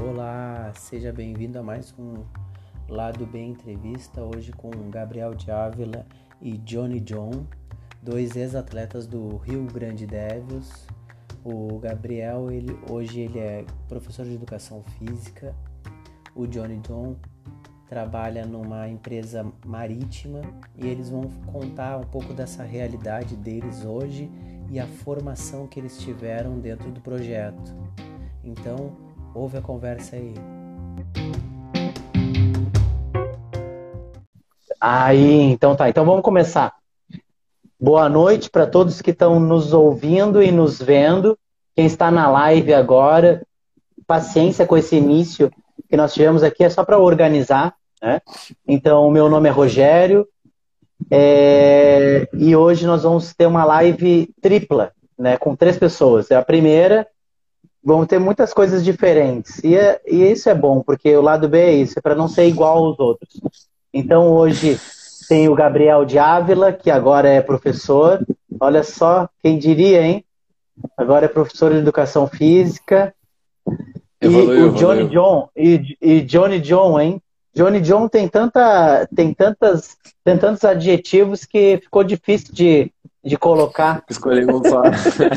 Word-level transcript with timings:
Olá, 0.00 0.72
seja 0.74 1.12
bem-vindo 1.12 1.58
a 1.58 1.62
mais 1.62 1.94
um 1.98 2.24
Lado 2.88 3.26
Bem 3.26 3.50
Entrevista, 3.50 4.22
hoje 4.22 4.50
com 4.52 4.70
Gabriel 4.88 5.34
de 5.34 5.50
Ávila 5.50 6.06
e 6.40 6.56
Johnny 6.56 7.00
John, 7.00 7.46
dois 8.02 8.36
ex-atletas 8.36 9.06
do 9.06 9.36
Rio 9.36 9.66
Grande 9.66 10.06
Devils. 10.06 10.86
O 11.44 11.78
Gabriel, 11.78 12.50
ele, 12.50 12.74
hoje 12.88 13.20
ele 13.20 13.38
é 13.38 13.66
professor 13.86 14.24
de 14.24 14.32
educação 14.32 14.82
física, 14.98 15.54
o 16.34 16.46
Johnny 16.46 16.78
John 16.78 17.16
trabalha 17.88 18.44
numa 18.44 18.88
empresa 18.88 19.46
marítima 19.64 20.40
e 20.76 20.86
eles 20.86 21.08
vão 21.08 21.30
contar 21.46 21.98
um 21.98 22.04
pouco 22.04 22.32
dessa 22.32 22.64
realidade 22.64 23.36
deles 23.36 23.84
hoje 23.84 24.28
e 24.70 24.80
a 24.80 24.86
formação 24.86 25.66
que 25.68 25.78
eles 25.78 25.98
tiveram 25.98 26.58
dentro 26.58 26.90
do 26.90 27.00
projeto. 27.00 27.72
Então, 28.42 28.96
ouve 29.34 29.58
a 29.58 29.62
conversa 29.62 30.16
aí. 30.16 30.34
Aí, 34.80 35.40
então 35.42 35.76
tá. 35.76 35.88
Então 35.88 36.04
vamos 36.04 36.22
começar. 36.22 36.74
Boa 37.78 38.08
noite 38.08 38.50
para 38.50 38.66
todos 38.66 39.00
que 39.00 39.10
estão 39.10 39.38
nos 39.38 39.72
ouvindo 39.72 40.42
e 40.42 40.50
nos 40.50 40.80
vendo. 40.82 41.38
Quem 41.76 41.86
está 41.86 42.10
na 42.10 42.28
live 42.28 42.74
agora, 42.74 43.46
paciência 44.06 44.66
com 44.66 44.76
esse 44.76 44.96
início 44.96 45.50
que 45.94 45.96
nós 45.96 46.12
tivemos 46.12 46.42
aqui, 46.42 46.64
é 46.64 46.68
só 46.68 46.84
para 46.84 46.98
organizar. 46.98 47.72
Né? 48.02 48.20
Então, 48.66 49.08
meu 49.12 49.28
nome 49.28 49.48
é 49.48 49.52
Rogério 49.52 50.26
é... 51.08 52.28
e 52.34 52.56
hoje 52.56 52.84
nós 52.84 53.04
vamos 53.04 53.32
ter 53.32 53.46
uma 53.46 53.64
live 53.64 54.28
tripla, 54.42 54.90
né, 55.16 55.36
com 55.36 55.54
três 55.54 55.78
pessoas. 55.78 56.32
É 56.32 56.34
a 56.34 56.42
primeira 56.42 57.06
vão 57.80 58.04
ter 58.04 58.18
muitas 58.18 58.52
coisas 58.52 58.84
diferentes. 58.84 59.62
E, 59.62 59.76
é, 59.76 60.00
e 60.04 60.24
isso 60.32 60.48
é 60.48 60.54
bom, 60.54 60.80
porque 60.80 61.14
o 61.16 61.22
lado 61.22 61.48
B 61.48 61.60
é 61.60 61.72
isso, 61.74 61.96
é 61.96 62.02
para 62.02 62.16
não 62.16 62.26
ser 62.26 62.48
igual 62.48 62.78
aos 62.78 62.98
outros. 62.98 63.40
Então 63.92 64.32
hoje 64.32 64.80
tem 65.28 65.48
o 65.48 65.54
Gabriel 65.54 66.04
de 66.04 66.18
Ávila, 66.18 66.72
que 66.72 66.90
agora 66.90 67.28
é 67.28 67.40
professor. 67.40 68.26
Olha 68.58 68.82
só, 68.82 69.28
quem 69.40 69.58
diria, 69.58 70.02
hein? 70.02 70.24
Agora 70.96 71.26
é 71.26 71.28
professor 71.28 71.72
de 71.72 71.78
educação 71.78 72.26
física. 72.26 73.14
Evoluiu, 74.24 74.66
e 74.66 74.68
o 74.68 74.72
Johnny 74.72 75.00
evoluiu. 75.00 75.08
John, 75.08 75.48
e, 75.56 75.96
e 76.00 76.20
Johnny 76.22 76.60
John, 76.60 77.00
hein? 77.00 77.20
Johnny 77.54 77.80
John 77.80 78.08
tem 78.08 78.26
tanta, 78.26 79.08
tem 79.14 79.32
tantas, 79.32 79.96
tem 80.24 80.36
tantos 80.36 80.64
adjetivos 80.64 81.44
que 81.44 81.78
ficou 81.80 82.02
difícil 82.02 82.52
de, 82.52 82.92
de 83.22 83.36
colocar. 83.36 84.02
Escolher 84.10 84.50
um 84.50 84.62
só. 84.64 84.82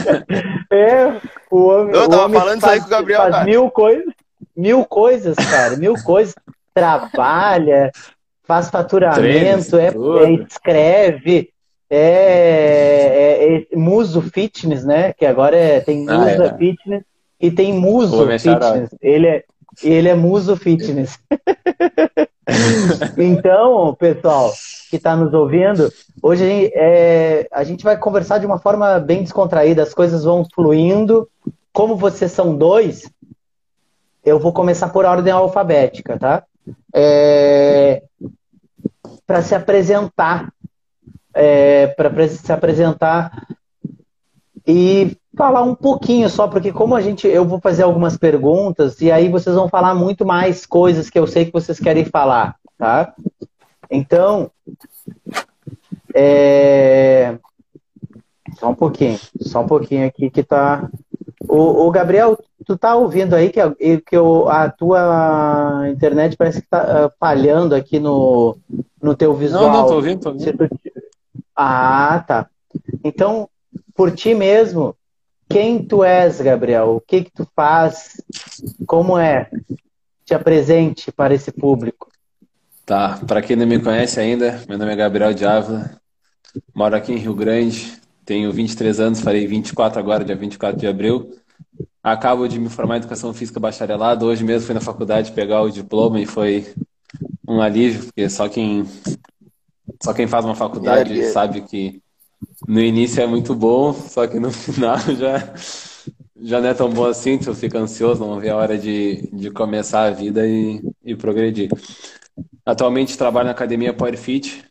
é, 0.74 1.22
o 1.52 1.68
homem. 1.68 1.96
Eu 1.96 2.10
tava 2.10 2.26
homem 2.26 2.40
falando 2.40 2.62
faz, 2.62 2.74
isso 2.74 2.74
aí 2.74 2.80
com 2.80 2.88
o 2.88 2.90
Gabriel, 2.90 3.22
faz 3.22 3.32
cara. 3.36 3.46
mil 3.46 3.70
coisas, 3.70 4.14
mil 4.56 4.86
coisas, 4.86 5.36
cara, 5.36 5.78
mil 5.78 5.94
coisas. 6.04 6.34
Trabalha, 6.74 7.92
faz 8.44 8.70
faturamento, 8.70 9.78
é, 9.78 9.88
é, 9.88 10.32
escreve, 10.48 11.50
é, 11.90 11.98
é, 12.00 13.56
é, 13.74 13.76
muso 13.76 14.22
fitness, 14.22 14.86
né? 14.86 15.12
Que 15.14 15.26
agora 15.26 15.58
é, 15.58 15.80
tem 15.80 16.08
Ah, 16.08 16.20
musa 16.20 16.46
é. 16.46 16.58
fitness 16.58 17.04
e 17.40 17.52
tem 17.52 17.74
muso 17.74 18.26
fitness. 18.28 18.90
Ele 19.02 19.28
é, 19.28 19.44
ele 19.84 20.10
é 20.10 20.16
muso 20.16 20.56
fitness. 20.56 21.20
então, 23.18 23.96
pessoal 23.96 24.52
que 24.90 24.96
está 24.96 25.16
nos 25.16 25.34
ouvindo, 25.34 25.92
hoje 26.22 26.44
a 26.44 26.48
gente, 26.48 26.74
é, 26.76 27.48
a 27.52 27.64
gente 27.64 27.84
vai 27.84 27.98
conversar 27.98 28.40
de 28.40 28.46
uma 28.46 28.58
forma 28.58 29.00
bem 29.00 29.22
descontraída, 29.22 29.84
as 29.84 29.94
coisas 29.94 30.24
vão 30.24 30.46
fluindo. 30.54 31.30
Como 31.72 31.96
vocês 31.96 32.32
são 32.32 32.56
dois, 32.56 33.10
eu 34.26 34.40
vou 34.40 34.52
começar 34.52 34.90
por 34.90 35.06
ordem 35.06 35.32
alfabética, 35.32 36.18
tá? 36.18 36.44
É, 36.94 38.02
para 39.26 39.42
se 39.42 39.54
apresentar, 39.54 40.52
é, 41.34 41.88
para 41.88 42.28
se 42.28 42.52
apresentar 42.52 43.48
e 44.66 45.16
falar 45.38 45.62
um 45.62 45.76
pouquinho 45.76 46.30
só, 46.30 46.48
porque 46.48 46.72
como 46.74 46.96
a 46.96 47.02
gente, 47.02 47.28
eu 47.28 47.46
vou 47.46 47.60
fazer 47.62 47.84
algumas 47.84 48.18
perguntas 48.18 49.00
e 49.00 49.12
aí 49.12 49.30
vocês 49.30 49.56
vão 49.56 49.70
falar 49.70 49.94
muito 49.96 50.26
mais 50.26 50.66
coisas 50.66 51.10
que 51.10 51.18
eu 51.20 51.28
sei 51.28 51.46
que 51.46 51.54
vocês 51.54 51.80
querem 51.80 52.04
falar, 52.04 52.56
tá? 52.78 53.14
Então, 53.90 54.52
é... 56.14 57.38
só 58.60 58.70
um 58.70 58.76
pouquinho, 58.76 59.20
só 59.42 59.62
um 59.62 59.68
pouquinho 59.68 60.08
aqui 60.08 60.30
que 60.30 60.44
tá. 60.44 60.90
O, 61.48 61.88
o 61.88 61.92
Gabriel, 61.92 62.38
tu 62.66 62.78
tá 62.78 62.96
ouvindo 62.96 63.34
aí 63.36 63.50
que, 63.50 63.60
a- 63.62 63.74
que 64.06 64.18
o- 64.18 64.50
a 64.50 64.70
tua 64.70 65.86
internet 65.90 66.36
parece 66.36 66.62
que 66.62 66.68
tá 66.68 67.06
ah, 67.06 67.12
falhando 67.20 67.74
aqui 67.76 68.00
no, 68.00 68.58
no 69.02 69.16
teu 69.16 69.34
visual. 69.34 69.64
Não, 69.64 69.74
não, 69.74 69.88
tô 69.88 69.96
ouvindo, 69.96 70.20
tô 70.22 70.30
ouvindo. 70.32 70.70
Ah, 71.56 72.24
tá. 72.28 72.48
Então, 73.04 73.48
por 73.96 74.12
ti 74.12 74.34
mesmo, 74.36 74.96
quem 75.50 75.84
tu 75.84 76.04
és, 76.04 76.42
Gabriel? 76.42 76.96
O 76.96 77.02
que 77.02 77.24
que 77.24 77.32
tu 77.32 77.48
faz? 77.56 78.22
Como 78.86 79.18
é? 79.18 79.50
Te 80.26 80.34
apresente 80.34 81.12
para 81.12 81.34
esse 81.34 81.52
público. 81.52 82.10
Tá, 82.86 83.20
pra 83.28 83.42
quem 83.42 83.56
não 83.58 83.68
me 83.68 83.80
conhece 83.80 84.20
ainda, 84.20 84.64
meu 84.68 84.78
nome 84.78 84.94
é 84.94 84.96
Gabriel 84.96 85.34
de 85.34 85.46
Ávila, 85.46 86.00
moro 86.74 86.96
aqui 86.96 87.12
em 87.12 87.18
Rio 87.18 87.36
Grande, 87.36 88.00
tenho 88.24 88.50
23 88.54 89.02
anos, 89.02 89.20
farei 89.20 89.46
24 89.46 90.00
agora, 90.00 90.24
dia 90.24 90.38
24 90.38 90.80
de 90.80 90.88
abril. 90.88 91.38
Acabo 92.02 92.48
de 92.48 92.58
me 92.58 92.70
formar 92.70 92.96
em 92.96 93.00
Educação 93.00 93.34
Física 93.34 93.60
Bacharelado, 93.60 94.26
hoje 94.26 94.42
mesmo 94.42 94.68
fui 94.68 94.74
na 94.74 94.80
faculdade 94.80 95.34
pegar 95.34 95.64
o 95.64 95.70
diploma 95.70 96.18
e 96.22 96.26
foi 96.26 96.74
um 97.46 97.62
alívio, 97.62 98.06
porque 98.06 98.30
só 98.30 98.48
quem, 98.48 98.86
só 100.02 100.14
quem 100.14 100.26
faz 100.26 100.46
uma 100.46 100.56
faculdade 100.56 101.26
sabe 101.26 101.62
que 101.64 102.02
no 102.68 102.80
início 102.80 103.22
é 103.22 103.28
muito 103.28 103.56
bom, 103.56 103.94
só 103.94 104.28
que 104.28 104.40
no 104.40 104.52
final 104.54 104.98
já, 105.00 105.54
já 106.42 106.62
não 106.62 106.70
é 106.70 106.74
tão 106.74 106.90
bom 106.90 107.06
assim, 107.06 107.38
tu 107.38 107.54
fica 107.54 107.80
ansioso, 107.80 108.26
não 108.26 108.40
vê 108.40 108.50
a 108.50 108.56
hora 108.56 108.78
de, 108.78 109.30
de 109.34 109.52
começar 109.52 110.04
a 110.04 110.12
vida 110.12 110.48
e, 110.48 110.82
e 111.04 111.16
progredir. 111.16 111.70
Atualmente 112.66 113.18
trabalho 113.18 113.46
na 113.46 113.52
academia 113.52 113.94
Power 113.94 114.18
Fit, 114.18 114.64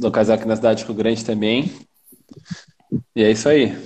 localizada 0.00 0.40
aqui 0.40 0.48
na 0.48 0.56
cidade 0.56 0.80
de 0.80 0.86
Rio 0.86 0.94
Grande 0.94 1.24
também. 1.24 1.72
E 3.14 3.22
é 3.22 3.30
isso 3.30 3.48
aí. 3.48 3.76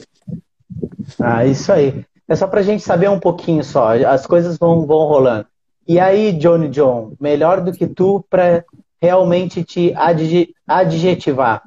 Ah, 1.20 1.44
isso 1.44 1.72
aí. 1.72 2.04
É 2.28 2.36
só 2.36 2.46
pra 2.46 2.62
gente 2.62 2.82
saber 2.82 3.08
um 3.08 3.20
pouquinho 3.20 3.64
só. 3.64 3.94
As 4.06 4.26
coisas 4.26 4.58
vão, 4.58 4.86
vão 4.86 5.06
rolando. 5.06 5.46
E 5.86 5.98
aí, 5.98 6.32
Johnny 6.32 6.68
John, 6.68 7.14
melhor 7.18 7.62
do 7.62 7.72
que 7.72 7.86
tu 7.86 8.24
pra 8.28 8.64
realmente 9.00 9.64
te 9.64 9.94
adje- 9.94 10.54
adjetivar? 10.66 11.62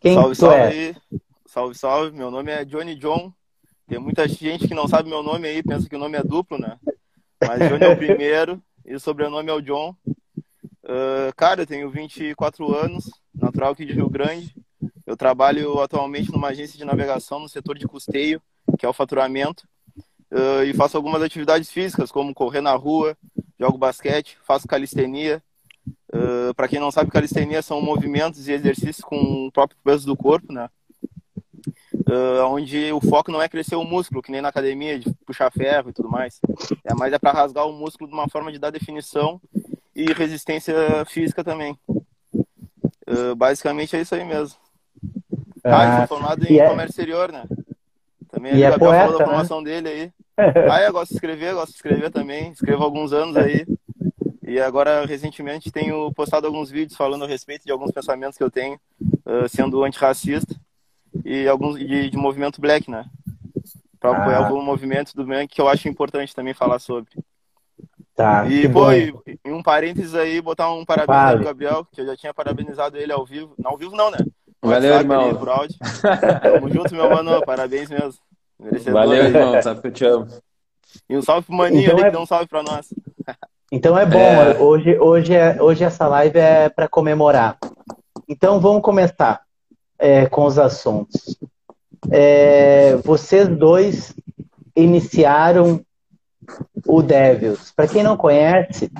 Quem 0.00 0.14
salve, 0.14 0.34
salve 0.34 0.90
é? 0.90 0.94
Salve, 1.46 1.74
salve. 1.74 2.16
Meu 2.16 2.30
nome 2.30 2.50
é 2.50 2.64
Johnny 2.64 2.94
John. 2.94 3.32
Tem 3.86 3.98
muita 3.98 4.26
gente 4.26 4.66
que 4.66 4.74
não 4.74 4.88
sabe 4.88 5.08
meu 5.08 5.22
nome 5.22 5.48
aí, 5.48 5.62
pensa 5.62 5.88
que 5.88 5.96
o 5.96 5.98
nome 5.98 6.16
é 6.16 6.22
duplo, 6.22 6.58
né? 6.58 6.78
Mas 7.46 7.58
Johnny 7.68 7.84
é 7.84 7.88
o 7.88 7.96
primeiro 7.96 8.62
e 8.84 8.94
o 8.94 9.00
sobrenome 9.00 9.50
é 9.50 9.52
o 9.52 9.60
John. 9.60 9.94
Ah, 10.84 11.32
cara, 11.36 11.62
eu 11.62 11.66
tenho 11.66 11.90
24 11.90 12.74
anos, 12.74 13.10
natural 13.34 13.72
aqui 13.72 13.84
de 13.84 13.92
Rio 13.92 14.08
Grande. 14.08 14.54
Eu 15.06 15.16
trabalho 15.16 15.80
atualmente 15.80 16.30
numa 16.30 16.48
agência 16.48 16.78
de 16.78 16.84
navegação 16.84 17.38
no 17.38 17.48
setor 17.48 17.78
de 17.78 17.86
custeio, 17.86 18.40
que 18.78 18.86
é 18.86 18.88
o 18.88 18.92
faturamento. 18.92 19.66
Ah, 20.30 20.64
e 20.64 20.72
faço 20.74 20.96
algumas 20.96 21.22
atividades 21.22 21.70
físicas, 21.70 22.10
como 22.10 22.34
correr 22.34 22.60
na 22.60 22.74
rua, 22.74 23.16
jogo 23.58 23.78
basquete, 23.78 24.38
faço 24.44 24.66
calistenia. 24.66 25.42
Para 26.54 26.68
quem 26.68 26.78
não 26.78 26.90
sabe, 26.90 27.10
calistenia 27.10 27.62
são 27.62 27.80
movimentos 27.80 28.46
e 28.46 28.52
exercícios 28.52 29.00
com 29.04 29.46
o 29.46 29.52
próprio 29.52 29.78
peso 29.82 30.06
do 30.06 30.16
corpo, 30.16 30.52
né? 30.52 30.68
Ah, 32.06 32.46
onde 32.46 32.92
o 32.92 33.00
foco 33.00 33.30
não 33.30 33.40
é 33.40 33.48
crescer 33.48 33.76
o 33.76 33.84
músculo, 33.84 34.22
que 34.22 34.30
nem 34.30 34.40
na 34.42 34.48
academia, 34.48 34.98
de 34.98 35.12
puxar 35.26 35.50
ferro 35.50 35.90
e 35.90 35.92
tudo 35.92 36.08
mais. 36.08 36.40
É 36.84 36.94
mais 36.94 37.12
é 37.12 37.18
para 37.18 37.32
rasgar 37.32 37.66
o 37.66 37.72
músculo 37.72 38.08
de 38.08 38.14
uma 38.14 38.28
forma 38.28 38.52
de 38.52 38.58
dar 38.58 38.70
definição 38.70 39.40
e 39.94 40.12
resistência 40.12 40.74
física 41.06 41.42
também. 41.42 41.78
Ah, 43.06 43.34
basicamente 43.34 43.96
é 43.96 44.00
isso 44.00 44.14
aí 44.14 44.24
mesmo. 44.24 44.58
Ah, 45.64 45.84
eu 45.84 45.92
Ah, 45.92 45.98
sou 45.98 46.16
formado 46.16 46.44
em 46.46 46.58
é- 46.58 46.68
comércio 46.68 46.90
exterior, 46.92 47.30
né? 47.32 47.46
Também 48.30 48.52
E 48.58 48.62
é 48.62 48.70
Gabriel 48.70 48.92
falou 48.92 49.12
poeta, 49.12 49.12
da 49.12 49.18
né? 49.18 49.24
formação 49.24 49.62
dele 49.62 49.88
aí. 49.88 50.12
Ah, 50.70 50.80
eu 50.82 50.92
gosto 50.92 51.10
de 51.10 51.14
escrever, 51.16 51.54
gosto 51.54 51.70
de 51.70 51.76
escrever 51.76 52.10
também. 52.10 52.50
Escrevo 52.50 52.82
há 52.82 52.84
alguns 52.84 53.12
anos 53.12 53.36
aí. 53.36 53.66
E 54.52 54.60
agora, 54.60 55.06
recentemente, 55.06 55.70
tenho 55.72 56.12
postado 56.12 56.46
alguns 56.46 56.70
vídeos 56.70 56.96
falando 56.96 57.24
a 57.24 57.28
respeito 57.28 57.64
de 57.64 57.72
alguns 57.72 57.90
pensamentos 57.90 58.36
que 58.36 58.44
eu 58.44 58.50
tenho, 58.50 58.78
ah, 59.24 59.48
sendo 59.48 59.82
antirracista 59.82 60.54
e 61.24 61.48
alguns 61.48 61.78
de, 61.78 62.10
de 62.10 62.16
movimento 62.18 62.60
black, 62.60 62.90
né? 62.90 63.06
Para 63.98 64.10
apoiar 64.18 64.46
Ah. 64.48 64.52
o 64.52 64.60
movimento 64.60 65.14
do 65.14 65.24
black, 65.24 65.54
que 65.54 65.60
eu 65.60 65.68
acho 65.68 65.88
importante 65.88 66.34
também 66.34 66.52
falar 66.52 66.78
sobre. 66.80 67.10
Tá. 68.14 68.46
E, 68.46 68.68
pô, 68.68 68.92
e, 68.92 69.14
em 69.42 69.52
um 69.52 69.62
parênteses 69.62 70.14
aí, 70.14 70.38
botar 70.42 70.70
um 70.70 70.84
parabéns 70.84 71.16
Vale. 71.16 71.36
pro 71.38 71.46
Gabriel, 71.46 71.86
que 71.90 72.00
eu 72.02 72.06
já 72.06 72.14
tinha 72.16 72.34
parabenizado 72.34 72.98
ele 72.98 73.10
ao 73.12 73.24
vivo. 73.24 73.54
Não 73.58 73.70
ao 73.70 73.78
vivo 73.78 73.96
não, 73.96 74.10
né? 74.10 74.18
No 74.62 74.68
Valeu, 74.68 74.92
WhatsApp 74.92 75.04
irmão. 75.12 75.28
ali, 75.30 75.38
Por 75.38 75.48
áudio. 75.48 75.76
Tamo 76.42 76.68
junto, 76.70 76.94
meu 76.94 77.08
mano. 77.08 77.42
Parabéns 77.46 77.88
mesmo. 77.88 78.20
Merecedor 78.60 78.92
Valeu, 79.00 79.22
aí. 79.22 79.28
irmão. 79.28 79.62
Sabe 79.62 79.80
que 79.80 79.86
eu 79.86 79.92
te 79.92 80.04
amo. 80.04 80.26
E 81.08 81.16
um 81.16 81.22
salve 81.22 81.46
pro 81.46 81.56
Maninho 81.56 81.84
Então 81.84 81.94
ali, 81.94 82.02
é- 82.02 82.04
que 82.06 82.10
deu 82.12 82.20
um 82.20 82.26
salve 82.26 82.46
pra 82.46 82.62
nós. 82.62 82.88
Então 83.74 83.98
é 83.98 84.04
bom, 84.04 84.18
É. 84.18 84.58
hoje, 84.58 84.98
hoje, 84.98 85.34
é, 85.34 85.56
hoje 85.60 85.82
essa 85.82 86.06
live 86.06 86.38
é 86.38 86.68
para 86.68 86.86
comemorar. 86.86 87.56
Então 88.28 88.60
vamos 88.60 88.82
começar 88.82 89.40
é, 89.98 90.26
com 90.26 90.44
os 90.44 90.58
assuntos. 90.58 91.38
É, 92.10 92.96
vocês 92.96 93.48
dois 93.48 94.14
iniciaram 94.76 95.80
o 96.86 97.02
Devils. 97.02 97.72
Para 97.74 97.88
quem 97.88 98.02
não 98.02 98.14
conhece, 98.14 98.90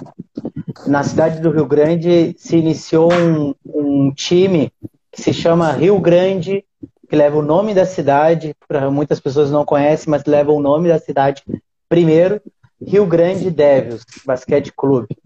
na 0.86 1.02
cidade 1.02 1.40
do 1.42 1.50
Rio 1.50 1.66
Grande 1.66 2.34
se 2.38 2.56
iniciou 2.56 3.12
um, 3.12 3.54
um 3.66 4.10
time 4.10 4.72
que 5.10 5.20
se 5.20 5.34
chama 5.34 5.72
Rio 5.72 5.98
Grande, 6.00 6.64
que 7.10 7.14
leva 7.14 7.36
o 7.36 7.42
nome 7.42 7.74
da 7.74 7.84
cidade, 7.84 8.54
para 8.66 8.90
muitas 8.90 9.20
pessoas 9.20 9.50
não 9.50 9.66
conhecem, 9.66 10.10
mas 10.10 10.24
leva 10.24 10.50
o 10.50 10.60
nome 10.62 10.88
da 10.88 10.98
cidade 10.98 11.42
primeiro, 11.90 12.40
Rio 12.86 13.06
Grande 13.06 13.50
Devils 13.50 14.04
Basquete 14.24 14.72
Clube. 14.72 15.16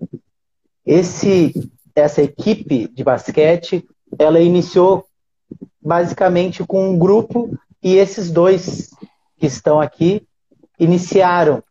Esse, 0.84 1.52
essa 1.94 2.22
equipe 2.22 2.88
de 2.88 3.02
basquete, 3.02 3.84
ela 4.18 4.40
iniciou 4.40 5.04
basicamente 5.80 6.64
com 6.64 6.90
um 6.90 6.98
grupo 6.98 7.56
e 7.82 7.96
esses 7.96 8.30
dois 8.30 8.90
que 9.38 9.46
estão 9.46 9.80
aqui 9.80 10.26
iniciaram 10.78 11.62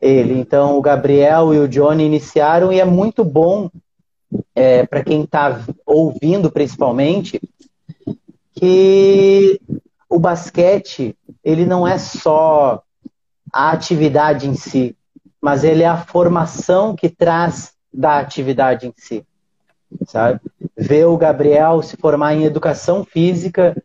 ele. 0.00 0.38
Então, 0.38 0.76
o 0.76 0.82
Gabriel 0.82 1.52
e 1.52 1.58
o 1.58 1.68
Johnny 1.68 2.04
iniciaram 2.04 2.72
e 2.72 2.80
é 2.80 2.84
muito 2.84 3.24
bom 3.24 3.70
é, 4.54 4.86
para 4.86 5.04
quem 5.04 5.22
está 5.22 5.64
ouvindo, 5.84 6.50
principalmente, 6.50 7.40
que 8.54 9.60
o 10.08 10.18
basquete 10.18 11.16
ele 11.42 11.64
não 11.64 11.86
é 11.86 11.98
só 11.98 12.82
a 13.52 13.70
atividade 13.70 14.48
em 14.48 14.54
si, 14.54 14.96
mas 15.40 15.64
ele 15.64 15.82
é 15.82 15.86
a 15.86 15.96
formação 15.96 16.94
que 16.94 17.08
traz 17.08 17.72
da 17.92 18.18
atividade 18.18 18.86
em 18.86 18.94
si, 18.96 19.24
sabe? 20.06 20.40
Ver 20.76 21.06
o 21.06 21.16
Gabriel 21.16 21.82
se 21.82 21.96
formar 21.96 22.34
em 22.34 22.44
educação 22.44 23.04
física 23.04 23.76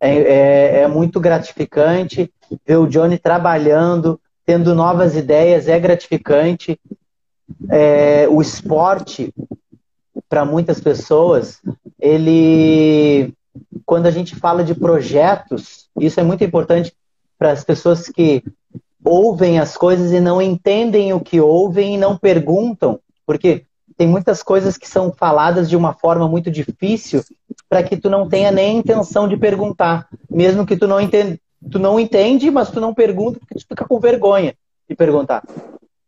é, 0.00 0.16
é, 0.16 0.80
é 0.80 0.88
muito 0.88 1.20
gratificante. 1.20 2.32
Ver 2.66 2.76
o 2.76 2.88
Johnny 2.88 3.18
trabalhando, 3.18 4.20
tendo 4.44 4.74
novas 4.74 5.14
ideias 5.14 5.68
é 5.68 5.78
gratificante. 5.78 6.78
É, 7.68 8.26
o 8.28 8.42
esporte, 8.42 9.32
para 10.28 10.44
muitas 10.44 10.80
pessoas, 10.80 11.60
ele, 12.00 13.32
quando 13.86 14.06
a 14.06 14.10
gente 14.10 14.34
fala 14.34 14.64
de 14.64 14.74
projetos, 14.74 15.88
isso 16.00 16.18
é 16.18 16.24
muito 16.24 16.42
importante 16.42 16.92
para 17.38 17.52
as 17.52 17.62
pessoas 17.62 18.08
que 18.08 18.42
ouvem 19.04 19.58
as 19.58 19.76
coisas 19.76 20.12
e 20.12 20.20
não 20.20 20.40
entendem 20.40 21.12
o 21.12 21.20
que 21.20 21.40
ouvem 21.40 21.94
e 21.94 21.98
não 21.98 22.16
perguntam, 22.16 23.00
porque 23.26 23.66
tem 23.96 24.06
muitas 24.06 24.42
coisas 24.42 24.76
que 24.76 24.88
são 24.88 25.12
faladas 25.12 25.68
de 25.68 25.76
uma 25.76 25.92
forma 25.92 26.28
muito 26.28 26.50
difícil 26.50 27.22
para 27.68 27.82
que 27.82 27.96
tu 27.96 28.08
não 28.08 28.28
tenha 28.28 28.50
nem 28.50 28.78
intenção 28.78 29.28
de 29.28 29.36
perguntar, 29.36 30.08
mesmo 30.30 30.66
que 30.66 30.76
tu 30.76 30.86
não 30.86 31.00
entende, 31.00 31.40
tu 31.70 31.78
não 31.78 31.98
entende, 31.98 32.50
mas 32.50 32.70
tu 32.70 32.80
não 32.80 32.94
pergunta 32.94 33.38
porque 33.38 33.54
tu 33.54 33.66
fica 33.68 33.84
com 33.84 34.00
vergonha 34.00 34.54
de 34.88 34.94
perguntar. 34.94 35.42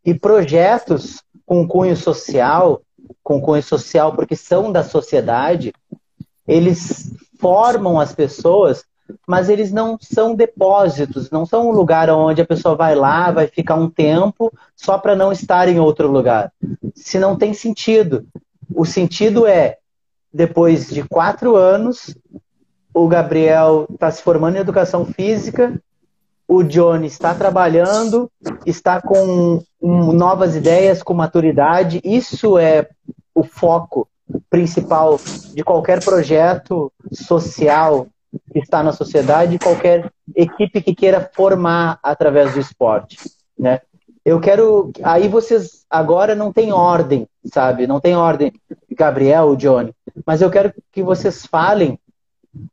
E 0.05 0.15
projetos 0.15 1.23
com 1.47 1.67
cunho 1.67 1.97
social, 1.97 2.83
com 3.23 3.41
cunho 3.41 3.63
social 3.63 4.13
porque 4.13 4.37
são 4.37 4.73
da 4.73 4.83
sociedade, 4.83 5.73
eles 6.47 7.13
formam 7.39 8.01
as 8.01 8.15
pessoas 8.15 8.85
mas 9.27 9.49
eles 9.49 9.73
não 9.73 9.99
são 10.01 10.35
depósitos, 10.35 11.31
não 11.31 11.45
são 11.45 11.69
um 11.69 11.73
lugar 11.73 12.11
onde 12.11 12.41
a 12.41 12.47
pessoa 12.47 12.75
vai 12.75 12.95
lá, 12.95 13.31
vai 13.31 13.47
ficar 13.47 13.75
um 13.75 13.91
tempo 13.91 14.53
só 14.75 14.99
para 14.99 15.15
não 15.15 15.33
estar 15.33 15.69
em 15.69 15.79
outro 15.79 16.11
lugar. 16.11 16.53
Se 16.95 17.19
não 17.19 17.37
tem 17.37 17.53
sentido. 17.55 18.27
O 18.75 18.85
sentido 18.85 19.47
é, 19.47 19.79
depois 20.33 20.89
de 20.89 21.03
quatro 21.03 21.57
anos, 21.57 22.17
o 22.93 23.07
Gabriel 23.09 23.87
está 23.91 24.11
se 24.11 24.23
formando 24.23 24.57
em 24.57 24.61
educação 24.61 25.05
física, 25.05 25.81
o 26.47 26.63
Johnny 26.63 27.07
está 27.07 27.35
trabalhando, 27.35 28.31
está 28.65 29.01
com 29.01 29.63
novas 29.81 30.55
ideias, 30.55 31.03
com 31.03 31.15
maturidade. 31.15 32.01
Isso 32.05 32.59
é 32.59 32.89
o 33.35 33.43
foco 33.43 34.09
principal 34.49 35.19
de 35.55 35.63
qualquer 35.63 36.03
projeto 36.05 36.93
social 37.13 38.07
que 38.53 38.59
está 38.59 38.83
na 38.83 38.93
sociedade 38.93 39.55
e 39.55 39.59
qualquer 39.59 40.13
equipe 40.35 40.83
que 40.83 40.95
queira 40.95 41.31
formar 41.35 41.99
através 42.03 42.55
do 42.55 42.61
esporte, 42.61 43.19
né? 43.59 43.81
Eu 44.25 44.41
quero, 44.41 44.91
aí 45.03 45.29
vocês 45.29 45.85
agora 45.91 46.35
não 46.35 46.51
tem 46.51 46.73
ordem, 46.73 47.29
sabe? 47.45 47.87
Não 47.87 48.01
tem 48.01 48.17
ordem, 48.17 48.53
Gabriel, 48.91 49.55
Johnny, 49.55 49.95
mas 50.25 50.41
eu 50.41 50.51
quero 50.51 50.73
que 50.91 51.03
vocês 51.03 51.45
falem, 51.45 51.99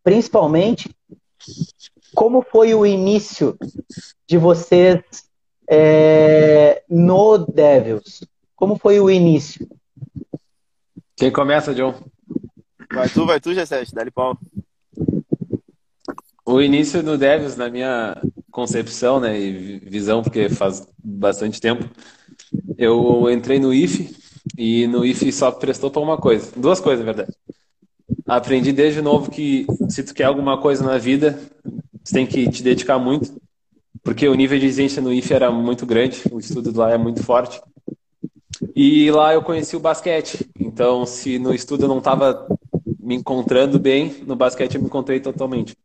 principalmente, 0.01 0.89
como 2.15 2.41
foi 2.41 2.73
o 2.73 2.85
início 2.85 3.57
de 4.25 4.37
vocês 4.37 5.01
é, 5.69 6.83
no 6.89 7.37
Devils? 7.37 8.25
Como 8.55 8.77
foi 8.77 8.99
o 8.99 9.09
início? 9.09 9.67
Quem 11.15 11.31
começa, 11.31 11.73
John? 11.73 11.95
Vai 12.93 13.09
tu, 13.09 13.25
vai 13.25 13.39
tu, 13.39 13.51
G7, 13.51 13.93
dá-lhe 13.93 14.11
pau. 14.11 14.37
O 16.45 16.61
início 16.61 17.03
do 17.03 17.17
Devils, 17.17 17.55
na 17.55 17.69
minha 17.69 18.17
concepção 18.51 19.19
né, 19.19 19.39
e 19.39 19.79
visão, 19.79 20.23
porque 20.23 20.49
faz 20.49 20.87
bastante 21.03 21.61
tempo, 21.61 21.85
eu 22.77 23.29
entrei 23.29 23.59
no 23.59 23.73
IFE 23.73 24.15
e 24.57 24.87
no 24.87 25.05
IFE 25.05 25.31
só 25.31 25.51
prestou 25.51 25.91
para 25.91 26.01
uma 26.01 26.17
coisa. 26.17 26.51
Duas 26.57 26.79
coisas, 26.79 27.05
na 27.05 27.11
verdade. 27.11 27.37
Aprendi 28.25 28.71
desde 28.71 29.01
novo 29.01 29.29
que 29.29 29.65
se 29.89 30.03
tu 30.03 30.13
quer 30.13 30.25
alguma 30.25 30.59
coisa 30.59 30.83
na 30.83 30.97
vida, 30.97 31.39
tu 32.03 32.11
tem 32.11 32.25
que 32.25 32.49
te 32.49 32.63
dedicar 32.63 32.97
muito, 32.97 33.39
porque 34.03 34.27
o 34.27 34.33
nível 34.33 34.57
de 34.59 34.65
exigência 34.65 35.01
no 35.01 35.13
IFE 35.13 35.33
era 35.33 35.51
muito 35.51 35.85
grande, 35.85 36.23
o 36.31 36.39
estudo 36.39 36.75
lá 36.77 36.91
é 36.91 36.97
muito 36.97 37.23
forte. 37.23 37.61
E 38.75 39.11
lá 39.11 39.33
eu 39.33 39.41
conheci 39.41 39.75
o 39.75 39.79
basquete. 39.79 40.49
Então, 40.59 41.05
se 41.05 41.37
no 41.39 41.53
estudo 41.53 41.85
eu 41.85 41.89
não 41.89 41.99
estava 41.99 42.47
me 42.99 43.15
encontrando 43.15 43.79
bem, 43.79 44.23
no 44.25 44.35
basquete 44.35 44.75
eu 44.75 44.81
me 44.81 44.87
encontrei 44.87 45.19
totalmente. 45.19 45.75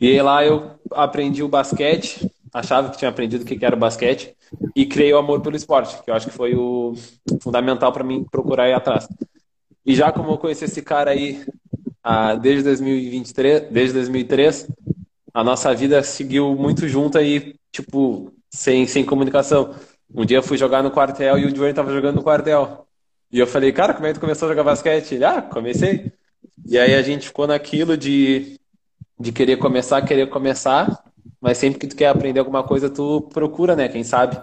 E 0.00 0.20
lá 0.22 0.44
eu 0.44 0.78
aprendi 0.92 1.42
o 1.42 1.48
basquete, 1.48 2.30
achava 2.52 2.90
que 2.90 2.98
tinha 2.98 3.10
aprendido 3.10 3.42
o 3.42 3.44
que 3.44 3.64
era 3.64 3.74
o 3.74 3.78
basquete 3.78 4.34
e 4.74 4.86
criei 4.86 5.12
o 5.12 5.18
amor 5.18 5.40
pelo 5.40 5.56
esporte, 5.56 6.02
que 6.02 6.10
eu 6.10 6.14
acho 6.14 6.26
que 6.26 6.32
foi 6.32 6.54
o 6.54 6.94
fundamental 7.42 7.92
para 7.92 8.04
mim 8.04 8.24
procurar 8.30 8.68
ir 8.68 8.74
atrás. 8.74 9.08
E 9.84 9.94
já 9.94 10.12
como 10.12 10.32
eu 10.32 10.38
conheci 10.38 10.64
esse 10.64 10.82
cara 10.82 11.10
aí 11.10 11.44
ah, 12.02 12.34
desde 12.34 12.62
2023, 12.64 13.70
desde 13.70 13.94
2003, 13.94 14.68
a 15.34 15.44
nossa 15.44 15.74
vida 15.74 16.02
seguiu 16.02 16.54
muito 16.54 16.88
junto 16.88 17.18
aí, 17.18 17.54
tipo, 17.70 18.32
sem, 18.50 18.86
sem 18.86 19.04
comunicação. 19.04 19.74
Um 20.14 20.24
dia 20.24 20.38
eu 20.38 20.42
fui 20.42 20.56
jogar 20.56 20.82
no 20.82 20.90
quartel 20.90 21.38
e 21.38 21.44
o 21.44 21.52
Dwayne 21.52 21.74
tava 21.74 21.92
jogando 21.92 22.16
no 22.16 22.22
quartel. 22.22 22.86
E 23.30 23.38
eu 23.38 23.46
falei, 23.46 23.72
cara, 23.72 23.92
como 23.92 24.06
é 24.06 24.10
que 24.10 24.18
tu 24.18 24.20
começou 24.20 24.46
a 24.46 24.50
jogar 24.50 24.64
basquete? 24.64 25.14
Ele, 25.14 25.24
ah, 25.24 25.42
comecei. 25.42 26.10
E 26.66 26.78
aí 26.78 26.94
a 26.94 27.02
gente 27.02 27.26
ficou 27.26 27.46
naquilo 27.46 27.96
de 27.96 28.57
de 29.18 29.32
querer 29.32 29.56
começar, 29.56 30.02
querer 30.02 30.28
começar, 30.28 31.04
mas 31.40 31.58
sempre 31.58 31.78
que 31.78 31.86
tu 31.86 31.96
quer 31.96 32.08
aprender 32.08 32.40
alguma 32.40 32.62
coisa, 32.62 32.88
tu 32.88 33.22
procura, 33.32 33.74
né? 33.74 33.88
Quem 33.88 34.04
sabe? 34.04 34.40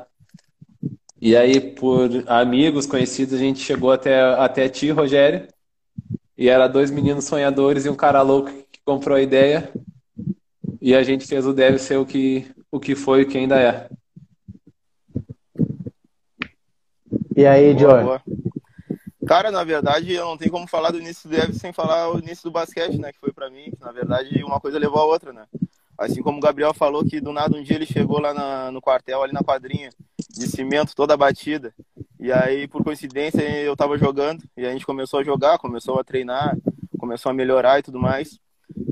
E 1.22 1.36
aí, 1.36 1.60
por 1.60 2.10
amigos, 2.28 2.86
conhecidos, 2.86 3.34
a 3.34 3.38
gente 3.38 3.60
chegou 3.60 3.92
até, 3.92 4.20
até 4.36 4.68
ti, 4.68 4.92
Rogério, 4.92 5.48
e 6.38 6.50
era 6.50 6.68
dois 6.68 6.92
meninos 6.92 7.26
sonhadores 7.26 7.86
e 7.86 7.90
um 7.90 7.96
cara 7.96 8.22
louco 8.22 8.52
que 8.72 8.80
comprou 8.84 9.18
a 9.18 9.22
ideia, 9.22 9.72
e 10.82 10.94
a 10.94 11.02
gente 11.04 11.26
fez 11.26 11.46
o 11.46 11.54
deve 11.54 11.80
ser 11.80 11.98
o 11.98 12.06
que, 12.06 12.46
o 12.70 12.80
que 12.80 12.96
foi 12.96 13.22
e 13.22 13.24
o 13.24 13.28
que 13.28 13.38
ainda 13.38 13.60
é. 13.60 13.90
E 17.36 17.46
aí, 17.46 17.74
Boa, 17.74 17.88
Johnny? 17.88 18.04
boa. 18.04 18.22
Cara, 19.28 19.52
na 19.52 19.64
verdade, 19.64 20.14
eu 20.14 20.26
não 20.26 20.38
tenho 20.38 20.52
como 20.52 20.68
falar 20.68 20.92
do 20.92 21.00
início 21.00 21.28
do 21.30 21.36
Devils 21.36 21.58
sem 21.58 21.74
falar 21.74 22.12
o 22.14 22.20
início 22.20 22.44
do 22.44 22.52
basquete, 22.52 22.98
né? 22.98 23.12
Que 23.12 23.20
foi 23.20 23.32
pra 23.32 23.50
mim. 23.50 23.72
Na 23.80 23.92
verdade, 23.92 24.44
uma 24.44 24.60
coisa 24.60 24.78
levou 24.78 25.00
a 25.00 25.06
outra, 25.06 25.34
né? 25.34 25.46
Assim 25.98 26.22
como 26.22 26.38
o 26.38 26.42
Gabriel 26.42 26.74
falou 26.74 27.04
que 27.06 27.22
do 27.22 27.32
nada 27.32 27.58
um 27.58 27.64
dia 27.64 27.76
ele 27.76 27.86
chegou 27.86 28.20
lá 28.20 28.34
na- 28.34 28.72
no 28.72 28.82
quartel, 28.82 29.24
ali 29.24 29.32
na 29.34 29.42
quadrinha, 29.44 29.90
de 30.30 30.48
cimento, 30.48 30.94
toda 30.96 31.16
batida. 31.18 31.74
E 32.20 32.32
aí, 32.32 32.68
por 32.68 32.84
coincidência, 32.84 33.42
eu 33.42 33.76
tava 33.76 33.98
jogando 33.98 34.44
e 34.58 34.66
a 34.66 34.72
gente 34.72 34.86
começou 34.86 35.20
a 35.20 35.24
jogar, 35.24 35.58
começou 35.58 36.00
a 36.00 36.04
treinar, 36.04 36.58
começou 37.00 37.30
a 37.30 37.34
melhorar 37.34 37.80
e 37.80 37.84
tudo 37.84 38.00
mais. 38.00 38.40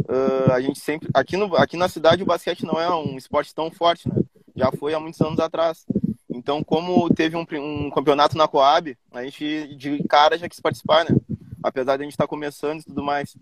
Ah, 0.07 0.55
a 0.55 0.61
gente 0.61 0.79
sempre. 0.79 1.09
Aqui, 1.13 1.35
no, 1.37 1.55
aqui 1.57 1.75
na 1.77 1.89
cidade 1.89 2.23
o 2.23 2.25
basquete 2.25 2.65
não 2.65 2.79
é 2.79 2.89
um 2.93 3.17
esporte 3.17 3.53
tão 3.53 3.69
forte, 3.69 4.07
né? 4.07 4.15
Já 4.55 4.71
foi 4.71 4.93
há 4.93 4.99
muitos 4.99 5.19
anos 5.21 5.39
atrás. 5.39 5.85
Então, 6.33 6.63
como 6.63 7.13
teve 7.13 7.37
um, 7.37 7.45
um 7.59 7.89
campeonato 7.91 8.35
na 8.37 8.47
Coab, 8.47 8.97
a 9.11 9.23
gente 9.23 9.75
de 9.75 10.03
cara 10.07 10.37
já 10.37 10.49
quis 10.49 10.59
participar, 10.59 11.05
né? 11.05 11.15
Apesar 11.61 11.95
de 11.95 12.01
a 12.01 12.05
gente 12.05 12.13
estar 12.13 12.25
tá 12.25 12.27
começando 12.29 12.81
e 12.81 12.83
tudo 12.83 13.03
mais. 13.03 13.35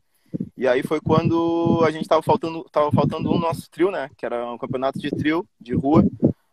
E 0.57 0.67
aí 0.67 0.83
foi 0.83 0.99
quando 0.99 1.81
a 1.83 1.91
gente 1.91 2.07
tava 2.07 2.21
faltando, 2.21 2.63
tava 2.71 2.91
faltando 2.91 3.31
um 3.31 3.39
nosso 3.39 3.69
trio, 3.71 3.89
né? 3.89 4.09
Que 4.17 4.25
era 4.25 4.51
um 4.51 4.57
campeonato 4.57 4.99
de 4.99 5.09
trio, 5.09 5.47
de 5.59 5.73
rua. 5.73 6.05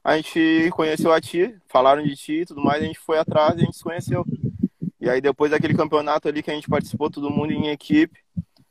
A 0.02 0.16
gente 0.16 0.70
conheceu 0.72 1.12
a 1.12 1.20
ti, 1.20 1.54
falaram 1.68 2.02
de 2.02 2.16
ti 2.16 2.40
e 2.40 2.46
tudo 2.46 2.62
mais, 2.62 2.82
a 2.82 2.86
gente 2.86 2.98
foi 2.98 3.18
atrás 3.18 3.54
e 3.54 3.62
a 3.62 3.64
gente 3.64 3.76
se 3.76 3.84
conheceu. 3.84 4.24
E 5.00 5.10
aí 5.10 5.20
depois 5.20 5.50
daquele 5.50 5.74
campeonato 5.74 6.28
ali 6.28 6.42
que 6.42 6.50
a 6.50 6.54
gente 6.54 6.68
participou, 6.68 7.10
todo 7.10 7.30
mundo 7.30 7.52
em 7.52 7.68
equipe, 7.68 8.18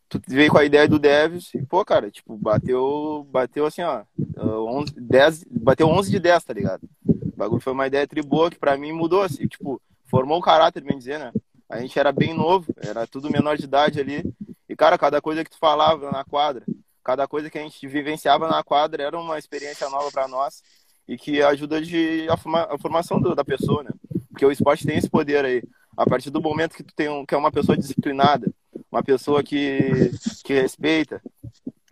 tu 0.10 0.20
veio 0.28 0.50
com 0.50 0.58
a 0.58 0.66
ideia 0.66 0.88
do 0.88 1.00
Devs 1.00 1.54
e, 1.54 1.62
pô, 1.64 1.84
cara, 1.84 2.10
tipo, 2.10 2.38
bateu, 2.38 3.28
bateu 3.30 3.66
assim, 3.66 3.82
ó, 3.82 4.04
11, 4.38 4.94
10, 4.98 5.46
bateu 5.50 5.88
11 5.88 6.10
de 6.10 6.20
10, 6.20 6.44
tá 6.44 6.54
ligado? 6.54 6.90
O 7.38 7.40
bagulho 7.40 7.62
foi 7.62 7.72
uma 7.72 7.86
ideia 7.86 8.08
triboa 8.08 8.50
que 8.50 8.58
pra 8.58 8.76
mim 8.76 8.92
mudou, 8.92 9.22
assim, 9.22 9.48
tipo, 9.48 9.80
formou 10.08 10.40
o 10.40 10.42
caráter, 10.42 10.82
bem 10.84 10.98
dizer, 10.98 11.20
né? 11.20 11.32
A 11.70 11.80
gente 11.80 12.00
era 12.00 12.12
bem 12.12 12.34
novo, 12.34 12.74
era 12.78 13.06
tudo 13.06 13.30
menor 13.30 13.56
de 13.56 13.66
idade 13.66 14.00
ali. 14.00 14.24
E, 14.68 14.76
cara, 14.76 14.98
cada 14.98 15.22
coisa 15.22 15.44
que 15.44 15.52
tu 15.52 15.60
falava 15.60 16.10
na 16.10 16.24
quadra, 16.24 16.66
cada 17.04 17.28
coisa 17.28 17.48
que 17.48 17.60
a 17.60 17.62
gente 17.62 17.88
vivenciava 17.88 18.48
na 18.48 18.64
quadra 18.64 19.04
era 19.04 19.20
uma 19.20 19.38
experiência 19.38 19.88
nova 19.88 20.12
para 20.12 20.28
nós 20.28 20.64
e 21.08 21.16
que 21.16 21.40
ajuda 21.44 21.80
de 21.80 22.28
a, 22.28 22.36
forma, 22.36 22.68
a 22.72 22.78
formação 22.80 23.22
do, 23.22 23.36
da 23.36 23.46
pessoa, 23.46 23.84
né? 23.84 23.92
Porque 24.32 24.44
o 24.46 24.52
esporte 24.52 24.88
tem 24.88 24.98
esse 24.98 25.10
poder 25.10 25.46
aí. 25.46 25.62
A 25.96 26.08
partir 26.08 26.32
do 26.32 26.42
momento 26.42 26.76
que 26.76 26.84
tu 26.84 26.94
tem 26.96 27.08
um, 27.08 27.24
que 27.24 27.36
é 27.36 27.38
uma 27.38 27.52
pessoa 27.52 27.78
disciplinada, 27.78 28.52
uma 28.92 29.04
pessoa 29.04 29.44
que, 29.44 30.12
que 30.44 30.54
respeita, 30.54 31.22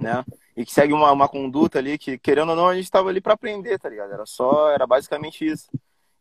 né? 0.01 0.25
E 0.55 0.65
que 0.65 0.73
segue 0.73 0.93
uma, 0.93 1.11
uma 1.11 1.27
conduta 1.27 1.79
ali 1.79 1.97
que, 1.97 2.17
querendo 2.17 2.49
ou 2.49 2.55
não, 2.55 2.69
a 2.69 2.75
gente 2.75 2.85
estava 2.85 3.09
ali 3.09 3.19
para 3.19 3.33
aprender, 3.33 3.77
tá 3.77 3.89
ligado? 3.89 4.13
Era 4.13 4.25
só, 4.25 4.69
era 4.71 4.87
basicamente 4.87 5.45
isso. 5.45 5.69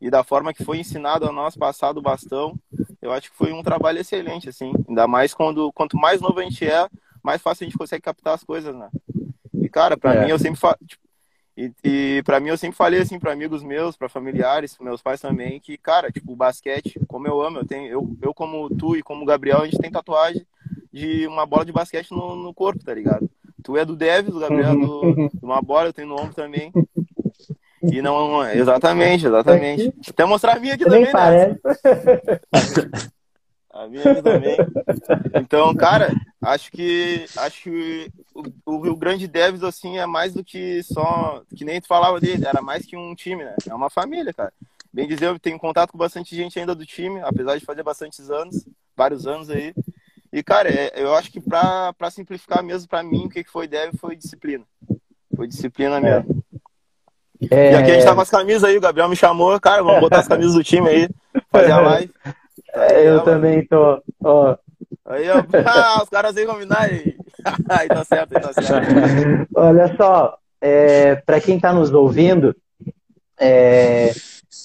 E 0.01 0.11
da 0.11 0.25
forma 0.25 0.53
que 0.53 0.65
foi 0.65 0.79
ensinado 0.79 1.27
a 1.27 1.33
nós 1.33 1.57
passar 1.57 1.93
do 1.93 2.03
bastão, 2.03 2.59
eu 3.01 3.13
acho 3.13 3.31
que 3.31 3.37
foi 3.37 3.53
um 3.53 3.63
trabalho 3.63 4.01
excelente, 4.01 4.49
assim. 4.49 4.73
Ainda 4.89 5.07
mais 5.07 5.33
quando, 5.33 5.73
quanto 5.73 5.97
mais 5.97 6.21
novo 6.21 6.41
a 6.41 6.43
gente 6.43 6.67
é, 6.67 6.89
mais 7.23 7.41
fácil 7.41 7.65
a 7.65 7.69
gente 7.69 7.79
consegue 7.79 8.03
captar 8.03 8.35
as 8.35 8.43
coisas, 8.43 8.75
né? 8.75 8.91
E, 9.55 9.69
cara, 9.69 9.97
para 9.97 10.15
é. 10.15 10.25
mim, 10.25 10.31
eu 10.31 10.39
sempre 10.39 10.59
falo, 10.59 10.77
tipo, 10.85 11.05
e, 11.57 11.73
e 11.85 12.23
para 12.25 12.41
mim, 12.41 12.49
eu 12.49 12.59
sempre 12.59 12.77
falei 12.77 13.01
assim 13.01 13.19
para 13.19 13.33
amigos 13.33 13.63
meus, 13.63 13.97
para 13.97 14.09
familiares, 14.09 14.77
meus 14.81 15.01
pais 15.01 15.21
também, 15.21 15.61
que, 15.61 15.79
cara, 15.79 16.11
tipo, 16.11 16.33
o 16.33 16.37
basquete, 16.37 17.01
como 17.07 17.29
eu 17.29 17.41
amo, 17.41 17.59
eu 17.59 17.67
tenho, 17.67 17.89
eu, 17.89 18.17
eu 18.21 18.35
como 18.35 18.69
tu 18.69 18.97
e 18.97 19.03
como 19.03 19.23
o 19.23 19.27
Gabriel, 19.27 19.63
a 19.63 19.65
gente 19.65 19.79
tem 19.79 19.91
tatuagem 19.91 20.45
de 20.93 21.27
uma 21.29 21.47
bola 21.47 21.65
de 21.65 21.73
basquete 21.73 22.11
no, 22.11 22.35
no 22.35 22.53
corpo, 22.53 22.85
tá 22.85 22.93
ligado? 22.93 23.31
Tu 23.65 23.79
é 23.79 23.85
do 23.85 23.97
Devils, 23.97 24.37
o 24.37 24.41
Gabriel 24.41 24.73
é 24.73 24.77
do, 24.77 25.03
uhum. 25.03 25.29
de 25.29 25.43
uma 25.43 25.63
bola, 25.63 25.89
eu 25.89 25.93
tenho 25.93 26.07
no 26.07 26.21
ombro 26.21 26.35
também. 26.35 26.71
E 27.83 28.03
não, 28.03 28.47
exatamente, 28.47 29.27
exatamente. 29.27 29.93
Até 30.09 30.25
mostrar 30.27 30.57
a 30.57 30.61
minha 30.61 30.75
aqui 30.75 30.85
também, 30.85 31.05
né? 31.05 31.57
A 33.71 33.89
minha 33.89 34.13
aqui 34.13 34.23
também. 34.23 34.57
Então, 35.35 35.75
cara, 35.75 36.13
acho 36.41 36.71
que 36.71 37.25
acho 37.37 37.63
que 37.63 38.09
o, 38.65 38.81
Rio 38.81 38.97
Grande 38.97 39.27
Devils 39.27 39.65
assim 39.65 39.99
é 39.99 40.07
mais 40.07 40.33
do 40.33 40.45
que 40.45 40.83
só 40.83 41.43
que 41.57 41.65
nem 41.65 41.81
tu 41.81 41.89
falava 41.89 42.21
dele, 42.21 42.47
era 42.47 42.63
mais 42.63 42.87
que 42.87 42.97
um 42.97 43.15
time, 43.15 43.45
né? 43.45 43.57
É 43.69 43.75
uma 43.75 43.91
família, 43.91 44.33
cara. 44.33 44.53
Bem 44.93 45.09
dizer, 45.09 45.27
eu 45.27 45.39
tenho 45.41 45.59
contato 45.59 45.91
com 45.91 45.99
bastante 45.99 46.37
gente 46.37 46.59
ainda 46.59 46.75
do 46.75 46.87
time, 46.87 47.21
apesar 47.23 47.59
de 47.59 47.65
fazer 47.65 47.83
bastantes 47.83 48.31
anos, 48.31 48.65
vários 48.97 49.27
anos 49.27 49.51
aí. 49.51 49.75
E 50.35 50.43
cara, 50.43 50.69
é, 50.69 50.93
eu 50.97 51.15
acho 51.15 51.31
que 51.31 51.41
pra, 51.41 51.93
pra 51.93 52.11
simplificar 52.11 52.61
mesmo 52.61 52.89
para 52.89 53.05
mim, 53.05 53.27
o 53.27 53.29
que 53.29 53.45
foi 53.45 53.69
Devils 53.69 54.01
foi 54.01 54.17
disciplina. 54.17 54.65
Foi 55.37 55.47
disciplina 55.47 56.01
mesmo. 56.01 56.43
É... 57.49 57.71
E 57.71 57.77
aqui 57.77 57.91
a 57.93 57.95
gente 57.95 58.05
tá 58.05 58.17
com 58.17 58.21
as 58.21 58.31
camisas 58.31 58.65
aí, 58.65 58.77
o 58.77 58.81
Gabriel 58.81 59.09
me 59.09 59.15
chamou, 59.15 59.61
cara, 59.61 59.81
vamos 59.85 60.01
botar 60.01 60.19
as 60.19 60.27
camisas 60.27 60.55
do 60.55 60.65
time 60.65 60.89
aí, 60.89 61.09
fazer 61.53 61.71
a 61.71 61.81
live. 61.81 62.13
É, 62.77 63.09
eu 63.09 63.23
também 63.23 63.65
tô, 63.65 64.03
ó. 64.25 64.57
Aí, 65.07 65.31
ó, 65.31 65.45
ah, 65.65 66.03
os 66.03 66.09
caras 66.09 66.37
aí 66.37 66.45
combinar 66.45 66.81
aí. 66.81 67.17
aí 67.71 67.87
tá 67.87 68.05
certo, 68.05 68.37
aí 68.37 68.43
tá 68.43 68.53
certo. 68.53 68.89
Olha 69.55 69.97
só, 69.97 70.37
é, 70.61 71.15
para 71.15 71.41
quem 71.41 71.61
tá 71.61 71.73
nos 71.73 71.93
ouvindo, 71.93 72.57
é, 73.39 74.11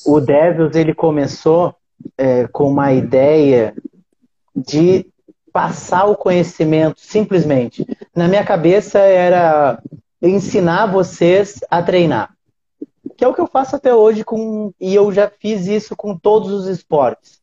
o 0.07 0.19
Devils 0.19 0.75
ele 0.75 0.95
começou 0.95 1.75
é, 2.17 2.47
com 2.47 2.67
uma 2.67 2.91
ideia 2.91 3.75
de 4.55 5.05
passar 5.59 6.05
o 6.05 6.15
conhecimento 6.15 7.01
simplesmente. 7.01 7.85
Na 8.15 8.27
minha 8.27 8.45
cabeça 8.45 8.99
era 8.99 9.81
ensinar 10.21 10.85
vocês 10.85 11.59
a 11.69 11.83
treinar 11.83 12.33
que 13.19 13.25
é 13.25 13.27
o 13.27 13.33
que 13.33 13.41
eu 13.41 13.47
faço 13.47 13.75
até 13.75 13.93
hoje 13.93 14.23
com 14.23 14.71
e 14.79 14.95
eu 14.95 15.11
já 15.11 15.29
fiz 15.29 15.67
isso 15.67 15.93
com 15.93 16.17
todos 16.17 16.53
os 16.53 16.67
esportes. 16.67 17.41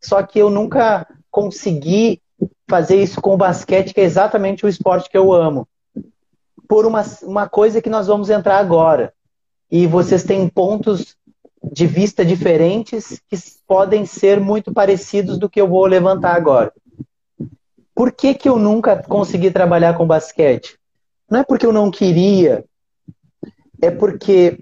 Só 0.00 0.22
que 0.22 0.38
eu 0.38 0.48
nunca 0.48 1.06
consegui 1.30 2.22
fazer 2.66 2.96
isso 2.96 3.20
com 3.20 3.34
o 3.34 3.36
basquete, 3.36 3.92
que 3.92 4.00
é 4.00 4.04
exatamente 4.04 4.64
o 4.64 4.68
esporte 4.70 5.10
que 5.10 5.18
eu 5.18 5.30
amo. 5.30 5.68
Por 6.66 6.86
uma, 6.86 7.04
uma 7.24 7.46
coisa 7.46 7.82
que 7.82 7.90
nós 7.90 8.06
vamos 8.06 8.30
entrar 8.30 8.56
agora. 8.56 9.12
E 9.70 9.86
vocês 9.86 10.24
têm 10.24 10.48
pontos 10.48 11.14
de 11.62 11.86
vista 11.86 12.24
diferentes 12.24 13.20
que 13.28 13.36
podem 13.66 14.06
ser 14.06 14.40
muito 14.40 14.72
parecidos 14.72 15.36
do 15.36 15.50
que 15.50 15.60
eu 15.60 15.68
vou 15.68 15.84
levantar 15.84 16.34
agora. 16.34 16.72
Por 17.98 18.12
que, 18.12 18.32
que 18.32 18.48
eu 18.48 18.60
nunca 18.60 19.02
consegui 19.02 19.50
trabalhar 19.50 19.94
com 19.94 20.06
basquete? 20.06 20.78
Não 21.28 21.40
é 21.40 21.42
porque 21.42 21.66
eu 21.66 21.72
não 21.72 21.90
queria, 21.90 22.64
é 23.82 23.90
porque 23.90 24.56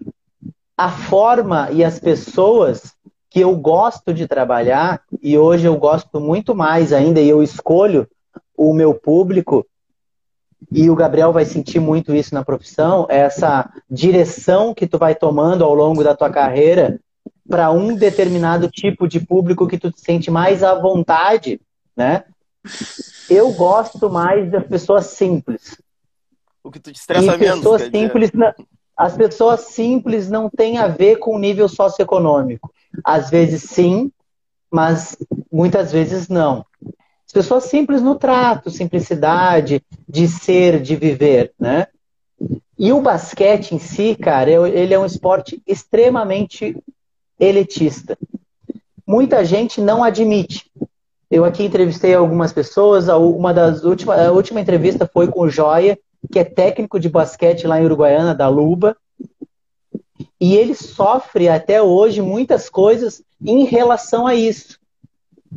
a 0.75 0.91
forma 0.91 1.71
e 1.71 1.85
as 1.85 2.01
pessoas 2.01 2.95
que 3.29 3.41
eu 3.41 3.55
gosto 3.55 4.15
de 4.15 4.27
trabalhar, 4.27 5.03
e 5.23 5.37
hoje 5.37 5.67
eu 5.67 5.77
gosto 5.77 6.19
muito 6.19 6.55
mais 6.55 6.95
ainda, 6.95 7.21
e 7.21 7.29
eu 7.29 7.43
escolho 7.43 8.09
o 8.57 8.73
meu 8.73 8.95
público, 8.95 9.67
e 10.73 10.89
o 10.89 10.97
Gabriel 10.97 11.31
vai 11.31 11.45
sentir 11.45 11.79
muito 11.79 12.15
isso 12.15 12.35
na 12.35 12.43
profissão, 12.43 13.07
é 13.11 13.19
essa 13.19 13.71
direção 13.91 14.73
que 14.73 14.87
tu 14.87 14.97
vai 14.97 15.15
tomando 15.15 15.63
ao 15.63 15.75
longo 15.75 16.03
da 16.03 16.17
tua 16.17 16.31
carreira 16.31 16.99
para 17.47 17.71
um 17.71 17.95
determinado 17.95 18.71
tipo 18.71 19.07
de 19.07 19.21
público 19.21 19.69
que 19.69 19.77
tu 19.77 19.93
te 19.93 20.01
sente 20.01 20.31
mais 20.31 20.65
à 20.65 20.75
vontade, 20.75 21.61
né? 21.95 22.25
Eu 23.29 23.53
gosto 23.53 24.11
mais 24.11 24.51
das 24.51 24.67
pessoas 24.67 25.07
simples. 25.07 25.81
O 26.63 26.71
que 26.71 26.81
tu 26.81 26.93
te 26.93 26.97
estressa 26.97 27.35
e 27.35 27.39
menos. 27.39 27.57
Pessoas 27.57 27.83
simples, 27.83 28.33
na, 28.33 28.55
as 28.97 29.17
pessoas 29.17 29.61
simples 29.61 30.31
não 30.31 30.49
têm 30.49 30.79
a 30.79 30.89
ver 30.89 31.17
com 31.17 31.35
o 31.35 31.39
nível 31.39 31.69
socioeconômico. 31.69 32.73
Às 33.05 33.31
vezes 33.31 33.65
sim, 33.65 34.11
mas 34.71 35.17
muitas 35.53 35.93
vezes 35.93 36.29
não. 36.29 36.65
As 37.27 37.33
pessoas 37.33 37.65
simples 37.65 38.01
no 38.01 38.15
trato, 38.15 38.71
simplicidade, 38.71 39.85
de 40.09 40.29
ser, 40.29 40.81
de 40.81 40.97
viver, 40.97 41.53
né? 41.59 41.89
E 42.79 42.93
o 42.93 43.01
basquete 43.01 43.73
em 43.73 43.79
si, 43.79 44.15
cara, 44.15 44.51
ele 44.69 44.95
é 44.95 44.99
um 44.99 45.07
esporte 45.07 45.61
extremamente 45.67 46.77
elitista. 47.39 48.19
Muita 49.07 49.45
gente 49.45 49.81
não 49.81 50.05
admite. 50.05 50.71
Eu 51.31 51.45
aqui 51.45 51.65
entrevistei 51.65 52.15
algumas 52.15 52.53
pessoas, 52.53 53.09
uma 53.09 53.53
das 53.53 53.83
últimas, 53.83 54.19
a 54.21 54.33
última 54.33 54.61
entrevista 54.61 55.11
foi 55.13 55.27
com 55.27 55.41
o 55.41 55.51
Joia, 55.51 55.99
que 56.31 56.39
é 56.39 56.45
técnico 56.45 57.01
de 57.01 57.09
basquete 57.09 57.67
lá 57.67 57.81
em 57.81 57.85
Uruguaiana, 57.85 58.35
da 58.35 58.49
Luba. 58.49 58.97
E 60.41 60.55
ele 60.57 60.75
sofre 60.75 61.49
até 61.49 61.83
hoje 61.83 62.23
muitas 62.23 62.69
coisas 62.69 63.23
em 63.45 63.65
relação 63.65 64.27
a 64.27 64.35
isso, 64.35 64.79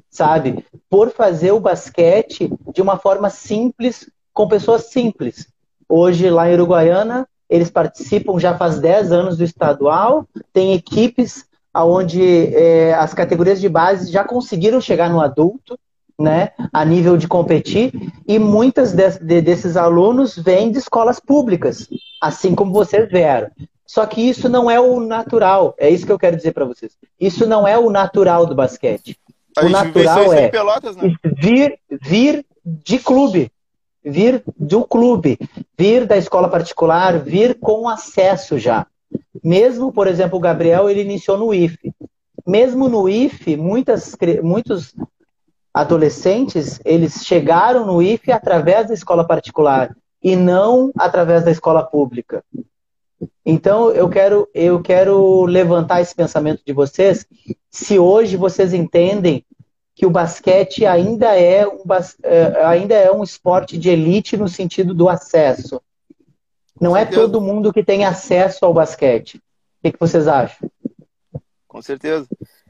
sabe? 0.09 0.65
Por 0.89 1.11
fazer 1.11 1.51
o 1.51 1.59
basquete 1.59 2.51
de 2.73 2.81
uma 2.81 2.97
forma 2.97 3.29
simples, 3.29 4.09
com 4.33 4.47
pessoas 4.47 4.85
simples. 4.85 5.47
Hoje, 5.87 6.29
lá 6.29 6.49
em 6.49 6.53
Uruguaiana, 6.53 7.27
eles 7.49 7.69
participam 7.69 8.39
já 8.39 8.57
faz 8.57 8.79
10 8.79 9.11
anos 9.11 9.37
do 9.37 9.43
estadual, 9.43 10.27
tem 10.53 10.73
equipes 10.73 11.45
onde 11.83 12.53
é, 12.55 12.93
as 12.93 13.13
categorias 13.13 13.59
de 13.59 13.69
base 13.69 14.11
já 14.11 14.23
conseguiram 14.23 14.81
chegar 14.81 15.09
no 15.09 15.21
adulto, 15.21 15.77
né, 16.19 16.49
a 16.73 16.83
nível 16.83 17.15
de 17.15 17.27
competir, 17.27 17.93
e 18.27 18.37
muitas 18.37 18.91
de, 18.91 19.09
de, 19.19 19.41
desses 19.41 19.77
alunos 19.77 20.37
vêm 20.37 20.69
de 20.71 20.77
escolas 20.77 21.19
públicas, 21.19 21.87
assim 22.21 22.53
como 22.53 22.73
vocês 22.73 23.09
vieram. 23.09 23.49
Só 23.85 24.05
que 24.05 24.21
isso 24.21 24.49
não 24.49 24.69
é 24.69 24.79
o 24.79 24.99
natural, 24.99 25.73
é 25.77 25.89
isso 25.89 26.05
que 26.05 26.11
eu 26.11 26.19
quero 26.19 26.35
dizer 26.35 26.53
para 26.53 26.65
vocês. 26.65 26.91
Isso 27.19 27.47
não 27.47 27.67
é 27.67 27.77
o 27.77 27.89
natural 27.89 28.45
do 28.45 28.53
basquete. 28.53 29.17
A 29.57 29.65
o 29.65 29.69
natural 29.69 30.31
é 30.33 30.49
Pelotas, 30.49 30.95
né? 30.95 31.15
vir, 31.23 31.79
vir 31.89 32.45
de 32.63 32.99
clube, 32.99 33.51
vir 34.03 34.43
do 34.57 34.83
clube, 34.83 35.39
vir 35.77 36.05
da 36.05 36.17
escola 36.17 36.47
particular, 36.47 37.17
vir 37.19 37.57
com 37.59 37.89
acesso 37.89 38.59
já. 38.59 38.85
Mesmo, 39.43 39.91
por 39.91 40.07
exemplo, 40.07 40.37
o 40.37 40.41
Gabriel, 40.41 40.89
ele 40.89 41.01
iniciou 41.01 41.37
no 41.37 41.53
IFE. 41.53 41.93
Mesmo 42.47 42.89
no 42.89 43.07
IFE, 43.07 43.55
muitas, 43.57 44.15
muitos 44.41 44.95
adolescentes, 45.73 46.79
eles 46.83 47.25
chegaram 47.25 47.85
no 47.85 48.01
IFE 48.01 48.31
através 48.31 48.87
da 48.87 48.93
escola 48.93 49.25
particular 49.25 49.95
e 50.21 50.35
não 50.35 50.91
através 50.97 51.43
da 51.43 51.51
escola 51.51 51.83
pública. 51.83 52.43
Então 53.45 53.91
eu 53.91 54.09
quero, 54.09 54.47
eu 54.53 54.81
quero 54.81 55.45
levantar 55.45 56.01
esse 56.01 56.15
pensamento 56.15 56.61
de 56.65 56.73
vocês. 56.73 57.25
Se 57.69 57.99
hoje 57.99 58.35
vocês 58.35 58.73
entendem 58.73 59.45
que 59.95 60.05
o 60.05 60.09
basquete 60.09 60.85
ainda 60.85 61.37
é 61.37 61.67
um, 61.67 61.79
é, 62.23 62.65
ainda 62.65 62.95
é 62.95 63.11
um 63.11 63.23
esporte 63.23 63.77
de 63.77 63.89
elite 63.89 64.37
no 64.37 64.47
sentido 64.47 64.93
do 64.93 65.09
acesso. 65.09 65.81
Não 66.79 66.95
é 66.95 67.05
todo 67.05 67.41
mundo 67.41 67.73
que 67.73 67.83
tem 67.83 68.05
acesso 68.05 68.65
ao 68.65 68.73
basquete. 68.73 69.35
O 69.35 69.41
que, 69.83 69.91
que 69.91 69.99
vocês 69.99 70.27
acham? 70.27 70.69
Com 71.67 71.81
certeza. 71.81 72.27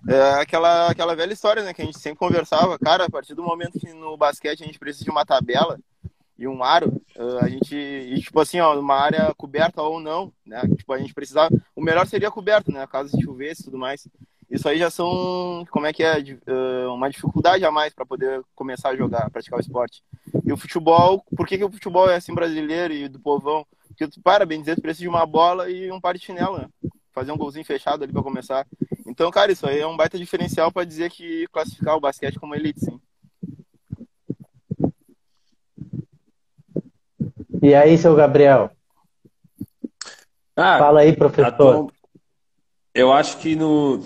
É 0.07 0.41
aquela, 0.41 0.89
aquela 0.89 1.15
velha 1.15 1.33
história, 1.33 1.63
né? 1.63 1.73
Que 1.73 1.81
a 1.81 1.85
gente 1.85 1.99
sempre 1.99 2.19
conversava. 2.19 2.79
Cara, 2.79 3.05
a 3.05 3.09
partir 3.09 3.33
do 3.33 3.43
momento 3.43 3.79
que 3.79 3.91
no 3.93 4.17
basquete 4.17 4.63
a 4.63 4.65
gente 4.65 4.79
precisa 4.79 5.05
de 5.05 5.11
uma 5.11 5.25
tabela 5.25 5.79
e 6.37 6.47
um 6.47 6.63
aro, 6.63 7.01
a 7.41 7.49
gente, 7.49 7.75
e, 7.75 8.21
tipo 8.21 8.39
assim, 8.39 8.61
ó, 8.61 8.79
uma 8.79 8.95
área 8.95 9.33
coberta 9.35 9.81
ou 9.81 9.99
não, 9.99 10.31
né? 10.45 10.61
Tipo, 10.77 10.93
a 10.93 10.97
gente 10.97 11.13
precisava. 11.13 11.49
O 11.75 11.81
melhor 11.81 12.07
seria 12.07 12.31
coberto, 12.31 12.71
né? 12.71 12.87
Caso 12.87 13.17
chovesse 13.21 13.61
e 13.61 13.65
tudo 13.65 13.77
mais. 13.77 14.07
Isso 14.49 14.67
aí 14.67 14.79
já 14.79 14.89
são, 14.89 15.65
como 15.69 15.85
é 15.85 15.93
que 15.93 16.01
é, 16.01 16.15
uma 16.87 17.09
dificuldade 17.09 17.63
a 17.63 17.71
mais 17.71 17.93
para 17.93 18.05
poder 18.05 18.41
começar 18.55 18.89
a 18.89 18.95
jogar, 18.95 19.29
praticar 19.29 19.59
o 19.59 19.61
esporte. 19.61 20.01
E 20.43 20.51
o 20.51 20.57
futebol, 20.57 21.23
por 21.35 21.45
que, 21.45 21.57
que 21.57 21.63
o 21.63 21.71
futebol 21.71 22.09
é 22.09 22.15
assim 22.15 22.33
brasileiro 22.33 22.93
e 22.93 23.07
do 23.07 23.19
povão? 23.19 23.65
Porque 23.99 24.13
tu, 24.13 24.21
para 24.21 24.45
bem 24.45 24.61
dizer, 24.61 24.77
tu 24.77 24.81
precisa 24.81 25.01
de 25.03 25.09
uma 25.09 25.25
bola 25.25 25.69
e 25.69 25.91
um 25.91 25.99
par 25.99 26.13
de 26.13 26.23
chinelo, 26.23 26.57
né? 26.57 26.69
Fazer 27.11 27.33
um 27.33 27.37
golzinho 27.37 27.65
fechado 27.65 28.01
ali 28.01 28.13
para 28.13 28.23
começar. 28.23 28.65
Então, 29.05 29.29
cara, 29.29 29.51
isso 29.51 29.67
aí 29.67 29.79
é 29.79 29.85
um 29.85 29.97
baita 29.97 30.17
diferencial 30.17 30.71
para 30.71 30.85
dizer 30.85 31.11
que 31.11 31.45
classificar 31.51 31.97
o 31.97 31.99
basquete 31.99 32.39
como 32.39 32.55
elite, 32.55 32.79
sim. 32.79 32.97
E 37.61 37.75
aí, 37.75 37.97
seu 37.97 38.15
Gabriel? 38.15 38.71
Ah, 40.55 40.79
Fala 40.79 41.01
aí, 41.01 41.13
professor. 41.13 41.91
Eu 42.93 43.11
acho 43.11 43.37
que 43.39 43.53
no, 43.53 43.99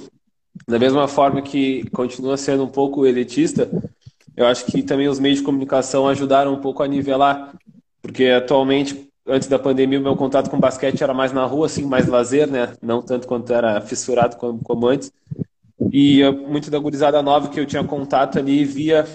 da 0.68 0.80
mesma 0.80 1.08
forma 1.08 1.44
que 1.44 1.88
continua 1.92 2.36
sendo 2.36 2.64
um 2.64 2.70
pouco 2.70 3.06
elitista, 3.06 3.70
eu 4.36 4.48
acho 4.48 4.66
que 4.66 4.82
também 4.82 5.08
os 5.08 5.20
meios 5.20 5.38
de 5.38 5.46
comunicação 5.46 6.08
ajudaram 6.08 6.52
um 6.52 6.62
pouco 6.62 6.82
a 6.82 6.88
nivelar, 6.88 7.56
porque 8.02 8.26
atualmente, 8.26 9.13
antes 9.26 9.48
da 9.48 9.58
pandemia, 9.58 10.00
o 10.00 10.04
meu 10.04 10.16
contato 10.16 10.50
com 10.50 10.60
basquete 10.60 11.04
era 11.04 11.14
mais 11.14 11.32
na 11.32 11.46
rua, 11.46 11.66
assim, 11.66 11.86
mais 11.86 12.08
lazer, 12.08 12.48
né? 12.48 12.74
Não 12.82 13.02
tanto 13.02 13.28
quanto 13.28 13.54
era 13.54 13.80
fissurado 13.82 14.36
como, 14.38 14.60
como 14.60 14.88
antes. 14.88 15.12
E 15.92 16.24
muito 16.48 16.70
da 16.72 16.80
gurizada 16.80 17.22
nova 17.22 17.50
que 17.50 17.60
eu 17.60 17.66
tinha 17.66 17.84
contato 17.84 18.40
ali 18.40 18.64
via 18.64 19.06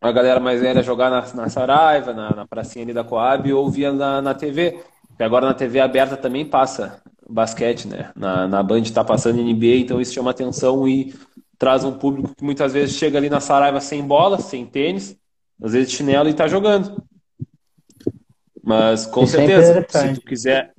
a 0.00 0.12
galera 0.12 0.40
mais 0.40 0.60
velha 0.60 0.82
jogar 0.82 1.10
na, 1.10 1.34
na 1.34 1.48
Saraiva, 1.48 2.12
na, 2.12 2.34
na 2.34 2.46
pracinha 2.46 2.84
ali 2.84 2.92
da 2.92 3.04
Coab, 3.04 3.52
ou 3.52 3.70
via 3.70 3.92
na, 3.92 4.22
na 4.22 4.34
TV. 4.34 4.80
E 5.18 5.22
agora 5.22 5.46
na 5.46 5.54
TV 5.54 5.80
aberta 5.80 6.16
também 6.16 6.46
passa 6.46 7.02
basquete, 7.28 7.86
né? 7.86 8.10
Na, 8.16 8.48
na 8.48 8.62
Band 8.62 8.80
está 8.80 9.04
passando 9.04 9.42
NBA, 9.42 9.76
então 9.76 10.00
isso 10.00 10.14
chama 10.14 10.30
atenção 10.30 10.88
e 10.88 11.14
traz 11.58 11.84
um 11.84 11.92
público 11.92 12.34
que 12.34 12.42
muitas 12.42 12.72
vezes 12.72 12.96
chega 12.96 13.18
ali 13.18 13.28
na 13.28 13.40
Saraiva 13.40 13.80
sem 13.80 14.02
bola, 14.02 14.38
sem 14.38 14.64
tênis, 14.64 15.16
às 15.62 15.72
vezes 15.72 15.92
chinelo 15.92 16.28
e 16.28 16.32
está 16.32 16.48
jogando. 16.48 17.02
Mas 18.70 19.04
com 19.04 19.24
isso 19.24 19.36
é 19.36 19.46
certeza, 19.46 19.80
é 19.80 19.98
se 19.98 20.14
tu 20.14 20.20
quiser, 20.20 20.72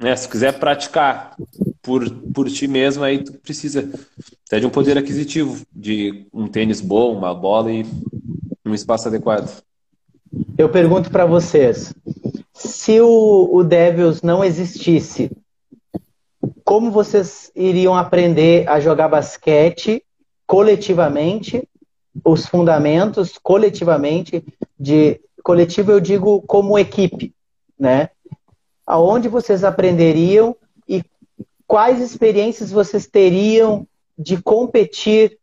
né, 0.00 0.16
se 0.16 0.26
quiser 0.26 0.58
praticar 0.58 1.36
por, 1.82 2.10
por 2.32 2.48
ti 2.48 2.66
mesmo, 2.66 3.04
aí 3.04 3.22
tu 3.22 3.34
precisa 3.34 3.90
até 4.46 4.58
de 4.58 4.64
um 4.64 4.70
poder 4.70 4.96
aquisitivo, 4.96 5.62
de 5.70 6.26
um 6.32 6.48
tênis 6.48 6.80
bom, 6.80 7.12
uma 7.12 7.34
bola 7.34 7.70
e 7.70 7.84
um 8.64 8.72
espaço 8.72 9.08
adequado. 9.08 9.62
Eu 10.56 10.70
pergunto 10.70 11.10
para 11.10 11.26
vocês, 11.26 11.92
se 12.54 13.02
o, 13.02 13.50
o 13.52 13.62
Devils 13.62 14.22
não 14.22 14.42
existisse, 14.42 15.30
como 16.64 16.90
vocês 16.90 17.52
iriam 17.54 17.94
aprender 17.94 18.66
a 18.66 18.80
jogar 18.80 19.08
basquete 19.08 20.02
coletivamente, 20.46 21.68
os 22.24 22.46
fundamentos 22.46 23.36
coletivamente, 23.36 24.42
de 24.80 25.20
coletivo 25.46 25.92
eu 25.92 26.00
digo 26.00 26.42
como 26.42 26.76
equipe, 26.76 27.32
né? 27.78 28.10
Aonde 28.84 29.28
vocês 29.28 29.62
aprenderiam 29.62 30.56
e 30.88 31.04
quais 31.68 32.00
experiências 32.00 32.72
vocês 32.72 33.06
teriam 33.06 33.86
de 34.18 34.42
competir 34.42 35.38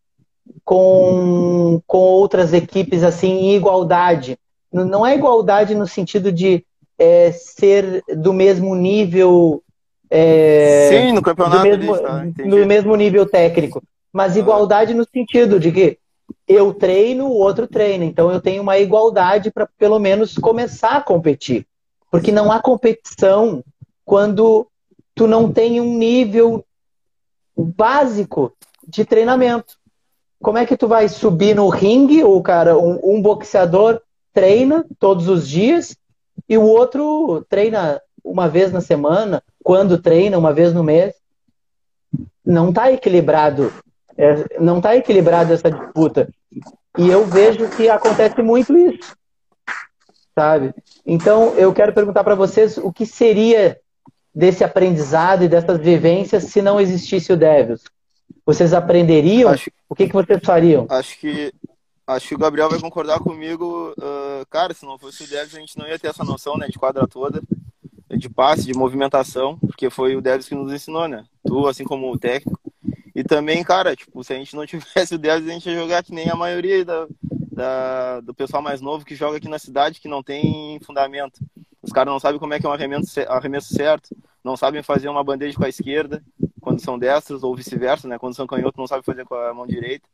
com, 0.65 1.81
com 1.87 1.99
outras 1.99 2.51
equipes 2.51 3.01
assim 3.01 3.29
em 3.29 3.55
igualdade? 3.55 4.37
Não 4.73 5.05
é 5.05 5.15
igualdade 5.15 5.73
no 5.73 5.87
sentido 5.87 6.33
de 6.33 6.65
é, 6.99 7.31
ser 7.31 8.03
do 8.13 8.33
mesmo 8.33 8.75
nível 8.75 9.63
é, 10.09 10.89
Sim, 10.89 11.13
no 11.13 11.21
campeonato. 11.21 11.63
Do 11.63 11.77
mesmo, 11.77 11.97
tá, 11.97 12.25
no 12.43 12.65
mesmo 12.65 12.95
nível 12.97 13.25
técnico. 13.25 13.81
Mas 14.11 14.35
igualdade 14.35 14.93
no 14.93 15.07
sentido 15.09 15.61
de 15.61 15.71
que 15.71 15.97
eu 16.47 16.73
treino, 16.73 17.27
o 17.27 17.37
outro 17.37 17.67
treina. 17.67 18.05
Então 18.05 18.31
eu 18.31 18.41
tenho 18.41 18.61
uma 18.61 18.77
igualdade 18.77 19.51
para 19.51 19.67
pelo 19.77 19.99
menos 19.99 20.37
começar 20.37 20.97
a 20.97 21.01
competir. 21.01 21.65
Porque 22.11 22.31
não 22.31 22.51
há 22.51 22.61
competição 22.61 23.63
quando 24.05 24.67
tu 25.15 25.27
não 25.27 25.51
tem 25.51 25.79
um 25.79 25.97
nível 25.97 26.65
básico 27.55 28.53
de 28.87 29.05
treinamento. 29.05 29.77
Como 30.41 30.57
é 30.57 30.65
que 30.65 30.75
tu 30.75 30.87
vai 30.87 31.07
subir 31.07 31.55
no 31.55 31.69
ringue, 31.69 32.23
o 32.23 32.41
cara, 32.41 32.77
um, 32.77 32.99
um 33.03 33.21
boxeador 33.21 34.01
treina 34.33 34.85
todos 34.99 35.27
os 35.27 35.47
dias 35.47 35.95
e 36.49 36.57
o 36.57 36.63
outro 36.63 37.45
treina 37.47 38.01
uma 38.23 38.47
vez 38.47 38.71
na 38.71 38.81
semana, 38.81 39.43
quando 39.63 40.01
treina 40.01 40.37
uma 40.37 40.53
vez 40.53 40.73
no 40.73 40.83
mês, 40.83 41.13
não 42.45 42.69
está 42.69 42.91
equilibrado, 42.91 43.71
é, 44.17 44.59
não 44.59 44.77
está 44.77 44.95
equilibrado 44.95 45.53
essa 45.53 45.69
disputa. 45.69 46.29
E 46.97 47.09
eu 47.09 47.25
vejo 47.25 47.69
que 47.69 47.89
acontece 47.89 48.41
muito 48.41 48.77
isso, 48.77 49.15
sabe? 50.37 50.73
Então 51.05 51.55
eu 51.55 51.73
quero 51.73 51.93
perguntar 51.93 52.23
para 52.23 52.35
vocês 52.35 52.77
o 52.77 52.91
que 52.91 53.05
seria 53.05 53.79
desse 54.33 54.63
aprendizado 54.63 55.43
e 55.43 55.47
dessas 55.47 55.79
vivências 55.79 56.45
se 56.45 56.61
não 56.61 56.79
existisse 56.79 57.31
o 57.33 57.37
Devils. 57.37 57.83
Vocês 58.45 58.73
aprenderiam? 58.73 59.51
Acho, 59.51 59.71
o 59.89 59.95
que, 59.95 60.07
que 60.07 60.13
vocês 60.13 60.39
fariam? 60.43 60.85
Acho 60.89 61.19
que 61.19 61.53
acho 62.05 62.27
que 62.27 62.35
o 62.35 62.37
Gabriel 62.37 62.69
vai 62.69 62.79
concordar 62.79 63.19
comigo. 63.19 63.93
Uh, 63.97 64.45
cara, 64.49 64.73
se 64.73 64.85
não 64.85 64.99
fosse 64.99 65.23
o 65.23 65.27
Devils, 65.27 65.55
a 65.55 65.59
gente 65.59 65.77
não 65.77 65.87
ia 65.87 65.97
ter 65.97 66.07
essa 66.07 66.23
noção 66.23 66.57
né, 66.57 66.67
de 66.67 66.77
quadra 66.77 67.07
toda 67.07 67.41
de 68.17 68.29
passe, 68.29 68.65
de 68.65 68.73
movimentação, 68.73 69.57
porque 69.57 69.89
foi 69.89 70.15
o 70.15 70.21
Devs 70.21 70.47
que 70.47 70.55
nos 70.55 70.71
ensinou, 70.71 71.07
né? 71.07 71.25
Tu, 71.45 71.67
assim 71.67 71.83
como 71.83 72.11
o 72.11 72.17
técnico. 72.17 72.62
E 73.15 73.23
também, 73.23 73.63
cara, 73.63 73.95
tipo, 73.95 74.23
se 74.23 74.33
a 74.33 74.35
gente 74.37 74.55
não 74.55 74.65
tivesse 74.67 75.15
o 75.15 75.17
Devs, 75.17 75.47
a 75.47 75.51
gente 75.51 75.69
ia 75.69 75.75
jogar 75.75 76.03
que 76.03 76.13
nem 76.13 76.29
a 76.29 76.35
maioria 76.35 76.83
da, 76.83 77.07
da, 77.51 78.19
do 78.21 78.33
pessoal 78.33 78.61
mais 78.61 78.81
novo 78.81 79.05
que 79.05 79.15
joga 79.15 79.37
aqui 79.37 79.47
na 79.47 79.59
cidade, 79.59 79.99
que 79.99 80.07
não 80.07 80.23
tem 80.23 80.79
fundamento. 80.81 81.39
Os 81.81 81.91
caras 81.91 82.11
não 82.11 82.19
sabem 82.19 82.39
como 82.39 82.53
é 82.53 82.59
que 82.59 82.65
é 82.65 82.69
um 82.69 82.73
arremesso, 82.73 83.19
arremesso 83.27 83.73
certo, 83.73 84.15
não 84.43 84.57
sabem 84.57 84.81
fazer 84.81 85.09
uma 85.09 85.23
bandeja 85.23 85.57
com 85.57 85.65
a 85.65 85.69
esquerda, 85.69 86.23
quando 86.59 86.81
são 86.81 86.97
destros, 86.97 87.43
ou 87.43 87.55
vice-versa, 87.55 88.07
né? 88.07 88.17
Quando 88.17 88.35
são 88.35 88.47
canhotos, 88.47 88.77
não 88.77 88.87
sabem 88.87 89.03
fazer 89.03 89.25
com 89.25 89.35
a 89.35 89.53
mão 89.53 89.67
direita. 89.67 90.07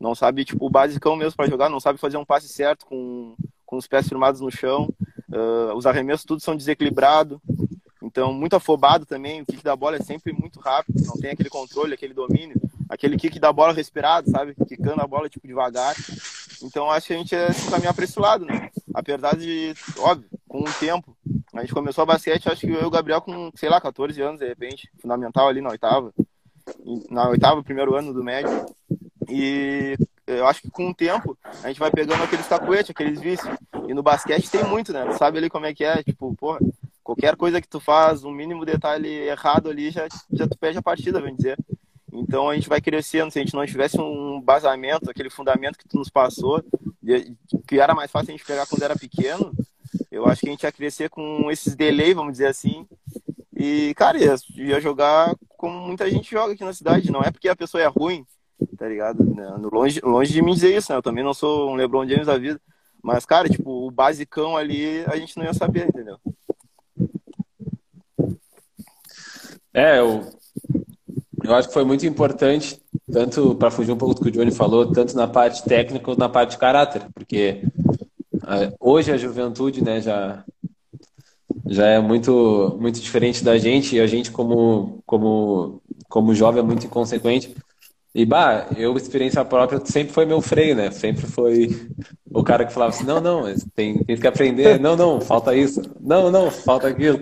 Não 0.00 0.14
sabe, 0.14 0.44
tipo, 0.44 0.64
o 0.64 0.70
basicão 0.70 1.16
mesmo 1.16 1.36
para 1.36 1.50
jogar, 1.50 1.68
não 1.68 1.80
sabe 1.80 1.98
fazer 1.98 2.16
um 2.16 2.24
passe 2.24 2.48
certo 2.48 2.86
com, 2.86 3.34
com 3.66 3.76
os 3.76 3.86
pés 3.86 4.08
firmados 4.08 4.40
no 4.40 4.50
chão. 4.50 4.88
Uh, 5.28 5.74
os 5.74 5.86
arremessos 5.86 6.24
tudo 6.24 6.40
são 6.40 6.56
desequilibrados. 6.56 7.38
Então, 8.02 8.32
muito 8.32 8.56
afobado 8.56 9.04
também. 9.04 9.42
O 9.42 9.46
kick 9.46 9.62
da 9.62 9.76
bola 9.76 9.96
é 9.96 10.02
sempre 10.02 10.32
muito 10.32 10.58
rápido. 10.60 11.02
Não 11.04 11.14
tem 11.14 11.30
aquele 11.30 11.50
controle, 11.50 11.94
aquele 11.94 12.14
domínio. 12.14 12.60
Aquele 12.88 13.16
kick 13.16 13.38
da 13.38 13.52
bola 13.52 13.72
respirado, 13.72 14.30
sabe? 14.30 14.54
Quicando 14.66 15.00
a 15.00 15.06
bola, 15.06 15.28
tipo, 15.28 15.46
devagar. 15.46 15.94
Então, 16.62 16.90
acho 16.90 17.08
que 17.08 17.14
a 17.14 17.18
gente 17.18 17.34
é 17.34 17.52
se 17.52 17.70
caminhar 17.70 17.94
para 17.94 18.04
esse 18.04 18.18
lado, 18.18 18.44
né? 18.44 18.70
Apesar 18.94 19.36
de, 19.36 19.74
óbvio, 19.98 20.28
com 20.48 20.60
o 20.60 20.72
tempo. 20.78 21.16
A 21.52 21.60
gente 21.60 21.74
começou 21.74 22.02
a 22.02 22.06
basquete, 22.06 22.48
acho 22.48 22.62
que 22.62 22.72
eu 22.72 22.82
e 22.82 22.84
o 22.84 22.90
Gabriel 22.90 23.20
com, 23.20 23.50
sei 23.54 23.68
lá, 23.68 23.80
14 23.80 24.20
anos, 24.22 24.40
de 24.40 24.46
repente. 24.46 24.90
Fundamental 25.00 25.48
ali 25.48 25.60
na 25.60 25.70
oitava. 25.70 26.12
Na 27.10 27.28
oitava, 27.28 27.62
primeiro 27.62 27.94
ano 27.94 28.12
do 28.12 28.24
médio. 28.24 28.66
E 29.28 29.96
eu 30.26 30.46
acho 30.46 30.62
que 30.62 30.70
com 30.70 30.90
o 30.90 30.94
tempo 30.94 31.36
a 31.62 31.68
gente 31.68 31.80
vai 31.80 31.90
pegando 31.90 32.22
aqueles 32.22 32.46
tacuetes, 32.46 32.90
aqueles 32.90 33.20
vícios. 33.20 33.52
E 33.88 33.94
no 33.94 34.02
basquete 34.02 34.50
tem 34.50 34.64
muito, 34.64 34.92
né? 34.92 35.12
Sabe 35.12 35.38
ali 35.38 35.50
como 35.50 35.66
é 35.66 35.74
que 35.74 35.84
é, 35.84 36.02
tipo, 36.02 36.34
porra, 36.36 36.60
qualquer 37.10 37.34
coisa 37.34 37.60
que 37.60 37.68
tu 37.68 37.80
faz, 37.80 38.22
um 38.22 38.30
mínimo 38.30 38.64
detalhe 38.64 39.08
errado 39.08 39.68
ali, 39.68 39.90
já, 39.90 40.06
já 40.32 40.46
tu 40.46 40.56
perde 40.56 40.78
a 40.78 40.82
partida, 40.82 41.20
vem 41.20 41.34
dizer. 41.34 41.58
Então 42.12 42.48
a 42.48 42.54
gente 42.54 42.68
vai 42.68 42.80
crescendo, 42.80 43.32
se 43.32 43.38
a 43.40 43.42
gente 43.42 43.54
não 43.54 43.66
tivesse 43.66 44.00
um 44.00 44.40
basamento, 44.40 45.10
aquele 45.10 45.28
fundamento 45.28 45.76
que 45.76 45.88
tu 45.88 45.98
nos 45.98 46.08
passou, 46.08 46.62
que 47.66 47.80
era 47.80 47.94
mais 47.94 48.12
fácil 48.12 48.30
a 48.30 48.36
gente 48.36 48.46
pegar 48.46 48.64
quando 48.66 48.84
era 48.84 48.94
pequeno, 48.94 49.52
eu 50.08 50.24
acho 50.26 50.40
que 50.40 50.48
a 50.48 50.50
gente 50.52 50.62
ia 50.62 50.70
crescer 50.70 51.10
com 51.10 51.50
esses 51.50 51.74
delay, 51.74 52.14
vamos 52.14 52.32
dizer 52.32 52.46
assim. 52.46 52.86
E, 53.56 53.92
cara, 53.96 54.16
ia, 54.16 54.36
ia 54.54 54.80
jogar 54.80 55.34
como 55.56 55.80
muita 55.80 56.08
gente 56.08 56.30
joga 56.30 56.52
aqui 56.52 56.64
na 56.64 56.72
cidade. 56.72 57.10
Não 57.10 57.22
é 57.22 57.30
porque 57.32 57.48
a 57.48 57.56
pessoa 57.56 57.82
é 57.82 57.86
ruim, 57.86 58.24
tá 58.78 58.86
ligado? 58.88 59.20
Longe, 59.72 60.00
longe 60.00 60.32
de 60.32 60.42
mim 60.42 60.54
dizer 60.54 60.76
isso, 60.76 60.92
né? 60.92 60.98
Eu 60.98 61.02
também 61.02 61.24
não 61.24 61.34
sou 61.34 61.70
um 61.70 61.74
LeBron 61.74 62.06
James 62.06 62.26
da 62.26 62.38
vida. 62.38 62.60
Mas, 63.02 63.26
cara, 63.26 63.48
tipo, 63.48 63.88
o 63.88 63.90
basicão 63.90 64.56
ali 64.56 65.04
a 65.06 65.16
gente 65.16 65.36
não 65.36 65.44
ia 65.44 65.54
saber, 65.54 65.88
entendeu? 65.88 66.18
É, 69.72 69.98
eu, 69.98 70.24
eu 71.44 71.54
acho 71.54 71.68
que 71.68 71.74
foi 71.74 71.84
muito 71.84 72.04
importante, 72.06 72.80
tanto 73.10 73.54
para 73.54 73.70
fugir 73.70 73.92
um 73.92 73.96
pouco 73.96 74.14
do 74.14 74.20
que 74.20 74.28
o 74.28 74.32
Johnny 74.32 74.50
falou, 74.50 74.90
tanto 74.92 75.16
na 75.16 75.26
parte 75.26 75.62
técnica 75.64 76.04
quanto 76.04 76.18
na 76.18 76.28
parte 76.28 76.52
de 76.52 76.58
caráter, 76.58 77.02
porque 77.14 77.62
uh, 78.34 78.74
hoje 78.80 79.12
a 79.12 79.16
juventude 79.16 79.82
né, 79.82 80.00
já, 80.00 80.44
já 81.66 81.86
é 81.86 82.00
muito, 82.00 82.76
muito 82.80 83.00
diferente 83.00 83.44
da 83.44 83.56
gente 83.58 83.96
e 83.96 84.00
a 84.00 84.06
gente, 84.06 84.30
como, 84.30 85.02
como, 85.06 85.80
como 86.08 86.34
jovem, 86.34 86.60
é 86.60 86.66
muito 86.66 86.86
inconsequente. 86.86 87.54
E, 88.12 88.24
bah, 88.24 88.66
eu, 88.76 88.96
experiência 88.96 89.44
própria, 89.44 89.80
sempre 89.84 90.12
foi 90.12 90.26
meu 90.26 90.40
freio, 90.40 90.74
né? 90.74 90.90
Sempre 90.90 91.26
foi 91.26 91.88
o 92.28 92.42
cara 92.42 92.64
que 92.64 92.72
falava 92.72 92.90
assim: 92.90 93.04
não, 93.04 93.20
não, 93.20 93.44
tem, 93.74 94.02
tem 94.02 94.16
que 94.16 94.26
aprender, 94.26 94.80
não, 94.80 94.96
não, 94.96 95.20
falta 95.20 95.54
isso, 95.54 95.80
não, 96.00 96.28
não, 96.28 96.50
falta 96.50 96.88
aquilo. 96.88 97.20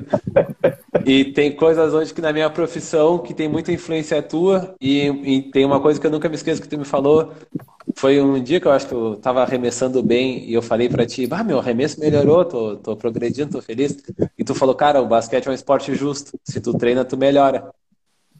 E 1.08 1.24
tem 1.24 1.56
coisas 1.56 1.94
hoje 1.94 2.12
que 2.12 2.20
na 2.20 2.34
minha 2.34 2.50
profissão 2.50 3.18
que 3.18 3.32
tem 3.32 3.48
muita 3.48 3.72
influência 3.72 4.22
tua, 4.22 4.74
e, 4.78 5.06
e 5.06 5.42
tem 5.50 5.64
uma 5.64 5.80
coisa 5.80 5.98
que 5.98 6.06
eu 6.06 6.10
nunca 6.10 6.28
me 6.28 6.34
esqueço 6.34 6.60
que 6.60 6.68
tu 6.68 6.76
me 6.76 6.84
falou. 6.84 7.32
Foi 7.96 8.20
um 8.20 8.38
dia 8.38 8.60
que 8.60 8.66
eu 8.66 8.72
acho 8.72 8.86
que 8.86 8.92
eu 8.92 9.16
tava 9.16 9.40
arremessando 9.40 10.02
bem 10.02 10.44
e 10.44 10.52
eu 10.52 10.60
falei 10.60 10.86
para 10.86 11.06
ti: 11.06 11.26
bah, 11.26 11.42
meu 11.42 11.60
arremesso 11.60 11.98
melhorou, 11.98 12.44
tô, 12.44 12.76
tô 12.76 12.94
progredindo, 12.94 13.52
tô 13.52 13.62
feliz. 13.62 13.96
E 14.36 14.44
tu 14.44 14.54
falou: 14.54 14.74
cara, 14.74 15.00
o 15.00 15.06
basquete 15.06 15.46
é 15.46 15.50
um 15.50 15.54
esporte 15.54 15.94
justo, 15.94 16.38
se 16.44 16.60
tu 16.60 16.76
treina, 16.76 17.06
tu 17.06 17.16
melhora. 17.16 17.70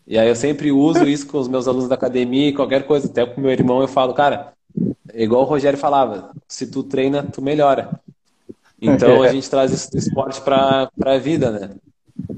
E 0.07 0.18
aí 0.18 0.28
eu 0.28 0.37
sempre 0.37 0.70
uso 0.70 1.04
isso 1.04 1.26
com 1.26 1.38
os 1.38 1.48
meus 1.48 1.66
alunos 1.66 1.88
da 1.88 1.94
academia 1.94 2.50
e 2.50 2.52
qualquer 2.52 2.87
coisa. 2.87 3.09
Até 3.09 3.24
com 3.24 3.40
meu 3.40 3.50
irmão 3.50 3.81
eu 3.81 3.88
falo, 3.88 4.12
cara, 4.12 4.52
é 5.14 5.22
igual 5.22 5.40
o 5.40 5.46
Rogério 5.46 5.78
falava, 5.78 6.33
se 6.46 6.66
tu 6.66 6.83
treina, 6.83 7.22
tu 7.22 7.40
melhora. 7.40 7.98
Então 8.78 9.22
a 9.22 9.28
gente 9.28 9.48
traz 9.48 9.72
esse 9.72 9.96
esporte 9.96 10.42
para 10.42 10.90
a 11.00 11.16
vida, 11.16 11.50
né? 11.50 11.70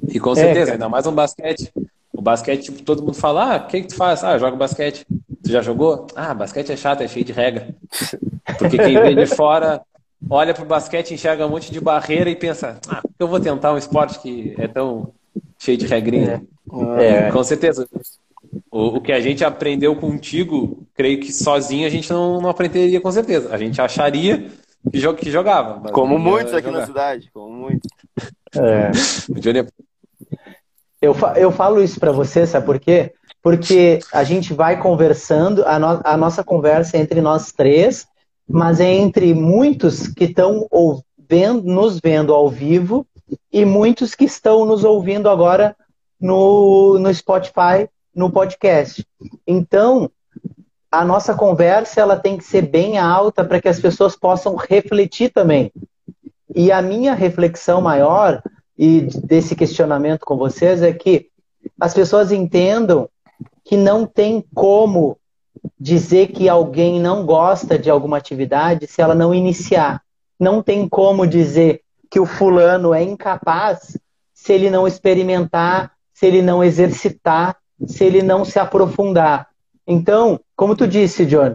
E 0.08 0.18
com 0.18 0.34
certeza, 0.34 0.70
é, 0.70 0.72
ainda 0.74 0.88
mais 0.88 1.06
um 1.06 1.12
basquete. 1.12 1.72
O 2.12 2.20
basquete, 2.20 2.64
tipo, 2.64 2.82
todo 2.82 3.02
mundo 3.02 3.14
fala, 3.14 3.54
ah, 3.54 3.56
o 3.56 3.66
que, 3.66 3.82
que 3.82 3.88
tu 3.88 3.96
faz? 3.96 4.22
Ah, 4.24 4.36
joga 4.38 4.56
basquete. 4.56 5.06
Tu 5.42 5.50
já 5.50 5.62
jogou? 5.62 6.06
Ah, 6.14 6.34
basquete 6.34 6.72
é 6.72 6.76
chato, 6.76 7.02
é 7.02 7.08
cheio 7.08 7.24
de 7.24 7.32
regra. 7.32 7.74
Porque 8.58 8.76
quem 8.76 9.00
vem 9.00 9.14
de 9.14 9.26
fora 9.26 9.80
olha 10.28 10.52
pro 10.52 10.64
basquete, 10.64 11.14
enxerga 11.14 11.46
um 11.46 11.50
monte 11.50 11.72
de 11.72 11.80
barreira 11.80 12.28
e 12.28 12.36
pensa, 12.36 12.78
ah, 12.88 13.02
eu 13.18 13.28
vou 13.28 13.40
tentar 13.40 13.72
um 13.72 13.78
esporte 13.78 14.18
que 14.18 14.54
é 14.58 14.68
tão 14.68 15.12
cheio 15.58 15.78
de 15.78 15.86
regrinha. 15.86 16.42
É. 16.98 17.06
é. 17.06 17.30
Com 17.30 17.42
certeza. 17.42 17.88
O, 18.70 18.96
o, 18.96 19.00
que 19.00 19.12
a 19.12 19.20
gente 19.20 19.44
aprendeu 19.44 19.94
contigo, 19.96 20.84
creio 20.94 21.20
que 21.20 21.32
sozinho 21.32 21.86
a 21.86 21.90
gente 21.90 22.10
não, 22.10 22.40
não 22.40 22.50
aprenderia 22.50 23.00
com 23.00 23.10
certeza. 23.12 23.54
A 23.54 23.58
gente 23.58 23.80
acharia 23.80 24.48
que, 24.90 25.14
que 25.14 25.30
jogava. 25.30 25.90
Como 25.92 26.18
muitos 26.18 26.52
aqui 26.52 26.66
jogar. 26.66 26.80
na 26.80 26.86
cidade, 26.86 27.30
como 27.32 27.54
muitos. 27.54 27.88
É. 28.58 28.90
eu, 31.00 31.14
eu 31.36 31.52
falo 31.52 31.80
isso 31.80 32.00
para 32.00 32.10
você, 32.10 32.44
sabe 32.46 32.66
por 32.66 32.80
quê? 32.80 33.12
Porque 33.40 34.00
a 34.12 34.24
gente 34.24 34.52
vai 34.52 34.80
conversando, 34.80 35.64
a, 35.64 35.78
no, 35.78 36.00
a 36.02 36.16
nossa 36.16 36.42
conversa 36.42 36.96
é 36.96 37.00
entre 37.00 37.20
nós 37.20 37.52
três, 37.52 38.08
mas 38.48 38.80
é 38.80 38.92
entre 38.92 39.32
muitos 39.32 40.08
que 40.08 40.24
estão 40.24 40.68
nos 41.62 42.00
vendo 42.02 42.34
ao 42.34 42.50
vivo 42.50 43.06
e 43.52 43.64
muitos 43.64 44.14
que 44.14 44.24
estão 44.24 44.64
nos 44.66 44.82
ouvindo 44.82 45.30
agora 45.30 45.76
no, 46.20 46.98
no 46.98 47.14
Spotify, 47.14 47.88
no 48.14 48.30
podcast. 48.30 49.06
Então, 49.46 50.10
a 50.90 51.04
nossa 51.04 51.34
conversa 51.34 52.00
ela 52.00 52.16
tem 52.16 52.36
que 52.36 52.44
ser 52.44 52.62
bem 52.62 52.98
alta 52.98 53.44
para 53.44 53.60
que 53.60 53.68
as 53.68 53.78
pessoas 53.78 54.16
possam 54.16 54.56
refletir 54.56 55.30
também. 55.32 55.72
E 56.54 56.72
a 56.72 56.82
minha 56.82 57.14
reflexão 57.14 57.80
maior 57.80 58.42
e 58.76 59.02
desse 59.24 59.54
questionamento 59.54 60.20
com 60.24 60.36
vocês 60.36 60.82
é 60.82 60.92
que 60.92 61.28
as 61.78 61.92
pessoas 61.92 62.32
entendam 62.32 63.08
que 63.64 63.76
não 63.76 64.06
tem 64.06 64.44
como 64.54 65.18
dizer 65.78 66.28
que 66.28 66.48
alguém 66.48 66.98
não 67.00 67.24
gosta 67.24 67.78
de 67.78 67.90
alguma 67.90 68.16
atividade 68.16 68.86
se 68.86 69.02
ela 69.02 69.14
não 69.14 69.34
iniciar. 69.34 70.02
Não 70.38 70.62
tem 70.62 70.88
como 70.88 71.26
dizer 71.26 71.82
que 72.10 72.18
o 72.18 72.26
fulano 72.26 72.94
é 72.94 73.02
incapaz 73.02 73.98
se 74.32 74.52
ele 74.52 74.70
não 74.70 74.88
experimentar, 74.88 75.92
se 76.14 76.26
ele 76.26 76.40
não 76.42 76.64
exercitar, 76.64 77.56
se 77.86 78.04
ele 78.04 78.22
não 78.22 78.44
se 78.44 78.58
aprofundar. 78.58 79.48
Então, 79.86 80.40
como 80.56 80.74
tu 80.74 80.88
disse, 80.88 81.26
John, 81.26 81.54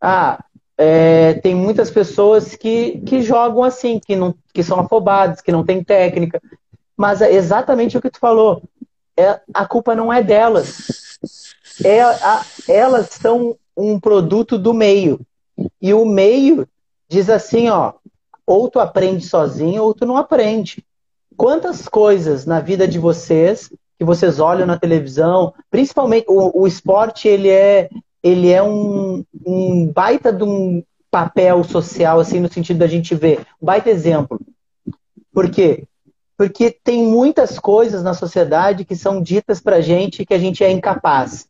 ah, 0.00 0.42
é, 0.82 1.34
tem 1.34 1.54
muitas 1.54 1.90
pessoas 1.90 2.56
que, 2.56 3.02
que 3.04 3.20
jogam 3.20 3.62
assim, 3.62 4.00
que, 4.00 4.16
não, 4.16 4.34
que 4.54 4.62
são 4.62 4.80
afobadas, 4.80 5.42
que 5.42 5.52
não 5.52 5.62
têm 5.62 5.84
técnica. 5.84 6.40
Mas 6.96 7.20
é 7.20 7.30
exatamente 7.30 7.98
o 7.98 8.00
que 8.00 8.08
tu 8.08 8.18
falou. 8.18 8.62
É, 9.14 9.38
a 9.52 9.66
culpa 9.66 9.94
não 9.94 10.10
é 10.10 10.22
delas. 10.22 11.18
É, 11.84 12.00
a, 12.00 12.42
elas 12.66 13.10
são 13.10 13.58
um 13.76 14.00
produto 14.00 14.56
do 14.56 14.72
meio. 14.72 15.20
E 15.82 15.92
o 15.92 16.06
meio 16.06 16.66
diz 17.06 17.28
assim, 17.28 17.68
ó, 17.68 17.92
ou 18.46 18.70
tu 18.70 18.80
aprende 18.80 19.26
sozinho 19.26 19.82
ou 19.82 19.92
tu 19.92 20.06
não 20.06 20.16
aprende. 20.16 20.82
Quantas 21.36 21.86
coisas 21.88 22.46
na 22.46 22.58
vida 22.58 22.88
de 22.88 22.98
vocês 22.98 23.70
que 23.98 24.04
vocês 24.04 24.40
olham 24.40 24.66
na 24.66 24.78
televisão, 24.78 25.52
principalmente 25.70 26.24
o, 26.26 26.62
o 26.62 26.66
esporte, 26.66 27.28
ele 27.28 27.50
é, 27.50 27.90
ele 28.22 28.50
é 28.50 28.62
um, 28.62 29.24
um 29.46 29.86
baita 29.86 30.32
de 30.32 30.44
um 30.44 30.82
papel 31.10 31.64
social, 31.64 32.20
assim, 32.20 32.40
no 32.40 32.52
sentido 32.52 32.78
da 32.78 32.86
gente 32.86 33.14
ver. 33.14 33.40
Um 33.60 33.66
baita 33.66 33.90
exemplo. 33.90 34.40
Por 35.32 35.50
quê? 35.50 35.84
Porque 36.36 36.70
tem 36.70 37.06
muitas 37.06 37.58
coisas 37.58 38.02
na 38.02 38.14
sociedade 38.14 38.84
que 38.84 38.96
são 38.96 39.22
ditas 39.22 39.60
pra 39.60 39.80
gente 39.80 40.24
que 40.24 40.34
a 40.34 40.38
gente 40.38 40.62
é 40.64 40.70
incapaz. 40.70 41.46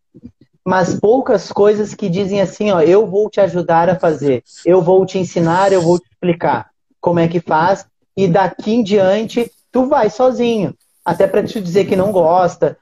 Mas 0.65 0.99
poucas 0.99 1.51
coisas 1.51 1.95
que 1.95 2.09
dizem 2.09 2.41
assim, 2.41 2.71
ó, 2.71 2.81
eu 2.81 3.07
vou 3.07 3.31
te 3.31 3.41
ajudar 3.41 3.89
a 3.89 3.99
fazer, 3.99 4.43
eu 4.65 4.83
vou 4.83 5.05
te 5.07 5.19
ensinar, 5.19 5.73
eu 5.73 5.81
vou 5.81 5.99
te 5.99 6.07
explicar 6.11 6.71
como 7.01 7.19
é 7.19 7.27
que 7.27 7.41
faz, 7.41 7.87
e 8.17 8.29
daqui 8.29 8.75
em 8.75 8.83
diante 8.83 9.51
tu 9.73 9.87
vai 9.87 10.11
sozinho, 10.11 10.75
até 11.05 11.27
para 11.27 11.43
te 11.43 11.61
dizer 11.61 11.87
que 11.87 11.97
não 11.97 12.13
gosta. 12.13 12.77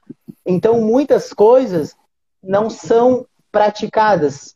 Então, 0.45 0.81
muitas 0.81 1.33
coisas 1.33 1.95
não 2.43 2.69
são 2.69 3.27
praticadas. 3.51 4.55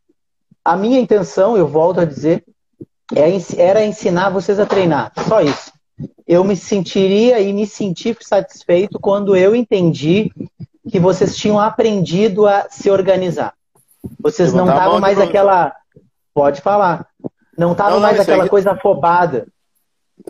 A 0.64 0.76
minha 0.76 1.00
intenção, 1.00 1.56
eu 1.56 1.66
volto 1.66 2.00
a 2.00 2.04
dizer, 2.04 2.44
é 3.14 3.28
era 3.60 3.84
ensinar 3.84 4.30
vocês 4.30 4.58
a 4.58 4.66
treinar, 4.66 5.12
só 5.26 5.40
isso. 5.40 5.72
Eu 6.26 6.44
me 6.44 6.56
sentiria 6.56 7.40
e 7.40 7.52
me 7.52 7.66
senti 7.66 8.16
satisfeito 8.20 8.98
quando 8.98 9.36
eu 9.36 9.54
entendi 9.54 10.32
que 10.88 10.98
vocês 10.98 11.36
tinham 11.36 11.58
aprendido 11.58 12.46
a 12.46 12.68
se 12.70 12.90
organizar. 12.90 13.54
Vocês 14.18 14.52
não 14.52 14.68
estavam 14.68 15.00
mais 15.00 15.20
aquela. 15.20 15.74
Pode 16.34 16.60
falar. 16.60 17.06
Não 17.56 17.74
tava 17.74 17.92
não, 17.92 18.00
mais 18.00 18.18
aquela 18.18 18.48
coisa 18.48 18.72
afobada. 18.72 19.46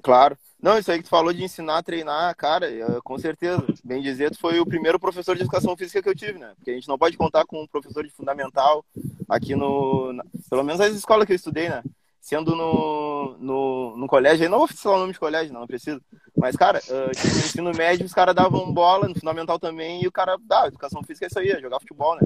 Claro. 0.03 0.37
Não, 0.63 0.79
isso 0.79 0.93
aí 0.93 0.99
que 0.99 1.05
tu 1.05 1.11
falou 1.11 1.33
de 1.33 1.43
ensinar 1.43 1.79
a 1.79 1.83
treinar, 1.83 2.37
cara, 2.37 2.69
com 3.03 3.19
certeza. 3.19 3.67
Bem 3.83 4.01
dizer, 4.01 4.31
tu 4.31 4.39
foi 4.39 4.61
o 4.61 4.67
primeiro 4.67 4.97
professor 4.97 5.35
de 5.35 5.43
educação 5.43 5.77
física 5.77 6.01
que 6.01 6.09
eu 6.09 6.15
tive, 6.15 6.39
né? 6.39 6.53
Porque 6.55 6.71
a 6.71 6.75
gente 6.75 6.87
não 6.87 6.97
pode 6.97 7.17
contar 7.17 7.45
com 7.45 7.61
um 7.61 7.67
professor 7.67 8.05
de 8.05 8.13
fundamental 8.13 8.85
aqui 9.29 9.57
no. 9.57 10.13
Na, 10.13 10.25
pelo 10.49 10.63
menos 10.63 10.79
nas 10.79 10.95
escolas 10.95 11.27
que 11.27 11.33
eu 11.33 11.37
estudei, 11.37 11.69
né? 11.69 11.83
Sendo 12.21 12.55
no, 12.55 13.37
no, 13.41 13.97
no 13.97 14.07
colégio, 14.07 14.45
aí 14.45 14.49
não 14.49 14.59
vou 14.59 14.69
falar 14.69 14.99
o 14.99 15.01
nome 15.01 15.13
de 15.13 15.19
colégio, 15.19 15.53
não, 15.53 15.63
não 15.63 15.67
preciso. 15.67 16.01
Mas, 16.37 16.55
cara, 16.55 16.81
uh, 16.89 17.07
no 17.07 17.39
ensino 17.41 17.73
médio 17.73 18.07
os 18.07 18.15
caras 18.15 18.33
davam 18.33 18.73
bola, 18.73 19.09
no 19.09 19.19
fundamental 19.19 19.59
também, 19.59 20.05
e 20.05 20.07
o 20.07 20.13
cara 20.13 20.37
dá, 20.47 20.69
educação 20.69 21.03
física 21.03 21.27
é 21.27 21.29
isso 21.29 21.39
aí, 21.41 21.51
é 21.51 21.61
jogar 21.61 21.81
futebol, 21.81 22.15
né? 22.15 22.23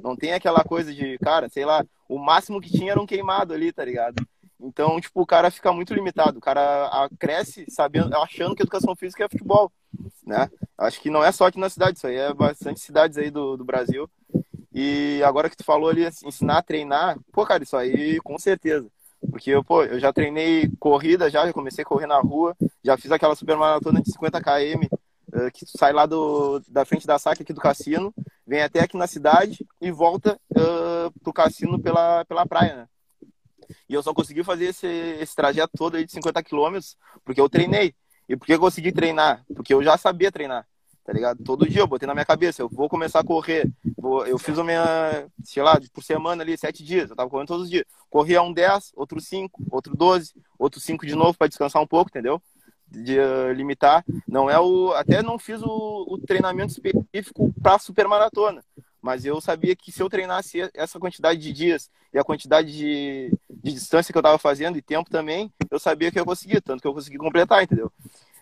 Não 0.00 0.14
tem 0.14 0.32
aquela 0.32 0.62
coisa 0.62 0.94
de, 0.94 1.18
cara, 1.18 1.48
sei 1.48 1.64
lá, 1.64 1.84
o 2.08 2.18
máximo 2.18 2.60
que 2.60 2.70
tinha 2.70 2.92
era 2.92 3.00
um 3.00 3.06
queimado 3.06 3.52
ali, 3.52 3.72
tá 3.72 3.84
ligado? 3.84 4.24
Então, 4.62 5.00
tipo, 5.00 5.20
o 5.20 5.26
cara 5.26 5.50
fica 5.50 5.72
muito 5.72 5.94
limitado. 5.94 6.38
O 6.38 6.40
cara 6.40 7.08
cresce 7.18 7.64
sabendo, 7.68 8.14
achando 8.16 8.54
que 8.54 8.62
educação 8.62 8.94
física 8.94 9.24
é 9.24 9.28
futebol, 9.28 9.72
né? 10.26 10.48
Acho 10.76 11.00
que 11.00 11.10
não 11.10 11.24
é 11.24 11.32
só 11.32 11.46
aqui 11.46 11.58
na 11.58 11.70
cidade, 11.70 11.96
isso 11.96 12.06
aí 12.06 12.16
é 12.16 12.34
bastante 12.34 12.80
cidades 12.80 13.18
aí 13.18 13.30
do, 13.30 13.56
do 13.56 13.64
Brasil. 13.64 14.08
E 14.72 15.20
agora 15.24 15.50
que 15.50 15.56
tu 15.56 15.64
falou 15.64 15.90
ali, 15.90 16.06
assim, 16.06 16.28
ensinar 16.28 16.58
a 16.58 16.62
treinar, 16.62 17.18
pô, 17.32 17.44
cara, 17.44 17.62
isso 17.62 17.76
aí 17.76 18.20
com 18.20 18.38
certeza. 18.38 18.88
Porque, 19.28 19.52
pô, 19.64 19.82
eu 19.84 19.98
já 19.98 20.12
treinei 20.12 20.70
corrida 20.78 21.28
já, 21.30 21.46
já 21.46 21.52
comecei 21.52 21.82
a 21.82 21.86
correr 21.86 22.06
na 22.06 22.18
rua, 22.20 22.56
já 22.82 22.96
fiz 22.96 23.10
aquela 23.12 23.34
super 23.34 23.56
maratona 23.56 24.00
de 24.00 24.10
50 24.12 24.40
km, 24.40 24.86
uh, 25.34 25.50
que 25.52 25.66
sai 25.66 25.92
lá 25.92 26.06
do, 26.06 26.60
da 26.68 26.84
frente 26.84 27.06
da 27.06 27.18
saca 27.18 27.42
aqui 27.42 27.52
do 27.52 27.60
cassino, 27.60 28.14
vem 28.46 28.62
até 28.62 28.80
aqui 28.80 28.96
na 28.96 29.06
cidade 29.06 29.66
e 29.80 29.90
volta 29.90 30.40
uh, 30.52 31.20
pro 31.20 31.32
cassino 31.32 31.78
pela, 31.78 32.24
pela 32.24 32.46
praia, 32.46 32.76
né? 32.76 32.86
E 33.88 33.94
eu 33.94 34.02
só 34.02 34.12
consegui 34.12 34.42
fazer 34.44 34.66
esse, 34.66 34.86
esse 34.86 35.34
trajeto 35.34 35.72
todo 35.76 35.96
aí 35.96 36.04
de 36.04 36.12
50 36.12 36.42
quilômetros 36.42 36.96
porque 37.24 37.40
eu 37.40 37.48
treinei. 37.48 37.94
E 38.28 38.36
por 38.36 38.46
que 38.46 38.52
eu 38.52 38.60
consegui 38.60 38.92
treinar? 38.92 39.44
Porque 39.54 39.74
eu 39.74 39.82
já 39.82 39.96
sabia 39.96 40.30
treinar, 40.30 40.64
tá 41.04 41.12
ligado? 41.12 41.42
Todo 41.42 41.68
dia 41.68 41.80
eu 41.80 41.86
botei 41.86 42.06
na 42.06 42.14
minha 42.14 42.24
cabeça, 42.24 42.62
eu 42.62 42.68
vou 42.68 42.88
começar 42.88 43.20
a 43.20 43.24
correr. 43.24 43.68
Eu 44.26 44.38
fiz 44.38 44.56
a 44.58 44.62
minha, 44.62 45.26
sei 45.42 45.62
lá, 45.62 45.80
por 45.92 46.04
semana 46.04 46.42
ali, 46.42 46.56
sete 46.56 46.84
dias. 46.84 47.10
Eu 47.10 47.16
tava 47.16 47.28
correndo 47.28 47.48
todos 47.48 47.64
os 47.64 47.70
dias. 47.70 47.84
Corria 48.08 48.42
um 48.42 48.52
10, 48.52 48.92
outro 48.94 49.20
5, 49.20 49.64
outro 49.70 49.96
12, 49.96 50.32
outro 50.58 50.80
5 50.80 51.04
de 51.04 51.16
novo 51.16 51.36
para 51.36 51.48
descansar 51.48 51.82
um 51.82 51.86
pouco, 51.86 52.10
entendeu? 52.10 52.40
de 52.90 53.18
uh, 53.18 53.52
limitar. 53.52 54.04
Não 54.26 54.50
é 54.50 54.58
o. 54.58 54.92
Até 54.92 55.22
não 55.22 55.38
fiz 55.38 55.62
o, 55.62 56.06
o 56.08 56.18
treinamento 56.18 56.72
específico 56.72 57.54
para 57.62 57.78
supermaratona. 57.78 58.62
Mas 59.02 59.24
eu 59.24 59.40
sabia 59.40 59.74
que 59.74 59.90
se 59.90 60.02
eu 60.02 60.10
treinasse 60.10 60.70
essa 60.74 60.98
quantidade 60.98 61.40
de 61.40 61.52
dias 61.52 61.90
e 62.12 62.18
a 62.18 62.24
quantidade 62.24 62.70
de, 62.76 63.32
de 63.48 63.72
distância 63.72 64.12
que 64.12 64.18
eu 64.18 64.20
estava 64.20 64.38
fazendo 64.38 64.76
e 64.76 64.82
tempo 64.82 65.08
também, 65.10 65.50
eu 65.70 65.78
sabia 65.78 66.10
que 66.10 66.20
eu 66.20 66.24
conseguia, 66.24 66.60
tanto 66.60 66.82
que 66.82 66.86
eu 66.86 66.94
consegui 66.94 67.16
completar, 67.16 67.62
entendeu? 67.62 67.90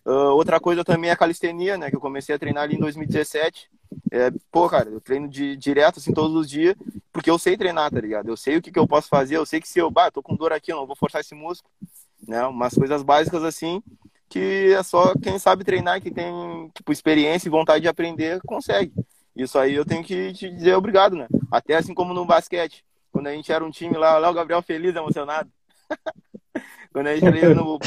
Uh, 0.05 0.33
outra 0.35 0.59
coisa 0.59 0.85
também 0.85 1.11
é 1.11 1.13
a 1.13 1.17
calistenia, 1.17 1.77
né? 1.77 1.91
Que 1.91 1.97
eu 1.97 2.01
comecei 2.01 2.35
a 2.35 2.39
treinar 2.39 2.65
ali 2.65 2.77
em 2.77 2.81
2017. 2.81 3.71
É, 4.11 4.31
pô, 4.51 4.69
cara, 4.69 4.89
eu 4.89 5.01
treino 5.01 5.29
de, 5.29 5.57
direto, 5.57 5.99
assim, 5.99 6.13
todos 6.13 6.35
os 6.35 6.49
dias, 6.49 6.75
porque 7.13 7.31
eu 7.31 7.39
sei 7.39 7.57
treinar, 7.57 7.91
tá 7.91 8.01
ligado? 8.01 8.29
Eu 8.29 8.37
sei 8.37 8.57
o 8.57 8.63
que, 8.63 8.73
que 8.73 8.79
eu 8.79 8.87
posso 8.87 9.09
fazer, 9.09 9.37
eu 9.37 9.45
sei 9.45 9.61
que 9.61 9.69
se 9.69 9.79
eu, 9.79 9.91
bah, 9.91 10.11
tô 10.11 10.23
com 10.23 10.35
dor 10.35 10.53
aqui, 10.53 10.73
eu 10.73 10.77
não 10.77 10.87
vou 10.87 10.97
forçar 10.97 11.21
esse 11.21 11.35
músculo, 11.35 11.71
né? 12.27 12.43
Umas 12.47 12.75
coisas 12.75 13.03
básicas 13.03 13.45
assim, 13.45 13.83
que 14.29 14.73
é 14.73 14.83
só 14.83 15.15
quem 15.15 15.39
sabe 15.39 15.65
treinar, 15.65 16.01
que 16.01 16.11
tem, 16.11 16.71
tipo, 16.75 16.91
experiência 16.91 17.49
e 17.49 17.51
vontade 17.51 17.83
de 17.83 17.89
aprender, 17.89 18.41
consegue. 18.47 18.93
Isso 19.39 19.57
aí 19.57 19.75
eu 19.75 19.85
tenho 19.85 20.03
que 20.03 20.33
te 20.33 20.51
dizer 20.51 20.75
obrigado, 20.75 21.15
né? 21.15 21.29
Até 21.49 21.77
assim 21.77 21.95
como 21.95 22.13
no 22.13 22.27
basquete, 22.27 22.85
quando 23.13 23.29
a 23.29 23.33
gente 23.33 23.53
era 23.53 23.65
um 23.65 23.71
time 23.71 23.97
lá, 23.97 24.19
lá 24.19 24.29
o 24.29 24.35
Gabriel 24.35 24.61
feliz, 24.61 24.97
emocionado. 24.97 25.49
quando 26.93 27.07
a 27.07 27.15
gente 27.15 27.39
era 27.39 27.55
no 27.55 27.79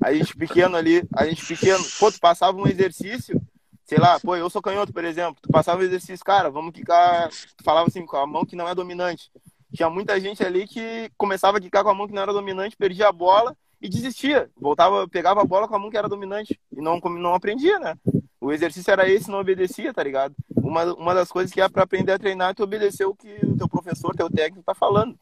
a 0.00 0.12
gente 0.14 0.36
pequeno 0.36 0.76
ali, 0.76 1.02
a 1.12 1.26
gente 1.26 1.44
pequeno, 1.44 1.82
pô, 1.98 2.12
tu 2.12 2.20
passava 2.20 2.56
um 2.56 2.68
exercício, 2.68 3.42
sei 3.84 3.98
lá, 3.98 4.20
pô, 4.20 4.36
eu 4.36 4.48
sou 4.48 4.62
canhoto, 4.62 4.92
por 4.92 5.04
exemplo, 5.04 5.36
tu 5.42 5.48
passava 5.48 5.80
um 5.80 5.84
exercício, 5.84 6.24
cara, 6.24 6.50
vamos 6.50 6.72
quicar, 6.72 7.30
tu 7.30 7.64
falava 7.64 7.88
assim, 7.88 8.06
com 8.06 8.16
a 8.16 8.26
mão 8.26 8.46
que 8.46 8.54
não 8.54 8.68
é 8.68 8.74
dominante. 8.74 9.28
Tinha 9.74 9.90
muita 9.90 10.20
gente 10.20 10.44
ali 10.44 10.68
que 10.68 11.10
começava 11.16 11.58
a 11.58 11.60
quicar 11.60 11.82
com 11.82 11.90
a 11.90 11.94
mão 11.94 12.06
que 12.06 12.14
não 12.14 12.22
era 12.22 12.32
dominante, 12.32 12.76
perdia 12.76 13.08
a 13.08 13.12
bola 13.12 13.56
e 13.82 13.88
desistia. 13.88 14.48
Voltava, 14.56 15.08
pegava 15.08 15.42
a 15.42 15.44
bola 15.44 15.66
com 15.66 15.74
a 15.74 15.78
mão 15.80 15.90
que 15.90 15.98
era 15.98 16.08
dominante 16.08 16.58
e 16.70 16.80
não, 16.80 17.00
não 17.00 17.34
aprendia, 17.34 17.80
né? 17.80 17.98
O 18.46 18.52
exercício 18.52 18.92
era 18.92 19.08
esse, 19.08 19.28
não 19.28 19.40
obedecia, 19.40 19.92
tá 19.92 20.04
ligado? 20.04 20.32
Uma, 20.54 20.84
uma 20.94 21.12
das 21.12 21.32
coisas 21.32 21.52
que 21.52 21.60
é 21.60 21.68
para 21.68 21.82
aprender 21.82 22.12
a 22.12 22.18
treinar 22.18 22.50
é 22.50 22.54
tu 22.54 22.62
obedecer 22.62 23.04
o 23.04 23.12
que 23.12 23.44
o 23.44 23.56
teu 23.56 23.68
professor, 23.68 24.14
teu 24.14 24.30
técnico 24.30 24.62
tá 24.62 24.72
falando. 24.72 25.18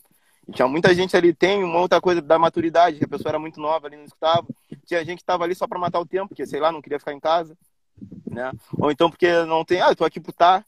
E 0.46 0.52
tinha 0.52 0.68
muita 0.68 0.94
gente 0.94 1.16
ali, 1.16 1.32
tem 1.32 1.64
uma 1.64 1.80
outra 1.80 2.02
coisa 2.02 2.20
da 2.20 2.38
maturidade, 2.38 2.98
que 2.98 3.04
a 3.06 3.08
pessoa 3.08 3.30
era 3.30 3.38
muito 3.38 3.58
nova 3.58 3.86
ali, 3.86 3.96
não 3.96 4.04
escutava. 4.04 4.46
Tinha 4.84 5.02
gente 5.02 5.20
que 5.20 5.24
tava 5.24 5.42
ali 5.42 5.54
só 5.54 5.66
para 5.66 5.78
matar 5.78 6.00
o 6.00 6.04
tempo, 6.04 6.28
porque, 6.28 6.44
sei 6.44 6.60
lá, 6.60 6.70
não 6.70 6.82
queria 6.82 6.98
ficar 6.98 7.14
em 7.14 7.18
casa, 7.20 7.56
né? 8.30 8.52
Ou 8.76 8.90
então 8.90 9.08
porque 9.08 9.42
não 9.44 9.64
tem, 9.64 9.80
ah, 9.80 9.88
eu 9.88 9.96
tô 9.96 10.04
aqui 10.04 10.20
pro 10.20 10.30
tá, 10.30 10.62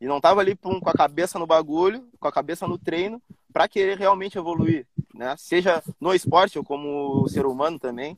e 0.00 0.06
não 0.06 0.18
tava 0.18 0.40
ali 0.40 0.54
pum, 0.54 0.80
com 0.80 0.88
a 0.88 0.94
cabeça 0.94 1.38
no 1.38 1.46
bagulho, 1.46 2.08
com 2.18 2.26
a 2.26 2.32
cabeça 2.32 2.66
no 2.66 2.78
treino, 2.78 3.20
para 3.52 3.68
querer 3.68 3.98
realmente 3.98 4.38
evoluir, 4.38 4.86
né? 5.14 5.34
Seja 5.36 5.82
no 6.00 6.14
esporte 6.14 6.56
ou 6.56 6.64
como 6.64 7.28
ser 7.28 7.44
humano 7.44 7.78
também. 7.78 8.16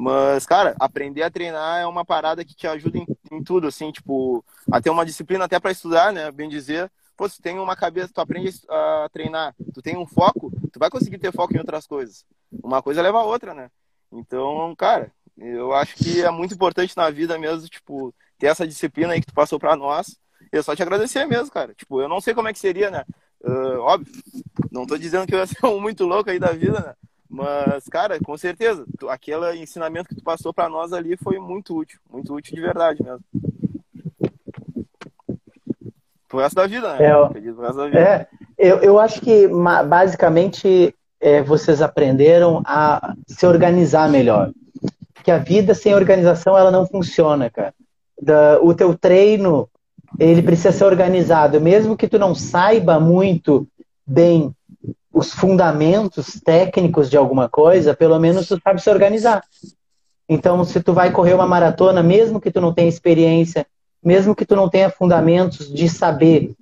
Mas, 0.00 0.46
cara, 0.46 0.76
aprender 0.78 1.24
a 1.24 1.30
treinar 1.30 1.80
é 1.80 1.86
uma 1.86 2.04
parada 2.04 2.44
que 2.44 2.54
te 2.54 2.68
ajuda 2.68 2.98
em, 2.98 3.06
em 3.30 3.42
tudo, 3.42 3.66
assim, 3.66 3.90
tipo, 3.92 4.44
a 4.70 4.80
ter 4.80 4.90
uma 4.90 5.04
disciplina 5.04 5.44
até 5.44 5.58
para 5.58 5.70
estudar, 5.70 6.12
né? 6.12 6.30
Bem 6.30 6.48
dizer. 6.48 6.90
Pô, 7.16 7.28
tu 7.28 7.42
tem 7.42 7.58
uma 7.58 7.74
cabeça, 7.74 8.12
tu 8.14 8.20
aprende 8.20 8.50
a 8.68 9.08
treinar, 9.12 9.52
tu 9.74 9.82
tem 9.82 9.96
um 9.96 10.06
foco, 10.06 10.52
tu 10.72 10.78
vai 10.78 10.88
conseguir 10.88 11.18
ter 11.18 11.32
foco 11.32 11.52
em 11.52 11.58
outras 11.58 11.84
coisas. 11.84 12.24
Uma 12.62 12.80
coisa 12.80 13.02
leva 13.02 13.18
a 13.18 13.24
outra, 13.24 13.52
né? 13.54 13.70
Então, 14.12 14.72
cara, 14.76 15.10
eu 15.36 15.72
acho 15.72 15.96
que 15.96 16.22
é 16.22 16.30
muito 16.30 16.54
importante 16.54 16.96
na 16.96 17.10
vida 17.10 17.36
mesmo, 17.36 17.68
tipo, 17.68 18.14
ter 18.38 18.46
essa 18.46 18.66
disciplina 18.66 19.14
aí 19.14 19.20
que 19.20 19.26
tu 19.26 19.34
passou 19.34 19.58
para 19.58 19.74
nós. 19.74 20.16
Eu 20.52 20.62
só 20.62 20.76
te 20.76 20.82
agradecer 20.82 21.26
mesmo, 21.26 21.50
cara. 21.50 21.74
Tipo, 21.74 22.00
eu 22.00 22.08
não 22.08 22.20
sei 22.20 22.34
como 22.34 22.48
é 22.48 22.52
que 22.52 22.58
seria, 22.58 22.90
né? 22.90 23.04
Uh, 23.40 23.78
óbvio, 23.80 24.12
não 24.70 24.86
tô 24.86 24.96
dizendo 24.96 25.26
que 25.26 25.34
eu 25.34 25.38
ia 25.38 25.46
ser 25.46 25.64
um 25.66 25.80
muito 25.80 26.04
louco 26.04 26.30
aí 26.30 26.38
da 26.38 26.52
vida, 26.52 26.80
né? 26.80 26.94
Mas, 27.28 27.84
cara, 27.88 28.18
com 28.20 28.36
certeza, 28.38 28.84
tu, 28.98 29.08
aquele 29.08 29.60
ensinamento 29.60 30.08
que 30.08 30.14
tu 30.14 30.22
passou 30.22 30.52
para 30.52 30.68
nós 30.68 30.92
ali 30.92 31.16
foi 31.16 31.38
muito 31.38 31.76
útil, 31.76 32.00
muito 32.10 32.34
útil 32.34 32.54
de 32.54 32.60
verdade 32.60 33.02
mesmo. 33.02 33.24
Pro 36.26 36.38
resto 36.38 36.56
da 36.56 36.66
vida, 36.66 36.94
né? 36.94 37.06
É, 37.06 37.12
eu, 37.12 37.28
resto 37.58 37.76
da 37.76 37.86
vida. 37.86 37.98
É, 37.98 38.28
eu, 38.58 38.78
eu 38.78 38.98
acho 38.98 39.20
que 39.20 39.46
basicamente 39.86 40.94
é, 41.20 41.42
vocês 41.42 41.82
aprenderam 41.82 42.62
a 42.64 43.14
se 43.26 43.46
organizar 43.46 44.08
melhor. 44.08 44.52
Que 45.22 45.30
a 45.30 45.38
vida 45.38 45.74
sem 45.74 45.94
organização 45.94 46.56
ela 46.56 46.70
não 46.70 46.86
funciona, 46.86 47.50
cara. 47.50 47.74
Da, 48.20 48.58
o 48.60 48.74
teu 48.74 48.96
treino 48.96 49.68
ele 50.18 50.42
precisa 50.42 50.72
ser 50.72 50.84
organizado, 50.84 51.60
mesmo 51.60 51.96
que 51.96 52.08
tu 52.08 52.18
não 52.18 52.34
saiba 52.34 52.98
muito 52.98 53.66
bem 54.06 54.54
os 55.12 55.32
fundamentos 55.32 56.40
técnicos 56.44 57.08
de 57.08 57.16
alguma 57.16 57.48
coisa, 57.48 57.94
pelo 57.94 58.18
menos 58.18 58.46
tu 58.46 58.60
sabe 58.62 58.80
se 58.80 58.90
organizar. 58.90 59.42
Então, 60.28 60.62
se 60.64 60.82
tu 60.82 60.92
vai 60.92 61.10
correr 61.10 61.34
uma 61.34 61.46
maratona, 61.46 62.02
mesmo 62.02 62.40
que 62.40 62.50
tu 62.50 62.60
não 62.60 62.72
tenha 62.72 62.88
experiência, 62.88 63.66
mesmo 64.02 64.34
que 64.34 64.44
tu 64.44 64.54
não 64.54 64.68
tenha 64.68 64.90
fundamentos 64.90 65.72
de 65.72 65.88
saber 65.88 66.54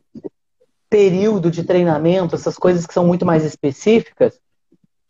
período 0.89 1.51
de 1.51 1.65
treinamento, 1.65 2.37
essas 2.37 2.57
coisas 2.57 2.87
que 2.87 2.95
são 2.95 3.05
muito 3.05 3.27
mais 3.27 3.45
específicas, 3.45 4.39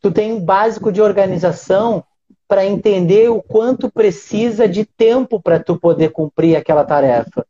tu 0.00 0.10
tem 0.10 0.32
um 0.32 0.40
básico 0.40 0.90
de 0.90 1.02
organização 1.02 2.02
para 2.48 2.64
entender 2.64 3.28
o 3.28 3.42
quanto 3.42 3.90
precisa 3.90 4.68
de 4.68 4.84
tempo 4.84 5.40
para 5.40 5.60
tu 5.60 5.78
poder 5.78 6.10
cumprir 6.10 6.56
aquela 6.56 6.84
tarefa, 6.84 7.44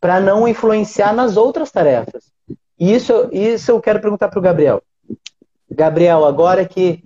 para 0.00 0.20
não 0.20 0.46
influenciar 0.46 1.14
nas 1.14 1.36
outras 1.36 1.70
tarefas. 1.70 2.24
Isso, 2.78 3.30
isso 3.32 3.70
eu 3.70 3.80
quero 3.80 4.00
perguntar 4.00 4.28
para 4.28 4.38
o 4.38 4.42
Gabriel. 4.42 4.82
Gabriel, 5.70 6.24
agora 6.24 6.64
que 6.64 7.02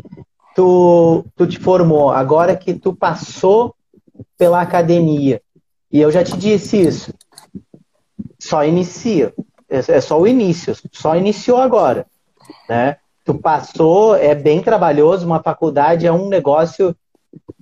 tu, 0.54 1.24
tu 1.34 1.46
te 1.46 1.58
formou, 1.58 2.10
agora 2.10 2.56
que 2.56 2.74
tu 2.74 2.94
passou 2.94 3.74
pela 4.36 4.60
academia, 4.60 5.40
e 5.90 6.00
eu 6.00 6.10
já 6.10 6.22
te 6.22 6.36
disse 6.36 6.80
isso, 6.80 7.12
só 8.38 8.64
inicia, 8.64 9.34
é, 9.68 9.78
é 9.78 10.00
só 10.00 10.20
o 10.20 10.26
início, 10.26 10.74
só 10.92 11.16
iniciou 11.16 11.58
agora, 11.58 12.06
né? 12.68 12.96
Tu 13.24 13.34
passou, 13.34 14.16
é 14.16 14.34
bem 14.34 14.62
trabalhoso, 14.62 15.26
uma 15.26 15.42
faculdade 15.42 16.06
é 16.06 16.12
um 16.12 16.28
negócio 16.28 16.96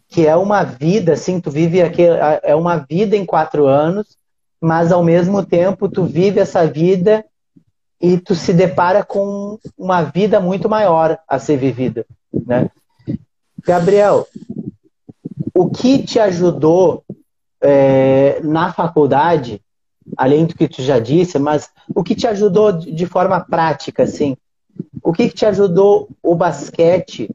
que 0.09 0.27
é 0.27 0.35
uma 0.35 0.63
vida, 0.63 1.13
assim, 1.13 1.41
tu 1.41 1.51
vive 1.51 1.83
aqui, 1.83 2.03
é 2.43 2.55
uma 2.55 2.77
vida 2.79 3.17
em 3.17 3.27
quatro 3.27 3.67
anos, 3.67 4.17
mas 4.61 4.91
ao 4.91 5.05
mesmo 5.05 5.45
tempo 5.45 5.89
tu 5.89 6.05
vive 6.05 6.41
essa 6.41 6.67
vida 6.67 7.25
e 8.01 8.19
tu 8.19 8.35
se 8.35 8.53
depara 8.53 9.05
com 9.05 9.59
uma 9.77 10.03
vida 10.03 10.41
muito 10.41 10.69
maior 10.69 11.19
a 11.27 11.39
ser 11.39 11.57
vivida, 11.57 12.07
né? 12.33 12.71
Gabriel, 13.65 14.27
o 15.53 15.69
que 15.69 16.03
te 16.03 16.19
ajudou 16.21 17.05
é, 17.61 18.41
na 18.43 18.73
faculdade, 18.73 19.61
além 20.17 20.47
do 20.47 20.55
que 20.55 20.69
tu 20.69 20.83
já 20.83 20.99
disse, 20.99 21.39
mas 21.39 21.71
o 21.95 22.05
que 22.05 22.15
te 22.15 22.27
ajudou 22.27 22.73
de 22.73 23.07
forma 23.07 23.41
prática, 23.41 24.05
assim? 24.05 24.37
O 25.03 25.13
que, 25.13 25.29
que 25.29 25.35
te 25.35 25.47
ajudou 25.47 26.09
o 26.23 26.35
basquete, 26.35 27.31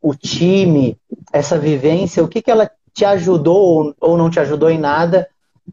o 0.00 0.14
time, 0.14 0.96
essa 1.32 1.58
vivência? 1.58 2.22
O 2.22 2.28
que, 2.28 2.42
que 2.42 2.50
ela 2.50 2.70
te 2.92 3.04
ajudou 3.04 3.94
ou 3.98 4.18
não 4.18 4.28
te 4.28 4.38
ajudou 4.38 4.70
em 4.70 4.78
nada 4.78 5.28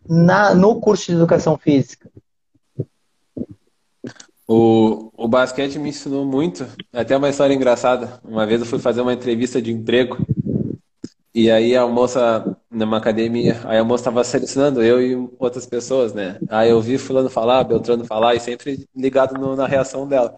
na, 0.08 0.54
no 0.54 0.80
curso 0.80 1.08
de 1.08 1.14
educação 1.14 1.58
física? 1.58 2.10
O, 4.52 5.12
o 5.16 5.28
basquete 5.28 5.78
me 5.78 5.90
ensinou 5.90 6.26
muito. 6.26 6.66
Até 6.92 7.16
uma 7.16 7.30
história 7.30 7.54
engraçada. 7.54 8.20
Uma 8.24 8.48
vez 8.48 8.60
eu 8.60 8.66
fui 8.66 8.80
fazer 8.80 9.00
uma 9.00 9.14
entrevista 9.14 9.62
de 9.62 9.72
emprego 9.72 10.18
e 11.36 11.52
aí 11.52 11.76
a 11.76 11.86
moça, 11.88 12.58
numa 12.72 12.98
academia, 12.98 13.62
aí 13.66 13.78
a 13.78 13.84
moça 13.84 14.02
estava 14.02 14.24
selecionando 14.24 14.82
eu 14.82 15.00
e 15.00 15.30
outras 15.38 15.68
pessoas, 15.68 16.12
né? 16.12 16.40
Aí 16.50 16.72
eu 16.72 16.82
vi 16.82 16.98
fulano 16.98 17.30
falar, 17.30 17.64
Beltrano 17.64 18.04
falar 18.04 18.34
e 18.34 18.40
sempre 18.40 18.88
ligado 18.96 19.40
no, 19.40 19.56
na 19.56 19.68
reação 19.68 20.08
dela. 20.08 20.36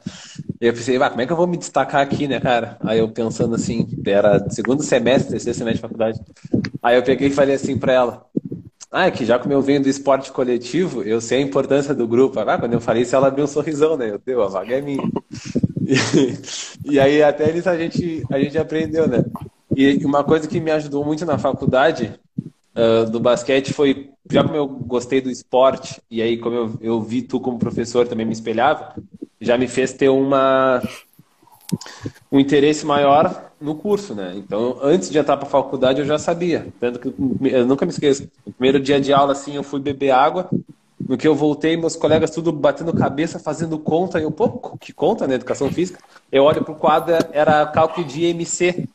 E 0.59 0.67
eu 0.67 0.73
pensei, 0.73 1.01
ah, 1.01 1.09
como 1.09 1.21
é 1.21 1.25
que 1.25 1.31
eu 1.31 1.37
vou 1.37 1.47
me 1.47 1.55
destacar 1.55 2.01
aqui, 2.01 2.27
né, 2.27 2.41
cara? 2.41 2.77
Aí 2.81 2.99
eu 2.99 3.07
pensando 3.09 3.55
assim, 3.55 3.87
era 4.05 4.45
segundo 4.49 4.83
semestre, 4.83 5.31
terceiro 5.31 5.57
semestre 5.57 5.75
de 5.77 5.81
faculdade. 5.81 6.19
Aí 6.83 6.97
eu 6.97 7.03
peguei 7.03 7.29
e 7.29 7.31
falei 7.31 7.55
assim 7.55 7.77
para 7.77 7.93
ela, 7.93 8.25
ah, 8.91 9.05
é 9.05 9.11
que 9.11 9.25
já 9.25 9.39
como 9.39 9.53
eu 9.53 9.61
venho 9.61 9.81
do 9.81 9.87
esporte 9.87 10.31
coletivo, 10.31 11.01
eu 11.03 11.21
sei 11.21 11.37
a 11.37 11.41
importância 11.41 11.93
do 11.95 12.05
grupo. 12.05 12.39
Ah, 12.39 12.57
quando 12.57 12.73
eu 12.73 12.81
falei 12.81 13.03
isso, 13.03 13.15
ela 13.15 13.27
abriu 13.27 13.45
um 13.45 13.47
sorrisão, 13.47 13.95
né? 13.95 14.11
Eu 14.11 14.19
deu, 14.23 14.43
a 14.43 14.47
vaga 14.47 14.75
é 14.75 14.81
minha. 14.81 15.03
E, 15.83 16.93
e 16.93 16.99
aí 16.99 17.23
até 17.23 17.51
nisso 17.51 17.69
a 17.69 17.77
gente, 17.77 18.23
a 18.29 18.39
gente 18.39 18.57
aprendeu, 18.57 19.07
né? 19.07 19.23
E 19.75 20.05
uma 20.05 20.23
coisa 20.23 20.47
que 20.47 20.59
me 20.59 20.71
ajudou 20.71 21.03
muito 21.05 21.25
na 21.25 21.37
faculdade 21.37 22.19
uh, 22.75 23.09
do 23.09 23.19
basquete 23.19 23.73
foi, 23.73 24.09
já 24.29 24.43
como 24.43 24.55
eu 24.55 24.67
gostei 24.67 25.21
do 25.21 25.29
esporte, 25.29 26.01
e 26.09 26.21
aí 26.21 26.37
como 26.37 26.55
eu, 26.55 26.77
eu 26.81 27.01
vi 27.01 27.21
tu 27.21 27.39
como 27.39 27.57
professor 27.57 28.07
também 28.07 28.25
me 28.25 28.33
espelhava, 28.33 28.93
já 29.39 29.57
me 29.57 29.67
fez 29.67 29.93
ter 29.93 30.09
uma 30.09 30.81
um 32.31 32.39
interesse 32.39 32.85
maior 32.85 33.51
no 33.59 33.75
curso, 33.75 34.15
né? 34.15 34.33
Então, 34.35 34.77
antes 34.81 35.09
de 35.09 35.17
entrar 35.17 35.37
para 35.37 35.47
a 35.47 35.49
faculdade, 35.49 35.99
eu 35.99 36.05
já 36.05 36.17
sabia. 36.17 36.67
Tanto 36.79 36.99
que 36.99 37.07
eu 37.07 37.65
nunca 37.65 37.85
me 37.85 37.91
esqueço. 37.91 38.27
No 38.45 38.53
primeiro 38.53 38.79
dia 38.79 38.99
de 38.99 39.13
aula, 39.13 39.33
assim, 39.33 39.55
eu 39.55 39.63
fui 39.63 39.79
beber 39.79 40.11
água. 40.11 40.49
No 41.07 41.17
que 41.17 41.27
eu 41.27 41.35
voltei, 41.35 41.75
meus 41.75 41.95
colegas 41.95 42.31
tudo 42.31 42.51
batendo 42.51 42.93
cabeça, 42.93 43.39
fazendo 43.39 43.77
conta. 43.77 44.19
E 44.19 44.23
eu, 44.23 44.31
pô, 44.31 44.49
que 44.77 44.93
conta, 44.93 45.27
né? 45.27 45.35
Educação 45.35 45.71
física. 45.71 45.99
Eu 46.31 46.43
olho 46.43 46.63
pro 46.63 46.75
quadro, 46.75 47.15
era 47.31 47.65
cálculo 47.67 48.05
de 48.05 48.25
IMC. 48.25 48.87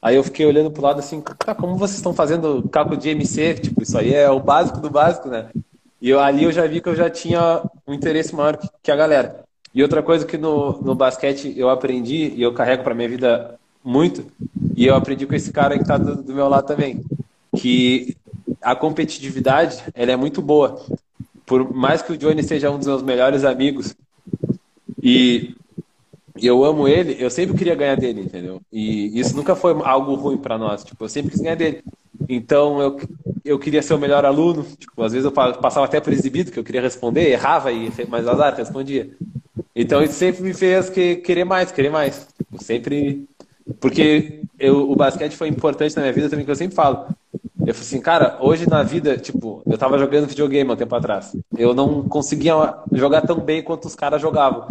Aí 0.00 0.16
eu 0.16 0.24
fiquei 0.24 0.44
olhando 0.44 0.70
pro 0.70 0.82
lado 0.82 0.98
assim, 0.98 1.20
tá, 1.20 1.54
como 1.54 1.76
vocês 1.76 1.96
estão 1.96 2.12
fazendo 2.12 2.68
cálculo 2.68 2.96
de 2.96 3.08
MC? 3.08 3.54
Tipo, 3.54 3.82
isso 3.82 3.96
aí 3.96 4.12
é 4.12 4.28
o 4.28 4.40
básico 4.40 4.80
do 4.80 4.90
básico, 4.90 5.28
né? 5.28 5.48
E 6.00 6.10
eu, 6.10 6.18
ali 6.18 6.42
eu 6.42 6.50
já 6.50 6.66
vi 6.66 6.80
que 6.80 6.88
eu 6.88 6.96
já 6.96 7.08
tinha 7.08 7.62
um 7.86 7.94
interesse 7.94 8.34
maior 8.34 8.58
que 8.82 8.90
a 8.90 8.96
galera. 8.96 9.44
E 9.74 9.82
outra 9.82 10.02
coisa 10.02 10.26
que 10.26 10.36
no, 10.36 10.80
no 10.82 10.94
basquete 10.94 11.54
eu 11.56 11.70
aprendi, 11.70 12.32
e 12.36 12.42
eu 12.42 12.52
carrego 12.52 12.82
para 12.82 12.94
minha 12.94 13.08
vida 13.08 13.58
muito, 13.82 14.26
e 14.76 14.86
eu 14.86 14.94
aprendi 14.94 15.26
com 15.26 15.34
esse 15.34 15.50
cara 15.50 15.76
que 15.76 15.82
está 15.82 15.96
do, 15.96 16.22
do, 16.22 16.34
meu 16.34 16.48
lado 16.48 16.66
também, 16.66 17.02
que 17.56 18.16
a 18.60 18.76
competitividade 18.76 19.82
ela 19.94 20.12
é 20.12 20.16
muito 20.16 20.42
boa. 20.42 20.80
Por 21.46 21.74
mais 21.74 22.02
que 22.02 22.12
o 22.12 22.16
Johnny 22.16 22.42
seja 22.42 22.70
um 22.70 22.78
dos 22.78 22.86
meus 22.86 23.02
melhores 23.02 23.44
amigos, 23.44 23.94
e 25.02 25.54
eu 26.40 26.64
amo 26.64 26.86
ele, 26.86 27.16
eu 27.18 27.30
sempre 27.30 27.56
queria 27.56 27.74
ganhar 27.74 27.96
dele, 27.96 28.20
entendeu? 28.22 28.60
E 28.72 29.18
isso 29.18 29.34
nunca 29.34 29.56
foi 29.56 29.72
algo 29.84 30.14
ruim 30.14 30.36
para 30.36 30.58
nós, 30.58 30.84
tipo, 30.84 31.04
eu 31.04 31.08
sempre 31.08 31.30
quis 31.30 31.40
ganhar 31.40 31.56
dele. 31.56 31.82
Então 32.28 32.80
eu, 32.80 33.00
eu 33.44 33.58
queria 33.58 33.82
ser 33.82 33.94
o 33.94 33.98
melhor 33.98 34.24
aluno, 34.24 34.64
tipo, 34.78 35.02
às 35.02 35.12
vezes 35.12 35.24
eu 35.24 35.32
passava 35.32 35.86
até 35.86 36.00
por 36.00 36.12
exibido, 36.12 36.52
que 36.52 36.58
eu 36.58 36.64
queria 36.64 36.80
responder, 36.80 37.30
errava, 37.30 37.72
e 37.72 37.90
mais 38.08 38.28
azar, 38.28 38.54
respondia. 38.54 39.10
Então 39.74 40.02
isso 40.02 40.14
sempre 40.14 40.42
me 40.42 40.52
fez 40.52 40.90
que, 40.90 41.16
querer 41.16 41.44
mais, 41.44 41.72
querer 41.72 41.90
mais. 41.90 42.26
Tipo, 42.36 42.62
sempre. 42.62 43.26
Porque 43.80 44.40
eu, 44.58 44.90
o 44.90 44.96
basquete 44.96 45.36
foi 45.36 45.48
importante 45.48 45.96
na 45.96 46.02
minha 46.02 46.12
vida 46.12 46.28
também, 46.28 46.44
que 46.44 46.50
eu 46.50 46.56
sempre 46.56 46.74
falo. 46.74 47.06
Eu 47.64 47.74
falei 47.74 47.88
assim, 47.88 48.00
cara, 48.00 48.38
hoje 48.40 48.68
na 48.68 48.82
vida, 48.82 49.16
tipo, 49.16 49.62
eu 49.66 49.78
tava 49.78 49.96
jogando 49.96 50.26
videogame 50.26 50.68
há 50.70 50.74
um 50.74 50.76
tempo 50.76 50.94
atrás. 50.94 51.32
Eu 51.56 51.72
não 51.72 52.02
conseguia 52.02 52.54
jogar 52.92 53.22
tão 53.22 53.38
bem 53.38 53.62
quanto 53.62 53.86
os 53.86 53.94
caras 53.94 54.20
jogavam. 54.20 54.66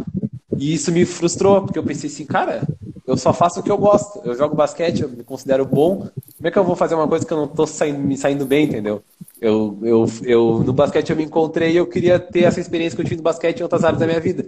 E 0.58 0.74
isso 0.74 0.92
me 0.92 1.06
frustrou, 1.06 1.62
porque 1.62 1.80
eu 1.80 1.84
pensei 1.84 2.10
assim, 2.10 2.26
cara, 2.26 2.62
eu 3.08 3.16
só 3.16 3.34
faço 3.34 3.62
o 3.62 3.64
que 3.64 3.72
eu 3.72 3.78
gosto. 3.78 4.22
Eu 4.24 4.36
jogo 4.36 4.56
basquete, 4.56 5.02
eu 5.02 5.10
me 5.10 5.24
considero 5.24 5.66
bom. 5.66 6.08
Como 6.38 6.48
é 6.48 6.52
que 6.52 6.60
eu 6.60 6.64
vou 6.64 6.76
fazer 6.76 6.96
uma 6.96 7.08
coisa 7.08 7.26
que 7.26 7.34
eu 7.34 7.38
não 7.38 7.48
tô 7.48 7.66
saindo, 7.66 8.00
me 8.00 8.18
saindo 8.18 8.46
bem, 8.46 8.66
entendeu? 8.66 9.02
Eu, 9.40 9.78
eu, 9.82 10.06
eu, 10.24 10.64
no 10.66 10.74
basquete 10.74 11.10
eu 11.10 11.16
me 11.16 11.24
encontrei 11.24 11.72
e 11.72 11.78
eu 11.78 11.88
queria 11.88 12.20
ter 12.20 12.44
essa 12.44 12.60
experiência 12.60 12.96
que 12.96 13.02
eu 13.02 13.06
tive 13.06 13.18
no 13.18 13.24
basquete 13.24 13.60
em 13.60 13.64
outras 13.64 13.84
áreas 13.84 14.00
da 14.00 14.06
minha 14.06 14.20
vida. 14.20 14.46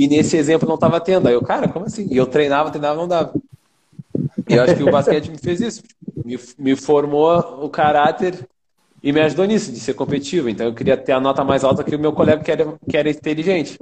E 0.00 0.08
nesse 0.08 0.34
exemplo 0.34 0.66
não 0.66 0.76
estava 0.76 0.98
tendo. 0.98 1.28
Aí 1.28 1.34
eu, 1.34 1.42
cara, 1.42 1.68
como 1.68 1.84
assim? 1.84 2.08
E 2.10 2.16
eu 2.16 2.24
treinava, 2.24 2.70
treinava, 2.70 2.98
não 2.98 3.06
dava. 3.06 3.34
E 4.48 4.54
eu 4.54 4.62
acho 4.62 4.74
que 4.74 4.82
o 4.82 4.90
basquete 4.90 5.30
me 5.30 5.36
fez 5.36 5.60
isso. 5.60 5.82
Me, 6.24 6.40
me 6.58 6.74
formou 6.74 7.62
o 7.62 7.68
caráter 7.68 8.48
e 9.02 9.12
me 9.12 9.20
ajudou 9.20 9.44
nisso, 9.44 9.70
de 9.70 9.78
ser 9.78 9.92
competitivo. 9.92 10.48
Então 10.48 10.64
eu 10.64 10.74
queria 10.74 10.96
ter 10.96 11.12
a 11.12 11.20
nota 11.20 11.44
mais 11.44 11.64
alta 11.64 11.84
que 11.84 11.94
o 11.94 11.98
meu 11.98 12.14
colega 12.14 12.42
que 12.42 12.50
era, 12.50 12.78
que 12.88 12.96
era 12.96 13.10
inteligente. 13.10 13.78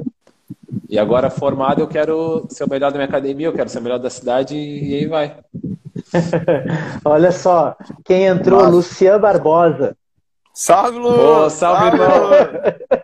E 0.88 0.98
agora 0.98 1.30
formado, 1.30 1.82
eu 1.82 1.86
quero 1.86 2.48
ser 2.48 2.64
o 2.64 2.68
melhor 2.68 2.90
da 2.90 2.98
minha 2.98 3.08
academia, 3.08 3.46
eu 3.46 3.52
quero 3.52 3.70
ser 3.70 3.78
o 3.78 3.82
melhor 3.82 4.00
da 4.00 4.10
cidade 4.10 4.56
e 4.56 4.94
aí 4.96 5.06
vai. 5.06 5.36
Olha 7.04 7.30
só, 7.30 7.76
quem 8.04 8.24
entrou, 8.24 8.58
Nossa. 8.58 8.74
Lucian 8.74 9.20
Barbosa. 9.20 9.96
Salve, 10.52 10.98
Lu! 10.98 11.10
Oh, 11.10 11.48
salve, 11.48 11.96
salve 11.96 11.96
Lu! 11.96 12.97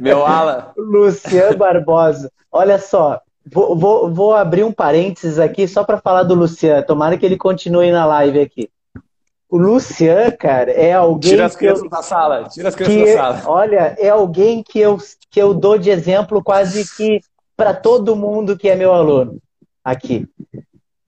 Meu 0.00 0.24
ala. 0.24 0.72
Lucian 0.76 1.56
Barbosa. 1.56 2.30
Olha 2.50 2.78
só, 2.78 3.20
vou, 3.44 3.76
vou, 3.76 4.12
vou 4.12 4.34
abrir 4.34 4.64
um 4.64 4.72
parênteses 4.72 5.38
aqui 5.38 5.68
só 5.68 5.84
para 5.84 6.00
falar 6.00 6.22
do 6.22 6.34
Lucian. 6.34 6.82
Tomara 6.82 7.16
que 7.16 7.26
ele 7.26 7.36
continue 7.36 7.90
na 7.90 8.06
live 8.06 8.40
aqui. 8.40 8.70
O 9.48 9.58
Lucian, 9.58 10.30
cara, 10.32 10.70
é 10.70 10.92
alguém. 10.92 11.32
Tira 11.32 11.46
as 11.46 11.54
crianças 11.54 11.84
eu, 11.84 11.90
da 11.90 12.02
sala. 12.02 12.44
Tira 12.44 12.68
as 12.68 12.74
crianças 12.74 12.96
que, 12.96 13.16
da 13.16 13.36
sala. 13.36 13.42
Olha, 13.46 13.96
é 13.98 14.08
alguém 14.08 14.62
que 14.62 14.80
eu, 14.80 14.98
que 15.30 15.40
eu 15.40 15.54
dou 15.54 15.78
de 15.78 15.90
exemplo 15.90 16.42
quase 16.42 16.84
que 16.96 17.20
para 17.56 17.72
todo 17.72 18.16
mundo 18.16 18.56
que 18.56 18.68
é 18.68 18.74
meu 18.74 18.92
aluno 18.92 19.38
aqui. 19.84 20.26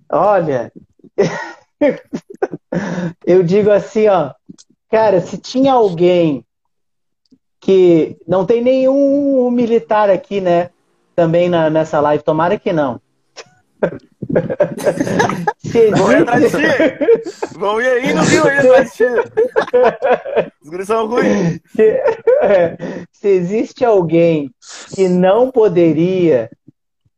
Olha, 0.08 0.70
eu 3.26 3.42
digo 3.42 3.70
assim, 3.70 4.06
ó, 4.06 4.32
cara, 4.88 5.20
se 5.20 5.38
tinha 5.38 5.72
alguém 5.72 6.45
que 7.66 8.16
não 8.28 8.46
tem 8.46 8.62
nenhum 8.62 9.50
militar 9.50 10.08
aqui, 10.08 10.40
né? 10.40 10.70
Também 11.16 11.48
na, 11.48 11.68
nessa 11.68 11.98
live, 11.98 12.22
tomara 12.22 12.56
que 12.56 12.72
não. 12.72 13.00
Vão 15.96 16.12
ir 16.12 16.16
atrás 16.18 16.42
de 16.42 16.50
ti! 16.50 17.58
Vão 17.58 17.80
ir 17.80 17.88
aí 17.88 18.14
no 18.14 18.22
Rio 18.22 18.46
aí 18.46 18.58
atrás 18.58 18.92
de 18.92 18.96
ti! 18.98 19.04
Os 20.62 20.70
guris 20.70 20.86
são 20.86 21.08
ruins! 21.08 21.58
Se, 21.74 22.00
se 23.10 23.28
existe 23.28 23.84
alguém 23.84 24.48
que 24.94 25.08
não 25.08 25.50
poderia 25.50 26.48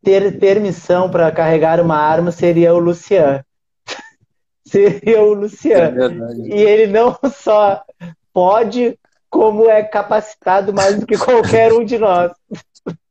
ter 0.03 0.39
permissão 0.39 1.11
para 1.11 1.31
carregar 1.31 1.79
uma 1.79 1.97
arma, 1.97 2.31
seria 2.31 2.73
o 2.73 2.79
Luciano. 2.79 3.45
Seria 4.65 5.21
o 5.21 5.33
Luciano. 5.33 6.03
É 6.03 6.57
e 6.57 6.61
ele 6.61 6.87
não 6.87 7.15
só 7.31 7.83
pode, 8.33 8.97
como 9.29 9.69
é 9.69 9.83
capacitado 9.83 10.73
mais 10.73 10.99
do 10.99 11.05
que 11.05 11.17
qualquer 11.17 11.71
um 11.71 11.83
de 11.83 11.97
nós. 11.97 12.31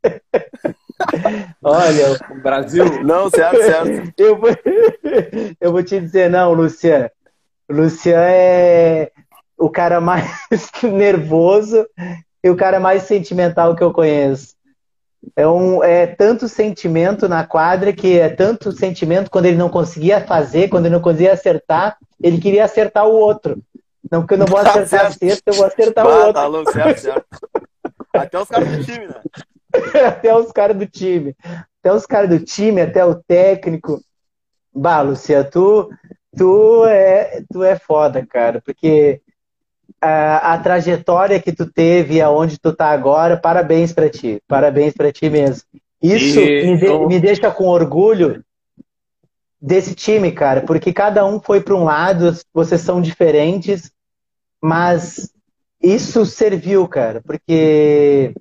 Olha, 1.62 2.18
o 2.30 2.42
Brasil. 2.42 3.02
Não, 3.04 3.30
certo, 3.30 3.56
certo. 3.62 4.12
Eu 4.18 4.38
vou, 4.38 4.50
eu 5.60 5.72
vou 5.72 5.82
te 5.82 6.00
dizer, 6.00 6.28
não, 6.28 6.52
Luciano. 6.52 7.10
O 7.68 7.74
Luciano 7.74 8.24
é 8.26 9.10
o 9.56 9.68
cara 9.70 10.00
mais 10.00 10.26
nervoso 10.82 11.86
e 12.42 12.50
o 12.50 12.56
cara 12.56 12.80
mais 12.80 13.02
sentimental 13.04 13.74
que 13.74 13.82
eu 13.82 13.92
conheço. 13.92 14.56
É, 15.36 15.46
um, 15.46 15.82
é 15.82 16.06
tanto 16.06 16.48
sentimento 16.48 17.28
na 17.28 17.44
quadra 17.44 17.92
que 17.92 18.18
é 18.18 18.28
tanto 18.28 18.72
sentimento 18.72 19.30
quando 19.30 19.46
ele 19.46 19.56
não 19.56 19.68
conseguia 19.68 20.20
fazer, 20.20 20.68
quando 20.68 20.86
ele 20.86 20.94
não 20.94 21.02
conseguia 21.02 21.32
acertar, 21.32 21.96
ele 22.22 22.38
queria 22.38 22.64
acertar 22.64 23.06
o 23.06 23.12
outro. 23.12 23.60
Não, 24.10 24.20
porque 24.20 24.34
eu 24.34 24.38
não 24.38 24.46
vou 24.46 24.62
tá 24.62 24.70
acertar 24.70 25.06
a 25.06 25.10
cesta, 25.10 25.50
eu 25.50 25.54
vou 25.54 25.66
acertar 25.66 26.04
bah, 26.04 26.10
o 26.10 26.16
outro. 26.18 26.32
Tá 26.34 26.46
louco, 26.46 26.72
certo, 26.72 26.98
certo. 26.98 27.26
Até 28.14 28.38
os 28.40 28.48
caras 28.48 28.68
do 28.68 28.84
time, 28.84 29.06
né? 29.06 29.20
até 30.06 30.34
os 30.34 30.52
caras 30.52 30.76
do 30.76 30.86
time. 30.86 31.36
Até 31.80 31.92
os 31.92 32.06
caras 32.06 32.30
do 32.30 32.40
time, 32.40 32.80
até 32.80 33.04
o 33.04 33.14
técnico. 33.14 34.00
Bah, 34.74 35.02
Lucia, 35.02 35.44
tu, 35.44 35.90
tu, 36.36 36.86
é, 36.86 37.42
tu 37.52 37.62
é 37.62 37.76
foda, 37.76 38.24
cara, 38.24 38.62
porque 38.64 39.20
a, 40.00 40.54
a 40.54 40.58
trajetória 40.58 41.40
que 41.40 41.52
tu 41.52 41.66
teve 41.66 42.20
aonde 42.20 42.58
tu 42.58 42.72
tá 42.72 42.90
agora, 42.90 43.36
parabéns 43.36 43.92
para 43.92 44.08
ti. 44.08 44.40
Parabéns 44.46 44.94
para 44.94 45.12
ti 45.12 45.28
mesmo. 45.28 45.62
Isso 46.00 46.38
e... 46.38 46.66
me, 46.66 46.78
de, 46.78 47.06
me 47.06 47.20
deixa 47.20 47.50
com 47.50 47.66
orgulho 47.66 48.44
desse 49.60 49.94
time, 49.94 50.30
cara, 50.32 50.62
porque 50.62 50.92
cada 50.92 51.26
um 51.26 51.40
foi 51.40 51.60
para 51.60 51.74
um 51.74 51.84
lado, 51.84 52.36
vocês 52.52 52.80
são 52.80 53.00
diferentes, 53.00 53.90
mas 54.62 55.32
isso 55.82 56.24
serviu, 56.24 56.86
cara, 56.86 57.20
porque 57.24 58.34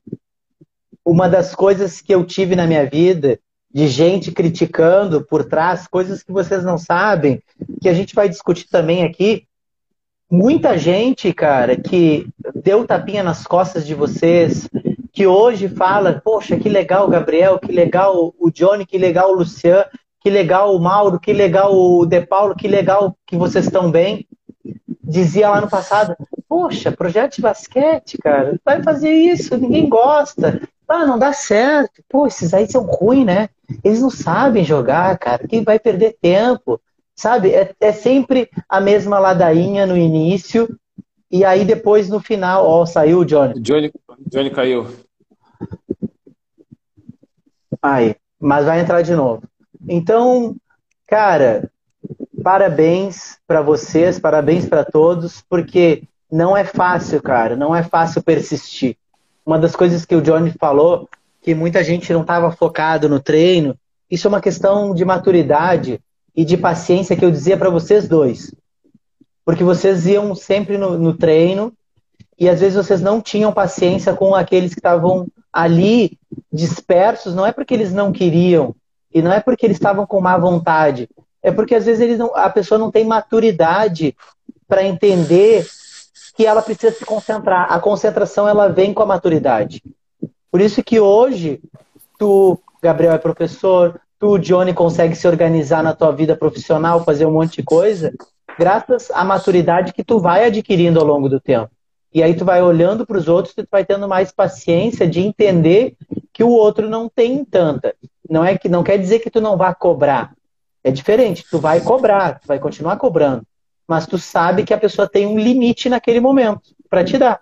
uma 1.03 1.27
das 1.27 1.55
coisas 1.55 2.01
que 2.01 2.13
eu 2.13 2.25
tive 2.25 2.55
na 2.55 2.67
minha 2.67 2.85
vida, 2.85 3.39
de 3.73 3.87
gente 3.87 4.31
criticando 4.31 5.23
por 5.23 5.45
trás, 5.45 5.87
coisas 5.87 6.23
que 6.23 6.31
vocês 6.31 6.63
não 6.63 6.77
sabem, 6.77 7.41
que 7.81 7.89
a 7.89 7.93
gente 7.93 8.15
vai 8.15 8.27
discutir 8.27 8.67
também 8.69 9.03
aqui. 9.03 9.45
Muita 10.29 10.77
gente, 10.77 11.31
cara, 11.33 11.77
que 11.77 12.27
deu 12.55 12.85
tapinha 12.85 13.23
nas 13.23 13.45
costas 13.45 13.85
de 13.85 13.93
vocês, 13.93 14.67
que 15.11 15.25
hoje 15.25 15.69
fala, 15.69 16.21
poxa, 16.23 16.57
que 16.57 16.67
legal 16.67 17.07
o 17.07 17.09
Gabriel, 17.09 17.59
que 17.59 17.71
legal 17.71 18.33
o 18.37 18.51
Johnny, 18.51 18.85
que 18.85 18.97
legal 18.97 19.31
o 19.31 19.35
Luciano, 19.35 19.85
que 20.27 20.31
legal 20.31 20.75
o 20.75 20.79
Mauro, 20.79 21.21
que 21.21 21.31
legal 21.31 21.73
o 21.73 22.05
De 22.05 22.19
Paulo, 22.19 22.53
que 22.53 22.67
legal 22.67 23.17
que 23.25 23.37
vocês 23.37 23.63
estão 23.63 23.89
bem. 23.89 24.27
Dizia 25.01 25.49
lá 25.49 25.61
no 25.61 25.69
passado, 25.69 26.17
poxa, 26.49 26.91
projeto 26.91 27.37
de 27.37 27.41
basquete, 27.41 28.17
cara, 28.17 28.59
vai 28.65 28.83
fazer 28.83 29.09
isso, 29.09 29.55
ninguém 29.55 29.87
gosta. 29.87 30.61
Ah, 30.85 31.05
não 31.05 31.17
dá 31.17 31.31
certo. 31.31 32.03
Pô, 32.09 32.27
esses 32.27 32.53
aí 32.53 32.69
são 32.69 32.83
ruins, 32.83 33.25
né? 33.25 33.47
Eles 33.81 34.01
não 34.01 34.09
sabem 34.09 34.65
jogar, 34.65 35.17
cara. 35.17 35.47
Quem 35.47 35.63
vai 35.63 35.79
perder 35.79 36.17
tempo? 36.21 36.77
Sabe? 37.15 37.53
É, 37.53 37.73
é 37.79 37.93
sempre 37.93 38.49
a 38.67 38.81
mesma 38.81 39.19
ladainha 39.19 39.85
no 39.85 39.95
início. 39.95 40.77
E 41.31 41.45
aí 41.45 41.63
depois 41.63 42.09
no 42.09 42.19
final, 42.19 42.67
ó, 42.67 42.85
saiu 42.85 43.19
o 43.19 43.25
Johnny. 43.25 43.61
Johnny, 43.61 43.93
Johnny 44.29 44.49
caiu. 44.49 44.87
Aí, 47.81 48.13
mas 48.37 48.65
vai 48.65 48.81
entrar 48.81 49.01
de 49.01 49.15
novo. 49.15 49.41
Então, 49.87 50.55
cara, 51.05 51.69
parabéns 52.43 53.37
para 53.45 53.61
vocês, 53.61 54.19
parabéns 54.19 54.65
para 54.65 54.85
todos, 54.85 55.43
porque 55.49 56.03
não 56.31 56.55
é 56.55 56.63
fácil, 56.63 57.21
cara, 57.21 57.55
não 57.55 57.75
é 57.75 57.83
fácil 57.83 58.23
persistir 58.23 58.97
uma 59.47 59.57
das 59.57 59.77
coisas 59.77 60.03
que 60.03 60.13
o 60.13 60.21
Johnny 60.21 60.51
falou, 60.59 61.07
que 61.41 61.55
muita 61.55 61.81
gente 61.81 62.11
não 62.11 62.19
estava 62.19 62.51
focado 62.51 63.07
no 63.07 63.17
treino, 63.17 63.77
isso 64.11 64.27
é 64.27 64.29
uma 64.29 64.41
questão 64.41 64.93
de 64.93 65.05
maturidade 65.05 66.01
e 66.35 66.43
de 66.43 66.57
paciência 66.57 67.15
que 67.15 67.23
eu 67.23 67.31
dizia 67.31 67.55
para 67.55 67.69
vocês 67.69 68.09
dois. 68.09 68.53
Porque 69.45 69.63
vocês 69.63 70.05
iam 70.05 70.35
sempre 70.35 70.77
no, 70.77 70.99
no 70.99 71.13
treino 71.13 71.71
e 72.37 72.49
às 72.49 72.59
vezes 72.59 72.75
vocês 72.75 72.99
não 72.99 73.21
tinham 73.21 73.53
paciência 73.53 74.13
com 74.13 74.35
aqueles 74.35 74.73
que 74.73 74.79
estavam 74.79 75.27
ali 75.51 76.19
dispersos, 76.51 77.33
não 77.33 77.45
é 77.45 77.53
porque 77.53 77.73
eles 77.73 77.93
não 77.93 78.11
queriam 78.11 78.75
e 79.13 79.21
não 79.21 79.31
é 79.31 79.39
porque 79.39 79.65
eles 79.65 79.77
estavam 79.77 80.05
com 80.05 80.21
má 80.21 80.37
vontade, 80.37 81.09
É 81.41 81.51
porque 81.51 81.75
às 81.75 81.85
vezes 81.85 82.17
não, 82.17 82.35
a 82.35 82.49
pessoa 82.49 82.77
não 82.77 82.91
tem 82.91 83.05
maturidade 83.05 84.15
para 84.67 84.83
entender 84.83 85.65
que 86.35 86.45
ela 86.45 86.61
precisa 86.61 86.93
se 86.93 87.05
concentrar. 87.05 87.71
A 87.71 87.79
concentração 87.79 88.47
ela 88.47 88.67
vem 88.67 88.93
com 88.93 89.01
a 89.01 89.05
maturidade. 89.05 89.81
Por 90.51 90.61
isso 90.61 90.83
que 90.83 90.99
hoje 90.99 91.61
tu, 92.17 92.59
Gabriel 92.81 93.13
é 93.13 93.17
professor, 93.17 93.99
tu, 94.19 94.37
Johnny, 94.37 94.73
consegue 94.73 95.15
se 95.15 95.27
organizar 95.27 95.83
na 95.83 95.93
tua 95.93 96.11
vida 96.11 96.35
profissional, 96.35 97.03
fazer 97.03 97.25
um 97.25 97.31
monte 97.31 97.57
de 97.57 97.63
coisa, 97.63 98.13
graças 98.57 99.09
à 99.11 99.23
maturidade 99.23 99.93
que 99.93 100.03
tu 100.03 100.19
vai 100.19 100.45
adquirindo 100.45 100.99
ao 100.99 101.05
longo 101.05 101.29
do 101.29 101.39
tempo. 101.39 101.71
E 102.13 102.23
aí 102.23 102.35
tu 102.35 102.45
vai 102.45 102.61
olhando 102.61 103.05
para 103.05 103.17
os 103.17 103.27
outros, 103.27 103.53
tu 103.53 103.67
vai 103.69 103.85
tendo 103.85 104.07
mais 104.07 104.31
paciência 104.31 105.07
de 105.07 105.19
entender 105.19 105.95
que 106.33 106.43
o 106.43 106.49
outro 106.49 106.89
não 106.89 107.09
tem 107.09 107.43
tanta. 107.43 107.95
Não 108.29 108.43
é 108.43 108.57
que 108.57 108.69
não 108.69 108.83
quer 108.83 108.97
dizer 108.97 109.19
que 109.19 109.29
tu 109.29 109.41
não 109.41 109.57
vá 109.57 109.73
cobrar. 109.73 110.33
É 110.83 110.91
diferente, 110.91 111.45
tu 111.49 111.59
vai 111.59 111.81
cobrar, 111.81 112.39
tu 112.39 112.47
vai 112.47 112.59
continuar 112.59 112.97
cobrando, 112.97 113.45
mas 113.87 114.07
tu 114.07 114.17
sabe 114.17 114.63
que 114.63 114.73
a 114.73 114.77
pessoa 114.77 115.07
tem 115.07 115.25
um 115.25 115.37
limite 115.37 115.89
naquele 115.89 116.19
momento 116.19 116.73
para 116.89 117.03
te 117.03 117.17
dar. 117.17 117.41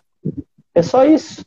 É 0.74 0.82
só 0.82 1.06
isso. 1.06 1.46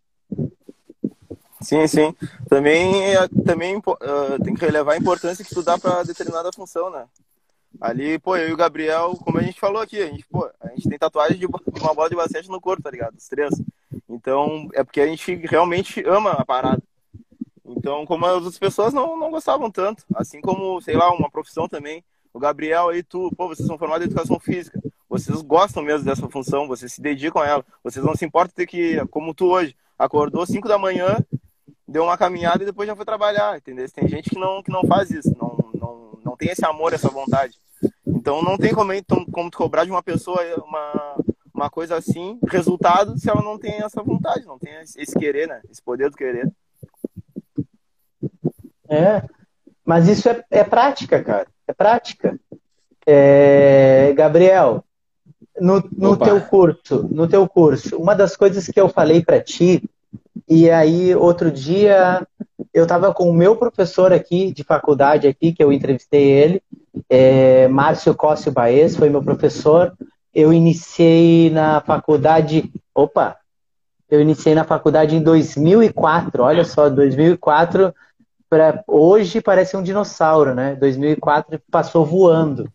Sim, 1.60 1.86
sim. 1.86 2.14
Também, 2.48 3.14
é, 3.14 3.28
também 3.44 3.76
uh, 3.76 4.42
tem 4.44 4.54
que 4.54 4.64
relevar 4.64 4.94
a 4.94 4.98
importância 4.98 5.44
que 5.44 5.54
tu 5.54 5.62
dá 5.62 5.76
para 5.76 6.04
determinada 6.04 6.52
função, 6.52 6.90
né? 6.90 7.06
Ali, 7.80 8.18
pô, 8.18 8.36
eu 8.36 8.48
e 8.48 8.52
o 8.52 8.56
Gabriel, 8.56 9.16
como 9.22 9.38
a 9.38 9.42
gente 9.42 9.60
falou 9.60 9.82
aqui, 9.82 10.00
a 10.00 10.06
gente, 10.06 10.24
pô, 10.26 10.48
a 10.60 10.68
gente 10.68 10.88
tem 10.88 10.98
tatuagem 10.98 11.38
de 11.38 11.46
uma 11.46 11.94
bola 11.94 12.08
de 12.08 12.16
basquete 12.16 12.48
no 12.48 12.60
corpo, 12.60 12.82
tá 12.82 12.90
ligado? 12.90 13.16
Os 13.16 13.28
três. 13.28 13.50
Então, 14.08 14.68
é 14.72 14.82
porque 14.82 15.00
a 15.00 15.06
gente 15.06 15.34
realmente 15.46 16.02
ama 16.06 16.32
a 16.32 16.44
parada. 16.44 16.82
Então, 17.68 18.06
como 18.06 18.24
as 18.24 18.34
outras 18.34 18.58
pessoas 18.58 18.92
não, 18.92 19.18
não 19.18 19.30
gostavam 19.30 19.70
tanto. 19.70 20.04
Assim 20.14 20.40
como, 20.40 20.80
sei 20.80 20.96
lá, 20.96 21.10
uma 21.12 21.30
profissão 21.30 21.68
também. 21.68 22.02
O 22.32 22.38
Gabriel 22.38 22.88
aí, 22.88 23.02
tu, 23.02 23.30
pô, 23.36 23.48
vocês 23.48 23.66
são 23.66 23.78
formados 23.78 24.06
em 24.06 24.10
educação 24.10 24.38
física. 24.38 24.80
Vocês 25.08 25.40
gostam 25.42 25.82
mesmo 25.82 26.04
dessa 26.04 26.28
função, 26.28 26.68
vocês 26.68 26.92
se 26.92 27.00
dedicam 27.00 27.42
a 27.42 27.46
ela. 27.46 27.64
Vocês 27.82 28.04
não 28.04 28.14
se 28.14 28.24
importam 28.24 28.54
ter 28.54 28.66
que, 28.66 29.04
como 29.06 29.34
tu 29.34 29.46
hoje, 29.46 29.74
acordou 29.98 30.46
5 30.46 30.68
da 30.68 30.78
manhã, 30.78 31.16
deu 31.86 32.04
uma 32.04 32.18
caminhada 32.18 32.62
e 32.62 32.66
depois 32.66 32.86
já 32.86 32.94
foi 32.94 33.04
trabalhar, 33.04 33.56
entendeu? 33.56 33.90
Tem 33.90 34.06
gente 34.06 34.30
que 34.30 34.38
não, 34.38 34.62
que 34.62 34.70
não 34.70 34.84
faz 34.84 35.10
isso, 35.10 35.34
não, 35.38 35.56
não, 35.74 36.18
não 36.22 36.36
tem 36.36 36.50
esse 36.50 36.64
amor, 36.64 36.92
essa 36.92 37.08
vontade. 37.08 37.58
Então 38.06 38.42
não 38.42 38.58
tem 38.58 38.74
como, 38.74 38.92
como 39.32 39.50
tu 39.50 39.58
cobrar 39.58 39.84
de 39.84 39.90
uma 39.90 40.02
pessoa 40.02 40.42
uma, 40.62 41.16
uma 41.54 41.70
coisa 41.70 41.96
assim, 41.96 42.38
resultado, 42.46 43.18
se 43.18 43.30
ela 43.30 43.42
não 43.42 43.58
tem 43.58 43.82
essa 43.82 44.02
vontade, 44.02 44.44
não 44.44 44.58
tem 44.58 44.72
esse 44.80 45.18
querer, 45.18 45.48
né? 45.48 45.62
Esse 45.70 45.82
poder 45.82 46.10
do 46.10 46.16
querer. 46.16 46.52
É, 48.88 49.22
mas 49.84 50.08
isso 50.08 50.28
é, 50.28 50.44
é 50.50 50.64
prática, 50.64 51.22
cara. 51.22 51.46
É 51.66 51.72
prática. 51.72 52.38
É, 53.06 54.12
Gabriel, 54.16 54.84
no, 55.60 55.82
no 55.96 56.16
teu 56.16 56.40
curso, 56.40 57.08
no 57.10 57.26
teu 57.26 57.48
curso, 57.48 57.96
uma 57.96 58.14
das 58.14 58.36
coisas 58.36 58.66
que 58.66 58.80
eu 58.80 58.88
falei 58.88 59.22
para 59.22 59.40
ti 59.40 59.82
e 60.48 60.70
aí, 60.70 61.14
outro 61.14 61.50
dia, 61.50 62.26
eu 62.72 62.84
estava 62.84 63.12
com 63.12 63.28
o 63.28 63.34
meu 63.34 63.54
professor 63.54 64.14
aqui, 64.14 64.50
de 64.50 64.64
faculdade 64.64 65.26
aqui, 65.26 65.52
que 65.52 65.62
eu 65.62 65.70
entrevistei 65.70 66.30
ele, 66.30 66.62
é, 67.08 67.68
Márcio 67.68 68.14
Cóssio 68.14 68.50
Baez, 68.50 68.96
foi 68.96 69.10
meu 69.10 69.22
professor. 69.22 69.92
Eu 70.34 70.50
iniciei 70.50 71.50
na 71.50 71.82
faculdade... 71.82 72.70
Opa! 72.94 73.36
Eu 74.10 74.22
iniciei 74.22 74.54
na 74.54 74.64
faculdade 74.64 75.16
em 75.16 75.22
2004, 75.22 76.42
olha 76.42 76.64
só, 76.64 76.88
2004 76.88 77.94
para 78.48 78.82
hoje 78.86 79.40
parece 79.40 79.76
um 79.76 79.82
dinossauro, 79.82 80.54
né? 80.54 80.74
2004 80.76 81.60
passou 81.70 82.04
voando. 82.04 82.70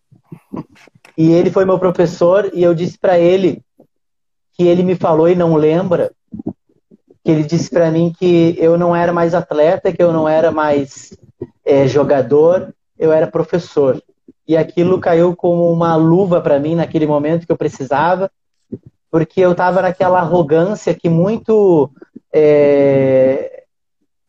E 1.16 1.30
ele 1.30 1.50
foi 1.50 1.64
meu 1.64 1.78
professor 1.78 2.50
e 2.52 2.62
eu 2.62 2.74
disse 2.74 2.98
para 2.98 3.18
ele 3.18 3.62
que 4.52 4.64
ele 4.64 4.82
me 4.82 4.94
falou 4.94 5.28
e 5.28 5.34
não 5.34 5.56
lembra 5.56 6.12
que 7.24 7.30
ele 7.30 7.42
disse 7.42 7.70
para 7.70 7.90
mim 7.90 8.12
que 8.16 8.54
eu 8.58 8.76
não 8.76 8.94
era 8.94 9.12
mais 9.12 9.34
atleta, 9.34 9.92
que 9.92 10.02
eu 10.02 10.12
não 10.12 10.28
era 10.28 10.52
mais 10.52 11.16
é, 11.64 11.86
jogador, 11.88 12.72
eu 12.98 13.12
era 13.12 13.26
professor. 13.26 14.00
E 14.46 14.56
aquilo 14.56 15.00
caiu 15.00 15.34
como 15.34 15.72
uma 15.72 15.96
luva 15.96 16.40
para 16.40 16.60
mim 16.60 16.74
naquele 16.74 17.06
momento 17.06 17.46
que 17.46 17.52
eu 17.52 17.56
precisava, 17.56 18.30
porque 19.10 19.40
eu 19.40 19.52
estava 19.52 19.80
naquela 19.80 20.20
arrogância 20.20 20.94
que 20.94 21.08
muito 21.08 21.90
é, 22.32 23.63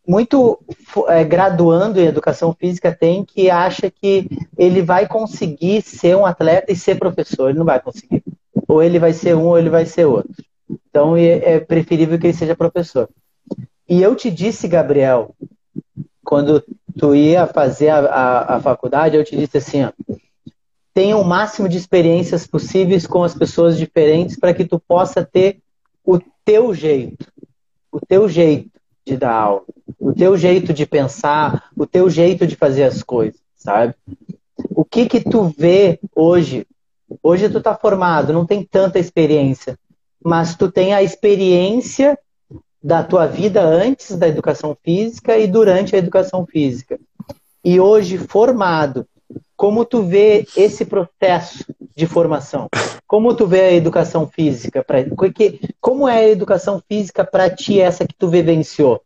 muito 0.08 0.60
é, 1.08 1.24
graduando 1.24 2.00
em 2.00 2.06
educação 2.06 2.54
física 2.54 2.96
tem 2.96 3.26
que 3.26 3.50
acha 3.50 3.90
que 3.90 4.28
ele 4.58 4.82
vai 4.82 5.08
conseguir 5.08 5.82
ser 5.82 6.16
um 6.16 6.26
atleta 6.26 6.72
e 6.72 6.76
ser 6.76 6.96
professor. 6.96 7.50
Ele 7.50 7.60
não 7.60 7.66
vai 7.66 7.82
conseguir. 7.82 8.24
Ou 8.68 8.84
ele 8.84 9.00
vai 9.00 9.14
ser 9.14 9.36
um 9.36 9.48
ou 9.48 9.58
ele 9.58 9.70
vai 9.70 9.86
ser 9.86 10.06
outro. 10.06 10.34
Então 10.90 11.18
é, 11.18 11.60
preferível 11.60 12.20
que 12.20 12.28
ele 12.28 12.34
seja 12.34 12.56
professor. 12.56 13.10
E 13.88 14.02
eu 14.02 14.16
te 14.16 14.32
disse, 14.32 14.68
Gabriel, 14.68 15.36
quando 16.24 16.64
tu 16.98 17.16
ia 17.16 17.46
fazer 17.48 17.90
a, 17.90 18.00
a, 18.00 18.56
a 18.56 18.60
faculdade, 18.60 19.16
eu 19.16 19.24
te 19.24 19.36
disse 19.36 19.58
assim, 19.58 19.84
ó, 19.84 19.92
tenha 20.94 21.18
o 21.18 21.24
máximo 21.24 21.68
de 21.68 21.78
experiências 21.78 22.48
possíveis 22.48 23.06
com 23.06 23.24
as 23.24 23.36
pessoas 23.36 23.78
diferentes 23.78 24.38
para 24.38 24.54
que 24.54 24.66
tu 24.66 24.80
possa 24.80 25.24
ter 25.24 25.60
o 26.04 26.20
teu 26.44 26.74
jeito, 26.74 27.28
o 27.92 28.00
teu 28.00 28.30
jeito 28.30 28.75
de 29.06 29.18
dar 29.18 29.34
aula, 29.34 29.64
o 30.00 30.14
teu 30.14 30.38
jeito 30.38 30.74
de 30.74 30.86
pensar, 30.86 31.70
o 31.76 31.86
teu 31.86 32.10
jeito 32.10 32.48
de 32.48 32.56
fazer 32.56 32.84
as 32.84 33.04
coisas, 33.04 33.40
sabe? 33.56 33.94
O 34.72 34.84
que 34.84 35.06
que 35.08 35.22
tu 35.22 35.54
vê 35.58 36.00
hoje? 36.16 36.66
Hoje 37.22 37.50
tu 37.50 37.62
tá 37.62 37.76
formado, 37.76 38.34
não 38.34 38.46
tem 38.46 38.64
tanta 38.64 38.98
experiência 38.98 39.78
mas 40.26 40.56
tu 40.56 40.72
tem 40.72 40.92
a 40.92 41.04
experiência 41.04 42.18
da 42.84 43.04
tua 43.04 43.28
vida 43.28 43.62
antes 43.62 44.16
da 44.18 44.28
educação 44.28 44.76
física 44.84 45.38
e 45.38 45.46
durante 45.46 45.96
a 45.96 46.00
educação 46.00 46.48
física. 46.48 47.00
E 47.64 47.80
hoje, 47.80 48.18
formado, 48.18 49.08
como 49.56 49.86
tu 49.86 50.02
vê 50.02 50.48
esse 50.58 50.84
processo 50.84 51.64
de 51.96 52.06
formação? 52.06 52.68
Como 53.08 53.36
tu 53.36 53.48
vê 53.48 53.62
a 53.62 53.74
educação 53.74 54.28
física? 54.28 54.84
Pra, 54.84 55.00
como 55.80 56.08
é 56.08 56.18
a 56.18 56.30
educação 56.30 56.82
física 56.88 57.24
para 57.24 57.50
ti, 57.50 57.80
essa 57.80 58.06
que 58.06 58.16
tu 58.16 58.28
vivenciou? 58.28 59.02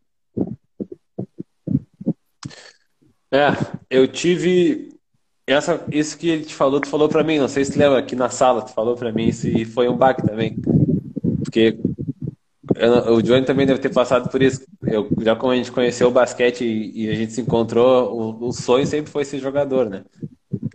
É, 3.32 3.50
eu 3.88 4.08
tive 4.08 4.90
essa, 5.46 5.84
isso 5.90 6.18
que 6.18 6.28
ele 6.28 6.44
te 6.44 6.54
falou, 6.54 6.80
tu 6.80 6.88
falou 6.88 7.08
para 7.08 7.22
mim, 7.22 7.38
não 7.38 7.48
sei 7.48 7.64
se 7.64 7.72
tu 7.72 7.78
lembra 7.78 7.98
aqui 7.98 8.16
na 8.16 8.28
sala, 8.28 8.62
tu 8.62 8.72
falou 8.72 8.96
para 8.96 9.12
mim, 9.12 9.26
isso 9.26 9.46
e 9.46 9.64
foi 9.64 9.88
um 9.88 9.96
baque 9.96 10.26
também. 10.26 10.56
Porque 11.44 11.78
eu, 12.76 13.14
o 13.14 13.22
Johnny 13.22 13.44
também 13.44 13.66
deve 13.66 13.80
ter 13.80 13.92
passado 13.92 14.30
por 14.30 14.42
isso. 14.42 14.64
Eu, 14.82 15.08
já 15.20 15.36
como 15.36 15.52
a 15.52 15.56
gente 15.56 15.72
conheceu 15.72 16.08
o 16.08 16.12
basquete 16.12 16.64
e, 16.64 17.04
e 17.04 17.10
a 17.10 17.14
gente 17.14 17.32
se 17.32 17.40
encontrou, 17.40 18.12
o, 18.12 18.48
o, 18.48 18.52
sonho 18.52 18.86
sempre 18.86 19.10
foi 19.10 19.24
ser 19.24 19.38
jogador, 19.38 19.88
né? 19.88 20.04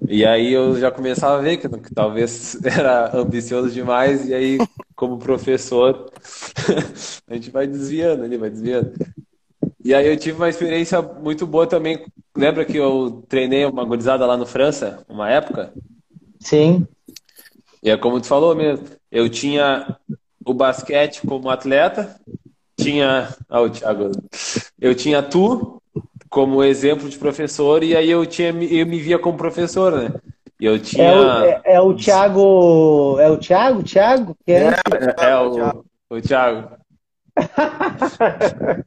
E 0.08 0.26
aí 0.26 0.54
eu 0.54 0.80
já 0.80 0.92
começava 0.92 1.38
a 1.38 1.42
ver 1.42 1.58
que, 1.58 1.68
que 1.68 1.94
talvez 1.94 2.58
era 2.64 3.16
ambicioso 3.16 3.72
demais, 3.72 4.28
e 4.28 4.34
aí, 4.34 4.58
como 4.96 5.18
professor, 5.18 6.12
a 7.28 7.34
gente 7.34 7.50
vai 7.50 7.68
desviando 7.68 8.24
ali, 8.24 8.38
vai 8.38 8.50
desviando. 8.50 8.94
E 9.84 9.94
aí 9.94 10.08
eu 10.08 10.18
tive 10.18 10.38
uma 10.38 10.50
experiência 10.50 11.02
muito 11.02 11.46
boa 11.46 11.68
também. 11.68 12.06
Lembra 12.36 12.66
que 12.66 12.78
eu 12.78 13.24
treinei 13.30 13.66
uma 13.66 13.86
gurizada 13.86 14.26
lá 14.26 14.36
no 14.36 14.46
França, 14.46 15.04
uma 15.08 15.30
época? 15.30 15.74
Sim. 16.40 16.88
E 17.84 17.90
é 17.90 17.98
como 17.98 18.20
tu 18.20 18.28
falou 18.28 18.56
mesmo, 18.56 18.86
eu 19.12 19.30
tinha 19.30 19.96
o 20.44 20.54
basquete 20.54 21.22
como 21.26 21.50
atleta, 21.50 22.16
tinha. 22.78 23.36
Ah, 23.48 23.62
o 23.62 23.70
Thiago. 23.70 24.12
Eu 24.80 24.96
tinha 24.96 25.22
tu 25.22 25.82
como 26.30 26.64
exemplo 26.64 27.10
de 27.10 27.18
professor, 27.18 27.84
e 27.84 27.96
aí 27.96 28.10
eu, 28.10 28.26
tinha, 28.26 28.50
eu 28.50 28.86
me 28.86 29.00
via 29.00 29.20
como 29.20 29.38
professor, 29.38 29.92
né? 29.92 30.14
E 30.60 30.66
eu 30.66 30.80
tinha. 30.80 31.04
É 31.04 31.16
o, 31.16 31.44
é, 31.44 31.62
é 31.66 31.82
o 31.82 31.94
Thiago. 31.94 33.20
É 33.20 33.30
o 33.30 33.38
Thiago? 33.38 33.84
Thiago? 33.84 34.36
Que 34.46 34.52
é, 34.54 34.70
é, 34.70 35.30
é 35.30 35.38
o, 35.38 35.84
o 36.10 36.22
Thiago. 36.22 36.70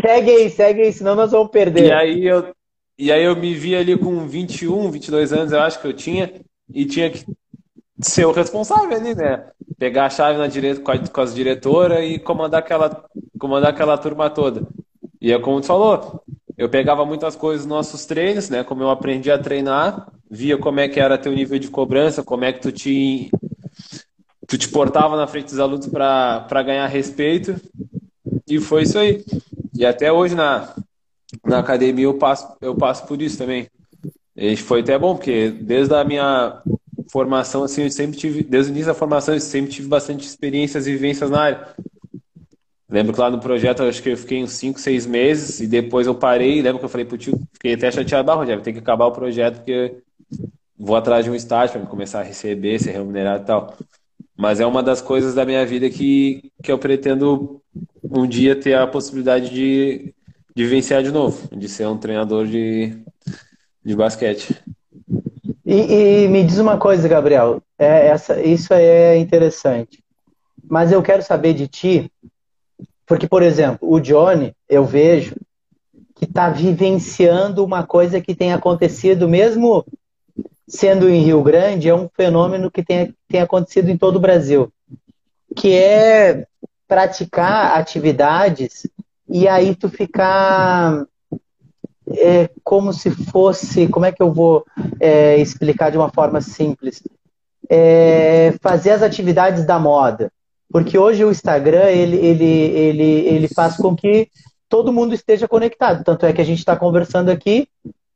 segue 0.00 0.30
aí, 0.30 0.50
segue 0.50 0.82
aí, 0.82 0.92
senão 0.92 1.14
nós 1.14 1.32
vamos 1.32 1.50
perder. 1.50 1.86
E 1.86 1.92
aí 1.92 2.26
eu, 2.26 2.54
e 2.98 3.12
aí 3.12 3.22
eu 3.24 3.36
me 3.36 3.54
vi 3.54 3.76
ali 3.76 3.98
com 3.98 4.26
21, 4.26 4.90
22 4.90 5.32
anos, 5.32 5.52
eu 5.52 5.60
acho 5.60 5.80
que 5.80 5.86
eu 5.86 5.92
tinha, 5.92 6.32
e 6.72 6.86
tinha 6.86 7.10
que 7.10 7.24
ser 8.00 8.24
o 8.24 8.32
responsável 8.32 8.96
ali, 8.96 9.14
né? 9.14 9.46
Pegar 9.78 10.06
a 10.06 10.10
chave 10.10 10.38
na 10.38 10.46
direita 10.46 10.80
com, 10.80 10.92
a, 10.92 10.98
com 10.98 11.20
as 11.20 11.34
diretoras 11.34 12.02
e 12.04 12.18
comandar 12.18 12.60
aquela, 12.60 13.04
comandar 13.38 13.70
aquela 13.70 13.98
turma 13.98 14.30
toda. 14.30 14.66
E 15.24 15.32
é 15.32 15.38
como 15.38 15.58
tu 15.58 15.66
falou, 15.68 16.22
eu 16.58 16.68
pegava 16.68 17.06
muitas 17.06 17.34
coisas 17.34 17.64
nos 17.64 17.74
nossos 17.74 18.04
treinos, 18.04 18.50
né? 18.50 18.62
Como 18.62 18.82
eu 18.82 18.90
aprendi 18.90 19.30
a 19.30 19.38
treinar, 19.38 20.12
via 20.30 20.58
como 20.58 20.80
é 20.80 20.86
que 20.86 21.00
era 21.00 21.16
teu 21.16 21.32
nível 21.32 21.58
de 21.58 21.68
cobrança, 21.68 22.22
como 22.22 22.44
é 22.44 22.52
que 22.52 22.60
tu 22.60 22.70
te, 22.70 23.30
tu 24.46 24.58
te 24.58 24.68
portava 24.68 25.16
na 25.16 25.26
frente 25.26 25.46
dos 25.46 25.58
alunos 25.58 25.86
para 25.86 26.62
ganhar 26.62 26.86
respeito. 26.88 27.58
E 28.46 28.60
foi 28.60 28.82
isso 28.82 28.98
aí. 28.98 29.24
E 29.74 29.86
até 29.86 30.12
hoje 30.12 30.34
na, 30.34 30.74
na 31.42 31.60
academia 31.60 32.04
eu 32.04 32.18
passo, 32.18 32.54
eu 32.60 32.74
passo 32.74 33.06
por 33.06 33.22
isso 33.22 33.38
também. 33.38 33.66
E 34.36 34.58
foi 34.58 34.82
até 34.82 34.98
bom, 34.98 35.16
porque 35.16 35.48
desde 35.48 35.94
a 35.94 36.04
minha 36.04 36.60
formação, 37.10 37.64
assim, 37.64 37.84
eu 37.84 37.90
sempre 37.90 38.18
tive, 38.18 38.42
desde 38.42 38.70
o 38.70 38.74
início 38.74 38.92
da 38.92 38.94
formação, 38.94 39.32
eu 39.32 39.40
sempre 39.40 39.70
tive 39.70 39.88
bastante 39.88 40.26
experiências 40.26 40.86
e 40.86 40.92
vivências 40.92 41.30
na 41.30 41.40
área. 41.40 41.68
Lembro 42.94 43.12
que 43.12 43.20
lá 43.20 43.28
no 43.28 43.40
projeto, 43.40 43.82
acho 43.82 44.00
que 44.00 44.10
eu 44.10 44.16
fiquei 44.16 44.40
uns 44.40 44.52
5, 44.52 44.78
6 44.78 45.04
meses 45.04 45.58
e 45.58 45.66
depois 45.66 46.06
eu 46.06 46.14
parei. 46.14 46.62
Lembro 46.62 46.78
que 46.78 46.84
eu 46.84 46.88
falei 46.88 47.04
pro 47.04 47.18
tio, 47.18 47.36
fiquei 47.52 47.74
até 47.74 47.90
chateado, 47.90 48.30
ah, 48.30 48.34
Rogério, 48.36 48.62
tem 48.62 48.72
que 48.72 48.78
acabar 48.78 49.06
o 49.06 49.10
projeto 49.10 49.56
porque 49.56 49.96
vou 50.78 50.94
atrás 50.94 51.24
de 51.24 51.30
um 51.30 51.34
estágio 51.34 51.80
para 51.80 51.90
começar 51.90 52.20
a 52.20 52.22
receber, 52.22 52.78
ser 52.78 52.92
remunerado 52.92 53.42
e 53.42 53.46
tal. 53.46 53.76
Mas 54.36 54.60
é 54.60 54.66
uma 54.66 54.80
das 54.80 55.02
coisas 55.02 55.34
da 55.34 55.44
minha 55.44 55.66
vida 55.66 55.90
que, 55.90 56.52
que 56.62 56.70
eu 56.70 56.78
pretendo 56.78 57.60
um 58.04 58.28
dia 58.28 58.54
ter 58.54 58.74
a 58.74 58.86
possibilidade 58.86 59.50
de, 59.50 60.14
de 60.54 60.62
vivenciar 60.64 61.02
de 61.02 61.10
novo, 61.10 61.48
de 61.56 61.68
ser 61.68 61.88
um 61.88 61.98
treinador 61.98 62.46
de, 62.46 62.96
de 63.84 63.96
basquete. 63.96 64.56
E, 65.66 66.22
e 66.22 66.28
me 66.28 66.44
diz 66.44 66.58
uma 66.58 66.78
coisa, 66.78 67.08
Gabriel, 67.08 67.60
é, 67.76 68.06
essa, 68.06 68.40
isso 68.40 68.72
é 68.72 69.16
interessante. 69.18 69.98
Mas 70.70 70.92
eu 70.92 71.02
quero 71.02 71.24
saber 71.24 71.54
de 71.54 71.66
ti, 71.66 72.08
porque, 73.06 73.26
por 73.26 73.42
exemplo, 73.42 73.90
o 73.90 74.00
Johnny, 74.00 74.54
eu 74.68 74.84
vejo 74.84 75.36
que 76.14 76.24
está 76.24 76.48
vivenciando 76.48 77.64
uma 77.64 77.84
coisa 77.84 78.20
que 78.20 78.34
tem 78.34 78.52
acontecido, 78.52 79.28
mesmo 79.28 79.84
sendo 80.66 81.08
em 81.08 81.22
Rio 81.22 81.42
Grande, 81.42 81.88
é 81.88 81.94
um 81.94 82.08
fenômeno 82.08 82.70
que 82.70 82.82
tem, 82.82 83.14
tem 83.28 83.40
acontecido 83.40 83.90
em 83.90 83.98
todo 83.98 84.16
o 84.16 84.20
Brasil, 84.20 84.72
que 85.54 85.74
é 85.74 86.46
praticar 86.86 87.78
atividades 87.78 88.86
e 89.28 89.48
aí 89.48 89.74
tu 89.74 89.88
ficar 89.88 91.04
é, 92.10 92.48
como 92.62 92.92
se 92.92 93.10
fosse, 93.10 93.88
como 93.88 94.06
é 94.06 94.12
que 94.12 94.22
eu 94.22 94.32
vou 94.32 94.64
é, 95.00 95.36
explicar 95.38 95.90
de 95.90 95.98
uma 95.98 96.10
forma 96.10 96.40
simples? 96.40 97.02
É, 97.68 98.54
fazer 98.60 98.90
as 98.90 99.02
atividades 99.02 99.64
da 99.64 99.78
moda. 99.78 100.30
Porque 100.70 100.98
hoje 100.98 101.24
o 101.24 101.30
Instagram, 101.30 101.86
ele, 101.90 102.16
ele, 102.16 102.44
ele, 102.44 103.04
ele 103.04 103.48
faz 103.48 103.76
com 103.76 103.94
que 103.94 104.28
todo 104.68 104.92
mundo 104.92 105.14
esteja 105.14 105.46
conectado. 105.46 106.02
Tanto 106.02 106.26
é 106.26 106.32
que 106.32 106.40
a 106.40 106.44
gente 106.44 106.58
está 106.58 106.76
conversando 106.76 107.30
aqui 107.30 107.68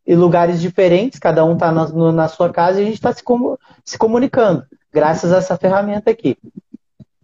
em 0.07 0.17
lugares 0.17 0.61
diferentes, 0.61 1.19
cada 1.19 1.45
um 1.45 1.53
está 1.53 1.71
na, 1.71 1.87
na, 2.13 2.29
sua 2.29 2.51
casa 2.51 2.81
e 2.81 2.83
a 2.83 2.87
gente 2.87 2.95
está 2.95 3.13
se, 3.13 3.23
se 3.85 3.99
comunicando, 3.99 4.65
graças 4.91 5.33
a 5.33 5.37
essa 5.37 5.57
ferramenta 5.59 6.11
aqui. 6.11 6.37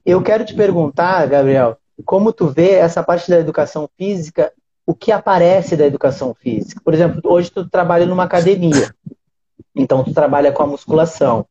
Eu 0.05 0.22
quero 0.22 0.45
te 0.45 0.55
perguntar, 0.55 1.27
Gabriel, 1.27 1.79
como 2.05 2.31
tu 2.31 2.49
vê 2.49 2.72
essa 2.72 3.03
parte 3.03 3.31
da 3.31 3.41
educação 3.41 3.89
física, 3.97 4.53
o 4.87 4.95
que 4.95 5.11
aparece 5.11 5.77
da 5.77 5.87
educação 5.87 6.35
física? 6.35 6.79
Por 6.85 6.93
exemplo, 6.93 7.22
hoje 7.25 7.51
tu 7.51 7.66
trabalha 7.66 8.05
numa 8.05 8.25
academia, 8.25 8.95
então 9.75 10.05
tu 10.05 10.12
trabalha 10.12 10.53
com 10.53 10.62
a 10.62 10.66
musculação. 10.66 11.47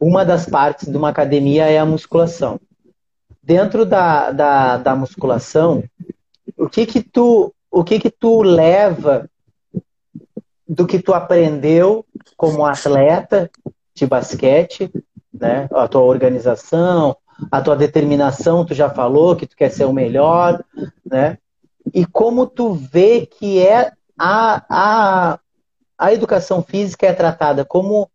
Uma 0.00 0.24
das 0.24 0.46
partes 0.46 0.88
de 0.88 0.96
uma 0.96 1.10
academia 1.10 1.66
é 1.66 1.78
a 1.78 1.86
musculação 1.86 2.58
dentro 3.42 3.84
da, 3.84 4.30
da, 4.30 4.76
da 4.76 4.94
musculação, 4.94 5.82
o 6.56 6.68
que 6.68 6.86
que 6.86 7.02
tu 7.02 7.52
o 7.70 7.82
que 7.82 7.98
que 7.98 8.10
tu 8.10 8.42
leva 8.42 9.28
do 10.68 10.86
que 10.86 10.98
tu 10.98 11.14
aprendeu 11.14 12.04
como 12.36 12.66
atleta 12.66 13.50
de 13.94 14.06
basquete, 14.06 14.90
né? 15.32 15.68
A 15.72 15.88
tua 15.88 16.02
organização, 16.02 17.16
a 17.50 17.60
tua 17.60 17.76
determinação, 17.76 18.64
tu 18.64 18.74
já 18.74 18.90
falou 18.90 19.34
que 19.34 19.46
tu 19.46 19.56
quer 19.56 19.70
ser 19.70 19.84
o 19.84 19.92
melhor, 19.92 20.62
né? 21.04 21.38
E 21.92 22.06
como 22.06 22.46
tu 22.46 22.72
vê 22.74 23.26
que 23.26 23.58
é 23.60 23.92
a, 24.18 24.62
a, 24.68 25.38
a 25.98 26.12
educação 26.12 26.62
física 26.62 27.06
é 27.06 27.12
tratada 27.12 27.64
como 27.64 28.10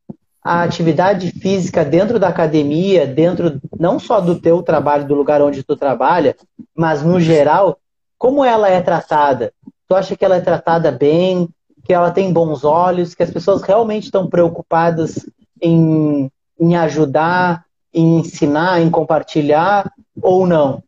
a 0.48 0.64
atividade 0.64 1.30
física 1.30 1.84
dentro 1.84 2.18
da 2.18 2.30
academia, 2.30 3.06
dentro 3.06 3.60
não 3.78 4.00
só 4.00 4.22
do 4.22 4.40
teu 4.40 4.64
trabalho, 4.64 5.06
do 5.06 5.14
lugar 5.14 5.42
onde 5.42 5.62
tu 5.62 5.76
trabalha, 5.76 6.38
mas 6.74 7.04
no 7.04 7.20
geral, 7.20 7.78
como 8.18 8.46
ela 8.46 8.70
é 8.70 8.80
tratada? 8.80 9.52
Tu 9.90 9.94
acha 9.94 10.16
que 10.16 10.24
ela 10.24 10.38
é 10.38 10.40
tratada 10.40 10.90
bem, 10.90 11.50
que 11.84 11.94
ela 11.94 12.12
tem 12.12 12.32
bons 12.32 12.64
olhos, 12.64 13.14
que 13.14 13.24
as 13.24 13.30
pessoas 13.30 13.62
realmente 13.62 14.06
estão 14.06 14.30
preocupadas 14.30 15.30
em, 15.62 16.32
em 16.58 16.78
ajudar, 16.78 17.66
em 17.94 18.20
ensinar, 18.20 18.80
em 18.82 18.90
compartilhar 18.90 19.92
ou 20.22 20.48
não? 20.48 20.82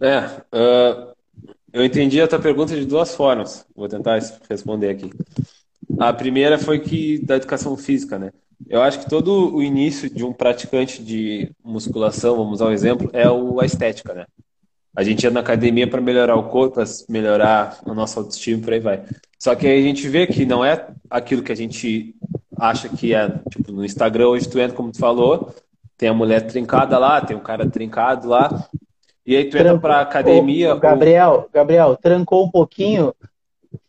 É, 0.00 0.20
uh, 0.54 1.12
eu 1.72 1.84
entendi 1.84 2.20
a 2.20 2.28
tua 2.28 2.38
pergunta 2.38 2.76
de 2.76 2.86
duas 2.86 3.12
formas. 3.12 3.66
Vou 3.74 3.88
tentar 3.88 4.20
responder 4.48 4.90
aqui. 4.90 5.10
A 5.98 6.12
primeira 6.12 6.58
foi 6.58 6.78
que 6.78 7.18
da 7.24 7.36
educação 7.36 7.76
física, 7.76 8.18
né? 8.18 8.32
Eu 8.68 8.80
acho 8.82 9.00
que 9.00 9.08
todo 9.08 9.54
o 9.54 9.62
início 9.62 10.08
de 10.08 10.24
um 10.24 10.32
praticante 10.32 11.02
de 11.02 11.50
musculação, 11.64 12.36
vamos 12.36 12.54
usar 12.54 12.66
um 12.66 12.72
exemplo, 12.72 13.10
é 13.12 13.28
o, 13.28 13.60
a 13.60 13.66
estética, 13.66 14.14
né? 14.14 14.26
A 14.94 15.02
gente 15.02 15.22
ia 15.22 15.30
na 15.30 15.40
academia 15.40 15.88
para 15.88 16.00
melhorar 16.00 16.36
o 16.36 16.44
corpo, 16.44 16.74
para 16.74 16.84
melhorar 17.08 17.78
a 17.84 17.94
nossa 17.94 18.20
autoestima, 18.20 18.62
por 18.62 18.72
aí 18.72 18.80
vai. 18.80 19.02
Só 19.38 19.54
que 19.54 19.66
aí 19.66 19.78
a 19.78 19.82
gente 19.82 20.06
vê 20.08 20.26
que 20.26 20.44
não 20.44 20.64
é 20.64 20.86
aquilo 21.10 21.42
que 21.42 21.50
a 21.50 21.56
gente 21.56 22.14
acha 22.58 22.88
que 22.88 23.14
é. 23.14 23.28
Tipo, 23.50 23.72
no 23.72 23.84
Instagram, 23.84 24.28
hoje 24.28 24.48
tu 24.48 24.58
entra, 24.58 24.76
como 24.76 24.92
tu 24.92 24.98
falou, 24.98 25.52
tem 25.96 26.08
a 26.08 26.14
mulher 26.14 26.46
trincada 26.46 26.98
lá, 26.98 27.20
tem 27.20 27.36
o 27.36 27.40
cara 27.40 27.68
trincado 27.68 28.28
lá. 28.28 28.68
E 29.26 29.34
aí 29.34 29.44
tu 29.48 29.56
entra 29.56 29.78
para 29.78 30.00
academia. 30.00 30.74
Gabriel, 30.74 31.32
ou... 31.32 31.50
Gabriel, 31.52 31.96
trancou 31.96 32.44
um 32.44 32.50
pouquinho 32.50 33.14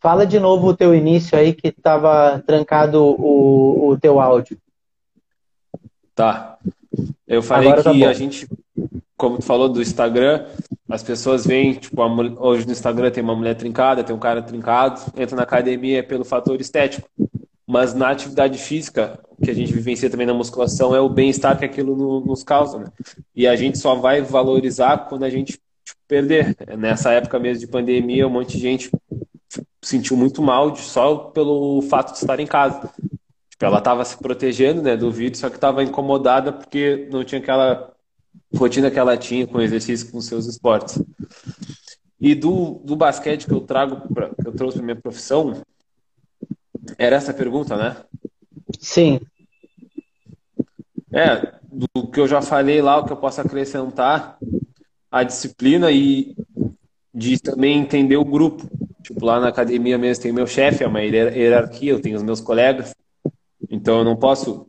Fala 0.00 0.26
de 0.26 0.38
novo 0.38 0.68
o 0.68 0.76
teu 0.76 0.94
início 0.94 1.36
aí 1.36 1.52
que 1.52 1.68
estava 1.68 2.42
trancado 2.46 3.02
o, 3.02 3.90
o 3.90 3.98
teu 3.98 4.20
áudio. 4.20 4.58
Tá. 6.14 6.58
Eu 7.26 7.42
falei 7.42 7.68
Agora 7.68 7.92
que 7.92 8.00
tá 8.00 8.08
a 8.08 8.12
gente, 8.12 8.46
como 9.16 9.38
tu 9.38 9.44
falou 9.44 9.68
do 9.68 9.82
Instagram, 9.82 10.46
as 10.88 11.02
pessoas 11.02 11.46
veem, 11.46 11.74
tipo, 11.74 12.00
a, 12.02 12.06
hoje 12.06 12.66
no 12.66 12.72
Instagram 12.72 13.10
tem 13.10 13.22
uma 13.22 13.34
mulher 13.34 13.54
trincada, 13.54 14.04
tem 14.04 14.14
um 14.14 14.18
cara 14.18 14.42
trincado, 14.42 15.00
entra 15.16 15.36
na 15.36 15.42
academia 15.42 16.02
pelo 16.02 16.24
fator 16.24 16.60
estético. 16.60 17.08
Mas 17.66 17.94
na 17.94 18.10
atividade 18.10 18.58
física, 18.58 19.18
que 19.42 19.50
a 19.50 19.54
gente 19.54 19.72
vivencia 19.72 20.10
também 20.10 20.26
na 20.26 20.34
musculação, 20.34 20.94
é 20.94 21.00
o 21.00 21.08
bem-estar 21.08 21.58
que 21.58 21.64
aquilo 21.64 22.20
nos 22.20 22.44
causa, 22.44 22.78
né? 22.78 22.86
E 23.34 23.46
a 23.46 23.56
gente 23.56 23.78
só 23.78 23.94
vai 23.94 24.20
valorizar 24.20 25.08
quando 25.08 25.24
a 25.24 25.30
gente 25.30 25.52
tipo, 25.52 25.98
perder. 26.06 26.54
Nessa 26.76 27.10
época 27.12 27.38
mesmo 27.38 27.60
de 27.60 27.66
pandemia, 27.66 28.26
um 28.26 28.30
monte 28.30 28.56
de 28.56 28.62
gente 28.62 28.90
sentiu 29.82 30.16
muito 30.16 30.42
mal 30.42 30.74
só 30.76 31.16
pelo 31.16 31.82
fato 31.82 32.12
de 32.12 32.18
estar 32.18 32.40
em 32.40 32.46
casa. 32.46 32.90
Tipo, 33.50 33.64
ela 33.64 33.78
estava 33.78 34.04
se 34.04 34.16
protegendo 34.16 34.82
né, 34.82 34.96
do 34.96 35.10
vírus, 35.10 35.38
só 35.38 35.48
que 35.48 35.56
estava 35.56 35.82
incomodada 35.82 36.52
porque 36.52 37.08
não 37.10 37.24
tinha 37.24 37.40
aquela 37.40 37.92
rotina 38.56 38.90
que 38.90 38.98
ela 38.98 39.16
tinha 39.16 39.46
com 39.46 39.60
exercício 39.60 40.10
com 40.10 40.20
seus 40.20 40.46
esportes. 40.46 41.00
E 42.20 42.34
do, 42.34 42.80
do 42.84 42.96
basquete 42.96 43.46
que 43.46 43.52
eu 43.52 43.60
trago, 43.60 44.12
pra, 44.12 44.30
que 44.30 44.46
eu 44.46 44.52
trouxe 44.52 44.78
para 44.78 44.84
minha 44.84 44.96
profissão, 44.96 45.62
era 46.98 47.16
essa 47.16 47.34
pergunta, 47.34 47.76
né? 47.76 47.96
Sim. 48.78 49.20
É, 51.12 51.54
do 51.70 52.08
que 52.08 52.20
eu 52.20 52.26
já 52.26 52.40
falei 52.40 52.80
lá, 52.80 52.98
o 52.98 53.04
que 53.04 53.12
eu 53.12 53.16
posso 53.16 53.40
acrescentar, 53.40 54.38
a 55.10 55.22
disciplina 55.22 55.90
e 55.90 56.34
de 57.14 57.38
também 57.38 57.78
entender 57.78 58.16
o 58.16 58.24
grupo. 58.24 58.68
Lá 59.24 59.40
na 59.40 59.48
academia 59.48 59.96
mesmo 59.96 60.22
tem 60.22 60.32
meu 60.32 60.46
chefe, 60.46 60.84
é 60.84 60.86
uma 60.86 61.00
hierarquia, 61.00 61.92
eu 61.92 62.00
tenho 62.00 62.14
os 62.14 62.22
meus 62.22 62.42
colegas. 62.42 62.94
Então 63.70 63.98
eu 63.98 64.04
não 64.04 64.16
posso 64.16 64.68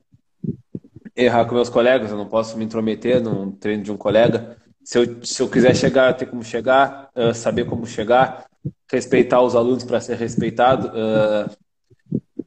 errar 1.14 1.44
com 1.44 1.56
meus 1.56 1.68
colegas, 1.68 2.10
eu 2.10 2.16
não 2.16 2.26
posso 2.26 2.58
me 2.58 2.64
intrometer 2.64 3.22
no 3.22 3.52
treino 3.52 3.84
de 3.84 3.92
um 3.92 3.98
colega. 3.98 4.56
Se 4.82 4.98
eu, 4.98 5.26
se 5.26 5.42
eu 5.42 5.50
quiser 5.50 5.76
chegar, 5.76 6.14
ter 6.14 6.28
como 6.28 6.42
chegar, 6.42 7.10
uh, 7.14 7.34
saber 7.34 7.66
como 7.66 7.86
chegar, 7.86 8.46
respeitar 8.90 9.42
os 9.42 9.58
alunos 9.58 9.84
para 9.84 10.00
ser 10.00 10.16
respeitado. 10.16 10.88
Uh, 10.88 11.52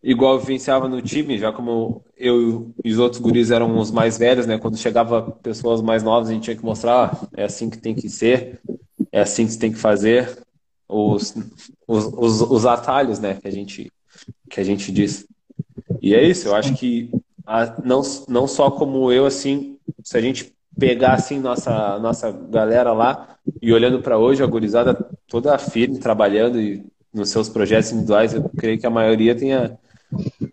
igual 0.03 0.33
eu 0.33 0.41
vivenciava 0.41 0.89
no 0.89 1.03
time, 1.03 1.37
já 1.37 1.53
como 1.53 2.03
eu 2.17 2.71
e 2.83 2.91
os 2.91 2.99
outros 2.99 3.21
guris 3.21 3.51
eram 3.51 3.77
os 3.77 3.91
mais 3.91 4.17
velhos, 4.17 4.47
né? 4.47 4.57
Quando 4.57 4.79
chegava 4.79 5.31
pessoas 5.43 5.83
mais 5.83 6.03
novas, 6.03 6.31
a 6.31 6.33
gente 6.33 6.45
tinha 6.45 6.57
que 6.57 6.65
mostrar, 6.65 7.13
ah, 7.13 7.29
é 7.37 7.45
assim 7.45 7.69
que 7.69 7.77
tem 7.77 7.95
que 7.95 8.09
ser, 8.09 8.63
é 9.13 9.21
assim 9.21 9.47
que 9.47 9.59
tem 9.59 9.71
que 9.71 9.79
fazer 9.79 10.47
os, 10.89 11.34
os, 11.86 12.07
os, 12.07 12.41
os, 12.41 12.66
atalhos, 12.66 13.18
né, 13.18 13.34
que 13.34 13.47
a 13.47 13.51
gente 13.51 13.93
que 14.49 14.61
a 14.61 14.64
gente 14.64 14.91
diz. 14.91 15.26
E 16.01 16.14
é 16.14 16.22
isso, 16.22 16.49
eu 16.49 16.55
acho 16.55 16.74
que 16.74 17.11
a, 17.47 17.80
não, 17.84 18.01
não 18.28 18.47
só 18.47 18.70
como 18.70 19.12
eu, 19.12 19.26
assim, 19.26 19.78
se 20.03 20.16
a 20.16 20.20
gente 20.20 20.53
pegar 20.78 21.14
assim 21.14 21.41
nossa 21.41 21.99
nossa 21.99 22.30
galera 22.30 22.93
lá 22.93 23.36
e 23.61 23.72
olhando 23.72 24.01
para 24.01 24.18
hoje, 24.18 24.43
a 24.43 24.47
gurizada 24.47 24.95
toda 25.26 25.59
firme 25.59 25.99
trabalhando 25.99 26.61
e 26.61 26.84
nos 27.12 27.30
seus 27.30 27.49
projetos 27.49 27.91
individuais, 27.91 28.32
eu 28.32 28.49
creio 28.57 28.78
que 28.78 28.86
a 28.86 28.91
maioria 28.91 29.34
tenha 29.34 29.78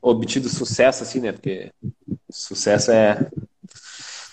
obtido 0.01 0.49
sucesso 0.49 1.03
assim, 1.03 1.19
né? 1.19 1.31
Porque 1.31 1.71
sucesso 2.29 2.91
é 2.91 3.29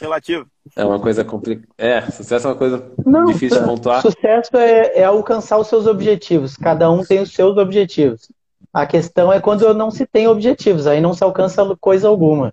relativo. 0.03 0.47
É 0.77 0.85
uma 0.85 1.01
coisa 1.01 1.25
complicada. 1.25 1.69
É, 1.79 2.01
sucesso 2.03 2.47
é 2.47 2.51
uma 2.51 2.57
coisa 2.57 2.93
Não, 3.05 3.25
difícil 3.27 3.61
de 3.61 3.65
pontuar. 3.65 4.03
Sucesso 4.03 4.57
é, 4.57 4.99
é, 5.01 5.05
alcançar 5.05 5.59
os 5.59 5.69
seus 5.69 5.87
objetivos. 5.87 6.57
Cada 6.57 6.91
um 6.91 7.05
tem 7.05 7.21
os 7.21 7.33
seus 7.33 7.57
objetivos. 7.57 8.29
A 8.73 8.87
questão 8.87 9.33
é 9.33 9.41
quando 9.41 9.73
não 9.75 9.91
se 9.91 10.07
tem 10.07 10.27
objetivos, 10.27 10.87
aí 10.87 11.01
não 11.01 11.13
se 11.13 11.23
alcança 11.23 11.63
coisa 11.79 12.09
alguma. 12.09 12.53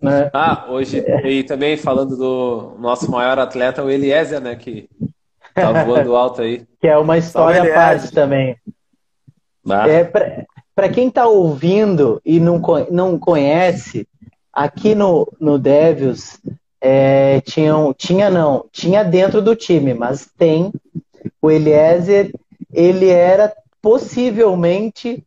Né? 0.00 0.30
Ah, 0.32 0.66
hoje, 0.68 1.04
e 1.24 1.44
também 1.44 1.76
falando 1.76 2.16
do 2.16 2.76
nosso 2.78 3.10
maior 3.10 3.38
atleta, 3.38 3.84
o 3.84 3.90
Eliezer, 3.90 4.40
né, 4.40 4.56
que 4.56 4.88
tá 5.54 5.70
voando 5.84 6.16
alto 6.16 6.42
aí. 6.42 6.66
que 6.80 6.88
é 6.88 6.98
uma 6.98 7.18
história 7.18 7.62
à 7.62 7.74
parte 7.74 8.10
também. 8.10 8.56
Ah. 9.68 9.88
É, 9.88 10.04
Para 10.74 10.88
quem 10.88 11.08
está 11.08 11.26
ouvindo 11.26 12.20
e 12.24 12.40
não, 12.40 12.60
não 12.90 13.18
conhece, 13.18 14.08
Aqui 14.52 14.94
no, 14.94 15.30
no 15.40 15.58
Devils, 15.58 16.38
é, 16.80 17.40
tinham, 17.42 17.94
tinha 17.94 18.28
não, 18.28 18.66
tinha 18.72 19.04
dentro 19.04 19.40
do 19.40 19.54
time, 19.54 19.94
mas 19.94 20.28
tem 20.36 20.72
o 21.40 21.50
Eliezer, 21.50 22.32
ele 22.72 23.08
era 23.08 23.52
possivelmente 23.80 25.24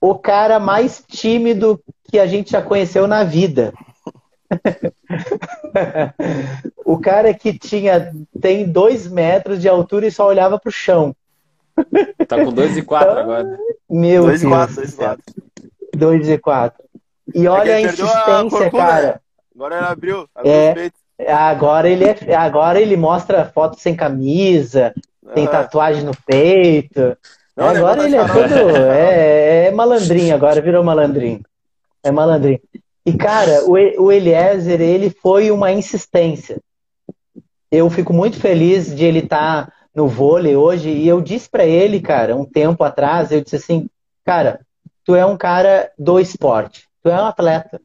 o 0.00 0.14
cara 0.14 0.60
mais 0.60 1.02
tímido 1.06 1.80
que 2.04 2.18
a 2.18 2.26
gente 2.26 2.52
já 2.52 2.62
conheceu 2.62 3.06
na 3.06 3.24
vida. 3.24 3.72
o 6.84 6.98
cara 6.98 7.34
que 7.34 7.58
tinha 7.58 8.14
tem 8.40 8.70
dois 8.70 9.08
metros 9.08 9.60
de 9.60 9.68
altura 9.68 10.06
e 10.06 10.12
só 10.12 10.26
olhava 10.26 10.58
pro 10.58 10.70
chão. 10.70 11.14
Tá 12.26 12.42
com 12.42 12.52
2 12.52 12.78
e 12.78 12.82
4 12.82 13.10
então, 13.10 13.22
agora. 13.22 13.58
Meu 13.88 14.24
dois 14.24 14.40
Deus. 14.40 14.52
2 15.94 16.28
e 16.28 16.38
4 16.38 16.84
e 17.34 17.46
é 17.46 17.50
olha 17.50 17.72
é 17.72 17.74
a 17.74 17.80
insistência, 17.80 18.66
a 18.66 18.70
cara. 18.70 19.20
Agora 19.54 19.76
ele 19.76 19.86
abriu, 19.86 20.28
abriu 20.34 20.52
é, 20.52 21.32
Agora 21.32 21.88
ele 21.88 22.04
é, 22.04 22.34
agora 22.34 22.80
ele 22.80 22.96
mostra 22.96 23.46
foto 23.46 23.80
sem 23.80 23.96
camisa, 23.96 24.94
tem 25.34 25.46
tatuagem 25.46 26.04
no 26.04 26.12
peito. 26.26 27.16
Não, 27.56 27.68
agora 27.68 28.04
ele 28.04 28.16
é 28.16 28.26
todo. 28.26 28.76
É, 28.92 29.66
é 29.66 29.70
malandrinho, 29.70 30.34
agora 30.34 30.60
virou 30.60 30.84
malandrinho. 30.84 31.40
É 32.02 32.10
malandrinho. 32.10 32.60
E, 33.04 33.12
cara, 33.14 33.64
o, 33.64 33.72
o 33.72 34.12
Eliezer, 34.12 34.80
ele 34.80 35.10
foi 35.10 35.50
uma 35.50 35.72
insistência. 35.72 36.60
Eu 37.70 37.88
fico 37.88 38.12
muito 38.12 38.38
feliz 38.38 38.94
de 38.94 39.04
ele 39.04 39.20
estar 39.20 39.66
tá 39.66 39.72
no 39.94 40.06
vôlei 40.06 40.54
hoje. 40.54 40.90
E 40.90 41.08
eu 41.08 41.20
disse 41.22 41.48
para 41.48 41.64
ele, 41.64 42.00
cara, 42.00 42.36
um 42.36 42.44
tempo 42.44 42.84
atrás, 42.84 43.32
eu 43.32 43.40
disse 43.40 43.56
assim, 43.56 43.88
cara, 44.24 44.60
tu 45.04 45.14
é 45.14 45.24
um 45.24 45.36
cara 45.36 45.90
do 45.98 46.20
esporte. 46.20 46.85
Tu 47.06 47.10
é 47.10 47.22
um 47.22 47.26
atleta. 47.26 47.80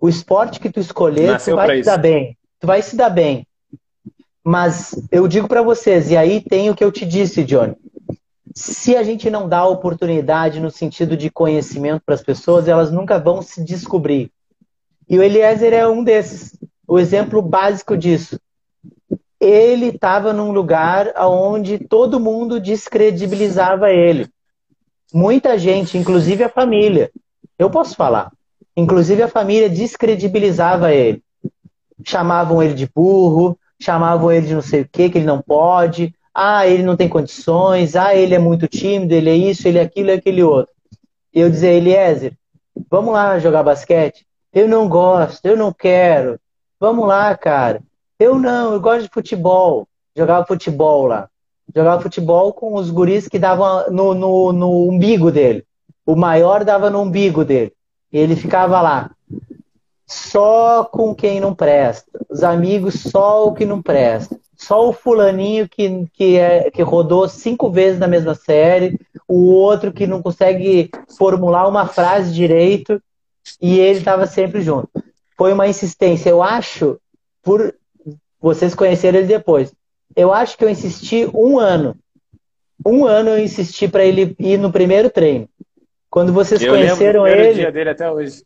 O 0.00 0.08
esporte 0.08 0.58
que 0.58 0.68
tu 0.68 0.80
escolher, 0.80 1.28
Nasceu 1.28 1.54
tu 1.54 1.56
vai 1.56 1.76
se 1.76 1.84
dar 1.84 1.98
bem. 1.98 2.36
Tu 2.58 2.66
vai 2.66 2.82
se 2.82 2.96
dar 2.96 3.10
bem. 3.10 3.46
Mas 4.42 5.00
eu 5.12 5.28
digo 5.28 5.46
para 5.46 5.62
vocês, 5.62 6.10
e 6.10 6.16
aí 6.16 6.40
tem 6.40 6.68
o 6.68 6.74
que 6.74 6.82
eu 6.82 6.90
te 6.90 7.06
disse, 7.06 7.44
Johnny. 7.44 7.76
Se 8.56 8.96
a 8.96 9.04
gente 9.04 9.30
não 9.30 9.48
dá 9.48 9.64
oportunidade 9.64 10.58
no 10.58 10.68
sentido 10.68 11.16
de 11.16 11.30
conhecimento 11.30 12.02
para 12.04 12.16
as 12.16 12.24
pessoas, 12.24 12.66
elas 12.66 12.90
nunca 12.90 13.20
vão 13.20 13.40
se 13.40 13.62
descobrir. 13.62 14.32
E 15.08 15.16
o 15.16 15.22
Eliezer 15.22 15.72
é 15.72 15.86
um 15.86 16.02
desses, 16.02 16.58
o 16.88 16.98
exemplo 16.98 17.40
básico 17.40 17.96
disso. 17.96 18.36
Ele 19.38 19.90
estava 19.90 20.32
num 20.32 20.50
lugar 20.50 21.12
onde 21.18 21.78
todo 21.78 22.18
mundo 22.18 22.58
descredibilizava 22.58 23.92
ele. 23.92 24.28
Muita 25.14 25.56
gente, 25.56 25.96
inclusive 25.96 26.42
a 26.42 26.48
família, 26.48 27.12
eu 27.56 27.70
posso 27.70 27.94
falar, 27.94 28.32
inclusive 28.76 29.22
a 29.22 29.28
família 29.28 29.68
descredibilizava 29.68 30.92
ele. 30.92 31.22
Chamavam 32.04 32.62
ele 32.62 32.74
de 32.74 32.88
burro, 32.94 33.58
chamavam 33.80 34.30
ele 34.30 34.46
de 34.46 34.54
não 34.54 34.62
sei 34.62 34.82
o 34.82 34.88
que, 34.88 35.08
que 35.08 35.18
ele 35.18 35.26
não 35.26 35.40
pode. 35.40 36.14
Ah, 36.34 36.66
ele 36.66 36.82
não 36.82 36.96
tem 36.96 37.08
condições. 37.08 37.96
Ah, 37.96 38.14
ele 38.14 38.34
é 38.34 38.38
muito 38.38 38.68
tímido, 38.68 39.14
ele 39.14 39.30
é 39.30 39.34
isso, 39.34 39.66
ele 39.66 39.78
é 39.78 39.82
aquilo, 39.82 40.10
é 40.10 40.14
aquele 40.14 40.42
outro. 40.42 40.72
Eu 41.32 41.48
dizia, 41.50 41.72
Eliezer, 41.72 42.34
vamos 42.90 43.12
lá 43.12 43.38
jogar 43.38 43.62
basquete? 43.62 44.26
Eu 44.52 44.68
não 44.68 44.88
gosto, 44.88 45.44
eu 45.46 45.56
não 45.56 45.72
quero. 45.72 46.38
Vamos 46.78 47.06
lá, 47.06 47.34
cara. 47.36 47.82
Eu 48.18 48.38
não, 48.38 48.74
eu 48.74 48.80
gosto 48.80 49.02
de 49.02 49.10
futebol. 49.12 49.86
Jogava 50.16 50.46
futebol 50.46 51.06
lá. 51.06 51.28
Jogava 51.74 52.00
futebol 52.00 52.52
com 52.52 52.74
os 52.74 52.90
guris 52.90 53.28
que 53.28 53.38
davam 53.38 53.90
no, 53.90 54.14
no, 54.14 54.52
no 54.52 54.88
umbigo 54.88 55.30
dele. 55.30 55.64
O 56.06 56.16
maior 56.16 56.64
dava 56.64 56.88
no 56.88 57.02
umbigo 57.02 57.44
dele. 57.44 57.72
Ele 58.12 58.36
ficava 58.36 58.80
lá. 58.80 59.10
Só 60.06 60.84
com 60.84 61.14
quem 61.14 61.40
não 61.40 61.54
presta. 61.54 62.10
Os 62.28 62.42
amigos, 62.42 62.94
só 62.94 63.48
o 63.48 63.54
que 63.54 63.64
não 63.64 63.82
presta. 63.82 64.38
Só 64.56 64.88
o 64.88 64.92
fulaninho 64.92 65.68
que, 65.68 66.06
que, 66.12 66.36
é, 66.36 66.70
que 66.70 66.82
rodou 66.82 67.28
cinco 67.28 67.70
vezes 67.70 67.98
na 67.98 68.06
mesma 68.06 68.34
série. 68.34 68.98
O 69.28 69.50
outro 69.50 69.92
que 69.92 70.06
não 70.06 70.22
consegue 70.22 70.90
formular 71.18 71.68
uma 71.68 71.86
frase 71.86 72.32
direito 72.32 73.02
e 73.60 73.78
ele 73.78 73.98
estava 73.98 74.26
sempre 74.26 74.62
junto. 74.62 74.88
Foi 75.36 75.52
uma 75.52 75.68
insistência. 75.68 76.30
Eu 76.30 76.42
acho, 76.42 76.98
por 77.42 77.74
vocês 78.40 78.74
conhecerem 78.74 79.20
ele 79.20 79.28
depois, 79.28 79.72
eu 80.14 80.32
acho 80.32 80.56
que 80.56 80.64
eu 80.64 80.70
insisti 80.70 81.28
um 81.34 81.58
ano. 81.58 81.96
Um 82.84 83.04
ano 83.04 83.30
eu 83.30 83.38
insisti 83.38 83.88
para 83.88 84.04
ele 84.04 84.34
ir 84.38 84.58
no 84.58 84.72
primeiro 84.72 85.10
treino. 85.10 85.48
Quando 86.10 86.32
vocês 86.32 86.62
eu 86.62 86.72
conheceram 86.72 87.26
ele. 87.26 87.54
dia 87.54 87.72
dele 87.72 87.90
até 87.90 88.10
hoje. 88.10 88.42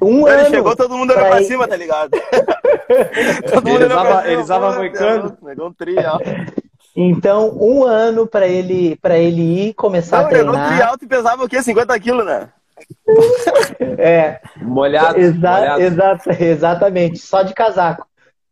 Um 0.00 0.26
ele 0.26 0.40
ano. 0.42 0.50
chegou, 0.50 0.74
todo 0.74 0.96
mundo 0.96 1.12
olhou 1.12 1.26
pra, 1.26 1.36
pra 1.36 1.44
cima, 1.44 1.68
tá 1.68 1.76
ligado? 1.76 2.10
todo 3.52 3.68
mundo 3.68 3.84
eles 4.26 4.40
estavam 4.40 4.74
moicando. 4.74 5.36
Pegou 5.44 5.68
um 5.68 5.72
trial. 5.72 6.20
Então, 6.94 7.56
um 7.58 7.84
ano 7.84 8.26
para 8.26 8.46
ele, 8.46 8.96
pra 8.96 9.16
ele 9.16 9.68
ir 9.68 9.74
começar 9.74 10.18
Não, 10.18 10.26
a 10.26 10.28
treinar. 10.28 10.54
Não, 10.54 10.76
trial 10.76 10.96
e 11.00 11.06
pesava 11.06 11.44
o 11.44 11.48
quê? 11.48 11.62
50 11.62 11.98
quilos, 12.00 12.26
né? 12.26 12.48
É. 13.98 14.40
Molhado, 14.60 15.18
exa 15.18 15.36
molhado. 15.38 15.82
Exa 15.82 16.18
exatamente, 16.40 17.18
só 17.18 17.42
de 17.42 17.54
casaco. 17.54 18.06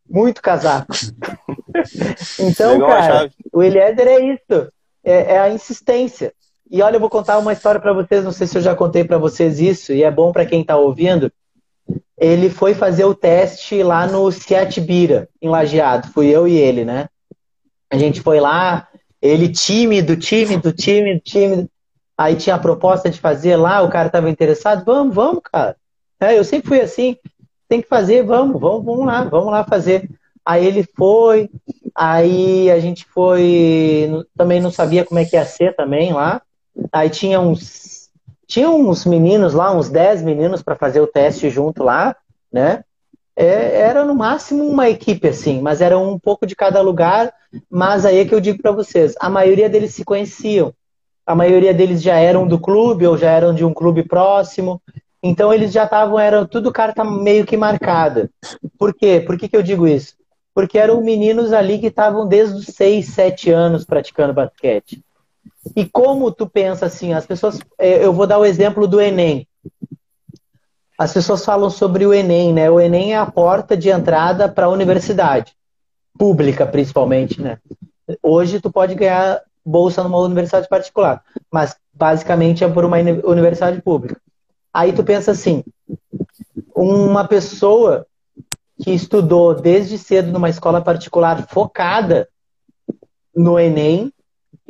Muito 0.08 0.40
casaco. 0.40 0.92
então, 2.38 2.72
Legal 2.74 2.88
cara, 2.88 3.30
o 3.52 3.62
Eliezer 3.62 4.06
é 4.06 4.20
isso. 4.20 4.72
É, 5.02 5.34
é, 5.34 5.38
a 5.38 5.50
insistência. 5.50 6.32
E 6.70 6.82
olha, 6.82 6.96
eu 6.96 7.00
vou 7.00 7.10
contar 7.10 7.36
uma 7.38 7.52
história 7.52 7.80
para 7.80 7.92
vocês, 7.92 8.22
não 8.22 8.30
sei 8.30 8.46
se 8.46 8.56
eu 8.56 8.62
já 8.62 8.76
contei 8.76 9.02
para 9.02 9.18
vocês 9.18 9.58
isso, 9.58 9.92
e 9.92 10.04
é 10.04 10.10
bom 10.10 10.30
para 10.30 10.46
quem 10.46 10.60
está 10.60 10.76
ouvindo. 10.76 11.32
Ele 12.16 12.48
foi 12.48 12.74
fazer 12.74 13.04
o 13.04 13.14
teste 13.14 13.82
lá 13.82 14.06
no 14.06 14.30
Ciatibira, 14.30 15.28
em 15.42 15.48
Lajeado. 15.48 16.08
Fui 16.12 16.28
eu 16.28 16.46
e 16.46 16.56
ele, 16.56 16.84
né? 16.84 17.08
A 17.90 17.96
gente 17.96 18.20
foi 18.20 18.38
lá, 18.38 18.86
ele 19.20 19.48
tímido, 19.48 20.16
tímido, 20.16 20.72
tímido, 20.72 21.20
tímido. 21.20 21.68
Aí 22.16 22.36
tinha 22.36 22.54
a 22.54 22.58
proposta 22.58 23.10
de 23.10 23.18
fazer 23.18 23.56
lá, 23.56 23.82
o 23.82 23.90
cara 23.90 24.06
estava 24.06 24.30
interessado, 24.30 24.84
vamos, 24.84 25.12
vamos, 25.12 25.40
cara. 25.42 25.74
É, 26.20 26.38
eu 26.38 26.44
sempre 26.44 26.68
fui 26.68 26.80
assim, 26.80 27.16
tem 27.68 27.82
que 27.82 27.88
fazer, 27.88 28.22
vamos, 28.22 28.60
vamos, 28.60 28.84
vamos 28.84 29.06
lá, 29.06 29.24
vamos 29.24 29.50
lá 29.50 29.64
fazer. 29.64 30.08
Aí 30.44 30.64
ele 30.64 30.86
foi, 30.96 31.50
aí 31.96 32.70
a 32.70 32.78
gente 32.78 33.06
foi, 33.06 34.08
também 34.36 34.60
não 34.60 34.70
sabia 34.70 35.04
como 35.04 35.18
é 35.18 35.24
que 35.24 35.34
ia 35.34 35.44
ser 35.44 35.74
também 35.74 36.12
lá. 36.12 36.40
Aí 36.92 37.10
tinha 37.10 37.40
uns, 37.40 38.10
tinha 38.46 38.70
uns 38.70 39.04
meninos 39.04 39.54
lá, 39.54 39.72
uns 39.72 39.88
10 39.88 40.22
meninos 40.22 40.62
para 40.62 40.76
fazer 40.76 41.00
o 41.00 41.06
teste 41.06 41.50
junto 41.50 41.82
lá, 41.82 42.16
né? 42.52 42.84
É, 43.36 43.80
era 43.80 44.04
no 44.04 44.14
máximo 44.14 44.64
uma 44.66 44.88
equipe 44.90 45.28
assim, 45.28 45.60
mas 45.62 45.80
era 45.80 45.98
um 45.98 46.18
pouco 46.18 46.46
de 46.46 46.54
cada 46.54 46.80
lugar. 46.80 47.32
Mas 47.70 48.04
aí 48.04 48.18
é 48.18 48.24
que 48.24 48.34
eu 48.34 48.40
digo 48.40 48.60
para 48.62 48.72
vocês, 48.72 49.14
a 49.18 49.30
maioria 49.30 49.68
deles 49.68 49.94
se 49.94 50.04
conheciam 50.04 50.74
a 51.30 51.34
maioria 51.34 51.72
deles 51.72 52.02
já 52.02 52.16
eram 52.16 52.44
do 52.44 52.58
clube 52.58 53.06
ou 53.06 53.16
já 53.16 53.30
eram 53.30 53.54
de 53.54 53.64
um 53.64 53.72
clube 53.72 54.02
próximo. 54.02 54.82
Então 55.22 55.52
eles 55.52 55.72
já 55.72 55.84
estavam, 55.84 56.18
eram 56.18 56.44
tudo 56.44 56.72
carta 56.72 57.04
meio 57.04 57.46
que 57.46 57.56
marcada. 57.56 58.28
Por 58.76 58.92
quê? 58.92 59.22
Por 59.24 59.38
que, 59.38 59.48
que 59.48 59.56
eu 59.56 59.62
digo 59.62 59.86
isso? 59.86 60.14
Porque 60.52 60.76
eram 60.76 61.00
meninos 61.02 61.52
ali 61.52 61.78
que 61.78 61.86
estavam 61.86 62.26
desde 62.26 62.56
os 62.56 62.66
6, 62.66 63.06
7 63.06 63.50
anos 63.50 63.84
praticando 63.84 64.34
basquete. 64.34 65.00
E 65.76 65.84
como 65.86 66.32
tu 66.32 66.48
pensa 66.48 66.86
assim, 66.86 67.12
as 67.12 67.26
pessoas. 67.26 67.58
É, 67.78 68.04
eu 68.04 68.12
vou 68.12 68.26
dar 68.26 68.38
o 68.38 68.44
exemplo 68.44 68.86
do 68.86 69.00
Enem. 69.00 69.46
As 70.98 71.12
pessoas 71.12 71.44
falam 71.44 71.70
sobre 71.70 72.04
o 72.04 72.12
Enem, 72.12 72.52
né? 72.52 72.70
O 72.70 72.80
Enem 72.80 73.14
é 73.14 73.16
a 73.16 73.26
porta 73.26 73.76
de 73.76 73.88
entrada 73.88 74.48
para 74.48 74.66
a 74.66 74.70
universidade. 74.70 75.54
Pública, 76.18 76.66
principalmente, 76.66 77.40
né? 77.40 77.58
Hoje 78.22 78.60
tu 78.60 78.70
pode 78.70 78.94
ganhar 78.94 79.40
bolsa 79.64 80.02
numa 80.02 80.18
universidade 80.18 80.68
particular, 80.68 81.22
mas 81.50 81.76
basicamente 81.92 82.64
é 82.64 82.68
por 82.68 82.84
uma 82.84 82.98
universidade 83.24 83.80
pública. 83.80 84.20
Aí 84.72 84.92
tu 84.92 85.02
pensa 85.02 85.30
assim, 85.30 85.64
uma 86.74 87.26
pessoa 87.26 88.06
que 88.82 88.90
estudou 88.90 89.54
desde 89.54 89.98
cedo 89.98 90.32
numa 90.32 90.48
escola 90.48 90.80
particular 90.80 91.46
focada 91.48 92.28
no 93.34 93.58
Enem 93.58 94.12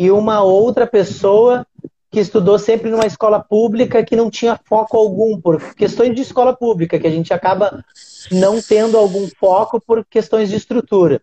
e 0.01 0.11
uma 0.11 0.43
outra 0.43 0.87
pessoa 0.87 1.67
que 2.11 2.21
estudou 2.21 2.59
sempre 2.59 2.91
numa 2.91 3.05
escola 3.05 3.39
pública 3.39 4.03
que 4.03 4.17
não 4.17 4.31
tinha 4.31 4.59
foco 4.65 4.97
algum 4.97 5.39
por 5.39 5.75
questões 5.75 6.17
de 6.17 6.23
escola 6.23 6.57
pública, 6.57 6.99
que 6.99 7.07
a 7.07 7.11
gente 7.11 7.35
acaba 7.35 7.85
não 8.33 8.63
tendo 8.63 8.97
algum 8.97 9.29
foco 9.39 9.79
por 9.79 10.03
questões 10.07 10.49
de 10.49 10.57
estrutura. 10.57 11.21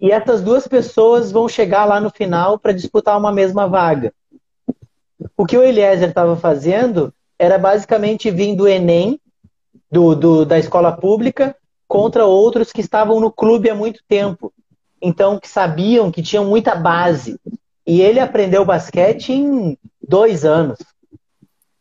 E 0.00 0.10
essas 0.10 0.42
duas 0.42 0.66
pessoas 0.66 1.30
vão 1.30 1.48
chegar 1.48 1.84
lá 1.84 2.00
no 2.00 2.10
final 2.10 2.58
para 2.58 2.72
disputar 2.72 3.16
uma 3.16 3.30
mesma 3.30 3.68
vaga. 3.68 4.12
o 5.36 5.46
que 5.46 5.56
o 5.56 5.62
Eliezer 5.62 6.08
estava 6.08 6.34
fazendo 6.34 7.14
era 7.38 7.56
basicamente 7.56 8.32
vir 8.32 8.56
do 8.56 8.66
Enem, 8.66 9.20
do, 9.88 10.16
do, 10.16 10.44
da 10.44 10.58
escola 10.58 10.90
pública, 10.90 11.54
contra 11.86 12.26
outros 12.26 12.72
que 12.72 12.80
estavam 12.80 13.20
no 13.20 13.30
clube 13.30 13.70
há 13.70 13.76
muito 13.76 14.00
tempo. 14.08 14.52
Então, 15.00 15.38
que 15.38 15.48
sabiam 15.48 16.10
que 16.10 16.20
tinham 16.20 16.44
muita 16.44 16.74
base. 16.74 17.38
E 17.86 18.00
ele 18.00 18.18
aprendeu 18.18 18.64
basquete 18.64 19.32
em 19.32 19.78
dois 20.02 20.44
anos 20.44 20.78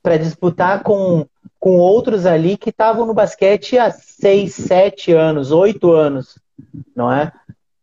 para 0.03 0.17
disputar 0.17 0.83
com, 0.83 1.25
com 1.59 1.77
outros 1.77 2.27
ali 2.27 2.57
que 2.57 2.69
estavam 2.69 3.07
no 3.07 3.13
basquete 3.13 3.79
há 3.79 3.89
seis, 3.89 4.53
sete 4.53 5.11
anos, 5.11 5.51
oito 5.51 5.91
anos, 5.91 6.37
não 6.95 7.11
é? 7.11 7.31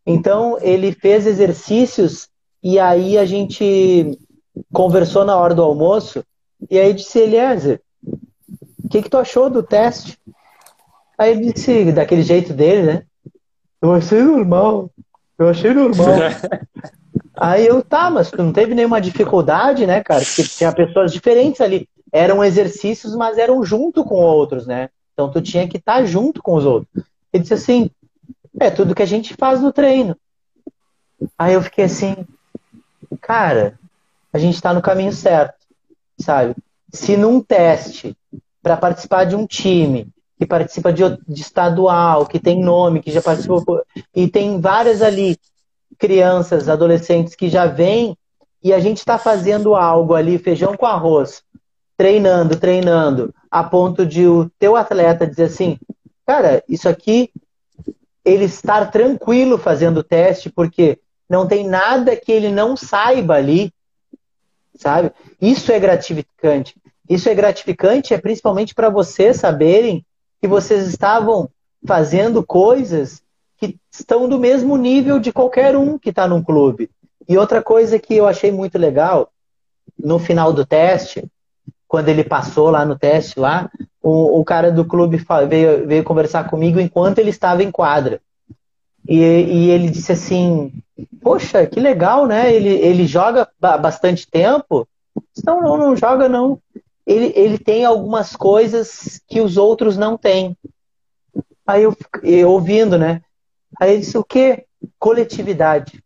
Então 0.05 0.57
ele 0.61 0.93
fez 0.93 1.27
exercícios 1.27 2.29
e 2.63 2.79
aí 2.79 3.17
a 3.17 3.25
gente 3.25 4.17
conversou 4.71 5.25
na 5.25 5.35
hora 5.35 5.53
do 5.53 5.61
almoço 5.61 6.23
e 6.71 6.79
aí 6.79 6.93
disse 6.93 7.19
Eliezer, 7.19 7.81
o 8.05 8.89
que, 8.89 9.01
que 9.01 9.09
tu 9.09 9.17
achou 9.17 9.49
do 9.49 9.61
teste? 9.61 10.17
Aí 11.17 11.31
ele 11.31 11.51
disse 11.51 11.91
daquele 11.91 12.23
jeito 12.23 12.53
dele, 12.53 12.83
né? 12.83 13.03
Eu 13.81 13.91
achei 13.93 14.21
normal, 14.21 14.89
eu 15.37 15.49
achei 15.49 15.73
normal. 15.73 16.07
aí 17.35 17.65
eu, 17.65 17.83
tá, 17.83 18.09
mas 18.09 18.29
tu 18.29 18.41
não 18.41 18.53
teve 18.53 18.73
nenhuma 18.73 19.01
dificuldade, 19.01 19.85
né, 19.85 20.03
cara? 20.03 20.23
Porque 20.23 20.43
tinha 20.43 20.71
pessoas 20.71 21.11
diferentes 21.11 21.61
ali 21.61 21.87
eram 22.11 22.43
exercícios, 22.43 23.15
mas 23.15 23.37
eram 23.37 23.63
junto 23.63 24.05
com 24.05 24.15
outros, 24.15 24.67
né? 24.67 24.89
Então 25.13 25.31
tu 25.31 25.41
tinha 25.41 25.67
que 25.67 25.77
estar 25.77 26.05
junto 26.05 26.41
com 26.41 26.53
os 26.55 26.65
outros. 26.65 27.03
Ele 27.31 27.41
disse 27.41 27.55
assim: 27.55 27.89
é 28.59 28.69
tudo 28.69 28.95
que 28.95 29.01
a 29.01 29.07
gente 29.07 29.33
faz 29.35 29.61
no 29.61 29.73
treino. 29.73 30.15
Aí 31.37 31.53
eu 31.53 31.61
fiquei 31.61 31.85
assim, 31.85 32.15
cara, 33.21 33.79
a 34.31 34.37
gente 34.37 34.55
está 34.55 34.73
no 34.73 34.81
caminho 34.81 35.11
certo, 35.11 35.55
sabe? 36.19 36.55
Se 36.91 37.17
num 37.17 37.41
teste 37.41 38.15
para 38.61 38.77
participar 38.77 39.25
de 39.25 39.35
um 39.35 39.47
time 39.47 40.07
que 40.37 40.45
participa 40.45 40.91
de, 40.91 41.03
de, 41.27 41.41
estadual, 41.41 42.25
que 42.25 42.39
tem 42.39 42.61
nome, 42.61 43.01
que 43.01 43.11
já 43.11 43.21
participou 43.21 43.63
e 44.15 44.27
tem 44.27 44.59
várias 44.59 45.01
ali 45.01 45.37
crianças, 45.97 46.69
adolescentes 46.69 47.35
que 47.35 47.49
já 47.49 47.65
vêm 47.65 48.17
e 48.63 48.73
a 48.73 48.79
gente 48.79 48.97
está 48.97 49.17
fazendo 49.17 49.75
algo 49.75 50.13
ali, 50.13 50.37
feijão 50.37 50.75
com 50.77 50.85
arroz, 50.85 51.43
treinando, 51.97 52.55
treinando, 52.55 53.33
a 53.51 53.63
ponto 53.63 54.05
de 54.05 54.25
o 54.27 54.49
teu 54.57 54.75
atleta 54.75 55.27
dizer 55.27 55.45
assim, 55.45 55.77
cara, 56.25 56.63
isso 56.67 56.87
aqui, 56.87 57.29
ele 58.23 58.45
estar 58.45 58.89
tranquilo 58.89 59.57
fazendo 59.57 59.97
o 59.97 60.03
teste, 60.03 60.49
porque 60.49 60.99
não 61.29 61.47
tem 61.47 61.67
nada 61.67 62.15
que 62.15 62.31
ele 62.31 62.49
não 62.49 62.77
saiba 62.77 63.35
ali, 63.35 63.73
sabe? 64.75 65.11
Isso 65.41 65.71
é 65.71 65.79
gratificante. 65.79 66.75
Isso 67.09 67.27
é 67.27 67.35
gratificante, 67.35 68.13
é 68.13 68.17
principalmente 68.17 68.73
para 68.73 68.89
vocês 68.89 69.37
saberem 69.37 70.05
que 70.41 70.47
vocês 70.47 70.87
estavam 70.87 71.49
fazendo 71.85 72.45
coisas 72.45 73.22
que 73.67 73.79
estão 73.89 74.27
do 74.27 74.37
mesmo 74.37 74.75
nível 74.75 75.19
de 75.19 75.31
qualquer 75.31 75.77
um 75.77 75.97
que 75.97 76.09
está 76.09 76.27
num 76.27 76.43
clube. 76.43 76.89
E 77.29 77.37
outra 77.37 77.61
coisa 77.61 77.97
que 77.97 78.15
eu 78.15 78.27
achei 78.27 78.51
muito 78.51 78.77
legal, 78.77 79.31
no 79.97 80.19
final 80.19 80.51
do 80.51 80.65
teste, 80.65 81.23
quando 81.87 82.09
ele 82.09 82.25
passou 82.25 82.69
lá 82.69 82.85
no 82.85 82.99
teste 82.99 83.39
lá, 83.39 83.71
o, 84.01 84.39
o 84.39 84.43
cara 84.43 84.69
do 84.69 84.83
clube 84.83 85.23
veio, 85.47 85.87
veio 85.87 86.03
conversar 86.03 86.49
comigo 86.49 86.79
enquanto 86.79 87.19
ele 87.19 87.29
estava 87.29 87.63
em 87.63 87.71
quadra. 87.71 88.19
E, 89.07 89.15
e, 89.17 89.69
ele 89.69 89.89
disse 89.89 90.11
assim, 90.11 90.73
poxa, 91.21 91.65
que 91.65 91.79
legal, 91.79 92.25
né? 92.25 92.53
Ele, 92.53 92.69
ele 92.69 93.07
joga 93.07 93.47
bastante 93.59 94.27
tempo. 94.29 94.87
Não, 95.45 95.61
não, 95.61 95.77
não 95.77 95.95
joga 95.95 96.27
não. 96.27 96.59
Ele, 97.05 97.31
ele 97.35 97.57
tem 97.57 97.85
algumas 97.85 98.35
coisas 98.35 99.21
que 99.27 99.39
os 99.39 99.55
outros 99.55 99.97
não 99.97 100.17
têm. 100.17 100.57
Aí 101.65 101.83
eu, 101.83 101.95
eu 102.23 102.49
ouvindo, 102.51 102.97
né? 102.97 103.21
Aí 103.79 103.91
ele 103.91 103.99
disse, 104.01 104.17
o 104.17 104.23
que? 104.23 104.65
Coletividade. 104.99 106.03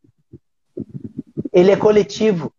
Ele 1.52 1.72
é 1.72 1.76
coletivo. 1.76 2.54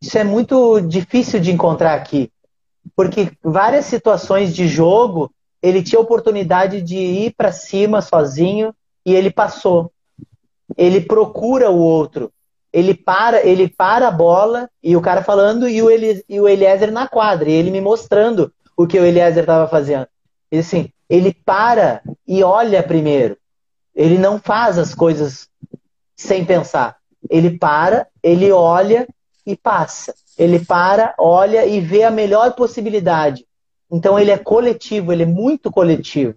Isso 0.00 0.18
é 0.18 0.24
muito 0.24 0.80
difícil 0.80 1.40
de 1.40 1.50
encontrar 1.50 1.94
aqui 1.94 2.30
porque 2.96 3.30
várias 3.42 3.84
situações 3.84 4.54
de 4.54 4.66
jogo 4.66 5.30
ele 5.62 5.82
tinha 5.82 6.00
oportunidade 6.00 6.80
de 6.80 6.96
ir 6.96 7.34
para 7.36 7.52
cima 7.52 8.00
sozinho 8.00 8.74
e 9.04 9.14
ele 9.14 9.30
passou. 9.30 9.92
Ele 10.76 11.00
procura 11.00 11.70
o 11.70 11.78
outro. 11.78 12.32
Ele 12.72 12.94
para, 12.94 13.44
ele 13.44 13.68
para 13.68 14.08
a 14.08 14.10
bola 14.10 14.68
e 14.82 14.96
o 14.96 15.00
cara 15.00 15.22
falando 15.22 15.68
e 15.68 15.82
o, 15.82 15.88
e 15.90 16.40
o 16.40 16.48
Eliezer 16.48 16.92
na 16.92 17.08
quadra, 17.08 17.48
e 17.48 17.52
ele 17.52 17.70
me 17.70 17.80
mostrando 17.80 18.52
o 18.76 18.86
que 18.86 18.98
o 18.98 19.04
Eliezer 19.04 19.44
estava 19.44 19.66
fazendo. 19.66 20.06
E 20.52 20.58
assim, 20.58 20.90
ele 21.08 21.32
para 21.32 22.02
e 22.26 22.42
olha 22.42 22.82
primeiro. 22.82 23.36
Ele 23.96 24.18
não 24.18 24.38
faz 24.38 24.78
as 24.78 24.94
coisas 24.94 25.48
sem 26.14 26.44
pensar. 26.44 26.98
Ele 27.30 27.58
para, 27.58 28.06
ele 28.22 28.52
olha 28.52 29.08
e 29.46 29.56
passa. 29.56 30.14
Ele 30.38 30.62
para, 30.62 31.14
olha 31.18 31.64
e 31.64 31.80
vê 31.80 32.02
a 32.02 32.10
melhor 32.10 32.54
possibilidade. 32.54 33.46
Então 33.90 34.18
ele 34.18 34.30
é 34.30 34.36
coletivo, 34.36 35.12
ele 35.12 35.22
é 35.22 35.26
muito 35.26 35.70
coletivo. 35.70 36.34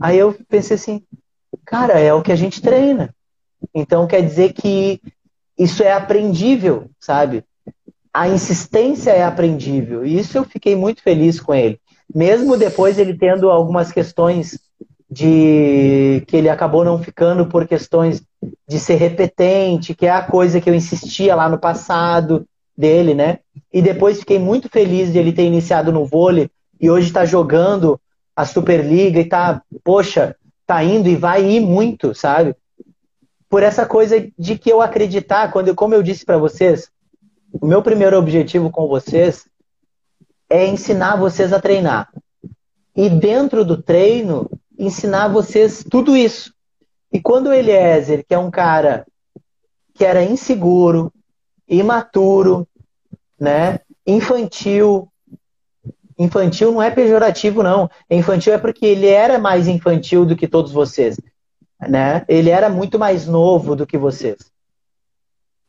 Aí 0.00 0.18
eu 0.18 0.36
pensei 0.48 0.74
assim, 0.74 1.02
cara, 1.64 2.00
é 2.00 2.12
o 2.12 2.22
que 2.22 2.32
a 2.32 2.36
gente 2.36 2.60
treina. 2.60 3.14
Então 3.72 4.06
quer 4.08 4.22
dizer 4.22 4.52
que 4.52 5.00
isso 5.56 5.82
é 5.84 5.92
aprendível, 5.92 6.90
sabe? 6.98 7.44
A 8.12 8.28
insistência 8.28 9.12
é 9.12 9.22
aprendível. 9.22 10.04
E 10.04 10.18
isso 10.18 10.36
eu 10.36 10.44
fiquei 10.44 10.74
muito 10.74 11.02
feliz 11.02 11.40
com 11.40 11.54
ele. 11.54 11.80
Mesmo 12.12 12.56
depois 12.56 12.98
ele 12.98 13.16
tendo 13.16 13.48
algumas 13.48 13.92
questões 13.92 14.58
de 15.12 16.24
que 16.26 16.38
ele 16.38 16.48
acabou 16.48 16.82
não 16.82 16.98
ficando 16.98 17.44
por 17.44 17.68
questões 17.68 18.22
de 18.66 18.78
ser 18.78 18.94
repetente, 18.94 19.94
que 19.94 20.06
é 20.06 20.10
a 20.10 20.22
coisa 20.22 20.58
que 20.58 20.70
eu 20.70 20.74
insistia 20.74 21.34
lá 21.34 21.50
no 21.50 21.58
passado 21.58 22.46
dele, 22.74 23.12
né? 23.12 23.40
E 23.70 23.82
depois 23.82 24.20
fiquei 24.20 24.38
muito 24.38 24.70
feliz 24.70 25.12
de 25.12 25.18
ele 25.18 25.30
ter 25.30 25.44
iniciado 25.44 25.92
no 25.92 26.06
vôlei 26.06 26.48
e 26.80 26.88
hoje 26.88 27.08
está 27.08 27.26
jogando 27.26 28.00
a 28.34 28.46
Superliga 28.46 29.20
e 29.20 29.26
tá, 29.26 29.60
poxa, 29.84 30.34
tá 30.66 30.82
indo 30.82 31.10
e 31.10 31.14
vai 31.14 31.44
ir 31.44 31.60
muito, 31.60 32.14
sabe? 32.14 32.56
Por 33.50 33.62
essa 33.62 33.84
coisa 33.84 34.26
de 34.38 34.56
que 34.56 34.72
eu 34.72 34.80
acreditar, 34.80 35.52
quando 35.52 35.74
como 35.74 35.94
eu 35.94 36.02
disse 36.02 36.24
para 36.24 36.38
vocês, 36.38 36.88
o 37.52 37.66
meu 37.66 37.82
primeiro 37.82 38.16
objetivo 38.16 38.70
com 38.70 38.88
vocês 38.88 39.44
é 40.48 40.66
ensinar 40.66 41.16
vocês 41.16 41.52
a 41.52 41.60
treinar. 41.60 42.08
E 42.96 43.10
dentro 43.10 43.62
do 43.62 43.76
treino, 43.76 44.50
ensinar 44.84 45.28
vocês 45.28 45.84
tudo 45.88 46.16
isso. 46.16 46.52
E 47.12 47.20
quando 47.20 47.48
o 47.48 47.52
Eliezer, 47.52 48.24
que 48.26 48.34
é 48.34 48.38
um 48.38 48.50
cara 48.50 49.06
que 49.94 50.04
era 50.04 50.24
inseguro, 50.24 51.12
imaturo, 51.68 52.66
né? 53.38 53.80
Infantil. 54.06 55.08
Infantil 56.18 56.72
não 56.72 56.82
é 56.82 56.90
pejorativo, 56.90 57.62
não. 57.62 57.88
Infantil 58.10 58.54
é 58.54 58.58
porque 58.58 58.84
ele 58.84 59.06
era 59.06 59.38
mais 59.38 59.68
infantil 59.68 60.24
do 60.24 60.36
que 60.36 60.48
todos 60.48 60.72
vocês. 60.72 61.20
Né? 61.80 62.24
Ele 62.28 62.50
era 62.50 62.68
muito 62.68 62.98
mais 62.98 63.26
novo 63.26 63.76
do 63.76 63.86
que 63.86 63.98
vocês. 63.98 64.50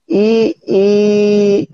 E, 0.07 0.57
e, 0.67 1.69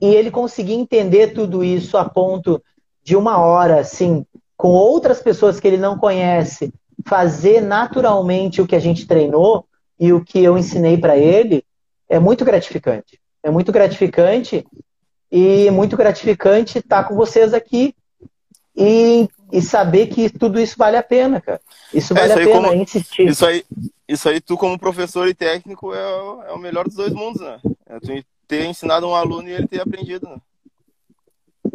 e 0.00 0.06
ele 0.14 0.30
conseguia 0.30 0.76
entender 0.76 1.32
tudo 1.32 1.64
isso 1.64 1.96
a 1.96 2.08
ponto 2.08 2.62
de 3.02 3.16
uma 3.16 3.38
hora, 3.38 3.80
assim, 3.80 4.24
com 4.60 4.68
outras 4.68 5.22
pessoas 5.22 5.58
que 5.58 5.66
ele 5.66 5.78
não 5.78 5.96
conhece, 5.96 6.70
fazer 7.06 7.62
naturalmente 7.62 8.60
o 8.60 8.66
que 8.66 8.76
a 8.76 8.78
gente 8.78 9.06
treinou 9.06 9.64
e 9.98 10.12
o 10.12 10.22
que 10.22 10.38
eu 10.38 10.58
ensinei 10.58 10.98
para 10.98 11.16
ele, 11.16 11.64
é 12.06 12.18
muito 12.18 12.44
gratificante. 12.44 13.18
É 13.42 13.50
muito 13.50 13.72
gratificante 13.72 14.66
e 15.32 15.70
muito 15.70 15.96
gratificante 15.96 16.76
estar 16.76 17.04
com 17.04 17.14
vocês 17.16 17.54
aqui 17.54 17.94
e, 18.76 19.30
e 19.50 19.62
saber 19.62 20.08
que 20.08 20.28
tudo 20.28 20.60
isso 20.60 20.74
vale 20.76 20.98
a 20.98 21.02
pena, 21.02 21.40
cara. 21.40 21.60
Isso 21.94 22.12
é, 22.12 22.20
vale 22.20 22.32
é, 22.32 22.34
isso 22.34 22.50
a 22.50 22.52
pena 22.52 22.68
como, 22.68 22.82
insistir. 22.82 23.28
Isso 23.28 23.46
aí, 23.46 23.64
isso 24.06 24.28
aí, 24.28 24.42
tu 24.42 24.58
como 24.58 24.78
professor 24.78 25.26
e 25.26 25.32
técnico, 25.32 25.94
é, 25.94 26.50
é 26.50 26.52
o 26.52 26.58
melhor 26.58 26.84
dos 26.84 26.96
dois 26.96 27.14
mundos, 27.14 27.40
né? 27.40 27.58
É 27.86 27.98
tu 27.98 28.26
ter 28.46 28.66
ensinado 28.66 29.08
um 29.08 29.14
aluno 29.14 29.48
e 29.48 29.52
ele 29.52 29.66
ter 29.66 29.80
aprendido, 29.80 30.28
né? 30.28 30.36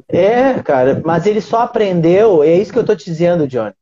É, 0.07 0.61
cara, 0.61 1.01
mas 1.03 1.25
ele 1.25 1.41
só 1.41 1.61
aprendeu, 1.61 2.43
é 2.43 2.55
isso 2.55 2.71
que 2.71 2.77
eu 2.77 2.85
tô 2.85 2.95
te 2.95 3.05
dizendo, 3.05 3.47
Johnny. 3.47 3.73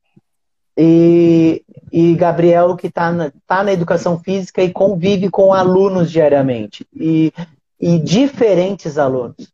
E, 0.78 1.64
e 1.92 2.16
Gabriel, 2.16 2.76
que 2.76 2.88
está 2.88 3.12
na, 3.12 3.32
tá 3.46 3.64
na 3.64 3.74
educação 3.74 4.20
física 4.20 4.64
e 4.64 4.72
convive 4.72 5.30
com 5.30 5.54
alunos 5.54 6.10
diariamente. 6.10 6.88
E, 6.96 7.32
e 7.80 8.00
diferentes 8.00 8.98
alunos. 8.98 9.52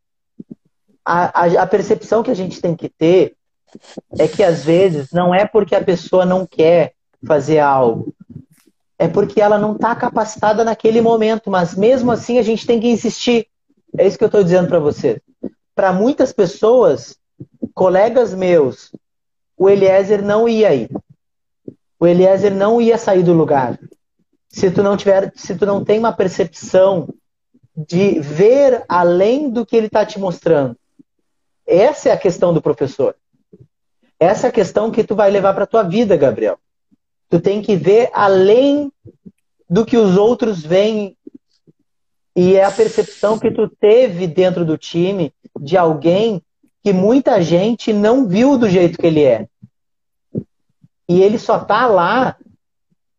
A, 1.04 1.44
a, 1.44 1.62
a 1.62 1.66
percepção 1.66 2.22
que 2.22 2.30
a 2.30 2.34
gente 2.34 2.60
tem 2.60 2.74
que 2.74 2.88
ter 2.88 3.34
é 4.18 4.26
que, 4.26 4.42
às 4.42 4.64
vezes, 4.64 5.10
não 5.12 5.34
é 5.34 5.44
porque 5.44 5.74
a 5.74 5.84
pessoa 5.84 6.24
não 6.24 6.46
quer 6.46 6.94
fazer 7.26 7.58
algo, 7.58 8.14
é 8.98 9.08
porque 9.08 9.40
ela 9.40 9.58
não 9.58 9.74
está 9.74 9.94
capacitada 9.94 10.64
naquele 10.64 11.00
momento, 11.00 11.50
mas 11.50 11.74
mesmo 11.74 12.10
assim 12.10 12.38
a 12.38 12.42
gente 12.42 12.66
tem 12.66 12.80
que 12.80 12.88
insistir. 12.88 13.46
É 13.96 14.06
isso 14.06 14.16
que 14.16 14.24
eu 14.24 14.28
estou 14.28 14.42
dizendo 14.42 14.68
para 14.68 14.78
você. 14.78 15.20
Para 15.80 15.94
muitas 15.94 16.30
pessoas, 16.30 17.16
colegas 17.72 18.34
meus, 18.34 18.94
o 19.56 19.66
Eliezer 19.66 20.22
não 20.22 20.46
ia 20.46 20.74
ir. 20.74 20.90
O 21.98 22.06
Eliezer 22.06 22.54
não 22.54 22.82
ia 22.82 22.98
sair 22.98 23.22
do 23.22 23.32
lugar. 23.32 23.80
Se 24.46 24.70
tu 24.70 24.82
não 24.82 24.94
tiver, 24.94 25.32
se 25.34 25.56
tu 25.56 25.64
não 25.64 25.82
tem 25.82 25.98
uma 25.98 26.12
percepção 26.12 27.08
de 27.74 28.20
ver 28.20 28.84
além 28.86 29.48
do 29.48 29.64
que 29.64 29.74
ele 29.74 29.86
está 29.86 30.04
te 30.04 30.20
mostrando. 30.20 30.76
Essa 31.66 32.10
é 32.10 32.12
a 32.12 32.18
questão 32.18 32.52
do 32.52 32.60
professor. 32.60 33.16
Essa 34.18 34.48
é 34.48 34.50
a 34.50 34.52
questão 34.52 34.90
que 34.90 35.02
tu 35.02 35.16
vai 35.16 35.30
levar 35.30 35.54
para 35.54 35.66
tua 35.66 35.82
vida, 35.82 36.14
Gabriel. 36.14 36.58
Tu 37.30 37.40
tem 37.40 37.62
que 37.62 37.74
ver 37.74 38.10
além 38.12 38.92
do 39.66 39.86
que 39.86 39.96
os 39.96 40.18
outros 40.18 40.62
veem 40.62 41.16
e 42.42 42.56
é 42.56 42.64
a 42.64 42.72
percepção 42.72 43.38
que 43.38 43.50
tu 43.50 43.68
teve 43.68 44.26
dentro 44.26 44.64
do 44.64 44.78
time 44.78 45.30
de 45.60 45.76
alguém 45.76 46.42
que 46.82 46.90
muita 46.90 47.42
gente 47.42 47.92
não 47.92 48.26
viu 48.26 48.56
do 48.56 48.66
jeito 48.66 48.96
que 48.96 49.06
ele 49.06 49.22
é. 49.22 49.46
E 51.06 51.20
ele 51.20 51.38
só 51.38 51.58
tá 51.58 51.86
lá 51.86 52.38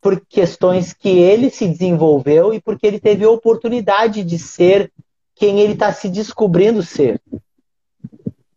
por 0.01 0.25
questões 0.27 0.91
que 0.91 1.07
ele 1.07 1.51
se 1.51 1.67
desenvolveu 1.67 2.51
e 2.51 2.59
porque 2.59 2.87
ele 2.87 2.99
teve 2.99 3.23
a 3.23 3.29
oportunidade 3.29 4.23
de 4.23 4.39
ser 4.39 4.91
quem 5.35 5.59
ele 5.59 5.73
está 5.73 5.93
se 5.93 6.09
descobrindo 6.09 6.81
ser. 6.81 7.21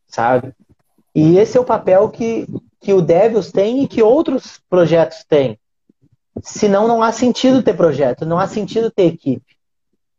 Sabe? 0.06 0.54
E 1.14 1.36
esse 1.36 1.58
é 1.58 1.60
o 1.60 1.64
papel 1.66 2.08
que, 2.08 2.46
que 2.80 2.94
o 2.94 3.02
Devils 3.02 3.52
tem 3.52 3.82
e 3.82 3.86
que 3.86 4.02
outros 4.02 4.62
projetos 4.70 5.24
têm. 5.28 5.58
Senão 6.42 6.88
não 6.88 7.02
há 7.02 7.12
sentido 7.12 7.62
ter 7.62 7.76
projeto, 7.76 8.24
não 8.24 8.38
há 8.38 8.46
sentido 8.46 8.90
ter 8.90 9.08
equipe 9.12 9.53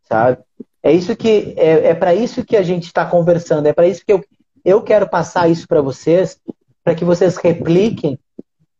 sabe? 0.08 0.38
É 0.82 0.92
isso 0.92 1.16
que 1.16 1.54
é, 1.56 1.88
é 1.88 1.94
para 1.94 2.14
isso 2.14 2.44
que 2.44 2.56
a 2.56 2.62
gente 2.62 2.84
está 2.84 3.04
conversando, 3.04 3.66
é 3.66 3.72
para 3.72 3.88
isso 3.88 4.04
que 4.04 4.12
eu, 4.12 4.24
eu 4.64 4.82
quero 4.82 5.08
passar 5.08 5.48
isso 5.48 5.66
para 5.66 5.80
vocês, 5.80 6.40
para 6.82 6.94
que 6.94 7.04
vocês 7.04 7.36
repliquem 7.36 8.18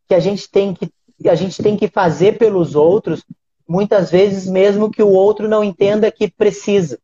que 0.07 0.15
a 0.15 0.19
gente 0.19 0.49
tem 0.49 0.73
que 0.73 0.89
a 1.27 1.35
gente 1.35 1.61
tem 1.61 1.75
que 1.75 1.87
fazer 1.87 2.37
pelos 2.37 2.75
outros, 2.75 3.25
muitas 3.67 4.11
vezes 4.11 4.47
mesmo 4.47 4.91
que 4.91 5.01
o 5.01 5.09
outro 5.09 5.47
não 5.47 5.63
entenda 5.63 6.11
que 6.11 6.29
precisa. 6.29 6.99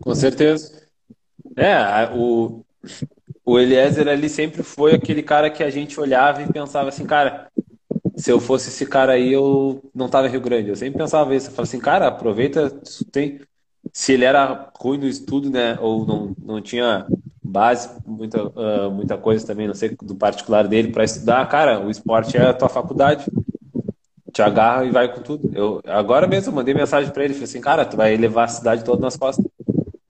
Com 0.00 0.14
certeza. 0.14 0.88
É, 1.54 2.08
o, 2.14 2.64
o 3.44 3.58
Eliezer 3.58 4.08
ali 4.08 4.28
sempre 4.28 4.62
foi 4.62 4.94
aquele 4.94 5.22
cara 5.22 5.50
que 5.50 5.62
a 5.62 5.68
gente 5.68 6.00
olhava 6.00 6.42
e 6.42 6.52
pensava 6.52 6.88
assim, 6.88 7.04
cara, 7.04 7.50
se 8.18 8.32
eu 8.32 8.40
fosse 8.40 8.68
esse 8.68 8.84
cara 8.84 9.12
aí, 9.12 9.32
eu 9.32 9.80
não 9.94 10.08
tava 10.08 10.26
em 10.26 10.30
Rio 10.30 10.40
Grande. 10.40 10.68
Eu 10.68 10.76
sempre 10.76 10.98
pensava 10.98 11.34
isso. 11.34 11.46
Eu 11.46 11.52
falava 11.52 11.68
assim, 11.68 11.78
cara, 11.78 12.08
aproveita, 12.08 12.68
tem. 13.12 13.40
Se 13.92 14.12
ele 14.12 14.24
era 14.24 14.70
ruim 14.76 14.98
no 14.98 15.06
estudo, 15.06 15.48
né? 15.48 15.78
Ou 15.80 16.04
não, 16.04 16.34
não 16.36 16.60
tinha 16.60 17.06
base, 17.42 17.88
muita, 18.04 18.42
uh, 18.44 18.90
muita 18.90 19.16
coisa 19.16 19.46
também, 19.46 19.66
não 19.68 19.74
sei, 19.74 19.96
do 20.02 20.16
particular 20.16 20.66
dele 20.66 20.92
para 20.92 21.04
estudar, 21.04 21.48
cara, 21.48 21.80
o 21.80 21.90
esporte 21.90 22.36
é 22.36 22.42
a 22.42 22.52
tua 22.52 22.68
faculdade. 22.68 23.24
Te 24.32 24.42
agarra 24.42 24.84
e 24.84 24.90
vai 24.90 25.12
com 25.12 25.22
tudo. 25.22 25.50
Eu, 25.54 25.80
agora 25.86 26.26
mesmo, 26.26 26.50
eu 26.50 26.56
mandei 26.56 26.74
mensagem 26.74 27.10
para 27.12 27.24
ele, 27.24 27.34
falei 27.34 27.44
assim, 27.44 27.60
cara, 27.60 27.84
tu 27.86 27.96
vai 27.96 28.16
levar 28.16 28.44
a 28.44 28.48
cidade 28.48 28.84
toda 28.84 29.00
nas 29.00 29.16
costas. 29.16 29.46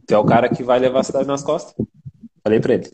Tu 0.07 0.15
é 0.15 0.19
o 0.19 0.25
cara 0.25 0.49
que 0.49 0.63
vai 0.63 0.79
levar 0.79 1.01
a 1.01 1.05
cidade 1.05 1.29
nas 1.29 1.43
costas. 1.43 1.75
Falei 2.43 2.59
para 2.59 2.75
ele. 2.75 2.91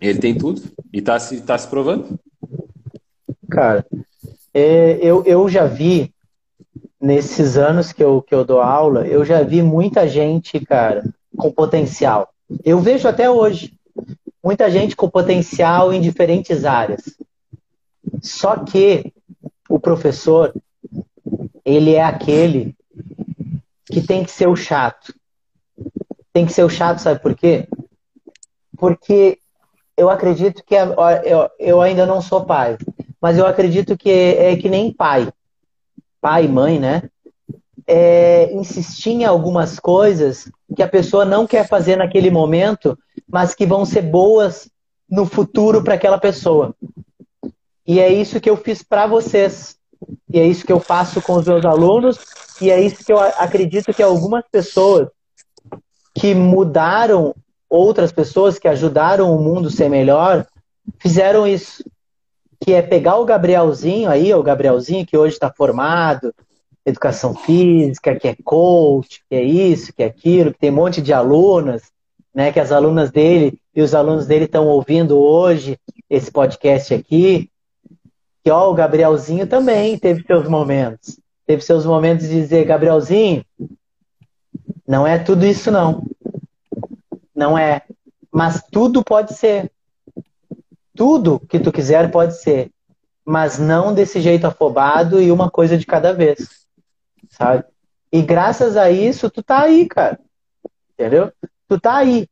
Ele 0.00 0.18
tem 0.18 0.34
tudo 0.34 0.62
e 0.92 1.00
tá 1.00 1.18
se, 1.20 1.42
tá 1.42 1.56
se 1.56 1.68
provando. 1.68 2.18
Cara, 3.50 3.86
eu, 4.54 5.24
eu 5.24 5.48
já 5.48 5.66
vi, 5.66 6.12
nesses 7.00 7.56
anos 7.56 7.92
que 7.92 8.02
eu, 8.02 8.22
que 8.22 8.34
eu 8.34 8.44
dou 8.44 8.60
aula, 8.60 9.06
eu 9.06 9.24
já 9.24 9.42
vi 9.42 9.62
muita 9.62 10.06
gente, 10.06 10.60
cara, 10.60 11.04
com 11.36 11.50
potencial. 11.50 12.32
Eu 12.64 12.80
vejo 12.80 13.08
até 13.08 13.30
hoje 13.30 13.74
muita 14.42 14.70
gente 14.70 14.96
com 14.96 15.08
potencial 15.08 15.92
em 15.92 16.00
diferentes 16.00 16.64
áreas. 16.64 17.16
Só 18.20 18.56
que 18.56 19.12
o 19.68 19.80
professor, 19.80 20.54
ele 21.64 21.94
é 21.94 22.02
aquele 22.02 22.74
que 23.86 24.00
tem 24.00 24.24
que 24.24 24.30
ser 24.30 24.48
o 24.48 24.56
chato. 24.56 25.14
Tem 26.32 26.46
que 26.46 26.52
ser 26.52 26.64
o 26.64 26.70
chato, 26.70 26.98
sabe 26.98 27.20
por 27.20 27.34
quê? 27.34 27.68
Porque 28.76 29.38
eu 29.96 30.08
acredito 30.08 30.64
que 30.64 30.74
eu, 30.74 31.50
eu 31.58 31.80
ainda 31.80 32.06
não 32.06 32.20
sou 32.20 32.44
pai, 32.44 32.76
mas 33.22 33.38
eu 33.38 33.46
acredito 33.46 33.96
que 33.96 34.10
é, 34.10 34.52
é 34.52 34.56
que 34.56 34.68
nem 34.68 34.92
pai, 34.92 35.32
pai, 36.20 36.48
mãe, 36.48 36.80
né? 36.80 37.08
É, 37.86 38.52
insistir 38.52 39.10
em 39.10 39.24
algumas 39.24 39.78
coisas 39.78 40.50
que 40.74 40.82
a 40.82 40.88
pessoa 40.88 41.24
não 41.24 41.46
quer 41.46 41.68
fazer 41.68 41.96
naquele 41.96 42.30
momento, 42.30 42.98
mas 43.28 43.54
que 43.54 43.64
vão 43.64 43.84
ser 43.84 44.02
boas 44.02 44.68
no 45.08 45.24
futuro 45.24 45.84
para 45.84 45.94
aquela 45.94 46.18
pessoa. 46.18 46.74
E 47.86 48.00
é 48.00 48.12
isso 48.12 48.40
que 48.40 48.50
eu 48.50 48.56
fiz 48.56 48.82
para 48.82 49.06
vocês. 49.06 49.76
E 50.28 50.40
é 50.40 50.46
isso 50.46 50.66
que 50.66 50.72
eu 50.72 50.80
faço 50.80 51.22
com 51.22 51.34
os 51.34 51.46
meus 51.46 51.64
alunos. 51.64 52.18
E 52.60 52.70
é 52.70 52.80
isso 52.80 53.04
que 53.04 53.12
eu 53.12 53.20
acredito 53.20 53.94
que 53.94 54.02
algumas 54.02 54.44
pessoas 54.50 55.08
que 56.14 56.34
mudaram 56.34 57.34
outras 57.68 58.10
pessoas, 58.10 58.58
que 58.58 58.68
ajudaram 58.68 59.34
o 59.34 59.40
mundo 59.40 59.70
ser 59.70 59.88
melhor, 59.88 60.46
fizeram 61.00 61.46
isso 61.46 61.84
que 62.62 62.72
é 62.72 62.80
pegar 62.80 63.16
o 63.16 63.24
Gabrielzinho 63.24 64.08
aí, 64.08 64.32
o 64.32 64.42
Gabrielzinho 64.42 65.04
que 65.04 65.16
hoje 65.16 65.34
está 65.34 65.52
formado, 65.52 66.32
educação 66.86 67.34
física, 67.34 68.14
que 68.14 68.28
é 68.28 68.36
coach, 68.44 69.20
que 69.28 69.34
é 69.34 69.42
isso, 69.42 69.92
que 69.92 70.02
é 70.02 70.06
aquilo, 70.06 70.52
que 70.52 70.60
tem 70.60 70.70
um 70.70 70.74
monte 70.74 71.02
de 71.02 71.12
alunas, 71.12 71.90
né? 72.32 72.52
Que 72.52 72.60
as 72.60 72.70
alunas 72.70 73.10
dele 73.10 73.58
e 73.74 73.82
os 73.82 73.96
alunos 73.96 74.26
dele 74.26 74.44
estão 74.44 74.68
ouvindo 74.68 75.18
hoje 75.18 75.76
esse 76.08 76.30
podcast 76.30 76.94
aqui. 76.94 77.50
Que 78.44 78.50
ó, 78.50 78.70
o 78.70 78.74
Gabrielzinho 78.74 79.46
também 79.46 79.98
teve 79.98 80.22
seus 80.24 80.48
momentos. 80.48 81.18
Teve 81.44 81.62
seus 81.62 81.84
momentos 81.84 82.28
de 82.28 82.34
dizer, 82.34 82.64
Gabrielzinho, 82.64 83.44
não 84.86 85.04
é 85.04 85.18
tudo 85.18 85.44
isso 85.44 85.68
não. 85.68 86.06
Não 87.34 87.58
é. 87.58 87.82
Mas 88.30 88.62
tudo 88.70 89.02
pode 89.02 89.34
ser. 89.34 89.70
Tudo 90.94 91.40
que 91.40 91.58
tu 91.58 91.72
quiser 91.72 92.10
pode 92.10 92.40
ser, 92.40 92.70
mas 93.24 93.58
não 93.58 93.94
desse 93.94 94.20
jeito 94.20 94.46
afobado 94.46 95.20
e 95.20 95.30
uma 95.30 95.50
coisa 95.50 95.78
de 95.78 95.86
cada 95.86 96.12
vez, 96.12 96.66
sabe? 97.30 97.64
E 98.12 98.20
graças 98.20 98.76
a 98.76 98.90
isso 98.90 99.30
tu 99.30 99.42
tá 99.42 99.62
aí, 99.62 99.86
cara. 99.86 100.20
Entendeu? 100.92 101.32
Tu 101.68 101.80
tá 101.80 101.96
aí. 101.96 102.28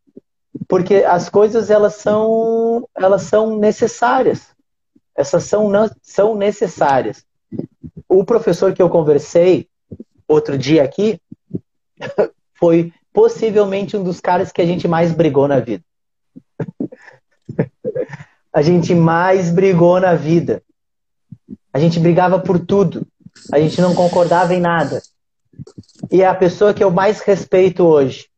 Porque 0.68 0.96
as 0.96 1.28
coisas 1.28 1.70
elas 1.70 1.94
são 1.94 2.86
elas 2.94 3.22
são 3.22 3.56
necessárias. 3.56 4.48
Essas 5.16 5.44
são 5.44 5.70
são 6.02 6.34
necessárias. 6.34 7.24
O 8.08 8.24
professor 8.24 8.74
que 8.74 8.82
eu 8.82 8.90
conversei 8.90 9.68
outro 10.28 10.58
dia 10.58 10.82
aqui 10.82 11.20
foi 12.54 12.92
possivelmente 13.12 13.96
um 13.96 14.04
dos 14.04 14.20
caras 14.20 14.52
que 14.52 14.60
a 14.60 14.66
gente 14.66 14.86
mais 14.86 15.12
brigou 15.12 15.48
na 15.48 15.58
vida 15.58 15.82
a 18.52 18.62
gente 18.62 18.94
mais 18.94 19.50
brigou 19.50 20.00
na 20.00 20.14
vida. 20.14 20.62
A 21.72 21.78
gente 21.78 22.00
brigava 22.00 22.38
por 22.38 22.58
tudo. 22.58 23.06
A 23.52 23.58
gente 23.58 23.80
não 23.80 23.94
concordava 23.94 24.54
em 24.54 24.60
nada. 24.60 25.00
E 26.10 26.22
é 26.22 26.26
a 26.26 26.34
pessoa 26.34 26.74
que 26.74 26.82
eu 26.82 26.90
mais 26.90 27.20
respeito 27.20 27.84
hoje. 27.84 28.28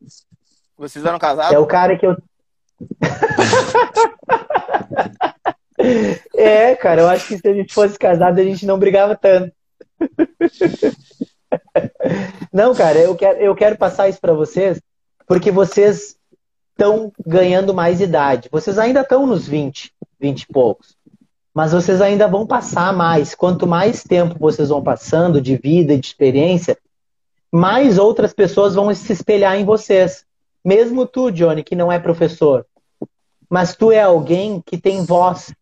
Vocês 0.77 1.05
eram 1.05 1.19
casados? 1.19 1.53
É 1.53 1.59
o 1.59 1.67
cara 1.67 1.97
que 1.97 2.07
eu. 2.07 2.17
é, 6.37 6.75
cara, 6.75 7.03
eu 7.03 7.09
acho 7.09 7.29
que 7.29 7.39
se 7.39 7.49
a 7.49 7.55
gente 7.55 7.73
fosse 7.73 7.99
casado, 7.99 8.39
a 8.39 8.45
gente 8.45 8.67
não 8.67 8.79
brigava 8.79 9.17
tanto. 9.17 9.53
não, 12.53 12.75
cara, 12.75 12.99
eu 12.99 13.15
quero, 13.15 13.39
eu 13.39 13.55
quero 13.55 13.79
passar 13.79 14.09
isso 14.09 14.21
para 14.21 14.33
vocês, 14.33 14.81
porque 15.27 15.51
vocês 15.51 16.17
estão 16.83 17.13
ganhando 17.25 17.73
mais 17.73 18.01
idade. 18.01 18.49
Vocês 18.51 18.77
ainda 18.77 19.03
estão 19.03 19.25
nos 19.25 19.47
20, 19.47 19.93
20 20.21 20.43
e 20.43 20.47
poucos. 20.49 20.97
Mas 21.55 21.73
vocês 21.73 22.01
ainda 22.01 22.27
vão 22.27 22.47
passar 22.47 22.93
mais. 22.93 23.35
Quanto 23.35 23.67
mais 23.67 24.03
tempo 24.03 24.37
vocês 24.39 24.69
vão 24.69 24.83
passando 24.83 25.41
de 25.41 25.57
vida 25.57 25.97
de 25.97 26.07
experiência, 26.07 26.77
mais 27.53 27.99
outras 27.99 28.33
pessoas 28.33 28.75
vão 28.75 28.93
se 28.95 29.13
espelhar 29.13 29.57
em 29.57 29.65
vocês. 29.65 30.25
Mesmo 30.65 31.07
tu, 31.07 31.31
Johnny, 31.31 31.63
que 31.63 31.77
não 31.77 31.93
é 31.93 31.99
professor. 31.99 32.67
Mas 33.49 33.77
tu 33.77 33.93
é 33.93 34.03
alguém 34.03 34.61
que 34.65 34.79
tem 34.79 35.05
voz, 35.05 35.55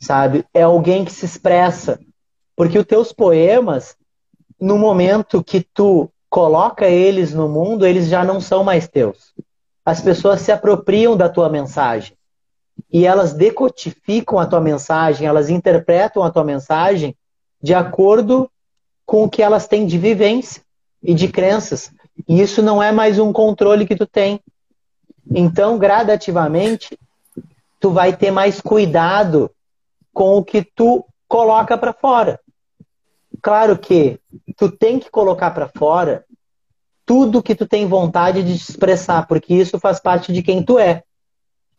sabe? 0.00 0.44
É 0.52 0.62
alguém 0.62 1.04
que 1.04 1.12
se 1.12 1.26
expressa. 1.26 2.00
Porque 2.56 2.78
os 2.78 2.86
teus 2.86 3.12
poemas, 3.12 3.94
no 4.58 4.78
momento 4.78 5.44
que 5.44 5.60
tu 5.60 6.10
coloca 6.30 6.86
eles 6.86 7.32
no 7.32 7.48
mundo, 7.48 7.86
eles 7.86 8.08
já 8.08 8.24
não 8.24 8.40
são 8.40 8.64
mais 8.64 8.88
teus 8.88 9.34
as 9.88 10.02
pessoas 10.02 10.42
se 10.42 10.52
apropriam 10.52 11.16
da 11.16 11.30
tua 11.30 11.48
mensagem 11.48 12.14
e 12.92 13.06
elas 13.06 13.32
decodificam 13.32 14.38
a 14.38 14.44
tua 14.44 14.60
mensagem, 14.60 15.26
elas 15.26 15.48
interpretam 15.48 16.22
a 16.22 16.30
tua 16.30 16.44
mensagem 16.44 17.16
de 17.62 17.72
acordo 17.72 18.50
com 19.06 19.24
o 19.24 19.30
que 19.30 19.42
elas 19.42 19.66
têm 19.66 19.86
de 19.86 19.96
vivência. 19.96 20.62
e 21.02 21.14
de 21.14 21.28
crenças. 21.28 21.90
E 22.28 22.38
isso 22.38 22.60
não 22.60 22.82
é 22.82 22.92
mais 22.92 23.18
um 23.18 23.32
controle 23.32 23.86
que 23.86 23.96
tu 23.96 24.06
tem. 24.06 24.40
Então, 25.30 25.78
gradativamente, 25.78 26.98
tu 27.80 27.90
vai 27.90 28.14
ter 28.14 28.30
mais 28.30 28.60
cuidado 28.60 29.50
com 30.12 30.36
o 30.36 30.44
que 30.44 30.62
tu 30.62 31.06
coloca 31.26 31.78
para 31.78 31.94
fora. 31.94 32.38
Claro 33.40 33.78
que 33.78 34.20
tu 34.54 34.70
tem 34.70 34.98
que 34.98 35.08
colocar 35.08 35.52
para 35.52 35.68
fora 35.68 36.26
tudo 37.08 37.42
que 37.42 37.54
tu 37.54 37.66
tem 37.66 37.86
vontade 37.86 38.42
de 38.42 38.52
expressar, 38.52 39.26
porque 39.26 39.54
isso 39.54 39.78
faz 39.78 39.98
parte 39.98 40.30
de 40.30 40.42
quem 40.42 40.62
tu 40.62 40.78
é. 40.78 41.02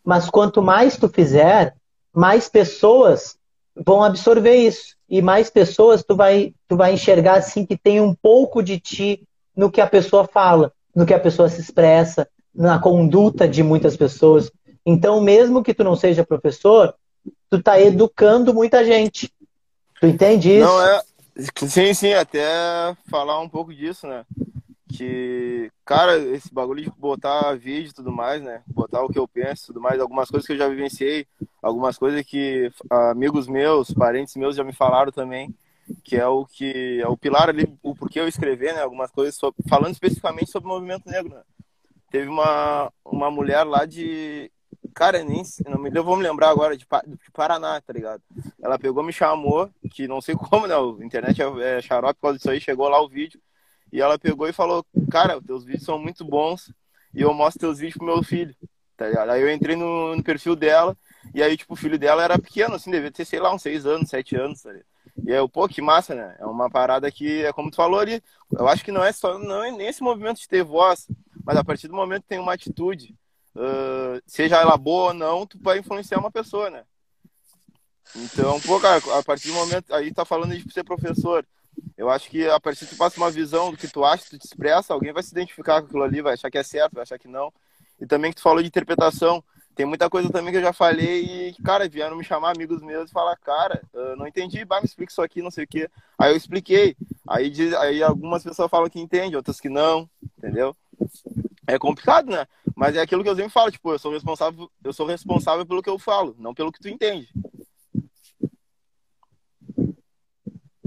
Mas 0.04 0.28
quanto 0.28 0.60
mais 0.60 0.98
tu 0.98 1.08
fizer, 1.08 1.76
mais 2.12 2.50
pessoas 2.50 3.38
vão 3.76 4.04
absorver 4.04 4.56
isso 4.56 4.96
e 5.08 5.22
mais 5.22 5.48
pessoas 5.52 6.04
tu 6.04 6.16
vai 6.16 6.52
tu 6.68 6.76
vai 6.76 6.94
enxergar 6.94 7.36
assim 7.36 7.64
que 7.64 7.78
tem 7.78 8.02
um 8.02 8.16
pouco 8.16 8.64
de 8.64 8.80
ti 8.80 9.24
no 9.56 9.70
que 9.70 9.80
a 9.80 9.86
pessoa 9.86 10.28
fala, 10.28 10.74
no 10.96 11.06
que 11.06 11.14
a 11.14 11.20
pessoa 11.20 11.48
se 11.48 11.62
expressa, 11.62 12.28
na 12.54 12.80
conduta 12.80 13.48
de 13.48 13.62
muitas 13.62 13.96
pessoas. 13.96 14.52
Então, 14.84 15.22
mesmo 15.22 15.62
que 15.62 15.76
tu 15.76 15.84
não 15.84 15.96
seja 15.96 16.26
professor, 16.26 16.96
tu 17.52 17.62
tá 17.62 17.80
educando 17.80 18.52
muita 18.52 18.84
gente. 18.84 19.32
Tu 20.02 20.08
entende 20.08 20.54
isso? 20.54 20.66
Não 20.66 20.82
é. 20.82 21.04
Sim, 21.68 21.94
sim, 21.94 22.14
até 22.14 22.42
falar 23.10 23.40
um 23.40 23.48
pouco 23.48 23.74
disso, 23.74 24.08
né? 24.08 24.26
Que, 25.00 25.72
cara, 25.86 26.18
esse 26.18 26.54
bagulho 26.54 26.84
de 26.84 26.92
botar 26.98 27.56
vídeo 27.56 27.92
e 27.92 27.94
tudo 27.94 28.12
mais, 28.12 28.44
né? 28.44 28.62
Botar 28.68 29.02
o 29.02 29.08
que 29.08 29.18
eu 29.18 29.26
penso 29.26 29.68
tudo 29.68 29.80
mais, 29.80 29.98
algumas 29.98 30.30
coisas 30.30 30.46
que 30.46 30.52
eu 30.52 30.58
já 30.58 30.68
vivenciei, 30.68 31.26
algumas 31.62 31.98
coisas 31.98 32.22
que 32.26 32.70
amigos 32.90 33.48
meus, 33.48 33.94
parentes 33.94 34.36
meus 34.36 34.58
já 34.58 34.64
me 34.66 34.74
falaram 34.74 35.10
também, 35.10 35.56
que 36.04 36.18
é 36.18 36.28
o 36.28 36.46
que 36.46 37.00
é 37.02 37.08
o 37.08 37.16
pilar 37.16 37.48
ali, 37.48 37.74
o 37.82 37.96
porquê 37.96 38.20
eu 38.20 38.28
escrever, 38.28 38.74
né? 38.74 38.82
Algumas 38.82 39.10
coisas 39.10 39.36
sobre, 39.36 39.64
falando 39.70 39.94
especificamente 39.94 40.52
sobre 40.52 40.70
o 40.70 40.74
movimento 40.74 41.10
negro, 41.10 41.34
né? 41.34 41.44
Teve 42.12 42.28
uma, 42.28 42.92
uma 43.06 43.32
mulher 43.32 43.64
lá 43.64 43.86
de. 43.86 44.52
Cara, 44.94 45.24
nem 45.24 45.44
não 45.66 45.80
me 45.80 45.90
deu, 45.90 46.04
vou 46.04 46.18
me 46.18 46.24
lembrar 46.24 46.50
agora, 46.50 46.76
de, 46.76 46.86
de 46.86 47.32
Paraná, 47.32 47.80
tá 47.80 47.94
ligado? 47.94 48.22
Ela 48.62 48.78
pegou, 48.78 49.02
me 49.02 49.14
chamou, 49.14 49.70
que 49.92 50.10
não 50.10 50.20
sei 50.20 50.36
como, 50.52 50.68
né? 50.68 50.76
A 50.76 51.06
internet 51.06 51.42
é, 51.42 51.78
é 51.78 51.82
xarope 51.82 52.16
por 52.16 52.24
causa 52.24 52.38
disso 52.38 52.52
aí, 52.52 52.60
chegou 52.60 52.90
lá 52.90 53.02
o 53.02 53.08
vídeo. 53.08 53.40
E 53.92 54.02
ela 54.02 54.20
pegou 54.20 54.48
e 54.48 54.54
falou: 54.54 54.86
Cara, 55.12 55.42
teus 55.42 55.64
vídeos 55.64 55.86
são 55.86 56.00
muito 56.00 56.24
bons 56.24 56.72
e 57.14 57.22
eu 57.22 57.34
mostro 57.34 57.60
teus 57.60 57.80
vídeos 57.80 57.98
pro 57.98 58.06
meu 58.06 58.24
filho. 58.24 58.56
Tá 58.96 59.08
ligado? 59.08 59.30
Aí 59.30 59.42
eu 59.42 59.52
entrei 59.52 59.76
no, 59.76 60.16
no 60.16 60.24
perfil 60.24 60.56
dela 60.56 60.96
e 61.34 61.42
aí, 61.42 61.56
tipo, 61.56 61.74
o 61.74 61.78
filho 61.78 61.98
dela 61.98 62.24
era 62.24 62.40
pequeno, 62.40 62.76
assim, 62.76 62.92
devia 62.92 63.12
ter, 63.12 63.26
sei 63.26 63.40
lá, 63.40 63.54
uns 63.54 63.62
seis 63.62 63.86
anos, 63.86 64.10
sete 64.10 64.36
anos, 64.36 64.62
tá 64.62 64.72
ligado? 64.72 64.86
E 65.26 65.32
eu, 65.32 65.50
pô, 65.50 65.68
que 65.68 65.82
massa, 65.82 66.16
né? 66.16 66.36
É 66.40 66.46
uma 66.46 66.70
parada 66.70 67.12
que, 67.12 67.44
é 67.44 67.52
como 67.52 67.70
tu 67.70 67.76
falou 67.76 68.00
ali, 68.00 68.22
eu 68.52 68.68
acho 68.68 68.84
que 68.84 68.92
não 68.92 69.04
é 69.04 69.12
só, 69.12 69.38
não 69.38 69.64
é 69.64 69.72
nem 69.72 69.88
esse 69.88 70.02
movimento 70.02 70.40
de 70.40 70.48
ter 70.48 70.64
voz, 70.64 71.08
mas 71.44 71.58
a 71.58 71.64
partir 71.64 71.88
do 71.88 71.96
momento 71.96 72.24
que 72.24 72.30
tem 72.30 72.40
uma 72.40 72.54
atitude, 72.54 73.16
uh, 73.56 74.22
seja 74.26 74.58
ela 74.58 74.78
boa 74.78 75.10
ou 75.10 75.14
não, 75.14 75.46
tu 75.46 75.60
vai 75.62 75.80
influenciar 75.80 76.20
uma 76.20 76.32
pessoa, 76.32 76.70
né? 76.70 76.84
Então, 78.16 78.60
pô, 78.62 78.80
cara, 78.80 79.02
a 79.20 79.24
partir 79.24 79.50
do 79.50 79.54
momento, 79.54 79.94
aí 79.94 80.14
tá 80.14 80.26
falando 80.26 80.58
de 80.58 80.74
ser 80.74 80.84
professor, 80.84 81.46
eu 81.98 82.10
acho 82.10 82.30
que 82.30 82.48
a 82.48 82.60
partir 82.60 82.86
que 82.86 82.96
tu 82.96 82.98
passa 82.98 83.18
uma 83.18 83.32
visão 83.32 83.72
do 83.72 83.78
que 83.78 83.88
tu 83.88 84.04
acha, 84.06 84.24
tu 84.30 84.38
te 84.38 84.46
expressa, 84.46 84.94
alguém 84.94 85.12
vai 85.12 85.24
se 85.24 85.32
identificar 85.32 85.82
com 85.82 85.88
aquilo 85.88 86.04
ali, 86.04 86.22
vai 86.22 86.34
achar 86.34 86.50
que 86.50 86.58
é 86.58 86.64
certo, 86.64 86.94
vai 86.94 87.04
achar 87.04 87.20
que 87.20 87.28
não. 87.28 87.52
E 88.00 88.06
também 88.06 88.32
que 88.32 88.38
tu 88.38 88.44
falou 88.44 88.62
de 88.62 88.68
interpretação, 88.68 89.44
tem 89.76 89.86
muita 89.86 90.10
coisa 90.10 90.30
também 90.30 90.52
que 90.52 90.58
eu 90.58 90.62
já 90.62 90.74
falei 90.74 91.50
e, 91.50 91.54
cara, 91.64 91.88
vieram 91.88 92.18
me 92.18 92.24
chamar 92.24 92.52
amigos 92.52 92.82
meus 92.82 93.10
e 93.10 93.14
falar, 93.14 93.36
cara, 93.38 93.82
não 94.18 94.28
entendi, 94.28 94.66
vai, 94.66 94.82
me 94.82 94.86
explica 94.86 95.12
isso 95.12 95.22
aqui, 95.22 95.42
não 95.42 95.52
sei 95.52 95.64
o 95.64 95.68
quê. 95.68 95.90
Aí 96.18 96.34
eu 96.34 96.38
expliquei. 96.38 96.98
Aí, 97.28 97.54
aí 97.78 98.04
algumas 98.04 98.44
pessoas 98.44 98.70
falam 98.70 98.90
que 98.90 99.00
entendem, 99.00 99.36
outras 99.36 99.62
que 99.62 99.70
não, 99.70 100.10
entendeu? 100.38 100.76
É 101.66 101.78
complicado, 101.78 102.30
né? 102.30 102.46
Mas 102.76 102.96
é 102.96 103.02
aquilo 103.02 103.24
que 103.24 103.30
eu 103.30 103.36
sempre 103.36 103.52
falo, 103.52 103.72
tipo, 103.72 103.92
eu 103.92 104.00
sou 104.00 104.12
responsável, 104.12 104.70
eu 104.84 104.92
sou 104.92 105.06
responsável 105.06 105.66
pelo 105.66 105.82
que 105.84 105.90
eu 105.90 106.00
falo, 106.00 106.36
não 106.40 106.54
pelo 106.54 106.72
que 106.72 106.80
tu 106.80 106.90
entende. 106.90 107.30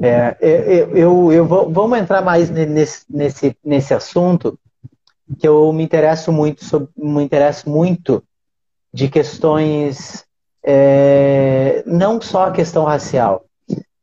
É, 0.05 0.37
eu, 0.41 0.97
eu, 0.97 1.33
eu 1.33 1.47
vou, 1.47 1.71
vamos 1.71 1.97
entrar 1.97 2.23
mais 2.23 2.51
nesse, 2.51 3.05
nesse, 3.09 3.57
nesse 3.65 3.95
assunto 3.95 4.59
que 5.39 5.47
eu 5.47 5.73
me 5.73 5.85
interesso 5.85 6.33
muito 6.33 6.65
sobre, 6.65 6.89
me 6.97 7.23
interesso 7.23 7.71
muito 7.71 8.21
de 8.93 9.09
questões 9.09 10.25
é, 10.65 11.85
não 11.87 12.21
só 12.21 12.49
a 12.49 12.51
questão 12.51 12.85
racial, 12.85 13.45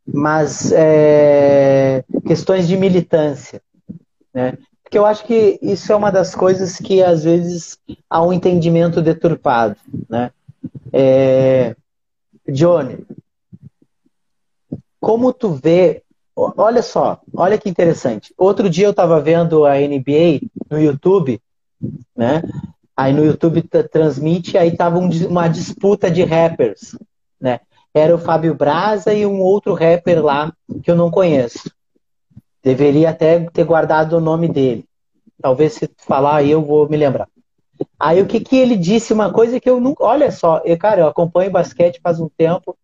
mas 0.06 0.72
é, 0.72 2.04
questões 2.26 2.68
de 2.68 2.78
militância, 2.78 3.62
né? 4.34 4.58
Porque 4.82 4.97
eu 4.97 5.06
acho 5.06 5.26
que 5.26 5.60
isso 5.62 5.91
é 5.91 5.95
uma 5.95 6.12
das 6.12 6.34
coisas 6.34 6.78
que 6.78 7.04
às 7.04 7.26
vezes 7.26 7.78
há 8.10 8.24
um 8.24 8.34
entendimento 8.34 9.02
deturpado, 9.02 9.76
né? 10.10 10.32
É, 10.91 11.76
Johnny, 12.47 13.06
como 15.00 15.34
tu 15.34 15.52
vê, 15.52 16.04
olha 16.36 16.82
só, 16.82 17.20
olha 17.34 17.58
que 17.58 17.70
interessante. 17.70 18.34
Outro 18.38 18.70
dia 18.70 18.86
eu 18.88 18.91
estava 18.91 19.20
vendo 19.20 19.66
a 19.66 19.76
NBA 19.76 20.41
no 20.70 20.80
YouTube, 20.80 21.41
né? 22.16 22.41
Aí 22.95 23.14
no 23.14 23.24
YouTube 23.24 23.62
transmite, 23.91 24.58
aí 24.58 24.76
tava 24.76 25.00
um, 25.00 25.10
uma 25.28 25.47
disputa 25.47 26.12
de 26.12 26.24
rappers, 26.24 26.97
né? 27.39 27.62
Era 27.93 28.14
o 28.14 28.20
Fábio 28.20 28.54
Braza 28.54 29.14
e 29.14 29.26
um 29.26 29.39
outro 29.39 29.74
rapper 29.74 30.24
lá 30.24 30.54
que 30.84 30.91
eu 30.91 30.95
não 30.95 31.10
conheço. 31.10 31.72
Deveria 32.62 33.10
até 33.10 33.39
ter 33.52 33.64
guardado 33.64 34.14
o 34.18 34.22
nome 34.22 34.47
dele. 34.47 34.86
Talvez 35.41 35.74
se 35.74 35.89
falar 35.97 36.38
aí 36.38 36.52
eu 36.52 36.62
vou 36.62 36.88
me 36.89 36.97
lembrar. 36.97 37.28
Aí 37.97 38.22
o 38.22 38.28
que 38.28 38.41
que 38.41 38.58
ele 38.58 38.76
disse? 38.76 39.14
Uma 39.14 39.32
coisa 39.32 39.60
que 39.60 39.70
eu 39.70 39.80
nunca. 39.80 40.04
Olha 40.04 40.32
só, 40.32 40.62
eu, 40.66 40.78
cara, 40.78 41.02
eu 41.02 41.08
acompanho 41.08 41.52
basquete 41.52 42.02
faz 42.04 42.20
um 42.20 42.30
tempo 42.38 42.78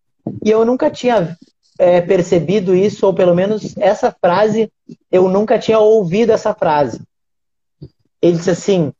e 0.44 0.50
eu 0.50 0.64
nunca 0.64 0.90
tinha 0.90 1.36
é, 1.78 2.00
percebido 2.00 2.74
isso, 2.74 3.06
ou 3.06 3.14
pelo 3.14 3.34
menos 3.34 3.76
essa 3.76 4.10
frase, 4.10 4.70
eu 5.10 5.28
nunca 5.28 5.58
tinha 5.58 5.78
ouvido 5.78 6.32
essa 6.32 6.54
frase. 6.54 7.00
Ele 8.20 8.36
disse 8.36 8.50
assim: 8.50 8.92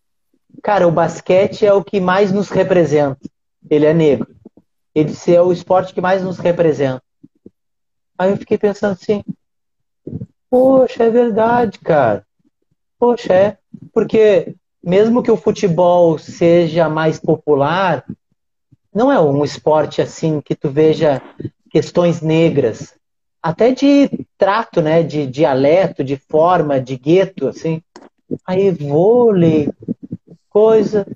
Cara, 0.62 0.88
o 0.88 0.92
basquete 0.92 1.64
é 1.64 1.72
o 1.72 1.84
que 1.84 2.00
mais 2.00 2.32
nos 2.32 2.48
representa. 2.48 3.20
Ele 3.68 3.86
é 3.86 3.94
negro. 3.94 4.34
Ele 4.94 5.10
disse, 5.10 5.34
é 5.34 5.42
o 5.42 5.52
esporte 5.52 5.92
que 5.92 6.00
mais 6.00 6.22
nos 6.22 6.38
representa. 6.38 7.02
Aí 8.18 8.30
eu 8.30 8.36
fiquei 8.36 8.56
pensando 8.56 8.92
assim, 8.92 9.22
poxa, 10.48 11.04
é 11.04 11.10
verdade, 11.10 11.78
cara. 11.78 12.26
Poxa, 12.98 13.34
é. 13.34 13.58
Porque 13.92 14.56
mesmo 14.82 15.22
que 15.22 15.30
o 15.30 15.36
futebol 15.36 16.18
seja 16.18 16.88
mais 16.88 17.20
popular, 17.20 18.06
não 18.94 19.12
é 19.12 19.20
um 19.20 19.44
esporte 19.44 20.00
assim 20.00 20.40
que 20.40 20.54
tu 20.54 20.70
veja 20.70 21.20
questões 21.76 22.22
negras, 22.22 22.94
até 23.42 23.70
de 23.70 24.08
trato, 24.38 24.80
né, 24.80 25.02
de 25.02 25.26
dialeto, 25.26 26.02
de 26.02 26.16
forma, 26.16 26.80
de 26.80 26.96
gueto, 26.96 27.48
assim. 27.48 27.82
Aí 28.46 28.70
vôlei, 28.70 29.70
coisa. 30.48 31.06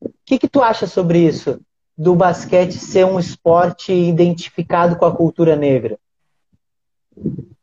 O 0.00 0.10
que, 0.24 0.38
que 0.38 0.48
tu 0.48 0.62
acha 0.62 0.86
sobre 0.86 1.18
isso? 1.18 1.60
Do 1.98 2.14
basquete 2.14 2.78
ser 2.78 3.04
um 3.04 3.20
esporte 3.20 3.92
identificado 3.92 4.96
com 4.96 5.04
a 5.04 5.14
cultura 5.14 5.54
negra? 5.54 5.98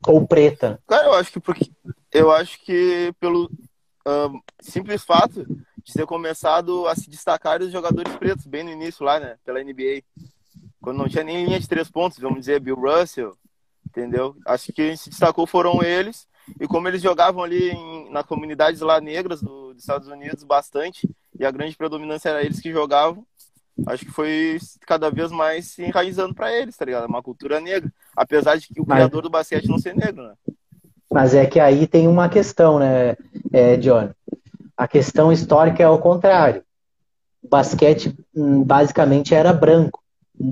Ou 0.05 0.27
preta? 0.27 0.79
Cara, 0.87 1.07
eu 1.07 1.13
acho 1.15 1.31
que 1.31 1.39
porque 1.39 1.71
eu 2.11 2.31
acho 2.31 2.63
que 2.63 3.11
pelo 3.19 3.49
um, 4.05 4.39
simples 4.61 5.03
fato 5.03 5.43
de 5.83 5.91
ter 5.91 6.05
começado 6.05 6.87
a 6.87 6.93
se 6.93 7.09
destacar 7.09 7.63
os 7.63 7.71
jogadores 7.71 8.15
pretos 8.15 8.45
bem 8.45 8.63
no 8.63 8.69
início 8.69 9.03
lá, 9.03 9.19
né? 9.19 9.37
Pela 9.43 9.63
NBA. 9.63 10.03
Quando 10.83 10.97
não 10.97 11.07
tinha 11.07 11.23
nem 11.23 11.45
linha 11.45 11.59
de 11.61 11.67
três 11.67 11.89
pontos, 11.89 12.19
vamos 12.19 12.41
dizer, 12.41 12.59
Bill 12.59 12.75
Russell, 12.75 13.33
entendeu? 13.87 14.35
Acho 14.45 14.65
que 14.65 14.73
quem 14.73 14.97
se 14.97 15.09
destacou 15.09 15.47
foram 15.47 15.81
eles. 15.81 16.27
E 16.59 16.67
como 16.67 16.89
eles 16.89 17.01
jogavam 17.01 17.41
ali 17.41 17.71
em, 17.71 18.11
na 18.11 18.21
comunidades 18.21 18.81
lá 18.81 18.99
negras 18.99 19.41
do, 19.41 19.73
dos 19.73 19.81
Estados 19.81 20.09
Unidos 20.09 20.43
bastante, 20.43 21.09
e 21.39 21.45
a 21.45 21.51
grande 21.51 21.77
predominância 21.77 22.27
era 22.27 22.43
eles 22.43 22.59
que 22.59 22.69
jogavam. 22.69 23.25
Acho 23.87 24.05
que 24.05 24.11
foi 24.11 24.59
cada 24.85 25.09
vez 25.09 25.31
mais 25.31 25.67
se 25.67 25.83
enraizando 25.83 26.35
para 26.35 26.51
eles, 26.53 26.75
tá 26.75 26.83
ligado? 26.83 27.07
Uma 27.07 27.23
cultura 27.23 27.61
negra. 27.61 27.89
Apesar 28.13 28.57
de 28.57 28.67
que 28.67 28.81
o 28.81 28.85
Mas... 28.85 28.97
criador 28.97 29.21
do 29.21 29.29
basquete 29.29 29.69
não 29.69 29.79
ser 29.79 29.95
negro, 29.95 30.27
né? 30.27 30.33
Mas 31.09 31.33
é 31.33 31.45
que 31.45 31.61
aí 31.61 31.87
tem 31.87 32.09
uma 32.09 32.27
questão, 32.27 32.77
né, 32.77 33.15
é, 33.53 33.77
John? 33.77 34.11
A 34.75 34.85
questão 34.85 35.31
histórica 35.31 35.81
é 35.81 35.85
ao 35.85 35.99
contrário. 35.99 36.61
O 37.41 37.47
basquete 37.47 38.13
hum, 38.35 38.63
basicamente 38.63 39.33
era 39.33 39.53
branco, 39.53 40.02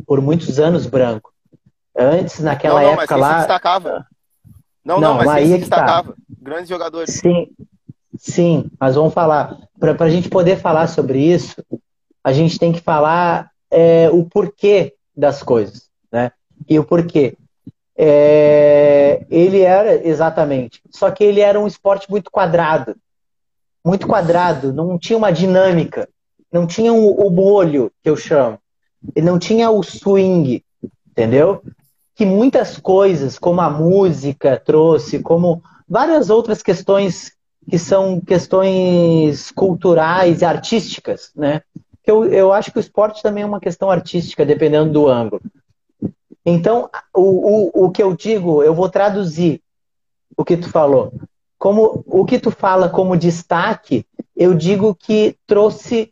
por 0.05 0.21
muitos 0.21 0.59
anos 0.59 0.85
branco. 0.85 1.33
Antes, 1.97 2.39
naquela 2.39 2.81
não, 2.81 2.87
não, 2.87 2.93
época 2.93 3.17
mas 3.17 3.21
lá. 3.21 3.33
Se 3.33 3.39
destacava. 3.39 4.07
Não, 4.83 4.99
não, 4.99 5.09
não 5.09 5.17
mas 5.17 5.27
aí 5.29 5.45
se 5.45 5.51
tá. 5.51 5.57
destacava. 5.57 6.11
Tá. 6.11 6.17
Grandes 6.41 6.69
jogadores. 6.69 7.13
Sim, 7.15 7.47
sim, 8.17 8.71
mas 8.79 8.95
vamos 8.95 9.13
falar. 9.13 9.57
Para 9.79 10.05
a 10.05 10.09
gente 10.09 10.29
poder 10.29 10.57
falar 10.57 10.87
sobre 10.87 11.19
isso, 11.19 11.63
a 12.23 12.31
gente 12.31 12.57
tem 12.57 12.71
que 12.71 12.81
falar 12.81 13.51
é, 13.69 14.09
o 14.09 14.23
porquê 14.25 14.95
das 15.15 15.43
coisas, 15.43 15.89
né? 16.11 16.31
E 16.67 16.79
o 16.79 16.83
porquê. 16.83 17.35
é, 17.97 19.25
ele 19.29 19.61
era, 19.61 20.07
exatamente, 20.07 20.81
só 20.89 21.11
que 21.11 21.23
ele 21.23 21.41
era 21.41 21.59
um 21.59 21.67
esporte 21.67 22.09
muito 22.09 22.31
quadrado. 22.31 22.95
Muito 23.83 24.07
quadrado, 24.07 24.71
não 24.71 24.97
tinha 24.99 25.17
uma 25.17 25.31
dinâmica, 25.31 26.07
não 26.51 26.67
tinha 26.67 26.93
o, 26.93 27.27
o 27.27 27.31
molho, 27.31 27.91
que 28.03 28.09
eu 28.09 28.15
chamo, 28.15 28.59
e 29.15 29.21
não 29.21 29.39
tinha 29.39 29.69
o 29.69 29.81
swing, 29.83 30.63
entendeu? 31.09 31.61
Que 32.15 32.25
muitas 32.25 32.77
coisas, 32.77 33.39
como 33.39 33.61
a 33.61 33.69
música 33.69 34.61
trouxe, 34.63 35.19
como 35.19 35.61
várias 35.87 36.29
outras 36.29 36.61
questões 36.61 37.33
que 37.69 37.77
são 37.77 38.19
questões 38.19 39.51
culturais 39.51 40.41
e 40.41 40.45
artísticas, 40.45 41.31
né? 41.35 41.61
Eu, 42.05 42.25
eu 42.25 42.51
acho 42.51 42.71
que 42.71 42.79
o 42.79 42.81
esporte 42.81 43.21
também 43.21 43.43
é 43.43 43.45
uma 43.45 43.59
questão 43.59 43.89
artística, 43.91 44.45
dependendo 44.45 44.91
do 44.91 45.07
ângulo. 45.07 45.41
Então, 46.45 46.89
o, 47.15 47.83
o, 47.83 47.85
o 47.85 47.91
que 47.91 48.01
eu 48.01 48.15
digo, 48.15 48.63
eu 48.63 48.73
vou 48.73 48.89
traduzir 48.89 49.61
o 50.35 50.43
que 50.43 50.57
tu 50.57 50.69
falou. 50.69 51.13
Como 51.57 52.03
o 52.07 52.25
que 52.25 52.39
tu 52.39 52.49
fala 52.49 52.89
como 52.89 53.15
destaque, 53.15 54.05
eu 54.35 54.55
digo 54.55 54.95
que 54.95 55.37
trouxe 55.45 56.11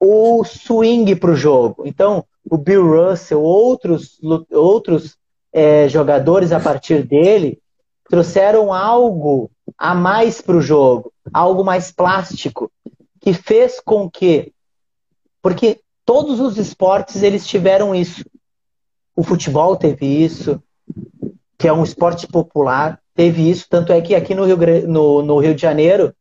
o 0.00 0.44
swing 0.44 1.14
para 1.16 1.30
o 1.30 1.36
jogo. 1.36 1.82
Então, 1.84 2.24
o 2.48 2.56
Bill 2.56 2.86
Russell, 2.86 3.42
outros, 3.42 4.18
outros 4.50 5.16
é, 5.52 5.88
jogadores 5.88 6.52
a 6.52 6.60
partir 6.60 7.02
dele, 7.02 7.60
trouxeram 8.08 8.72
algo 8.72 9.50
a 9.76 9.94
mais 9.94 10.40
para 10.40 10.56
o 10.56 10.62
jogo, 10.62 11.12
algo 11.32 11.64
mais 11.64 11.92
plástico, 11.92 12.70
que 13.20 13.32
fez 13.32 13.80
com 13.80 14.08
que, 14.10 14.52
porque 15.42 15.80
todos 16.04 16.40
os 16.40 16.56
esportes 16.56 17.22
eles 17.22 17.46
tiveram 17.46 17.94
isso. 17.94 18.24
O 19.14 19.22
futebol 19.22 19.76
teve 19.76 20.06
isso, 20.06 20.62
que 21.58 21.68
é 21.68 21.72
um 21.72 21.82
esporte 21.82 22.26
popular, 22.26 22.98
teve 23.14 23.50
isso, 23.50 23.66
tanto 23.68 23.92
é 23.92 24.00
que 24.00 24.14
aqui 24.14 24.34
no 24.34 24.44
Rio, 24.44 24.56
no, 24.86 25.22
no 25.22 25.38
Rio 25.38 25.54
de 25.54 25.60
Janeiro, 25.60 26.14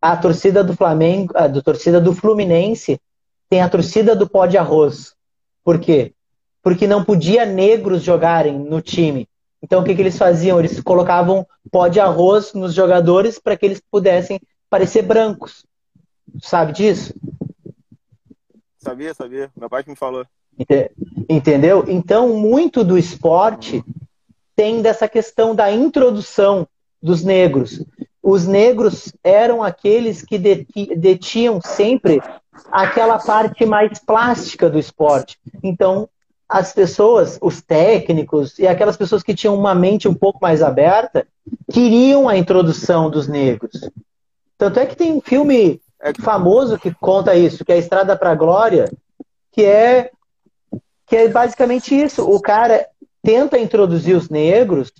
a 0.00 0.16
torcida 0.16 0.62
do 0.62 0.74
Flamengo, 0.74 1.32
a 1.36 1.48
torcida 1.60 2.00
do 2.00 2.14
Fluminense 2.14 2.98
tem 3.48 3.62
a 3.62 3.68
torcida 3.68 4.14
do 4.14 4.28
pó 4.28 4.46
de 4.46 4.58
arroz. 4.58 5.14
Por 5.64 5.78
quê? 5.78 6.12
Porque 6.62 6.86
não 6.86 7.04
podia 7.04 7.46
negros 7.46 8.02
jogarem 8.02 8.58
no 8.58 8.80
time. 8.80 9.28
Então 9.62 9.80
o 9.80 9.84
que, 9.84 9.94
que 9.94 10.02
eles 10.02 10.18
faziam? 10.18 10.58
Eles 10.58 10.80
colocavam 10.80 11.46
pó 11.70 11.88
de 11.88 12.00
arroz 12.00 12.52
nos 12.52 12.74
jogadores 12.74 13.38
para 13.38 13.56
que 13.56 13.66
eles 13.66 13.80
pudessem 13.90 14.40
parecer 14.70 15.02
brancos. 15.02 15.64
Sabe 16.42 16.72
disso? 16.72 17.14
Sabia, 18.78 19.12
sabia. 19.14 19.50
Meu 19.56 19.68
pai 19.68 19.82
que 19.82 19.90
me 19.90 19.96
falou. 19.96 20.24
Entendeu? 21.28 21.84
Então, 21.86 22.36
muito 22.36 22.82
do 22.82 22.98
esporte 22.98 23.84
tem 24.56 24.82
dessa 24.82 25.08
questão 25.08 25.54
da 25.54 25.70
introdução 25.70 26.66
dos 27.02 27.22
negros. 27.22 27.84
Os 28.22 28.46
negros 28.46 29.12
eram 29.22 29.62
aqueles 29.62 30.22
que 30.22 30.38
detinham 30.96 31.60
sempre 31.60 32.20
aquela 32.70 33.18
parte 33.18 33.64
mais 33.64 33.98
plástica 33.98 34.68
do 34.68 34.78
esporte. 34.78 35.38
Então, 35.62 36.08
as 36.48 36.72
pessoas, 36.72 37.38
os 37.42 37.60
técnicos 37.60 38.58
e 38.58 38.66
aquelas 38.66 38.96
pessoas 38.96 39.22
que 39.22 39.34
tinham 39.34 39.54
uma 39.54 39.74
mente 39.74 40.08
um 40.08 40.14
pouco 40.14 40.38
mais 40.40 40.62
aberta, 40.62 41.26
queriam 41.70 42.28
a 42.28 42.36
introdução 42.36 43.10
dos 43.10 43.28
negros. 43.28 43.90
Tanto 44.56 44.80
é 44.80 44.86
que 44.86 44.96
tem 44.96 45.12
um 45.12 45.20
filme 45.20 45.80
famoso 46.20 46.78
que 46.78 46.94
conta 46.94 47.34
isso, 47.34 47.64
que 47.64 47.72
é 47.72 47.74
a 47.74 47.78
Estrada 47.78 48.16
para 48.16 48.30
a 48.30 48.34
Glória, 48.34 48.90
que 49.52 49.64
é 49.64 50.10
que 51.06 51.16
é 51.16 51.28
basicamente 51.28 51.94
isso. 51.94 52.22
O 52.22 52.40
cara 52.40 52.86
tenta 53.22 53.58
introduzir 53.58 54.14
os 54.14 54.28
negros, 54.28 54.92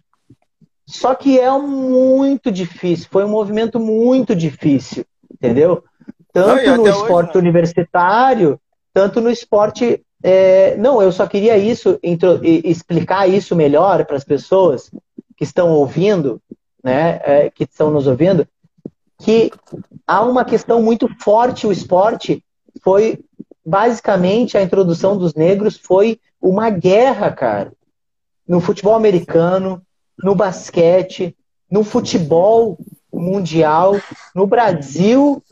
só 0.86 1.14
que 1.14 1.38
é 1.38 1.50
muito 1.58 2.50
difícil. 2.50 3.08
Foi 3.10 3.24
um 3.24 3.28
movimento 3.28 3.78
muito 3.78 4.34
difícil, 4.34 5.04
entendeu? 5.30 5.84
Tanto 6.44 6.66
não, 6.66 6.76
no 6.76 6.88
esporte 6.88 7.30
hoje, 7.30 7.36
né? 7.36 7.40
universitário, 7.40 8.60
tanto 8.92 9.20
no 9.20 9.30
esporte. 9.30 10.02
É... 10.22 10.76
Não, 10.76 11.00
eu 11.02 11.12
só 11.12 11.26
queria 11.26 11.56
isso, 11.56 11.98
explicar 12.42 13.28
isso 13.28 13.54
melhor 13.54 14.04
para 14.04 14.16
as 14.16 14.24
pessoas 14.24 14.90
que 15.36 15.44
estão 15.44 15.70
ouvindo, 15.70 16.42
né, 16.82 17.20
é, 17.22 17.50
que 17.50 17.62
estão 17.62 17.92
nos 17.92 18.08
ouvindo, 18.08 18.46
que 19.18 19.52
há 20.06 20.22
uma 20.22 20.44
questão 20.44 20.82
muito 20.82 21.08
forte. 21.20 21.66
O 21.66 21.72
esporte 21.72 22.44
foi 22.82 23.20
basicamente 23.64 24.56
a 24.56 24.62
introdução 24.62 25.16
dos 25.16 25.34
negros 25.34 25.76
foi 25.76 26.18
uma 26.40 26.70
guerra, 26.70 27.30
cara. 27.30 27.72
No 28.46 28.60
futebol 28.60 28.94
americano, 28.94 29.82
no 30.22 30.34
basquete, 30.34 31.36
no 31.70 31.84
futebol 31.84 32.78
mundial, 33.12 33.94
no 34.34 34.46
Brasil, 34.46 35.42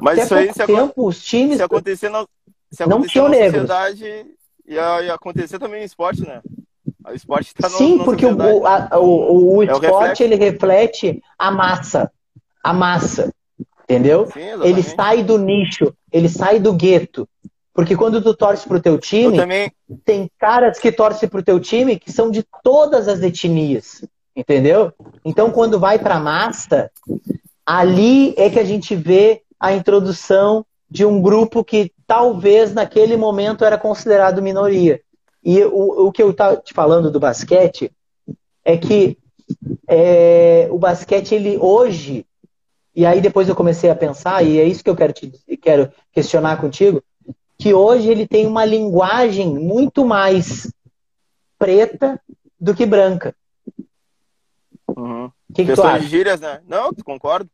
Mas 0.00 0.18
até 0.18 0.46
pouco 0.46 0.60
aí, 0.60 0.66
tempo, 0.66 1.06
os 1.06 1.22
times 1.22 1.56
se 1.56 1.62
acontecer 1.62 2.08
na, 2.08 2.26
se 2.70 2.86
não 2.86 3.02
tinham 3.02 3.28
na 3.28 3.36
negros. 3.36 3.68
sociedade 3.68 4.26
ia, 4.66 5.02
ia 5.02 5.14
acontecer 5.14 5.58
também 5.58 5.80
no 5.80 5.86
esporte, 5.86 6.22
né? 6.22 6.40
O 7.06 7.12
esporte 7.12 7.54
tá 7.54 7.68
no, 7.68 7.76
Sim, 7.76 7.98
porque 8.02 8.24
o, 8.24 8.66
a, 8.66 8.98
o, 8.98 9.56
o, 9.56 9.62
é 9.62 9.66
esporte 9.66 10.22
o 10.22 10.26
ele 10.26 10.36
reflete 10.36 11.22
a 11.38 11.50
massa 11.50 12.10
a 12.64 12.72
massa. 12.72 13.30
Entendeu? 13.84 14.26
Sim, 14.32 14.64
ele 14.64 14.82
sai 14.82 15.22
do 15.22 15.36
nicho, 15.36 15.94
ele 16.10 16.30
sai 16.30 16.58
do 16.58 16.72
gueto. 16.72 17.28
Porque 17.74 17.94
quando 17.94 18.22
tu 18.22 18.32
torce 18.34 18.66
pro 18.66 18.80
teu 18.80 18.98
time, 18.98 19.36
também... 19.36 19.70
tem 20.04 20.30
caras 20.38 20.78
que 20.78 20.90
torcem 20.90 21.28
pro 21.28 21.42
teu 21.42 21.60
time 21.60 21.98
que 21.98 22.10
são 22.10 22.30
de 22.30 22.42
todas 22.62 23.06
as 23.06 23.20
etnias. 23.20 24.02
Entendeu? 24.34 24.92
Então, 25.24 25.50
quando 25.50 25.78
vai 25.78 25.98
pra 25.98 26.18
massa, 26.18 26.90
ali 27.66 28.34
é 28.38 28.48
que 28.48 28.58
a 28.58 28.64
gente 28.64 28.96
vê 28.96 29.42
a 29.64 29.72
introdução 29.72 30.66
de 30.90 31.06
um 31.06 31.22
grupo 31.22 31.64
que 31.64 31.90
talvez 32.06 32.74
naquele 32.74 33.16
momento 33.16 33.64
era 33.64 33.78
considerado 33.78 34.42
minoria. 34.42 35.00
E 35.42 35.64
o, 35.64 36.08
o 36.08 36.12
que 36.12 36.22
eu 36.22 36.30
estava 36.32 36.58
te 36.58 36.74
falando 36.74 37.10
do 37.10 37.18
basquete 37.18 37.90
é 38.62 38.76
que 38.76 39.16
é, 39.88 40.68
o 40.70 40.78
basquete, 40.78 41.34
ele 41.34 41.56
hoje, 41.56 42.26
e 42.94 43.06
aí 43.06 43.22
depois 43.22 43.48
eu 43.48 43.56
comecei 43.56 43.88
a 43.88 43.96
pensar, 43.96 44.42
e 44.42 44.60
é 44.60 44.64
isso 44.64 44.84
que 44.84 44.90
eu 44.90 44.96
quero, 44.96 45.14
te, 45.14 45.32
quero 45.62 45.90
questionar 46.12 46.60
contigo, 46.60 47.02
que 47.58 47.72
hoje 47.72 48.10
ele 48.10 48.28
tem 48.28 48.46
uma 48.46 48.66
linguagem 48.66 49.48
muito 49.58 50.04
mais 50.04 50.70
preta 51.58 52.20
do 52.60 52.74
que 52.74 52.84
branca. 52.84 53.34
Uhum. 54.88 55.30
Que, 55.54 55.64
que 55.64 55.72
tu 55.72 55.82
acha? 55.82 56.00
de 56.00 56.08
gírias, 56.08 56.40
né? 56.40 56.60
Não, 56.68 56.92
concordo. 57.02 57.48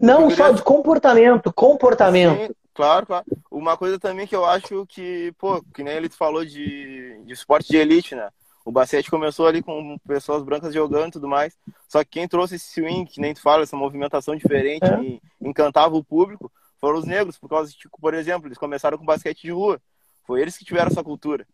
Não, 0.00 0.30
só 0.30 0.50
de 0.50 0.62
comportamento, 0.62 1.52
comportamento. 1.52 2.48
Sim, 2.48 2.54
claro, 2.74 3.06
claro. 3.06 3.24
Uma 3.50 3.76
coisa 3.76 3.98
também 3.98 4.26
que 4.26 4.34
eu 4.34 4.44
acho 4.46 4.86
que, 4.86 5.32
pô, 5.38 5.62
que 5.74 5.82
nem 5.84 5.94
ele 5.94 6.08
falou 6.08 6.44
de, 6.44 7.22
de 7.24 7.32
esporte 7.32 7.68
de 7.68 7.76
elite, 7.76 8.14
né? 8.14 8.28
O 8.64 8.72
basquete 8.72 9.10
começou 9.10 9.46
ali 9.46 9.62
com 9.62 9.98
pessoas 10.06 10.42
brancas 10.42 10.72
jogando 10.72 11.08
e 11.08 11.12
tudo 11.12 11.28
mais. 11.28 11.56
Só 11.88 12.04
que 12.04 12.10
quem 12.10 12.28
trouxe 12.28 12.56
esse 12.56 12.72
swing, 12.72 13.04
que 13.04 13.20
nem 13.20 13.34
tu 13.34 13.40
fala, 13.40 13.62
essa 13.62 13.76
movimentação 13.76 14.36
diferente 14.36 14.84
é. 14.84 15.02
e 15.02 15.20
encantava 15.40 15.96
o 15.96 16.04
público, 16.04 16.50
foram 16.78 16.98
os 16.98 17.04
negros, 17.04 17.38
por 17.38 17.48
causa 17.48 17.70
de, 17.70 17.76
tipo, 17.76 17.98
por 18.00 18.14
exemplo, 18.14 18.48
eles 18.48 18.58
começaram 18.58 18.96
com 18.96 19.04
basquete 19.04 19.42
de 19.42 19.50
rua. 19.50 19.80
Foi 20.26 20.40
eles 20.40 20.56
que 20.56 20.64
tiveram 20.64 20.90
essa 20.90 21.04
cultura. 21.04 21.46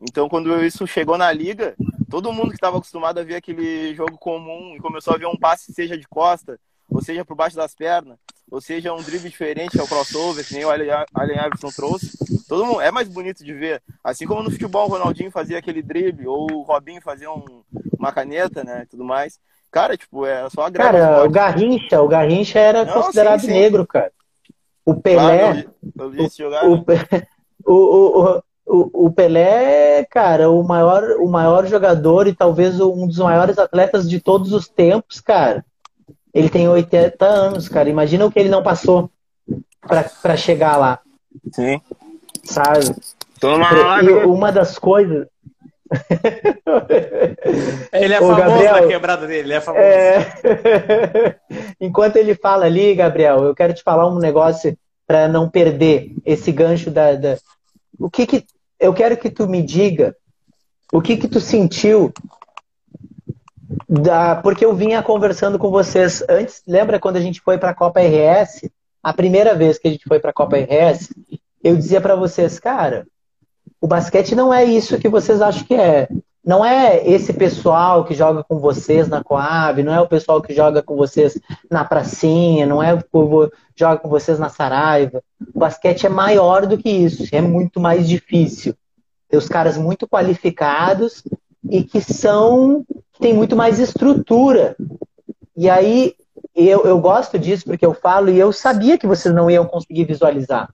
Então, 0.00 0.28
quando 0.28 0.64
isso 0.64 0.86
chegou 0.86 1.18
na 1.18 1.32
liga, 1.32 1.74
todo 2.08 2.32
mundo 2.32 2.50
que 2.50 2.54
estava 2.54 2.76
acostumado 2.76 3.18
a 3.18 3.24
ver 3.24 3.36
aquele 3.36 3.94
jogo 3.94 4.16
comum 4.16 4.74
e 4.76 4.80
começou 4.80 5.14
a 5.14 5.18
ver 5.18 5.26
um 5.26 5.36
passe, 5.36 5.72
seja 5.72 5.98
de 5.98 6.06
costa, 6.06 6.58
ou 6.90 7.02
seja 7.02 7.24
por 7.24 7.36
baixo 7.36 7.56
das 7.56 7.74
pernas, 7.74 8.18
ou 8.50 8.60
seja, 8.60 8.94
um 8.94 9.02
drible 9.02 9.28
diferente, 9.28 9.78
é 9.78 9.82
o 9.82 9.86
crossover, 9.86 10.46
que 10.46 10.54
nem 10.54 10.64
o 10.64 10.70
Allen 10.70 11.36
Iverson 11.46 11.68
trouxe. 11.68 12.16
Todo 12.48 12.64
mundo 12.64 12.80
é 12.80 12.90
mais 12.90 13.06
bonito 13.06 13.44
de 13.44 13.52
ver. 13.52 13.82
Assim 14.02 14.26
como 14.26 14.42
no 14.42 14.50
futebol 14.50 14.86
o 14.86 14.90
Ronaldinho 14.90 15.30
fazia 15.30 15.58
aquele 15.58 15.82
drible, 15.82 16.26
ou 16.26 16.50
o 16.50 16.62
Robinho 16.62 17.02
fazia 17.02 17.30
um, 17.30 17.62
uma 17.98 18.10
caneta, 18.10 18.64
né, 18.64 18.86
tudo 18.90 19.04
mais. 19.04 19.38
Cara, 19.70 19.98
tipo, 19.98 20.24
é 20.24 20.48
só 20.48 20.62
a 20.62 20.70
Cara, 20.70 21.24
o 21.24 21.30
Garrincha, 21.30 22.00
o 22.00 22.08
Garrincha 22.08 22.58
era 22.58 22.84
Não, 22.86 22.94
considerado 22.94 23.40
sim, 23.40 23.48
sim. 23.48 23.52
negro, 23.52 23.86
cara. 23.86 24.10
O 24.84 24.94
Pelé. 24.94 25.66
Claro, 25.94 26.14
eu 26.16 26.30
jogar, 26.30 26.64
o, 26.66 26.76
né? 26.76 26.84
o, 27.66 27.74
o, 27.74 28.42
o, 28.66 29.06
o, 29.06 29.12
Pelé, 29.12 30.06
cara, 30.06 30.50
o 30.50 30.62
maior, 30.62 31.02
o 31.20 31.28
maior 31.28 31.66
jogador 31.66 32.26
e 32.26 32.34
talvez 32.34 32.80
um 32.80 33.06
dos 33.06 33.18
maiores 33.18 33.58
atletas 33.58 34.08
de 34.08 34.20
todos 34.20 34.54
os 34.54 34.66
tempos, 34.66 35.20
cara. 35.20 35.62
Ele 36.32 36.48
tem 36.48 36.68
80 36.68 37.24
anos, 37.24 37.68
cara. 37.68 37.88
Imagina 37.88 38.26
o 38.26 38.30
que 38.30 38.38
ele 38.38 38.48
não 38.48 38.62
passou 38.62 39.10
para 40.20 40.36
chegar 40.36 40.76
lá. 40.76 41.00
Sim. 41.52 41.80
Sabe? 42.44 42.94
E 44.02 44.10
uma 44.26 44.50
das 44.50 44.78
coisas. 44.78 45.26
ele 47.92 48.12
é 48.12 48.18
Ô, 48.18 48.28
famoso 48.28 48.36
Gabriel, 48.36 48.74
na 48.74 48.86
quebrada 48.86 49.26
dele, 49.26 49.40
ele 49.40 49.54
é 49.54 49.60
famoso. 49.60 49.84
É... 49.84 51.36
Enquanto 51.80 52.16
ele 52.16 52.34
fala 52.34 52.66
ali, 52.66 52.94
Gabriel, 52.94 53.44
eu 53.44 53.54
quero 53.54 53.72
te 53.72 53.82
falar 53.82 54.06
um 54.06 54.18
negócio 54.18 54.76
para 55.06 55.26
não 55.26 55.48
perder 55.48 56.12
esse 56.26 56.52
gancho 56.52 56.90
da, 56.90 57.14
da, 57.14 57.38
O 57.98 58.10
que 58.10 58.26
que. 58.26 58.44
Eu 58.78 58.92
quero 58.92 59.16
que 59.16 59.30
tu 59.30 59.48
me 59.48 59.60
diga 59.60 60.14
O 60.92 61.00
que 61.00 61.16
que 61.16 61.26
tu 61.26 61.40
sentiu 61.40 62.12
da, 63.88 64.36
porque 64.36 64.64
eu 64.64 64.74
vinha 64.74 65.02
conversando 65.02 65.58
com 65.58 65.70
vocês 65.70 66.24
antes, 66.28 66.62
lembra 66.66 66.98
quando 66.98 67.16
a 67.16 67.20
gente 67.20 67.40
foi 67.40 67.58
para 67.58 67.70
a 67.70 67.74
Copa 67.74 68.00
RS? 68.00 68.68
A 69.02 69.12
primeira 69.12 69.54
vez 69.54 69.78
que 69.78 69.88
a 69.88 69.90
gente 69.90 70.04
foi 70.06 70.18
para 70.18 70.30
a 70.30 70.34
Copa 70.34 70.56
RS, 70.56 71.14
eu 71.62 71.76
dizia 71.76 72.00
para 72.00 72.14
vocês, 72.14 72.58
cara, 72.58 73.06
o 73.80 73.86
basquete 73.86 74.34
não 74.34 74.52
é 74.52 74.64
isso 74.64 74.98
que 74.98 75.08
vocês 75.08 75.40
acham 75.40 75.64
que 75.64 75.74
é. 75.74 76.08
Não 76.44 76.64
é 76.64 77.06
esse 77.06 77.32
pessoal 77.34 78.04
que 78.04 78.14
joga 78.14 78.42
com 78.42 78.58
vocês 78.58 79.06
na 79.06 79.22
Coab, 79.22 79.82
não 79.82 79.92
é 79.92 80.00
o 80.00 80.08
pessoal 80.08 80.40
que 80.40 80.54
joga 80.54 80.82
com 80.82 80.96
vocês 80.96 81.38
na 81.70 81.84
pracinha, 81.84 82.64
não 82.64 82.82
é 82.82 82.94
o 82.94 82.98
que 82.98 83.56
joga 83.76 83.98
com 83.98 84.08
vocês 84.08 84.38
na 84.38 84.48
Saraiva. 84.48 85.22
O 85.54 85.58
basquete 85.58 86.06
é 86.06 86.08
maior 86.08 86.66
do 86.66 86.78
que 86.78 86.88
isso, 86.88 87.24
é 87.32 87.42
muito 87.42 87.78
mais 87.78 88.08
difícil. 88.08 88.74
Tem 89.28 89.38
os 89.38 89.46
caras 89.46 89.76
muito 89.76 90.08
qualificados 90.08 91.22
e 91.70 91.84
que 91.84 92.00
são 92.00 92.82
tem 93.20 93.34
muito 93.34 93.56
mais 93.56 93.78
estrutura. 93.78 94.76
E 95.56 95.68
aí 95.68 96.14
eu, 96.54 96.84
eu 96.84 97.00
gosto 97.00 97.38
disso 97.38 97.64
porque 97.64 97.84
eu 97.84 97.94
falo 97.94 98.30
e 98.30 98.38
eu 98.38 98.52
sabia 98.52 98.98
que 98.98 99.06
vocês 99.06 99.34
não 99.34 99.50
iam 99.50 99.66
conseguir 99.66 100.04
visualizar. 100.04 100.72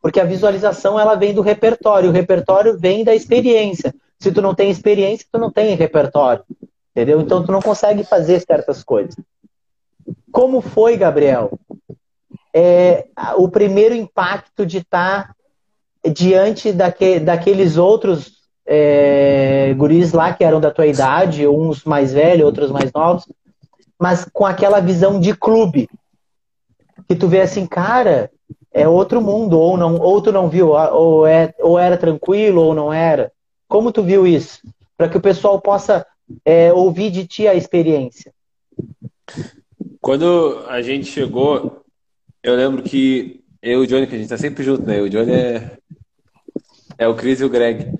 Porque 0.00 0.20
a 0.20 0.24
visualização 0.24 0.98
ela 0.98 1.14
vem 1.14 1.34
do 1.34 1.42
repertório, 1.42 2.10
o 2.10 2.12
repertório 2.12 2.78
vem 2.78 3.04
da 3.04 3.14
experiência. 3.14 3.94
Se 4.18 4.32
tu 4.32 4.40
não 4.40 4.54
tem 4.54 4.70
experiência, 4.70 5.26
tu 5.30 5.38
não 5.38 5.50
tem 5.50 5.74
repertório. 5.74 6.44
Entendeu? 6.92 7.20
Então 7.20 7.44
tu 7.44 7.52
não 7.52 7.60
consegue 7.60 8.04
fazer 8.04 8.40
certas 8.40 8.82
coisas. 8.82 9.16
Como 10.32 10.60
foi, 10.60 10.96
Gabriel? 10.96 11.58
É, 12.54 13.06
o 13.36 13.48
primeiro 13.48 13.94
impacto 13.94 14.64
de 14.64 14.78
estar 14.78 15.34
diante 16.12 16.72
daque, 16.72 17.20
daqueles 17.20 17.76
outros 17.76 18.37
é, 18.70 19.72
guris 19.74 20.12
lá 20.12 20.34
que 20.34 20.44
eram 20.44 20.60
da 20.60 20.70
tua 20.70 20.86
idade, 20.86 21.48
uns 21.48 21.84
mais 21.84 22.12
velhos, 22.12 22.44
outros 22.44 22.70
mais 22.70 22.92
novos, 22.92 23.26
mas 23.98 24.26
com 24.30 24.44
aquela 24.44 24.78
visão 24.78 25.18
de 25.18 25.34
clube. 25.34 25.88
Que 27.08 27.16
tu 27.16 27.26
vê 27.26 27.40
assim, 27.40 27.66
cara, 27.66 28.30
é 28.70 28.86
outro 28.86 29.22
mundo, 29.22 29.58
ou 29.58 29.78
não, 29.78 29.96
ou 29.96 30.20
tu 30.20 30.30
não 30.30 30.50
viu, 30.50 30.72
ou, 30.72 31.26
é, 31.26 31.54
ou 31.60 31.78
era 31.78 31.96
tranquilo, 31.96 32.60
ou 32.60 32.74
não 32.74 32.92
era. 32.92 33.32
Como 33.66 33.90
tu 33.90 34.02
viu 34.02 34.26
isso? 34.26 34.60
Para 34.98 35.08
que 35.08 35.16
o 35.16 35.22
pessoal 35.22 35.58
possa 35.58 36.06
é, 36.44 36.70
ouvir 36.70 37.10
de 37.10 37.26
ti 37.26 37.48
a 37.48 37.54
experiência. 37.54 38.34
Quando 39.98 40.62
a 40.68 40.82
gente 40.82 41.06
chegou, 41.06 41.82
eu 42.42 42.54
lembro 42.54 42.82
que 42.82 43.42
eu 43.62 43.82
e 43.82 43.84
o 43.84 43.86
Johnny, 43.86 44.06
que 44.06 44.14
a 44.14 44.18
gente 44.18 44.28
tá 44.28 44.36
sempre 44.36 44.62
junto, 44.62 44.82
né? 44.82 45.00
O 45.00 45.08
Johnny 45.08 45.32
é, 45.32 45.78
é 46.98 47.08
o 47.08 47.14
Chris 47.14 47.40
e 47.40 47.44
o 47.44 47.48
Greg. 47.48 47.92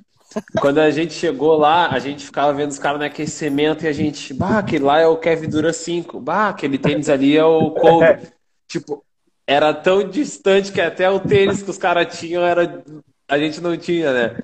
Quando 0.60 0.78
a 0.78 0.90
gente 0.90 1.14
chegou 1.14 1.56
lá, 1.56 1.88
a 1.88 1.98
gente 1.98 2.26
ficava 2.26 2.52
vendo 2.52 2.70
os 2.70 2.78
caras 2.78 2.98
no 2.98 3.06
aquecimento 3.06 3.84
e 3.84 3.88
a 3.88 3.92
gente, 3.92 4.34
bah, 4.34 4.58
aquele 4.58 4.84
lá 4.84 5.00
é 5.00 5.06
o 5.06 5.16
Kevin 5.16 5.48
Dura 5.48 5.72
5, 5.72 6.20
bah, 6.20 6.50
aquele 6.50 6.78
tênis 6.78 7.08
ali 7.08 7.36
é 7.36 7.44
o 7.44 7.70
Kobe. 7.70 8.28
tipo, 8.68 9.04
era 9.46 9.72
tão 9.72 10.06
distante 10.06 10.70
que 10.70 10.80
até 10.80 11.08
o 11.10 11.18
tênis 11.18 11.62
que 11.62 11.70
os 11.70 11.78
caras 11.78 12.18
tinham 12.18 12.44
era 12.44 12.84
a 13.28 13.38
gente 13.38 13.60
não 13.60 13.76
tinha, 13.76 14.12
né? 14.12 14.36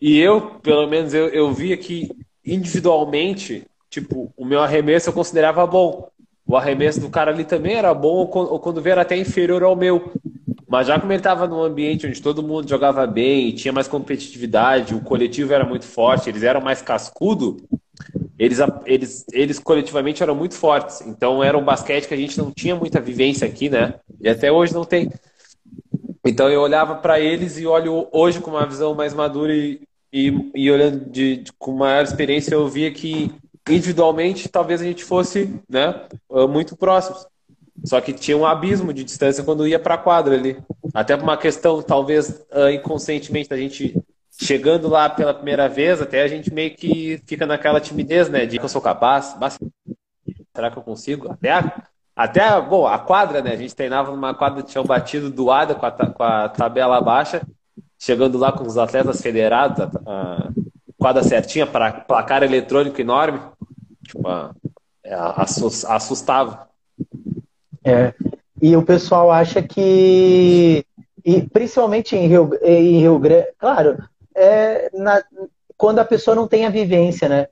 E 0.00 0.18
eu, 0.18 0.40
pelo 0.60 0.86
menos, 0.86 1.12
eu, 1.12 1.28
eu 1.28 1.52
via 1.52 1.76
que 1.76 2.08
individualmente, 2.44 3.66
tipo, 3.90 4.32
o 4.36 4.44
meu 4.44 4.60
arremesso 4.60 5.08
eu 5.08 5.12
considerava 5.12 5.66
bom. 5.66 6.08
O 6.46 6.56
arremesso 6.56 7.00
do 7.00 7.08
cara 7.08 7.32
ali 7.32 7.44
também 7.44 7.74
era 7.74 7.92
bom, 7.92 8.30
ou 8.32 8.60
quando 8.60 8.82
veio 8.82 8.92
era 8.92 9.02
até 9.02 9.16
inferior 9.16 9.62
ao 9.62 9.74
meu. 9.74 10.12
Mas 10.68 10.86
já 10.86 10.98
como 10.98 11.12
ele 11.12 11.20
estava 11.20 11.46
num 11.46 11.62
ambiente 11.62 12.06
onde 12.06 12.22
todo 12.22 12.42
mundo 12.42 12.68
jogava 12.68 13.06
bem, 13.06 13.52
tinha 13.52 13.72
mais 13.72 13.86
competitividade, 13.86 14.94
o 14.94 15.00
coletivo 15.00 15.52
era 15.52 15.64
muito 15.64 15.84
forte, 15.84 16.28
eles 16.28 16.42
eram 16.42 16.60
mais 16.60 16.80
cascudo, 16.80 17.56
eles, 18.38 18.58
eles, 18.86 19.24
eles 19.32 19.58
coletivamente 19.58 20.22
eram 20.22 20.34
muito 20.34 20.54
fortes. 20.54 21.00
Então 21.02 21.42
era 21.42 21.56
um 21.56 21.64
basquete 21.64 22.08
que 22.08 22.14
a 22.14 22.16
gente 22.16 22.38
não 22.38 22.50
tinha 22.50 22.74
muita 22.74 23.00
vivência 23.00 23.46
aqui, 23.46 23.68
né? 23.68 23.94
E 24.20 24.28
até 24.28 24.50
hoje 24.50 24.74
não 24.74 24.84
tem. 24.84 25.10
Então 26.24 26.48
eu 26.48 26.60
olhava 26.60 26.96
para 26.96 27.20
eles 27.20 27.58
e 27.58 27.66
olho 27.66 28.08
hoje 28.10 28.40
com 28.40 28.50
uma 28.50 28.66
visão 28.66 28.94
mais 28.94 29.12
madura 29.12 29.54
e, 29.54 29.80
e, 30.12 30.50
e 30.54 30.70
olhando 30.70 31.10
de, 31.10 31.36
de, 31.36 31.52
com 31.58 31.72
maior 31.72 32.02
experiência, 32.02 32.54
eu 32.54 32.66
via 32.66 32.90
que 32.90 33.30
individualmente 33.68 34.48
talvez 34.48 34.80
a 34.80 34.84
gente 34.84 35.04
fosse 35.04 35.54
né, 35.68 36.06
muito 36.48 36.76
próximos. 36.76 37.26
Só 37.82 38.00
que 38.00 38.12
tinha 38.12 38.36
um 38.36 38.46
abismo 38.46 38.92
de 38.92 39.02
distância 39.02 39.42
quando 39.42 39.66
ia 39.66 39.78
para 39.78 39.94
a 39.94 39.98
quadra 39.98 40.34
ali. 40.34 40.56
Até 40.92 41.16
por 41.16 41.24
uma 41.24 41.36
questão, 41.36 41.82
talvez 41.82 42.44
uh, 42.52 42.70
inconscientemente, 42.72 43.48
da 43.48 43.56
gente 43.56 44.00
chegando 44.40 44.88
lá 44.88 45.08
pela 45.08 45.34
primeira 45.34 45.68
vez, 45.68 46.00
até 46.00 46.22
a 46.22 46.28
gente 46.28 46.52
meio 46.52 46.74
que 46.74 47.20
fica 47.26 47.46
naquela 47.46 47.80
timidez, 47.80 48.28
né? 48.28 48.46
De 48.46 48.58
que 48.58 48.64
eu 48.64 48.68
sou 48.68 48.80
capaz, 48.80 49.36
será 50.54 50.70
que 50.70 50.76
eu 50.76 50.82
consigo? 50.82 51.30
Até 51.30 51.52
a, 51.52 51.82
até 52.16 52.60
bom, 52.60 52.86
a 52.86 52.98
quadra, 52.98 53.42
né? 53.42 53.52
A 53.52 53.56
gente 53.56 53.74
treinava 53.74 54.10
numa 54.10 54.34
quadra 54.34 54.62
de 54.62 54.70
chão 54.70 54.84
batido 54.84 55.30
doada 55.30 55.74
com 55.74 55.86
a, 55.86 55.90
com 55.90 56.22
a 56.22 56.48
tabela 56.48 57.00
baixa, 57.00 57.42
chegando 57.98 58.38
lá 58.38 58.52
com 58.52 58.64
os 58.64 58.78
atletas 58.78 59.20
federados, 59.20 59.80
a, 59.80 59.88
a 60.06 60.48
quadra 60.98 61.22
certinha, 61.22 61.66
para 61.66 61.92
placar 61.92 62.42
eletrônico 62.42 63.00
enorme. 63.00 63.40
Tipo, 64.06 64.28
a, 64.28 64.54
assustava. 65.88 66.68
É. 67.84 68.14
E 68.62 68.76
o 68.76 68.82
pessoal 68.82 69.30
acha 69.30 69.62
que, 69.62 70.84
e 71.24 71.42
principalmente 71.42 72.16
em 72.16 72.26
Rio, 72.26 72.50
em 72.62 73.00
Rio 73.00 73.18
Grande, 73.18 73.48
claro, 73.58 74.02
é 74.34 74.90
na, 74.94 75.22
quando 75.76 75.98
a 75.98 76.04
pessoa 76.04 76.34
não 76.34 76.48
tem 76.48 76.64
a 76.64 76.70
vivência, 76.70 77.28
né? 77.28 77.46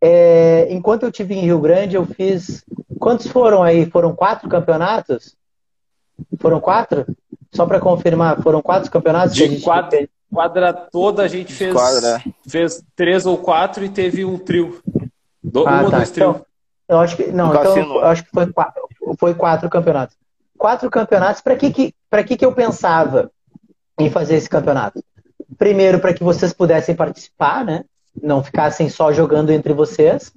É, 0.00 0.68
enquanto 0.70 1.02
eu 1.02 1.10
tive 1.10 1.34
em 1.34 1.40
Rio 1.40 1.58
Grande, 1.58 1.96
eu 1.96 2.06
fiz. 2.06 2.64
Quantos 2.98 3.26
foram 3.26 3.62
aí? 3.62 3.86
Foram 3.86 4.14
quatro 4.14 4.48
campeonatos? 4.48 5.34
Foram 6.38 6.60
quatro? 6.60 7.06
Só 7.52 7.66
para 7.66 7.80
confirmar, 7.80 8.42
foram 8.42 8.60
quatro 8.60 8.90
campeonatos? 8.90 9.34
De 9.34 9.40
que 9.40 9.46
a 9.46 9.50
gente 9.50 9.64
quadra, 9.64 10.08
quadra 10.32 10.72
toda 10.72 11.22
a 11.22 11.28
gente 11.28 11.52
fez, 11.52 11.74
fez 12.46 12.84
três 12.94 13.26
ou 13.26 13.38
quatro 13.38 13.84
e 13.84 13.88
teve 13.88 14.24
um 14.24 14.38
trio. 14.38 14.80
Do, 15.42 15.60
ah, 15.60 15.62
um 15.62 15.64
tá. 15.64 15.82
ou 15.84 15.90
dois 15.90 16.10
trio. 16.10 16.30
Então, 16.30 16.45
eu 16.88 16.98
acho 16.98 17.16
que 17.16 17.26
não, 17.32 17.54
então 17.54 18.00
acho 18.04 18.24
que 18.24 18.30
foi 18.32 18.52
quatro, 18.52 18.88
foi 19.18 19.34
quatro 19.34 19.68
campeonatos. 19.68 20.16
Quatro 20.56 20.90
campeonatos. 20.90 21.42
Para 21.42 21.56
que 21.56 21.70
que 21.70 21.94
para 22.08 22.22
que 22.22 22.36
que 22.36 22.44
eu 22.44 22.52
pensava 22.52 23.30
em 23.98 24.08
fazer 24.10 24.36
esse 24.36 24.48
campeonato? 24.48 25.02
Primeiro 25.58 25.98
para 25.98 26.14
que 26.14 26.22
vocês 26.22 26.52
pudessem 26.52 26.94
participar, 26.94 27.64
né? 27.64 27.84
Não 28.22 28.42
ficassem 28.42 28.88
só 28.88 29.12
jogando 29.12 29.50
entre 29.50 29.72
vocês, 29.72 30.32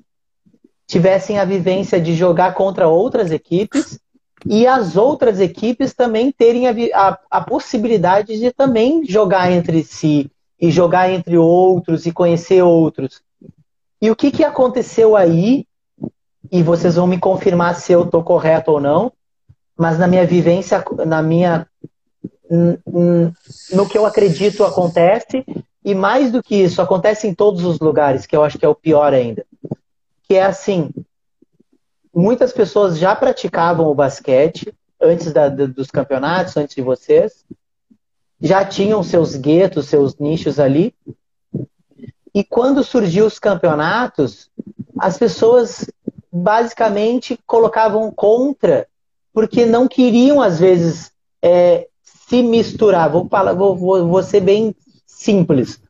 tivessem 0.87 1.39
a 1.39 1.45
vivência 1.45 2.01
de 2.01 2.15
jogar 2.15 2.53
contra 2.53 2.87
outras 2.87 3.31
equipes 3.31 3.99
e 4.45 4.65
as 4.65 4.97
outras 4.97 5.39
equipes 5.39 5.93
também 5.93 6.31
terem 6.31 6.67
a, 6.67 6.73
a, 6.93 7.19
a 7.29 7.41
possibilidade 7.41 8.39
de 8.39 8.51
também 8.51 9.05
jogar 9.05 9.51
entre 9.51 9.83
si 9.83 10.31
e 10.59 10.71
jogar 10.71 11.11
entre 11.11 11.37
outros 11.37 12.05
e 12.05 12.11
conhecer 12.11 12.61
outros. 12.61 13.21
E 14.01 14.09
o 14.09 14.15
que, 14.15 14.31
que 14.31 14.43
aconteceu 14.43 15.15
aí 15.15 15.65
e 16.51 16.63
vocês 16.63 16.95
vão 16.95 17.07
me 17.07 17.19
confirmar 17.19 17.75
se 17.75 17.91
eu 17.91 18.03
estou 18.03 18.23
correto 18.23 18.71
ou 18.71 18.79
não, 18.79 19.11
mas 19.77 19.97
na 19.97 20.07
minha 20.07 20.25
vivência, 20.25 20.83
na 21.05 21.21
minha 21.21 21.67
no 23.71 23.87
que 23.87 23.97
eu 23.97 24.05
acredito 24.05 24.63
acontece 24.63 25.45
e 25.85 25.93
mais 25.93 26.31
do 26.31 26.41
que 26.41 26.55
isso 26.55 26.81
acontece 26.81 27.27
em 27.27 27.33
todos 27.33 27.63
os 27.63 27.79
lugares, 27.79 28.25
que 28.25 28.35
eu 28.35 28.43
acho 28.43 28.57
que 28.57 28.65
é 28.65 28.69
o 28.69 28.75
pior 28.75 29.13
ainda. 29.13 29.45
Que 30.23 30.35
é 30.35 30.43
assim, 30.43 30.89
muitas 32.13 32.51
pessoas 32.51 32.97
já 32.97 33.15
praticavam 33.15 33.87
o 33.87 33.95
basquete 33.95 34.73
antes 34.99 35.31
da, 35.31 35.47
dos 35.47 35.89
campeonatos, 35.89 36.57
antes 36.57 36.75
de 36.75 36.81
vocês, 36.81 37.45
já 38.41 38.65
tinham 38.65 39.03
seus 39.03 39.35
guetos, 39.35 39.87
seus 39.87 40.17
nichos 40.17 40.59
ali. 40.59 40.93
E 42.33 42.43
quando 42.43 42.83
surgiu 42.83 43.25
os 43.25 43.39
campeonatos, 43.39 44.49
as 44.97 45.17
pessoas 45.17 45.89
basicamente 46.31 47.39
colocavam 47.45 48.11
contra, 48.11 48.87
porque 49.33 49.65
não 49.65 49.87
queriam, 49.87 50.41
às 50.41 50.59
vezes, 50.59 51.11
é, 51.41 51.87
se 52.03 52.41
misturar. 52.43 53.09
Vou, 53.09 53.27
falar, 53.27 53.53
vou, 53.53 53.75
vou, 53.75 54.07
vou 54.07 54.23
ser 54.23 54.41
bem 54.41 54.75
simples. 55.05 55.81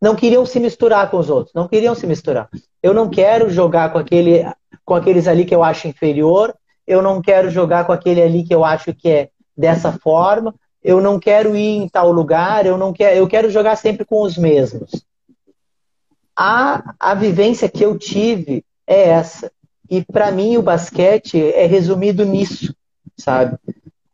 Não 0.00 0.14
queriam 0.14 0.46
se 0.46 0.58
misturar 0.58 1.10
com 1.10 1.18
os 1.18 1.28
outros, 1.28 1.54
não 1.54 1.68
queriam 1.68 1.94
se 1.94 2.06
misturar. 2.06 2.48
Eu 2.82 2.94
não 2.94 3.10
quero 3.10 3.50
jogar 3.50 3.92
com, 3.92 3.98
aquele, 3.98 4.44
com 4.84 4.94
aqueles 4.94 5.28
ali 5.28 5.44
que 5.44 5.54
eu 5.54 5.62
acho 5.62 5.88
inferior, 5.88 6.54
eu 6.86 7.02
não 7.02 7.20
quero 7.20 7.50
jogar 7.50 7.84
com 7.84 7.92
aquele 7.92 8.22
ali 8.22 8.42
que 8.42 8.54
eu 8.54 8.64
acho 8.64 8.94
que 8.94 9.08
é 9.08 9.28
dessa 9.56 9.92
forma, 9.92 10.54
eu 10.82 11.00
não 11.00 11.20
quero 11.20 11.54
ir 11.54 11.82
em 11.82 11.88
tal 11.88 12.10
lugar, 12.10 12.64
eu 12.64 12.78
não 12.78 12.92
quero, 12.92 13.16
eu 13.16 13.28
quero 13.28 13.50
jogar 13.50 13.76
sempre 13.76 14.04
com 14.04 14.22
os 14.22 14.38
mesmos. 14.38 14.90
A, 16.34 16.94
a 16.98 17.14
vivência 17.14 17.68
que 17.68 17.84
eu 17.84 17.98
tive 17.98 18.64
é 18.86 19.10
essa. 19.10 19.52
E 19.90 20.04
para 20.04 20.30
mim 20.30 20.56
o 20.56 20.62
basquete 20.62 21.52
é 21.52 21.66
resumido 21.66 22.24
nisso, 22.24 22.72
sabe? 23.16 23.58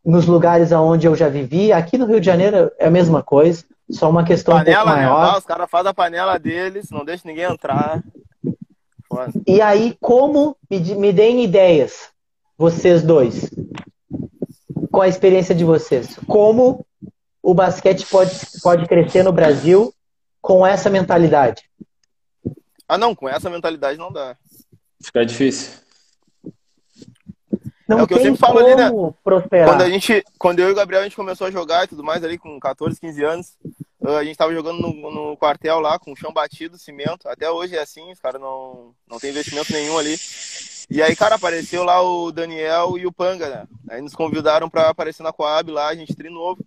Nos 0.03 0.25
lugares 0.25 0.71
aonde 0.71 1.05
eu 1.05 1.15
já 1.15 1.29
vivi, 1.29 1.71
aqui 1.71 1.97
no 1.97 2.07
Rio 2.07 2.19
de 2.19 2.25
Janeiro 2.25 2.71
é 2.79 2.87
a 2.87 2.91
mesma 2.91 3.21
coisa. 3.21 3.63
Só 3.89 4.09
uma 4.09 4.25
questão 4.25 4.55
panela, 4.55 4.81
um 4.81 4.85
pouco 4.85 4.99
né? 4.99 5.05
maior. 5.05 5.35
Ah, 5.35 5.37
os 5.37 5.45
caras 5.45 5.69
fazem 5.69 5.91
a 5.91 5.93
panela 5.93 6.37
deles, 6.37 6.89
não 6.89 7.05
deixa 7.05 7.27
ninguém 7.27 7.45
entrar. 7.45 8.03
Foda. 9.07 9.31
E 9.45 9.61
aí, 9.61 9.95
como 10.01 10.57
me, 10.69 10.79
me 10.95 11.13
deem 11.13 11.43
ideias, 11.43 12.09
vocês 12.57 13.01
dois, 13.01 13.49
com 14.91 15.01
a 15.01 15.07
experiência 15.07 15.55
de 15.55 15.63
vocês, 15.63 16.19
como 16.27 16.85
o 17.41 17.53
basquete 17.53 18.05
pode, 18.07 18.35
pode 18.61 18.85
crescer 18.87 19.23
no 19.23 19.31
Brasil 19.31 19.93
com 20.41 20.65
essa 20.65 20.89
mentalidade? 20.89 21.63
Ah, 22.87 22.97
não, 22.97 23.13
com 23.13 23.29
essa 23.29 23.49
mentalidade 23.49 23.97
não 23.97 24.11
dá. 24.11 24.35
Fica 25.01 25.25
difícil. 25.25 25.87
Não 27.87 27.99
É 27.99 28.03
o 28.03 28.07
que 28.07 28.13
eu 28.13 28.17
tem 28.17 28.27
sempre 28.27 28.39
falo 28.39 28.59
como 28.59 28.65
ali, 28.65 28.75
né? 28.75 29.13
prosperar. 29.23 29.69
Quando 29.69 29.81
a 29.81 29.89
gente, 29.89 30.23
quando 30.37 30.59
eu 30.59 30.69
e 30.69 30.71
o 30.71 30.75
Gabriel 30.75 31.01
a 31.01 31.03
gente 31.05 31.15
começou 31.15 31.47
a 31.47 31.51
jogar 31.51 31.85
e 31.85 31.87
tudo 31.87 32.03
mais 32.03 32.23
ali 32.23 32.37
com 32.37 32.59
14, 32.59 32.99
15 32.99 33.23
anos, 33.23 33.57
ah, 34.03 34.17
a 34.17 34.23
gente 34.25 34.35
tava 34.37 34.53
jogando 34.53 34.81
no, 34.81 35.11
no 35.11 35.37
quartel 35.37 35.79
lá 35.79 35.97
com 35.97 36.15
chão 36.15 36.33
batido, 36.33 36.77
cimento. 36.77 37.29
Até 37.29 37.49
hoje 37.49 37.77
é 37.77 37.81
assim, 37.81 38.11
os 38.11 38.19
caras 38.19 38.41
não, 38.41 38.93
não 39.09 39.19
tem 39.19 39.29
investimento 39.29 39.71
nenhum 39.71 39.97
ali. 39.97 40.17
E 40.89 41.01
aí, 41.01 41.15
cara, 41.15 41.35
apareceu 41.35 41.83
lá 41.83 42.01
o 42.01 42.31
Daniel 42.31 42.97
e 42.97 43.05
o 43.07 43.11
Panga, 43.11 43.49
né? 43.49 43.67
Aí 43.89 44.01
nos 44.01 44.15
convidaram 44.15 44.69
pra 44.69 44.89
aparecer 44.89 45.23
na 45.23 45.33
Coab 45.33 45.71
lá, 45.71 45.87
a 45.87 45.95
gente 45.95 46.15
treinou. 46.15 46.57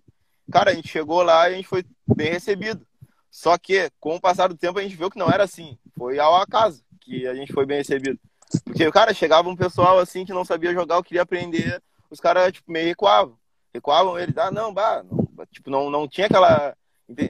Cara, 0.51 0.71
a 0.71 0.73
gente 0.73 0.87
chegou 0.87 1.21
lá 1.21 1.49
e 1.49 1.53
a 1.53 1.55
gente 1.55 1.67
foi 1.67 1.85
bem 2.15 2.31
recebido. 2.31 2.85
Só 3.29 3.57
que, 3.57 3.89
com 3.99 4.15
o 4.15 4.21
passar 4.21 4.49
do 4.49 4.57
tempo, 4.57 4.77
a 4.77 4.81
gente 4.81 4.95
viu 4.95 5.09
que 5.09 5.17
não 5.17 5.29
era 5.29 5.43
assim. 5.43 5.77
Foi 5.97 6.19
ao 6.19 6.35
acaso 6.35 6.83
que 7.01 7.27
a 7.27 7.33
gente 7.33 7.51
foi 7.51 7.65
bem 7.65 7.77
recebido. 7.77 8.19
Porque, 8.63 8.89
cara, 8.91 9.13
chegava 9.13 9.49
um 9.49 9.55
pessoal 9.55 9.99
assim 9.99 10.25
que 10.25 10.33
não 10.33 10.45
sabia 10.45 10.73
jogar, 10.73 10.95
eu 10.95 11.03
queria 11.03 11.21
aprender, 11.21 11.81
os 12.09 12.19
caras, 12.19 12.51
tipo, 12.51 12.71
meio 12.71 12.87
recuavam. 12.87 13.37
Recuavam 13.73 14.19
eles, 14.19 14.37
ah, 14.37 14.51
não, 14.51 14.73
bah, 14.73 15.03
não, 15.03 15.27
tipo, 15.51 15.69
não, 15.69 15.89
não 15.89 16.07
tinha 16.07 16.27
aquela. 16.27 16.75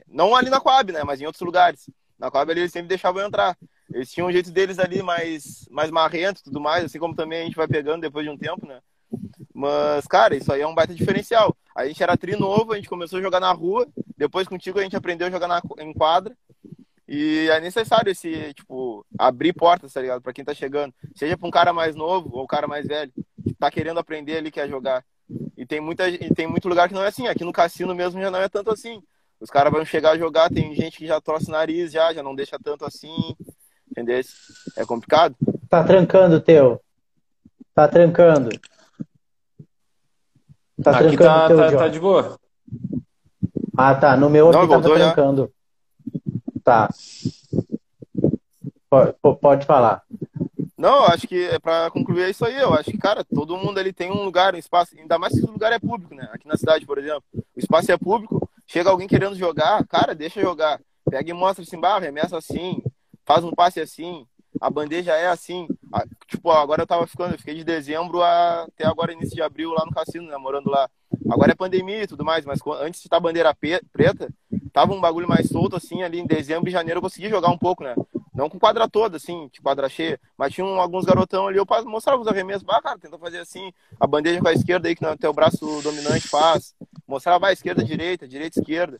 Não 0.08 0.34
ali 0.34 0.50
na 0.50 0.60
Coab, 0.60 0.92
né? 0.92 1.02
Mas 1.04 1.20
em 1.20 1.26
outros 1.26 1.44
lugares. 1.44 1.88
Na 2.18 2.30
Coab 2.30 2.50
ali 2.50 2.60
eles 2.60 2.72
sempre 2.72 2.88
deixavam 2.88 3.20
eu 3.20 3.28
entrar. 3.28 3.56
Eles 3.92 4.10
tinham 4.10 4.28
um 4.28 4.32
jeito 4.32 4.50
deles 4.50 4.78
ali 4.78 5.02
mais, 5.02 5.66
mais 5.70 5.90
marrento 5.90 6.40
e 6.40 6.44
tudo 6.44 6.60
mais, 6.60 6.84
assim 6.84 6.98
como 6.98 7.14
também 7.14 7.42
a 7.42 7.44
gente 7.44 7.56
vai 7.56 7.68
pegando 7.68 8.00
depois 8.00 8.24
de 8.24 8.30
um 8.30 8.38
tempo, 8.38 8.66
né? 8.66 8.80
Mas, 9.54 10.06
cara, 10.06 10.34
isso 10.34 10.52
aí 10.52 10.60
é 10.60 10.66
um 10.66 10.74
baita 10.74 10.94
diferencial. 10.94 11.56
A 11.76 11.86
gente 11.86 12.02
era 12.02 12.16
tri 12.16 12.36
novo, 12.36 12.72
a 12.72 12.76
gente 12.76 12.88
começou 12.88 13.18
a 13.18 13.22
jogar 13.22 13.40
na 13.40 13.52
rua, 13.52 13.86
depois 14.16 14.48
contigo 14.48 14.78
a 14.78 14.82
gente 14.82 14.96
aprendeu 14.96 15.26
a 15.26 15.30
jogar 15.30 15.48
na, 15.48 15.60
em 15.78 15.92
quadra. 15.92 16.36
E 17.08 17.48
é 17.50 17.60
necessário 17.60 18.10
esse, 18.10 18.54
tipo, 18.54 19.04
abrir 19.18 19.52
portas, 19.52 19.92
tá 19.92 20.00
ligado? 20.00 20.22
Pra 20.22 20.32
quem 20.32 20.44
tá 20.44 20.54
chegando. 20.54 20.94
Seja 21.14 21.36
pra 21.36 21.48
um 21.48 21.50
cara 21.50 21.72
mais 21.72 21.94
novo 21.94 22.30
ou 22.32 22.44
um 22.44 22.46
cara 22.46 22.66
mais 22.66 22.86
velho, 22.86 23.12
que 23.44 23.54
tá 23.54 23.70
querendo 23.70 23.98
aprender 23.98 24.36
ali, 24.36 24.50
quer 24.50 24.68
jogar. 24.68 25.04
E 25.56 25.66
tem, 25.66 25.80
muita, 25.80 26.08
e 26.08 26.32
tem 26.34 26.46
muito 26.46 26.68
lugar 26.68 26.88
que 26.88 26.94
não 26.94 27.02
é 27.02 27.08
assim. 27.08 27.26
Aqui 27.26 27.44
no 27.44 27.52
cassino 27.52 27.94
mesmo 27.94 28.20
já 28.20 28.30
não 28.30 28.40
é 28.40 28.48
tanto 28.48 28.70
assim. 28.70 29.02
Os 29.40 29.50
caras 29.50 29.72
vão 29.72 29.84
chegar 29.84 30.12
a 30.12 30.18
jogar, 30.18 30.50
tem 30.50 30.74
gente 30.74 30.98
que 30.98 31.06
já 31.06 31.20
torce 31.20 31.48
o 31.48 31.52
nariz, 31.52 31.90
já, 31.90 32.12
já 32.12 32.22
não 32.22 32.34
deixa 32.34 32.56
tanto 32.62 32.84
assim. 32.84 33.34
Entendeu? 33.90 34.20
É 34.76 34.84
complicado. 34.86 35.34
Tá 35.68 35.82
trancando 35.82 36.40
teu. 36.40 36.80
Tá 37.74 37.88
trancando. 37.88 38.50
Tá 40.82 40.90
Aqui 40.92 41.16
trancando 41.16 41.18
tá, 41.18 41.48
teu, 41.48 41.56
tá, 41.56 41.76
tá 41.78 41.88
de 41.88 42.00
boa. 42.00 42.38
Ah, 43.76 43.94
tá. 43.94 44.16
No 44.16 44.30
meu 44.30 44.50
Não, 44.50 44.60
aqui 44.60 44.68
tava 44.68 44.80
voltou 44.80 44.98
já. 44.98 45.14
Tá. 46.64 46.88
Pode, 48.88 49.14
pode 49.40 49.66
falar. 49.66 50.02
Não, 50.76 51.04
acho 51.06 51.26
que 51.26 51.44
é 51.44 51.58
pra 51.58 51.90
concluir 51.90 52.24
é 52.24 52.30
isso 52.30 52.44
aí. 52.44 52.56
Eu 52.56 52.74
acho 52.74 52.90
que, 52.90 52.98
cara, 52.98 53.24
todo 53.24 53.56
mundo 53.56 53.78
ali 53.78 53.92
tem 53.92 54.10
um 54.10 54.24
lugar, 54.24 54.54
um 54.54 54.58
espaço. 54.58 54.96
Ainda 54.98 55.18
mais 55.18 55.32
se 55.32 55.42
o 55.44 55.50
lugar 55.50 55.72
é 55.72 55.78
público, 55.78 56.14
né? 56.14 56.28
Aqui 56.32 56.46
na 56.46 56.56
cidade, 56.56 56.84
por 56.84 56.98
exemplo. 56.98 57.22
O 57.34 57.58
espaço 57.58 57.90
é 57.90 57.96
público, 57.96 58.48
chega 58.66 58.90
alguém 58.90 59.08
querendo 59.08 59.36
jogar, 59.36 59.84
cara, 59.86 60.14
deixa 60.14 60.40
jogar. 60.40 60.80
Pega 61.08 61.30
e 61.30 61.32
mostra 61.32 61.62
assim, 61.64 61.78
bah, 61.80 61.98
remessa 61.98 62.36
assim, 62.36 62.82
faz 63.24 63.44
um 63.44 63.50
passe 63.50 63.80
assim, 63.80 64.26
a 64.60 64.68
bandeja 64.70 65.12
é 65.14 65.28
assim. 65.28 65.66
Ah, 65.92 66.04
Tipo, 66.26 66.50
agora 66.50 66.82
eu 66.82 66.86
tava 66.86 67.06
ficando, 67.06 67.34
eu 67.34 67.38
fiquei 67.38 67.54
de 67.54 67.64
dezembro 67.64 68.22
a- 68.22 68.62
até 68.64 68.86
agora, 68.86 69.12
início 69.12 69.34
de 69.34 69.42
abril, 69.42 69.70
lá 69.72 69.84
no 69.84 69.92
cassino, 69.92 70.26
né? 70.28 70.36
Morando 70.36 70.70
lá. 70.70 70.88
Agora 71.30 71.52
é 71.52 71.54
pandemia 71.54 72.02
e 72.02 72.06
tudo 72.06 72.24
mais, 72.24 72.44
mas 72.44 72.58
antes 72.80 73.00
de 73.00 73.06
estar 73.06 73.20
bandeira 73.20 73.54
pe- 73.54 73.82
preta, 73.92 74.28
tava 74.72 74.92
um 74.92 75.00
bagulho 75.00 75.28
mais 75.28 75.48
solto, 75.48 75.76
assim, 75.76 76.02
ali 76.02 76.18
em 76.18 76.26
dezembro 76.26 76.68
e 76.68 76.72
janeiro 76.72 76.98
eu 76.98 77.02
consegui 77.02 77.28
jogar 77.28 77.50
um 77.50 77.58
pouco, 77.58 77.84
né? 77.84 77.94
Não 78.34 78.48
com 78.48 78.58
quadra 78.58 78.88
toda, 78.88 79.18
assim, 79.18 79.48
de 79.52 79.60
quadra 79.60 79.88
cheia, 79.88 80.18
mas 80.38 80.52
tinha 80.54 80.64
um- 80.64 80.80
alguns 80.80 81.04
garotão 81.04 81.46
ali, 81.46 81.58
eu 81.58 81.66
mostrava 81.84 82.22
os 82.22 82.26
arremessos, 82.28 82.62
bah, 82.62 82.80
cara, 82.80 82.98
tenta 82.98 83.18
fazer 83.18 83.38
assim, 83.38 83.70
a 84.00 84.06
bandeja 84.06 84.40
com 84.40 84.48
a 84.48 84.52
esquerda 84.52 84.88
aí, 84.88 84.94
que 84.96 85.02
não- 85.02 85.16
teu 85.16 85.32
braço 85.32 85.66
dominante 85.82 86.26
faz, 86.28 86.74
mostrava 87.06 87.48
a 87.48 87.52
esquerda, 87.52 87.84
direita, 87.84 88.26
direita, 88.26 88.58
esquerda. 88.58 88.98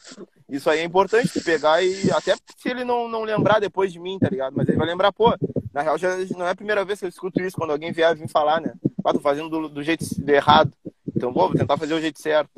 Isso 0.48 0.68
aí 0.68 0.80
é 0.80 0.84
importante, 0.84 1.40
pegar 1.42 1.82
e 1.82 2.10
até 2.10 2.34
se 2.56 2.68
ele 2.68 2.84
não, 2.84 3.08
não 3.08 3.22
lembrar 3.22 3.58
depois 3.58 3.90
de 3.90 3.98
mim, 3.98 4.18
tá 4.18 4.28
ligado? 4.28 4.54
Mas 4.54 4.68
ele 4.68 4.76
vai 4.76 4.86
lembrar, 4.86 5.10
pô, 5.12 5.34
na 5.72 5.80
real 5.80 5.96
já 5.96 6.14
não 6.36 6.46
é 6.46 6.50
a 6.50 6.54
primeira 6.54 6.84
vez 6.84 6.98
que 6.98 7.06
eu 7.06 7.08
escuto 7.08 7.40
isso, 7.40 7.56
quando 7.56 7.70
alguém 7.70 7.90
vier 7.90 8.14
vir 8.14 8.28
falar, 8.28 8.60
né? 8.60 8.74
Ah, 9.02 9.14
tô 9.14 9.20
fazendo 9.20 9.48
do, 9.48 9.68
do 9.68 9.82
jeito 9.82 10.04
errado. 10.28 10.72
Então, 11.16 11.32
pô, 11.32 11.48
vou 11.48 11.56
tentar 11.56 11.78
fazer 11.78 11.94
o 11.94 12.00
jeito 12.00 12.20
certo. 12.20 12.50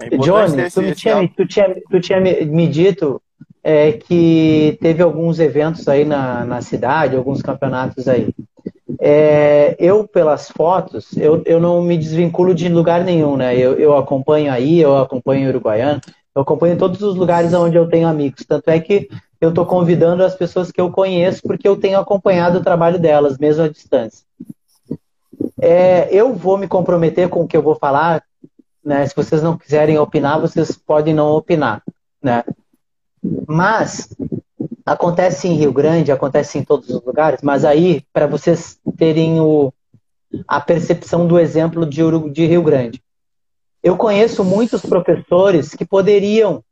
É 0.00 0.16
Johnny, 0.16 0.70
tu, 0.70 0.82
me 0.82 0.94
tinha, 0.94 1.28
tu, 1.28 1.46
tinha, 1.46 1.82
tu 1.90 2.00
tinha 2.00 2.20
me 2.20 2.44
me 2.44 2.66
dito 2.66 3.22
é, 3.62 3.92
que 3.92 4.76
teve 4.80 5.02
alguns 5.02 5.38
eventos 5.38 5.88
aí 5.88 6.04
na, 6.04 6.44
na 6.44 6.60
cidade, 6.60 7.16
alguns 7.16 7.40
campeonatos 7.40 8.08
aí. 8.08 8.28
É, 9.00 9.74
eu, 9.78 10.06
pelas 10.06 10.50
fotos, 10.50 11.16
eu, 11.16 11.42
eu 11.46 11.58
não 11.58 11.82
me 11.82 11.96
desvinculo 11.96 12.54
de 12.54 12.68
lugar 12.68 13.04
nenhum, 13.04 13.36
né? 13.36 13.56
Eu, 13.56 13.78
eu 13.78 13.96
acompanho 13.96 14.52
aí, 14.52 14.80
eu 14.80 14.96
acompanho 14.98 15.46
o 15.46 15.50
Uruguaiano, 15.50 16.00
eu 16.34 16.42
acompanho 16.42 16.76
todos 16.76 17.00
os 17.02 17.14
lugares 17.14 17.54
onde 17.54 17.76
eu 17.76 17.88
tenho 17.88 18.06
amigos. 18.06 18.44
Tanto 18.46 18.68
é 18.68 18.78
que 18.78 19.08
eu 19.40 19.50
estou 19.50 19.64
convidando 19.64 20.22
as 20.22 20.34
pessoas 20.34 20.70
que 20.70 20.80
eu 20.80 20.90
conheço 20.90 21.42
porque 21.42 21.66
eu 21.66 21.76
tenho 21.76 21.98
acompanhado 21.98 22.58
o 22.58 22.62
trabalho 22.62 22.98
delas, 22.98 23.38
mesmo 23.38 23.64
à 23.64 23.68
distância. 23.68 24.24
É, 25.60 26.08
eu 26.10 26.34
vou 26.34 26.58
me 26.58 26.68
comprometer 26.68 27.28
com 27.28 27.42
o 27.42 27.48
que 27.48 27.56
eu 27.56 27.62
vou 27.62 27.74
falar, 27.74 28.22
né? 28.84 29.06
Se 29.06 29.16
vocês 29.16 29.42
não 29.42 29.56
quiserem 29.56 29.98
opinar, 29.98 30.40
vocês 30.40 30.76
podem 30.76 31.14
não 31.14 31.28
opinar, 31.28 31.82
né? 32.22 32.44
Mas 33.46 34.08
acontece 34.84 35.48
em 35.48 35.54
Rio 35.54 35.72
Grande, 35.72 36.12
acontece 36.12 36.58
em 36.58 36.64
todos 36.64 36.90
os 36.90 37.02
lugares, 37.04 37.40
mas 37.42 37.64
aí 37.64 38.04
para 38.12 38.26
vocês 38.26 38.78
terem 38.98 39.40
o, 39.40 39.72
a 40.46 40.60
percepção 40.60 41.26
do 41.26 41.38
exemplo 41.38 41.86
de, 41.86 42.02
de 42.30 42.46
Rio 42.46 42.62
Grande. 42.62 43.02
Eu 43.82 43.96
conheço 43.96 44.44
muitos 44.44 44.82
professores 44.82 45.74
que 45.74 45.84
poderiam 45.84 46.62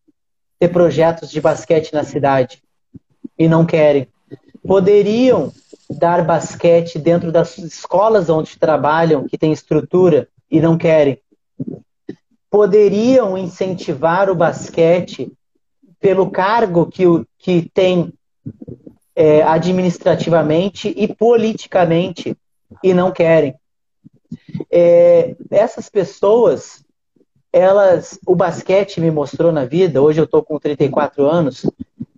ter 0.58 0.68
projetos 0.68 1.30
de 1.30 1.40
basquete 1.40 1.92
na 1.92 2.04
cidade 2.04 2.62
e 3.38 3.48
não 3.48 3.66
querem. 3.66 4.08
Poderiam 4.66 5.52
dar 5.90 6.24
basquete 6.24 6.98
dentro 6.98 7.32
das 7.32 7.58
escolas 7.58 8.30
onde 8.30 8.58
trabalham, 8.58 9.26
que 9.26 9.36
tem 9.36 9.52
estrutura, 9.52 10.28
e 10.50 10.60
não 10.60 10.76
querem. 10.76 11.18
Poderiam 12.52 13.38
incentivar 13.38 14.28
o 14.28 14.34
basquete 14.34 15.32
pelo 15.98 16.30
cargo 16.30 16.84
que, 16.84 17.06
o- 17.06 17.26
que 17.38 17.70
tem 17.72 18.12
é, 19.16 19.42
administrativamente 19.42 20.92
e 20.94 21.08
politicamente 21.08 22.36
e 22.84 22.92
não 22.92 23.10
querem. 23.10 23.54
É, 24.70 25.34
essas 25.50 25.88
pessoas, 25.88 26.84
elas, 27.50 28.18
o 28.26 28.34
basquete 28.34 29.00
me 29.00 29.10
mostrou 29.10 29.50
na 29.50 29.64
vida, 29.64 30.02
hoje 30.02 30.20
eu 30.20 30.24
estou 30.24 30.42
com 30.42 30.58
34 30.58 31.26
anos, 31.26 31.64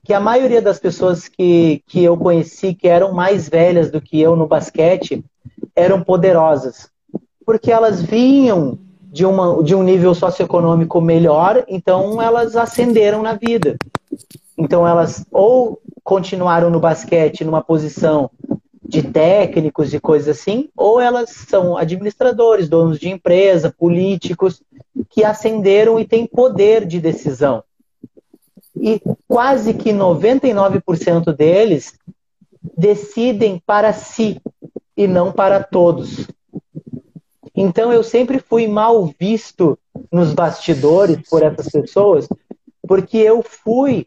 que 0.02 0.12
a 0.12 0.19
maioria 0.19 0.61
das 0.61 0.81
pessoas 0.81 1.28
que, 1.28 1.81
que 1.86 2.02
eu 2.02 2.16
conheci, 2.16 2.74
que 2.74 2.89
eram 2.89 3.12
mais 3.12 3.48
velhas 3.48 3.89
do 3.89 4.01
que 4.01 4.20
eu 4.20 4.35
no 4.35 4.48
basquete, 4.48 5.24
eram 5.77 6.02
poderosas. 6.02 6.90
Porque 7.47 7.70
elas 7.70 8.02
vinham 8.02 8.81
de, 9.14 9.24
uma, 9.24 9.62
de 9.62 9.76
um 9.76 9.82
nível 9.84 10.12
socioeconômico 10.12 11.00
melhor, 11.00 11.64
então 11.68 12.20
elas 12.20 12.56
ascenderam 12.56 13.22
na 13.22 13.34
vida. 13.34 13.76
Então 14.58 14.86
elas 14.86 15.24
ou 15.30 15.80
continuaram 16.02 16.68
no 16.68 16.80
basquete 16.80 17.44
numa 17.44 17.62
posição 17.62 18.28
de 18.82 19.04
técnicos 19.04 19.94
e 19.94 20.00
coisas 20.00 20.36
assim, 20.36 20.68
ou 20.76 21.00
elas 21.00 21.30
são 21.30 21.76
administradores, 21.76 22.68
donos 22.68 22.98
de 22.98 23.08
empresa, 23.08 23.72
políticos, 23.78 24.60
que 25.08 25.22
ascenderam 25.22 26.00
e 26.00 26.04
têm 26.04 26.26
poder 26.26 26.84
de 26.84 26.98
decisão. 26.98 27.62
E 28.74 29.00
quase 29.28 29.74
que 29.74 29.92
99% 29.92 31.32
deles 31.32 31.94
decidem 32.76 33.62
para 33.64 33.92
si 33.92 34.40
e 34.96 35.06
não 35.06 35.30
para 35.30 35.62
todos. 35.62 36.26
Então 37.55 37.93
eu 37.93 38.02
sempre 38.02 38.39
fui 38.39 38.66
mal 38.66 39.06
visto 39.18 39.78
nos 40.10 40.35
bastidores 40.35 41.28
por 41.28 41.43
essas 41.43 41.68
pessoas, 41.70 42.28
porque 42.86 43.16
eu 43.16 43.43
fui 43.43 44.06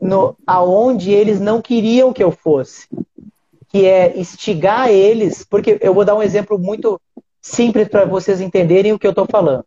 no, 0.00 0.36
aonde 0.46 1.10
eles 1.10 1.40
não 1.40 1.62
queriam 1.62 2.12
que 2.12 2.22
eu 2.22 2.30
fosse, 2.30 2.86
que 3.68 3.86
é 3.86 4.18
instigar 4.18 4.90
eles, 4.90 5.44
porque 5.44 5.78
eu 5.80 5.94
vou 5.94 6.04
dar 6.04 6.14
um 6.14 6.22
exemplo 6.22 6.58
muito 6.58 7.00
simples 7.40 7.88
para 7.88 8.04
vocês 8.04 8.40
entenderem 8.40 8.92
o 8.92 8.98
que 8.98 9.06
eu 9.06 9.10
estou 9.10 9.26
falando. 9.26 9.64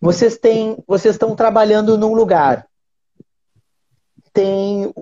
vocês 0.00 0.38
têm, 0.38 0.76
vocês 0.86 1.14
estão 1.14 1.34
trabalhando 1.34 1.98
num 1.98 2.14
lugar. 2.14 2.66
Tem 4.32 4.92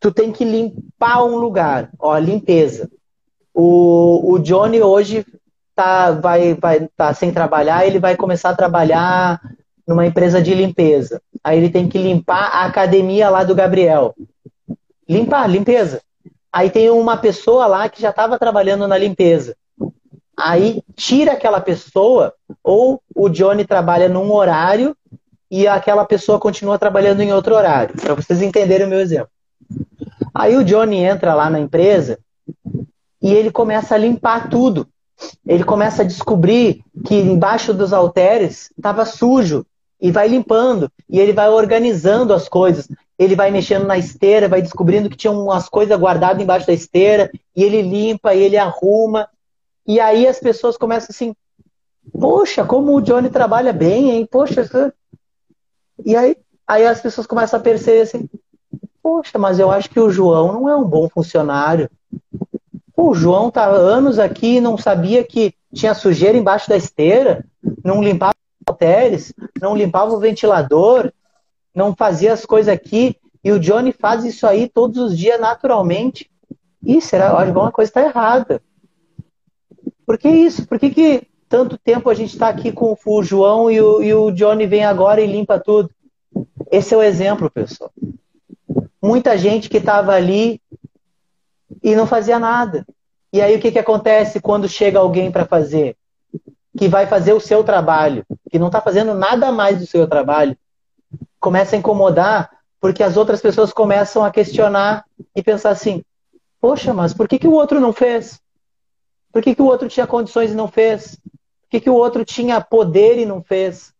tu 0.00 0.12
tem 0.12 0.30
que 0.30 0.44
limpar 0.44 1.24
um 1.24 1.36
lugar, 1.36 1.90
ó, 1.98 2.16
limpeza. 2.18 2.90
O, 3.52 4.34
o 4.34 4.38
Johnny 4.38 4.80
hoje 4.80 5.24
tá 5.78 6.10
vai 6.10 6.54
vai 6.54 6.88
tá 6.96 7.14
sem 7.14 7.32
trabalhar, 7.32 7.86
ele 7.86 8.00
vai 8.00 8.16
começar 8.16 8.50
a 8.50 8.56
trabalhar 8.56 9.40
numa 9.86 10.04
empresa 10.04 10.42
de 10.42 10.52
limpeza. 10.52 11.22
Aí 11.42 11.56
ele 11.56 11.70
tem 11.70 11.88
que 11.88 11.96
limpar 11.96 12.50
a 12.52 12.64
academia 12.64 13.30
lá 13.30 13.44
do 13.44 13.54
Gabriel. 13.54 14.12
Limpar, 15.08 15.48
limpeza. 15.48 16.02
Aí 16.52 16.68
tem 16.68 16.90
uma 16.90 17.16
pessoa 17.16 17.66
lá 17.66 17.88
que 17.88 18.02
já 18.02 18.10
estava 18.10 18.38
trabalhando 18.38 18.88
na 18.88 18.98
limpeza. 18.98 19.56
Aí 20.36 20.82
tira 20.96 21.32
aquela 21.32 21.60
pessoa, 21.60 22.34
ou 22.62 23.00
o 23.14 23.28
Johnny 23.28 23.64
trabalha 23.64 24.08
num 24.08 24.32
horário 24.32 24.96
e 25.48 25.66
aquela 25.68 26.04
pessoa 26.04 26.40
continua 26.40 26.78
trabalhando 26.78 27.20
em 27.20 27.32
outro 27.32 27.54
horário, 27.54 27.94
para 27.96 28.14
vocês 28.14 28.42
entenderem 28.42 28.86
o 28.86 28.90
meu 28.90 29.00
exemplo. 29.00 29.30
Aí 30.34 30.56
o 30.56 30.64
Johnny 30.64 30.98
entra 31.04 31.34
lá 31.34 31.48
na 31.48 31.60
empresa 31.60 32.18
e 33.22 33.32
ele 33.32 33.50
começa 33.50 33.94
a 33.94 33.98
limpar 33.98 34.48
tudo. 34.48 34.88
Ele 35.46 35.64
começa 35.64 36.02
a 36.02 36.06
descobrir 36.06 36.84
que 37.04 37.14
embaixo 37.14 37.74
dos 37.74 37.92
halteres 37.92 38.70
estava 38.76 39.04
sujo 39.04 39.66
e 40.00 40.12
vai 40.12 40.28
limpando 40.28 40.90
e 41.08 41.18
ele 41.18 41.32
vai 41.32 41.48
organizando 41.48 42.32
as 42.32 42.48
coisas. 42.48 42.88
Ele 43.18 43.34
vai 43.34 43.50
mexendo 43.50 43.86
na 43.86 43.98
esteira, 43.98 44.48
vai 44.48 44.62
descobrindo 44.62 45.10
que 45.10 45.16
tinha 45.16 45.32
umas 45.32 45.68
coisas 45.68 45.98
guardadas 45.98 46.42
embaixo 46.42 46.66
da 46.66 46.72
esteira 46.72 47.30
e 47.54 47.64
ele 47.64 47.82
limpa 47.82 48.34
e 48.34 48.42
ele 48.42 48.56
arruma. 48.56 49.28
E 49.86 49.98
aí 49.98 50.26
as 50.26 50.38
pessoas 50.38 50.76
começam 50.76 51.08
assim: 51.10 51.34
Poxa, 52.12 52.64
como 52.64 52.94
o 52.94 53.00
Johnny 53.00 53.28
trabalha 53.28 53.72
bem, 53.72 54.10
hein? 54.10 54.28
Poxa. 54.30 54.92
E 56.04 56.14
aí, 56.14 56.36
aí 56.66 56.86
as 56.86 57.00
pessoas 57.00 57.26
começam 57.26 57.58
a 57.58 57.62
perceber 57.62 58.02
assim: 58.02 58.28
Poxa, 59.02 59.38
mas 59.38 59.58
eu 59.58 59.70
acho 59.70 59.90
que 59.90 59.98
o 59.98 60.10
João 60.10 60.52
não 60.52 60.68
é 60.68 60.76
um 60.76 60.84
bom 60.84 61.08
funcionário. 61.08 61.90
O 63.00 63.14
João 63.14 63.48
tá 63.48 63.64
anos 63.64 64.18
aqui 64.18 64.56
e 64.56 64.60
não 64.60 64.76
sabia 64.76 65.22
que 65.22 65.54
tinha 65.72 65.94
sujeira 65.94 66.36
embaixo 66.36 66.68
da 66.68 66.76
esteira, 66.76 67.44
não 67.84 68.02
limpava 68.02 68.34
os 68.34 68.68
halteres, 68.68 69.32
não 69.60 69.76
limpava 69.76 70.12
o 70.12 70.18
ventilador, 70.18 71.12
não 71.72 71.94
fazia 71.94 72.32
as 72.32 72.44
coisas 72.44 72.74
aqui. 72.74 73.14
E 73.44 73.52
o 73.52 73.60
Johnny 73.60 73.92
faz 73.92 74.24
isso 74.24 74.44
aí 74.44 74.68
todos 74.68 74.98
os 74.98 75.16
dias 75.16 75.40
naturalmente. 75.40 76.28
E 76.84 77.00
será? 77.00 77.30
que 77.30 77.48
alguma 77.48 77.70
coisa 77.70 77.88
está 77.88 78.02
errada. 78.02 78.60
Por 80.04 80.18
que 80.18 80.28
isso? 80.28 80.66
Por 80.66 80.76
que, 80.80 80.90
que 80.90 81.22
tanto 81.48 81.78
tempo 81.78 82.10
a 82.10 82.14
gente 82.14 82.32
está 82.32 82.48
aqui 82.48 82.72
com 82.72 82.96
o 83.06 83.22
João 83.22 83.70
e 83.70 83.80
o, 83.80 84.02
e 84.02 84.12
o 84.12 84.32
Johnny 84.32 84.66
vem 84.66 84.84
agora 84.84 85.20
e 85.20 85.26
limpa 85.26 85.60
tudo? 85.60 85.88
Esse 86.68 86.94
é 86.94 86.96
o 86.96 87.02
exemplo, 87.02 87.48
pessoal 87.48 87.92
muita 89.02 89.38
gente 89.38 89.68
que 89.68 89.78
estava 89.78 90.12
ali 90.12 90.60
e 91.82 91.94
não 91.94 92.06
fazia 92.06 92.38
nada. 92.38 92.86
E 93.32 93.40
aí 93.40 93.56
o 93.56 93.60
que, 93.60 93.72
que 93.72 93.78
acontece 93.78 94.40
quando 94.40 94.68
chega 94.68 94.98
alguém 94.98 95.30
para 95.30 95.44
fazer? 95.44 95.96
Que 96.76 96.88
vai 96.88 97.06
fazer 97.06 97.32
o 97.32 97.40
seu 97.40 97.62
trabalho, 97.62 98.24
que 98.50 98.58
não 98.58 98.68
está 98.68 98.80
fazendo 98.80 99.14
nada 99.14 99.52
mais 99.52 99.78
do 99.78 99.86
seu 99.86 100.06
trabalho, 100.06 100.56
começa 101.38 101.76
a 101.76 101.78
incomodar 101.78 102.50
porque 102.80 103.02
as 103.02 103.16
outras 103.16 103.40
pessoas 103.40 103.72
começam 103.72 104.24
a 104.24 104.30
questionar 104.30 105.04
e 105.34 105.42
pensar 105.42 105.70
assim: 105.70 106.02
poxa, 106.60 106.94
mas 106.94 107.12
por 107.12 107.28
que, 107.28 107.38
que 107.38 107.48
o 107.48 107.52
outro 107.52 107.80
não 107.80 107.92
fez? 107.92 108.40
Por 109.32 109.42
que, 109.42 109.54
que 109.54 109.62
o 109.62 109.66
outro 109.66 109.88
tinha 109.88 110.06
condições 110.06 110.52
e 110.52 110.54
não 110.54 110.68
fez? 110.68 111.16
Por 111.16 111.70
que, 111.70 111.80
que 111.80 111.90
o 111.90 111.94
outro 111.94 112.24
tinha 112.24 112.60
poder 112.60 113.18
e 113.18 113.26
não 113.26 113.42
fez? 113.42 113.92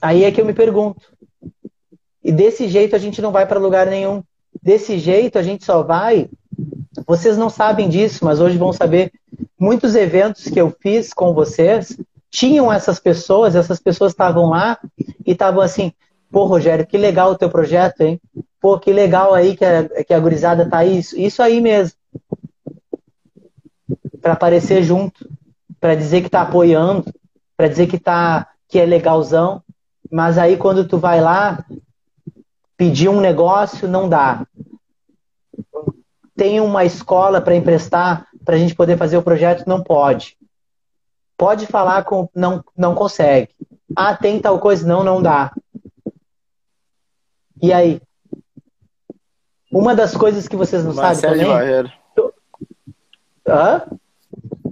Aí 0.00 0.24
é 0.24 0.32
que 0.32 0.40
eu 0.40 0.44
me 0.44 0.52
pergunto: 0.52 1.12
e 2.22 2.32
desse 2.32 2.68
jeito 2.68 2.96
a 2.96 2.98
gente 2.98 3.22
não 3.22 3.32
vai 3.32 3.46
para 3.46 3.60
lugar 3.60 3.86
nenhum. 3.86 4.22
Desse 4.62 4.98
jeito 4.98 5.38
a 5.38 5.42
gente 5.42 5.64
só 5.64 5.82
vai. 5.82 6.28
Vocês 7.06 7.36
não 7.36 7.50
sabem 7.50 7.88
disso, 7.88 8.24
mas 8.24 8.40
hoje 8.40 8.56
vão 8.56 8.72
saber. 8.72 9.12
Muitos 9.58 9.94
eventos 9.94 10.44
que 10.44 10.60
eu 10.60 10.74
fiz 10.80 11.12
com 11.12 11.32
vocês 11.32 11.98
tinham 12.30 12.72
essas 12.72 12.98
pessoas, 12.98 13.54
essas 13.54 13.80
pessoas 13.80 14.12
estavam 14.12 14.50
lá 14.50 14.78
e 15.24 15.32
estavam 15.32 15.60
assim: 15.60 15.92
pô, 16.30 16.44
Rogério, 16.44 16.86
que 16.86 16.98
legal 16.98 17.30
o 17.30 17.38
teu 17.38 17.50
projeto, 17.50 18.02
hein? 18.02 18.20
Pô, 18.60 18.78
que 18.78 18.92
legal 18.92 19.34
aí 19.34 19.56
que 19.56 19.64
a, 19.64 20.04
que 20.04 20.12
a 20.12 20.20
gurizada 20.20 20.68
tá. 20.68 20.84
Isso, 20.84 21.18
isso 21.18 21.42
aí 21.42 21.60
mesmo. 21.60 21.96
Para 24.20 24.32
aparecer 24.32 24.82
junto, 24.82 25.28
para 25.80 25.94
dizer 25.94 26.22
que 26.22 26.30
tá 26.30 26.42
apoiando, 26.42 27.12
para 27.56 27.68
dizer 27.68 27.86
que 27.86 27.98
tá 27.98 28.48
que 28.68 28.78
é 28.78 28.86
legalzão. 28.86 29.62
Mas 30.10 30.38
aí 30.38 30.56
quando 30.56 30.86
tu 30.86 30.98
vai 30.98 31.20
lá, 31.20 31.64
Pedir 32.76 33.08
um 33.08 33.20
negócio 33.20 33.88
não 33.88 34.08
dá. 34.08 34.46
Tem 36.36 36.60
uma 36.60 36.84
escola 36.84 37.40
para 37.40 37.54
emprestar 37.54 38.26
para 38.44 38.56
a 38.56 38.58
gente 38.58 38.74
poder 38.74 38.96
fazer 38.98 39.16
o 39.16 39.22
projeto? 39.22 39.66
Não 39.66 39.82
pode. 39.82 40.36
Pode 41.36 41.66
falar 41.66 42.04
com. 42.04 42.28
Não, 42.34 42.62
não 42.76 42.94
consegue. 42.94 43.54
Ah, 43.96 44.14
tem 44.14 44.40
tal 44.40 44.58
coisa? 44.58 44.86
Não, 44.86 45.02
não 45.02 45.22
dá. 45.22 45.52
E 47.62 47.72
aí? 47.72 48.00
Uma 49.72 49.94
das 49.94 50.16
coisas 50.16 50.46
que 50.46 50.56
vocês 50.56 50.84
não 50.84 50.92
uma 50.92 51.02
sabem 51.02 51.16
série 51.16 51.32
também. 51.32 51.46
De 51.46 51.52
barreiras. 51.52 51.92
Hã? 53.46 53.86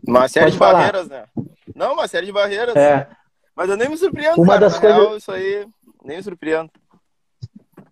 Uma 0.07 0.29
série 0.29 0.45
Pode 0.45 0.53
de 0.53 0.59
falar. 0.59 0.73
barreiras, 0.73 1.09
né? 1.09 1.25
Não, 1.75 1.95
uma 1.95 2.07
série 2.07 2.27
de 2.27 2.33
barreiras. 2.33 2.77
É. 2.77 3.09
Mas 3.57 3.71
eu 3.71 3.77
nem 3.77 3.89
me 3.89 3.97
surpreendo, 3.97 4.41
uma 4.41 4.55
cara. 4.55 4.61
Das 4.61 4.79
coisas... 4.79 4.99
Real, 4.99 5.17
isso 5.17 5.33
aí 5.33 5.67
nem 6.05 6.19
me 6.19 6.23
surpreendo. 6.23 6.71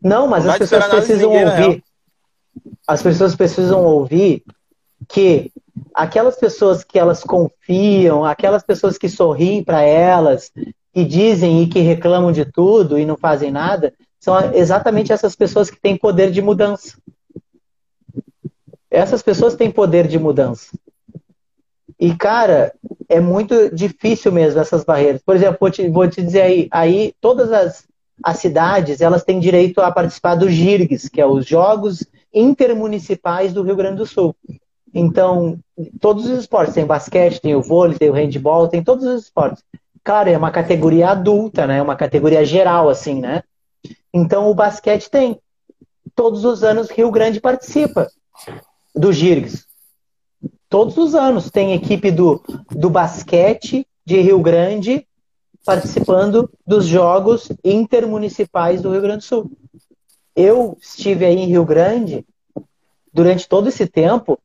Não, 0.03 0.27
mas 0.27 0.45
não 0.45 0.53
as 0.53 0.59
pessoas 0.59 0.87
precisam 0.87 1.31
ninguém, 1.31 1.47
ouvir. 1.47 1.85
As 2.87 3.03
pessoas 3.03 3.37
precisam 3.37 3.85
ouvir 3.85 4.43
que 5.09 5.53
aquelas 5.95 6.37
pessoas 6.37 6.85
que 6.85 6.99
elas 6.99 7.23
confiam, 7.23 8.25
aquelas 8.25 8.63
pessoas 8.63 8.99
que 8.99 9.09
sorriem 9.09 9.63
para 9.63 9.83
elas, 9.83 10.51
que 10.93 11.05
dizem 11.05 11.63
e 11.63 11.67
que 11.67 11.81
reclamam 11.81 12.33
de 12.33 12.45
tudo 12.45 12.99
e 12.99 13.07
não 13.07 13.17
fazem 13.17 13.51
nada, 13.51 13.95
são 14.21 14.55
exatamente 14.55 15.13
essas 15.13 15.35
pessoas 15.35 15.71
que 15.71 15.81
têm 15.81 15.97
poder 15.97 16.31
de 16.31 16.43
mudança. 16.43 16.97
Essas 18.91 19.23
pessoas 19.23 19.55
têm 19.55 19.71
poder 19.71 20.07
de 20.07 20.19
mudança. 20.19 20.69
E, 21.99 22.15
cara, 22.15 22.75
é 23.09 23.21
muito 23.21 23.75
difícil 23.75 24.33
mesmo 24.33 24.61
essas 24.61 24.85
barreiras. 24.85 25.23
Por 25.23 25.37
exemplo, 25.37 25.57
vou 25.61 25.71
te, 25.71 25.89
vou 25.89 26.09
te 26.09 26.23
dizer 26.23 26.43
aí, 26.43 26.69
aí 26.71 27.15
todas 27.21 27.53
as, 27.53 27.87
as 28.23 28.39
cidades 28.39 29.01
elas 29.01 29.25
têm 29.25 29.41
direito 29.41 29.81
a 29.81 29.91
participar 29.91 30.35
dos 30.35 30.53
GIRGs, 30.53 31.09
que 31.09 31.21
é 31.21 31.27
os 31.27 31.47
Jogos 31.47 32.07
Intermunicipais 32.33 33.53
do 33.53 33.63
Rio 33.63 33.77
Grande 33.77 33.97
do 33.97 34.07
Sul. 34.07 34.35
Então, 34.95 35.59
todos 36.01 36.27
os 36.27 36.39
esportes, 36.39 36.75
tem 36.75 36.85
basquete, 36.85 37.41
tem 37.41 37.55
o 37.55 37.63
vôlei, 37.63 37.99
tem 37.99 38.11
o 38.11 38.15
handball, 38.15 38.69
tem 38.69 38.83
todos 38.83 39.05
os 39.05 39.25
esportes. 39.25 39.65
Claro, 40.05 40.29
é 40.29 40.37
uma 40.37 40.51
categoria 40.51 41.11
adulta, 41.11 41.67
né? 41.67 41.81
Uma 41.81 41.97
categoria 41.97 42.45
geral, 42.45 42.89
assim, 42.89 43.21
né? 43.21 43.43
Então, 44.13 44.51
o 44.51 44.55
basquete 44.55 45.11
tem. 45.11 45.39
Todos 46.15 46.45
os 46.45 46.63
anos, 46.63 46.91
Rio 46.91 47.11
Grande 47.11 47.41
participa 47.41 48.07
do 48.95 49.13
GIRGs. 49.13 49.67
Todos 50.69 50.97
os 50.99 51.15
anos 51.15 51.51
tem 51.51 51.73
equipe 51.73 52.11
do, 52.11 52.43
do 52.71 52.91
basquete 52.91 53.87
de 54.05 54.21
Rio 54.21 54.41
Grande 54.41 55.07
participando 55.65 56.51
dos 56.67 56.87
Jogos 56.87 57.51
Intermunicipais 57.65 58.81
do 58.83 58.91
Rio 58.91 59.03
Grande 59.03 59.19
do 59.19 59.25
Sul. 59.25 59.51
Eu 60.35 60.77
estive 60.81 61.25
aí 61.25 61.37
em 61.37 61.47
Rio 61.47 61.65
Grande 61.65 62.25
durante 63.13 63.49
todo 63.49 63.69
esse 63.69 63.87
tempo, 63.87 64.39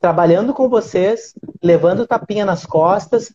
trabalhando 0.00 0.52
com 0.52 0.68
vocês, 0.68 1.34
levando 1.62 2.06
tapinha 2.06 2.44
nas 2.44 2.66
costas, 2.66 3.32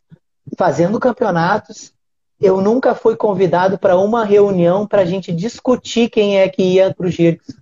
fazendo 0.58 1.00
campeonatos. 1.00 1.94
Eu 2.40 2.62
nunca 2.62 2.94
fui 2.94 3.16
convidado 3.16 3.78
para 3.78 3.98
uma 3.98 4.26
reunião 4.26 4.86
para 4.86 5.02
a 5.02 5.06
gente 5.06 5.32
discutir 5.32 6.10
quem 6.10 6.40
é 6.40 6.50
que 6.50 6.62
ia 6.62 6.94
para 6.94 7.08
o 7.08 7.10
GIRCS. 7.10 7.56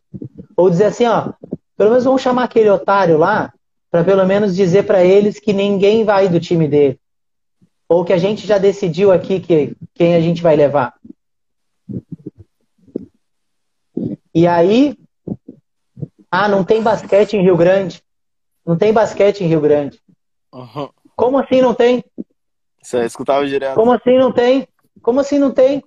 Ou 0.57 0.69
dizer 0.69 0.85
assim, 0.85 1.05
ó, 1.05 1.33
pelo 1.77 1.91
menos 1.91 2.03
vamos 2.03 2.21
chamar 2.21 2.43
aquele 2.43 2.69
otário 2.69 3.17
lá, 3.17 3.53
para 3.89 4.03
pelo 4.03 4.25
menos 4.25 4.55
dizer 4.55 4.85
para 4.85 5.03
eles 5.03 5.39
que 5.39 5.53
ninguém 5.53 6.03
vai 6.03 6.27
do 6.27 6.39
time 6.39 6.67
dele. 6.67 6.99
Ou 7.91 8.05
que 8.05 8.13
a 8.13 8.17
gente 8.17 8.47
já 8.47 8.57
decidiu 8.57 9.11
aqui 9.11 9.41
que, 9.41 9.75
quem 9.93 10.15
a 10.15 10.21
gente 10.21 10.41
vai 10.41 10.55
levar? 10.55 10.93
E 14.33 14.47
aí, 14.47 14.97
ah, 16.31 16.47
não 16.47 16.63
tem 16.63 16.81
basquete 16.81 17.33
em 17.33 17.41
Rio 17.41 17.57
Grande. 17.57 18.01
Não 18.65 18.77
tem 18.77 18.93
basquete 18.93 19.41
em 19.43 19.47
Rio 19.47 19.59
Grande. 19.59 19.99
Uhum. 20.53 20.87
Como 21.17 21.37
assim 21.37 21.61
não 21.61 21.73
tem? 21.73 22.01
Você 22.81 23.03
escutava 23.03 23.45
direto. 23.45 23.75
Como 23.75 23.91
assim 23.91 24.17
não 24.17 24.31
tem? 24.31 24.65
Como 25.01 25.19
assim 25.19 25.37
não 25.37 25.51
tem? 25.51 25.83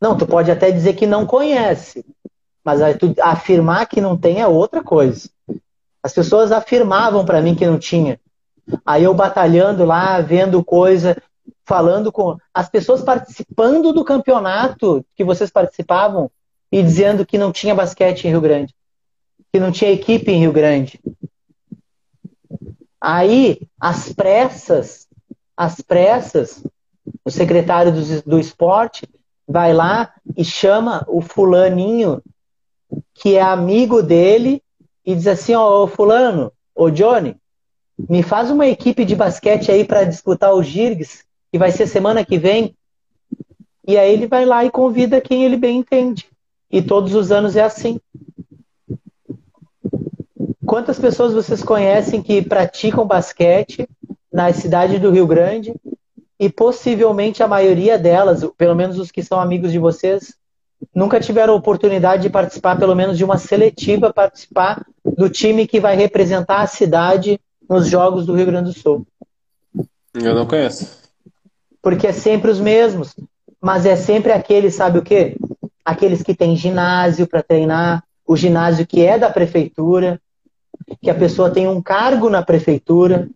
Não, 0.00 0.16
tu 0.16 0.24
pode 0.24 0.52
até 0.52 0.70
dizer 0.70 0.94
que 0.94 1.04
não 1.04 1.26
conhece, 1.26 2.06
mas 2.62 2.80
afirmar 3.20 3.88
que 3.88 4.00
não 4.00 4.16
tem 4.16 4.40
é 4.40 4.46
outra 4.46 4.84
coisa. 4.84 5.28
As 6.00 6.12
pessoas 6.12 6.52
afirmavam 6.52 7.24
para 7.24 7.42
mim 7.42 7.56
que 7.56 7.66
não 7.66 7.76
tinha. 7.76 8.20
Aí 8.84 9.04
eu 9.04 9.14
batalhando 9.14 9.84
lá, 9.84 10.20
vendo 10.20 10.64
coisa, 10.64 11.16
falando 11.64 12.12
com 12.12 12.36
as 12.54 12.68
pessoas 12.68 13.02
participando 13.02 13.92
do 13.92 14.04
campeonato 14.04 15.04
que 15.14 15.24
vocês 15.24 15.50
participavam 15.50 16.30
e 16.70 16.82
dizendo 16.82 17.26
que 17.26 17.38
não 17.38 17.52
tinha 17.52 17.74
basquete 17.74 18.24
em 18.24 18.30
Rio 18.30 18.40
Grande, 18.40 18.74
que 19.52 19.60
não 19.60 19.70
tinha 19.70 19.92
equipe 19.92 20.30
em 20.30 20.40
Rio 20.40 20.52
Grande. 20.52 21.00
Aí, 23.00 23.60
às 23.80 24.12
pressas, 24.12 25.06
às 25.56 25.80
pressas, 25.80 26.64
o 27.24 27.30
secretário 27.30 27.92
do, 27.92 28.22
do 28.22 28.38
esporte 28.38 29.08
vai 29.46 29.72
lá 29.72 30.12
e 30.36 30.44
chama 30.44 31.04
o 31.08 31.20
fulaninho 31.20 32.22
que 33.14 33.36
é 33.36 33.42
amigo 33.42 34.02
dele 34.02 34.62
e 35.04 35.14
diz 35.14 35.26
assim, 35.26 35.54
ó, 35.54 35.82
oh, 35.82 35.86
fulano, 35.86 36.52
ô 36.74 36.90
Johnny, 36.90 37.36
me 37.98 38.22
faz 38.22 38.50
uma 38.50 38.66
equipe 38.66 39.04
de 39.04 39.16
basquete 39.16 39.70
aí 39.70 39.84
para 39.84 40.04
disputar 40.04 40.54
o 40.54 40.62
Girgs, 40.62 41.24
que 41.50 41.58
vai 41.58 41.70
ser 41.70 41.86
semana 41.86 42.24
que 42.24 42.38
vem. 42.38 42.76
E 43.86 43.96
aí 43.96 44.12
ele 44.12 44.26
vai 44.26 44.44
lá 44.44 44.64
e 44.64 44.70
convida 44.70 45.20
quem 45.20 45.44
ele 45.44 45.56
bem 45.56 45.78
entende. 45.78 46.26
E 46.70 46.82
todos 46.82 47.14
os 47.14 47.32
anos 47.32 47.56
é 47.56 47.62
assim. 47.62 48.00
Quantas 50.66 50.98
pessoas 50.98 51.32
vocês 51.32 51.62
conhecem 51.62 52.20
que 52.20 52.42
praticam 52.42 53.06
basquete 53.06 53.88
na 54.32 54.52
cidade 54.52 54.98
do 54.98 55.10
Rio 55.10 55.26
Grande 55.26 55.72
e 56.38 56.50
possivelmente 56.50 57.42
a 57.42 57.48
maioria 57.48 57.98
delas, 57.98 58.44
pelo 58.58 58.74
menos 58.74 58.98
os 58.98 59.10
que 59.10 59.22
são 59.22 59.40
amigos 59.40 59.72
de 59.72 59.78
vocês, 59.78 60.34
nunca 60.94 61.20
tiveram 61.20 61.54
oportunidade 61.54 62.22
de 62.22 62.30
participar, 62.30 62.76
pelo 62.78 62.94
menos 62.94 63.16
de 63.16 63.24
uma 63.24 63.38
seletiva, 63.38 64.12
participar 64.12 64.84
do 65.04 65.30
time 65.30 65.66
que 65.66 65.80
vai 65.80 65.96
representar 65.96 66.60
a 66.60 66.66
cidade 66.66 67.40
nos 67.68 67.88
Jogos 67.88 68.26
do 68.26 68.34
Rio 68.34 68.46
Grande 68.46 68.72
do 68.72 68.78
Sul. 68.78 69.06
Eu 70.14 70.34
não 70.34 70.46
conheço. 70.46 71.02
Porque 71.82 72.06
é 72.06 72.12
sempre 72.12 72.50
os 72.50 72.60
mesmos. 72.60 73.14
Mas 73.60 73.86
é 73.86 73.96
sempre 73.96 74.32
aqueles, 74.32 74.74
sabe 74.74 74.98
o 74.98 75.02
quê? 75.02 75.36
Aqueles 75.84 76.22
que 76.22 76.34
têm 76.34 76.56
ginásio 76.56 77.26
para 77.26 77.42
treinar, 77.42 78.04
o 78.26 78.36
ginásio 78.36 78.86
que 78.86 79.04
é 79.04 79.18
da 79.18 79.30
prefeitura, 79.30 80.20
que 81.00 81.10
a 81.10 81.14
pessoa 81.14 81.50
tem 81.50 81.66
um 81.66 81.82
cargo 81.82 82.28
na 82.28 82.42
prefeitura, 82.42 83.28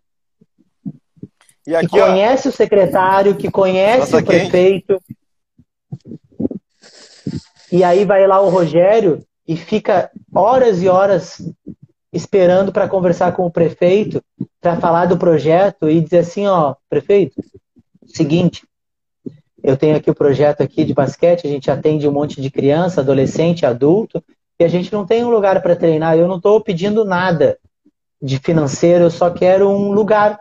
e 1.65 1.75
aqui, 1.75 1.87
que 1.87 1.99
conhece 1.99 2.47
ó, 2.47 2.51
o 2.51 2.53
secretário, 2.53 3.35
que 3.35 3.51
conhece 3.51 4.15
o 4.15 4.23
prefeito. 4.23 5.01
E 7.71 7.83
aí 7.83 8.03
vai 8.03 8.25
lá 8.27 8.41
o 8.41 8.49
Rogério 8.49 9.25
e 9.47 9.55
fica 9.55 10.11
horas 10.33 10.81
e 10.81 10.87
horas 10.87 11.41
esperando 12.11 12.71
para 12.71 12.87
conversar 12.87 13.31
com 13.33 13.45
o 13.45 13.51
prefeito, 13.51 14.21
para 14.59 14.77
falar 14.77 15.05
do 15.05 15.17
projeto 15.17 15.89
e 15.89 16.01
dizer 16.01 16.19
assim, 16.19 16.45
ó, 16.45 16.75
prefeito, 16.89 17.41
seguinte, 18.05 18.63
eu 19.63 19.77
tenho 19.77 19.95
aqui 19.95 20.09
o 20.09 20.15
projeto 20.15 20.61
aqui 20.61 20.83
de 20.83 20.93
basquete, 20.93 21.47
a 21.47 21.49
gente 21.49 21.69
atende 21.69 22.07
um 22.07 22.11
monte 22.11 22.41
de 22.41 22.49
criança, 22.49 23.01
adolescente, 23.01 23.65
adulto, 23.65 24.23
e 24.59 24.63
a 24.63 24.67
gente 24.67 24.91
não 24.91 25.05
tem 25.05 25.23
um 25.23 25.29
lugar 25.29 25.61
para 25.61 25.75
treinar. 25.75 26.17
Eu 26.17 26.27
não 26.27 26.37
estou 26.37 26.59
pedindo 26.59 27.05
nada 27.05 27.57
de 28.21 28.37
financeiro, 28.39 29.05
eu 29.05 29.11
só 29.11 29.29
quero 29.29 29.69
um 29.69 29.91
lugar 29.91 30.39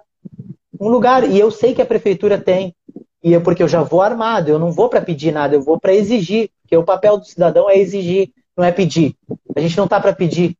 um 0.81 0.89
lugar. 0.89 1.29
E 1.29 1.39
eu 1.39 1.51
sei 1.51 1.75
que 1.75 1.83
a 1.83 1.87
prefeitura 1.87 2.39
tem. 2.39 2.75
E 3.23 3.35
é 3.35 3.41
porque 3.41 3.63
eu 3.63 3.69
já 3.69 3.83
vou 3.83 4.01
armado, 4.01 4.49
eu 4.49 4.59
não 4.59 4.73
vou 4.73 4.89
para 4.89 5.03
pedir 5.03 5.31
nada, 5.31 5.55
eu 5.55 5.61
vou 5.61 5.79
para 5.79 5.95
exigir. 5.95 6.51
Porque 6.63 6.77
o 6.77 6.83
papel 6.83 7.19
do 7.19 7.27
cidadão 7.27 7.69
é 7.69 7.79
exigir, 7.79 8.33
não 8.57 8.65
é 8.65 8.73
pedir. 8.73 9.15
A 9.55 9.61
gente 9.61 9.77
não 9.77 9.85
está 9.85 10.01
para 10.01 10.15
pedir. 10.15 10.57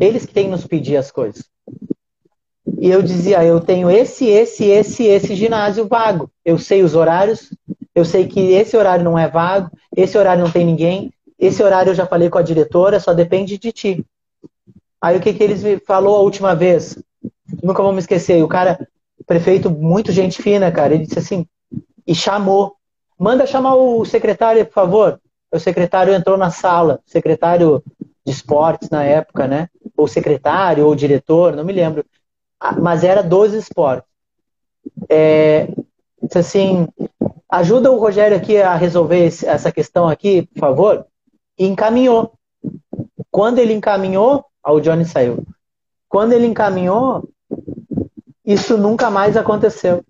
Eles 0.00 0.26
que 0.26 0.34
têm 0.34 0.44
que 0.44 0.50
nos 0.50 0.66
pedir 0.66 0.96
as 0.96 1.10
coisas. 1.10 1.44
E 2.80 2.88
eu 2.90 3.02
dizia, 3.02 3.44
eu 3.44 3.60
tenho 3.60 3.90
esse, 3.90 4.26
esse, 4.26 4.66
esse, 4.66 5.04
esse 5.04 5.34
ginásio 5.34 5.88
vago. 5.88 6.30
Eu 6.44 6.58
sei 6.58 6.82
os 6.82 6.94
horários, 6.94 7.52
eu 7.94 8.04
sei 8.04 8.28
que 8.28 8.52
esse 8.52 8.76
horário 8.76 9.04
não 9.04 9.18
é 9.18 9.28
vago, 9.28 9.70
esse 9.96 10.16
horário 10.16 10.44
não 10.44 10.50
tem 10.50 10.64
ninguém, 10.64 11.12
esse 11.38 11.62
horário 11.62 11.90
eu 11.90 11.94
já 11.94 12.06
falei 12.06 12.28
com 12.28 12.38
a 12.38 12.42
diretora, 12.42 13.00
só 13.00 13.12
depende 13.12 13.58
de 13.58 13.72
ti. 13.72 14.06
Aí 15.00 15.16
o 15.16 15.20
que, 15.20 15.32
que 15.32 15.42
eles 15.42 15.62
me 15.62 15.78
falou 15.78 16.16
a 16.16 16.20
última 16.20 16.54
vez? 16.54 16.98
Nunca 17.62 17.82
vou 17.82 17.92
me 17.92 18.00
esquecer. 18.00 18.42
O 18.42 18.48
cara, 18.48 18.88
prefeito, 19.26 19.70
muito 19.70 20.10
gente 20.12 20.42
fina, 20.42 20.70
cara. 20.72 20.94
Ele 20.94 21.06
disse 21.06 21.18
assim, 21.18 21.46
e 22.06 22.14
chamou. 22.14 22.74
Manda 23.18 23.46
chamar 23.46 23.74
o 23.74 24.04
secretário, 24.04 24.64
por 24.66 24.72
favor. 24.72 25.20
O 25.52 25.58
secretário 25.58 26.12
entrou 26.12 26.36
na 26.36 26.50
sala, 26.50 27.00
secretário 27.06 27.82
de 28.24 28.32
esportes 28.32 28.90
na 28.90 29.04
época, 29.04 29.46
né? 29.46 29.68
Ou 29.98 30.06
secretário, 30.06 30.86
ou 30.86 30.94
diretor, 30.94 31.56
não 31.56 31.64
me 31.64 31.72
lembro. 31.72 32.04
Ah, 32.60 32.72
mas 32.72 33.02
era 33.02 33.22
dos 33.22 33.52
esportes. 33.52 34.08
É, 35.08 35.66
disse 36.22 36.38
assim, 36.38 36.88
ajuda 37.50 37.90
o 37.90 37.98
Rogério 37.98 38.36
aqui 38.36 38.56
a 38.56 38.74
resolver 38.76 39.26
essa 39.26 39.72
questão 39.72 40.08
aqui, 40.08 40.42
por 40.54 40.60
favor. 40.60 41.06
E 41.58 41.66
encaminhou. 41.66 42.32
Quando 43.30 43.58
ele 43.58 43.74
encaminhou, 43.74 44.44
o 44.64 44.80
Johnny 44.80 45.04
saiu. 45.04 45.44
Quando 46.08 46.32
ele 46.32 46.46
encaminhou, 46.46 47.28
isso 48.44 48.78
nunca 48.78 49.10
mais 49.10 49.36
aconteceu. 49.36 50.04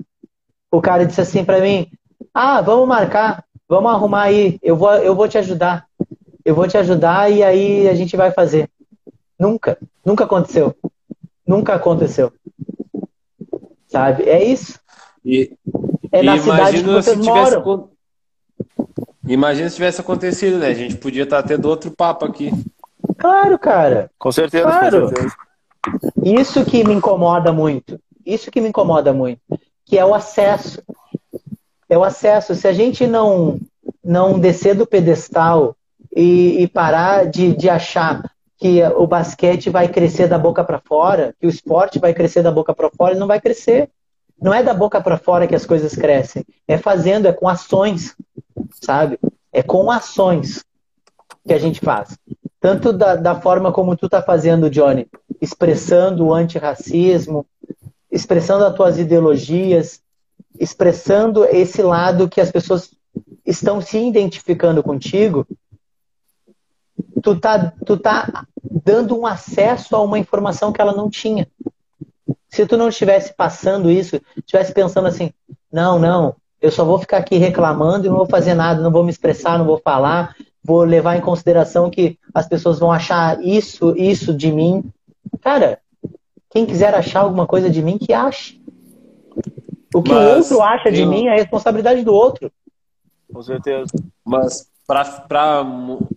O 0.71 0.81
cara 0.81 1.07
disse 1.07 1.21
assim 1.21 1.45
para 1.45 1.61
mim: 1.61 1.91
Ah, 2.33 2.61
vamos 2.61 2.87
marcar, 2.87 3.45
vamos 3.69 3.91
arrumar 3.91 4.25
aí, 4.25 4.59
eu 4.63 4.77
vou, 4.77 4.93
eu 4.97 5.15
vou 5.15 5.27
te 5.27 5.39
ajudar. 5.39 5.87
Eu 6.45 6.55
vou 6.55 6.69
te 6.69 6.79
ajudar 6.79 7.31
e 7.31 7.43
aí 7.43 7.89
a 7.89 7.95
gente 7.95 8.17
vai 8.17 8.31
fazer. 8.31 8.71
Nunca, 9.39 9.79
nunca 10.05 10.25
aconteceu. 10.25 10.75
Nunca 11.47 11.75
aconteceu. 11.75 12.33
Sabe? 13.87 14.25
É 14.25 14.43
isso. 14.45 14.79
E, 15.25 15.53
é 16.11 16.23
na 16.23 16.39
cidade 16.39 16.83
que 16.83 16.91
vocês 16.91 17.17
se 17.17 17.23
tivesse, 17.23 17.57
moram. 17.57 17.91
Imagina 19.27 19.69
se 19.69 19.77
tivesse 19.77 20.01
acontecido, 20.01 20.59
né? 20.59 20.69
A 20.69 20.75
gente 20.75 20.97
podia 20.97 21.23
estar 21.23 21.43
tá 21.43 21.49
tendo 21.49 21.69
outro 21.69 21.91
papo 21.91 22.25
aqui. 22.25 22.51
Claro, 23.17 23.59
cara. 23.59 24.11
Com 24.19 24.33
certeza, 24.33 24.65
claro. 24.65 25.03
com 25.03 25.09
certeza. 25.09 25.37
Isso 26.23 26.65
que 26.65 26.85
me 26.85 26.95
incomoda 26.95 27.53
muito. 27.53 28.01
Isso 28.25 28.51
que 28.51 28.61
me 28.61 28.69
incomoda 28.69 29.13
muito, 29.13 29.41
que 29.85 29.99
é 29.99 30.05
o 30.05 30.15
acesso. 30.15 30.83
É 31.89 31.97
o 31.97 32.05
acesso. 32.05 32.55
Se 32.55 32.69
a 32.69 32.73
gente 32.73 33.07
não 33.07 33.59
não 34.05 34.39
descer 34.39 34.75
do 34.75 34.87
pedestal 34.87 35.77
e, 36.15 36.63
e 36.63 36.69
parar 36.69 37.27
de, 37.27 37.55
de 37.55 37.69
achar 37.69 38.23
que 38.59 38.83
o 38.97 39.07
basquete 39.07 39.71
vai 39.71 39.89
crescer 39.89 40.27
da 40.27 40.37
boca 40.37 40.65
para 40.65 40.81
fora, 40.81 41.33
que 41.41 41.47
o 41.47 41.51
esporte 41.51 42.01
vai 42.01 42.13
crescer 42.13 42.43
da 42.43 42.51
boca 42.51 42.75
para 42.75 42.91
fora, 42.91 43.13
ele 43.13 43.21
não 43.21 43.27
vai 43.29 43.41
crescer. 43.41 43.89
Não 44.41 44.53
é 44.53 44.63
da 44.63 44.75
boca 44.75 45.01
para 45.01 45.17
fora 45.17 45.47
que 45.47 45.55
as 45.55 45.65
coisas 45.65 45.95
crescem, 45.95 46.45
é 46.67 46.77
fazendo, 46.77 47.27
é 47.27 47.33
com 47.33 47.49
ações, 47.49 48.17
sabe? 48.81 49.19
É 49.53 49.63
com 49.63 49.91
ações 49.91 50.65
que 51.47 51.53
a 51.53 51.59
gente 51.59 51.81
faz. 51.81 52.19
Tanto 52.61 52.93
da, 52.93 53.15
da 53.17 53.41
forma 53.41 53.73
como 53.73 53.97
tu 53.97 54.09
tá 54.09 54.21
fazendo, 54.23 54.71
Johnny, 54.71 55.09
expressando 55.41 56.27
o 56.27 56.35
antirracismo, 56.35 57.47
expressando 58.11 58.65
as 58.65 58.75
tuas 58.75 58.99
ideologias, 58.99 60.01
expressando 60.59 61.45
esse 61.45 61.83
lado 61.83 62.29
que 62.29 62.41
as 62.41 62.51
pessoas 62.51 62.91
estão 63.47 63.81
se 63.81 63.99
identificando 63.99 64.83
contigo, 64.83 65.47
tu 67.23 67.39
tá, 67.39 67.73
tu 67.85 67.97
tá 67.97 68.47
dando 68.63 69.19
um 69.19 69.27
acesso 69.27 69.97
a 69.97 70.03
uma 70.03 70.19
informação 70.19 70.73
que 70.73 70.81
ela 70.81 70.95
não 70.95 71.09
tinha. 71.11 71.49
Se 72.49 72.67
tu 72.67 72.77
não 72.77 72.89
estivesse 72.89 73.35
passando 73.35 73.91
isso, 73.91 74.21
estivesse 74.37 74.73
pensando 74.73 75.07
assim, 75.09 75.33
não, 75.73 75.99
não, 75.99 76.35
eu 76.61 76.71
só 76.71 76.85
vou 76.85 76.99
ficar 76.99 77.19
aqui 77.19 77.37
reclamando 77.37 78.07
e 78.07 78.09
não 78.09 78.17
vou 78.17 78.27
fazer 78.27 78.55
nada, 78.55 78.81
não 78.81 78.91
vou 78.91 79.05
me 79.05 79.11
expressar, 79.11 79.59
não 79.59 79.67
vou 79.67 79.79
falar, 79.79 80.35
vou 80.63 80.83
levar 80.83 81.17
em 81.17 81.21
consideração 81.21 81.91
que 81.91 82.19
as 82.35 82.49
pessoas 82.49 82.79
vão 82.79 82.91
achar 82.91 83.43
isso, 83.43 83.95
isso 83.97 84.35
de 84.35 84.51
mim. 84.51 84.85
Cara, 85.41 85.79
quem 86.51 86.67
quiser 86.67 86.95
achar 86.95 87.21
alguma 87.21 87.47
coisa 87.47 87.71
de 87.71 87.83
mim, 87.83 87.99
que 87.99 88.13
ache. 88.13 88.61
O 89.95 90.03
que 90.03 90.13
Mas, 90.13 90.51
o 90.51 90.55
outro 90.55 90.63
acha 90.63 90.91
de 90.91 91.07
mim 91.07 91.27
é 91.27 91.37
responsabilidade 91.37 92.03
do 92.03 92.13
outro. 92.13 92.51
Com 93.33 93.43
certeza. 93.43 93.93
Mas 94.25 94.69
para 94.89 95.63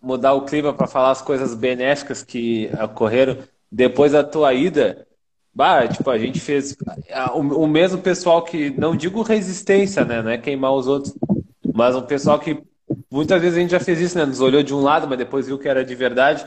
mudar 0.02 0.34
o 0.34 0.46
clima, 0.46 0.74
para 0.74 0.88
falar 0.88 1.12
as 1.12 1.22
coisas 1.22 1.54
benéficas 1.54 2.24
que 2.24 2.70
ocorreram 2.82 3.38
depois 3.70 4.14
da 4.14 4.24
tua 4.24 4.54
ida, 4.54 5.06
bah, 5.54 5.88
tipo, 5.88 6.10
a 6.10 6.18
gente 6.18 6.40
fez 6.40 6.76
o, 7.34 7.68
mesmo 7.68 8.02
pessoal 8.02 8.42
que, 8.44 8.70
não 8.72 8.96
digo 8.96 9.22
resistência, 9.22 10.06
né, 10.06 10.22
não 10.22 10.32
é 10.32 10.38
queimar 10.38 10.74
os 10.74 10.88
outros, 10.88 11.14
mas 11.74 11.96
um 11.96 12.02
pessoal 12.02 12.40
que 12.40 12.64
muitas 13.12 13.42
vezes 13.42 13.58
a 13.58 13.62
gente 13.62 13.72
já 13.72 13.80
fez 13.80 14.00
isso, 14.00 14.18
né, 14.18 14.26
nos 14.26 14.40
olhou 14.40 14.64
de 14.64 14.74
um 14.74 14.82
lado, 14.82 15.08
mas 15.08 15.18
depois 15.18 15.48
viu 15.48 15.60
que 15.60 15.68
era 15.68 15.84
de 15.84 15.94
verdade 15.94 16.46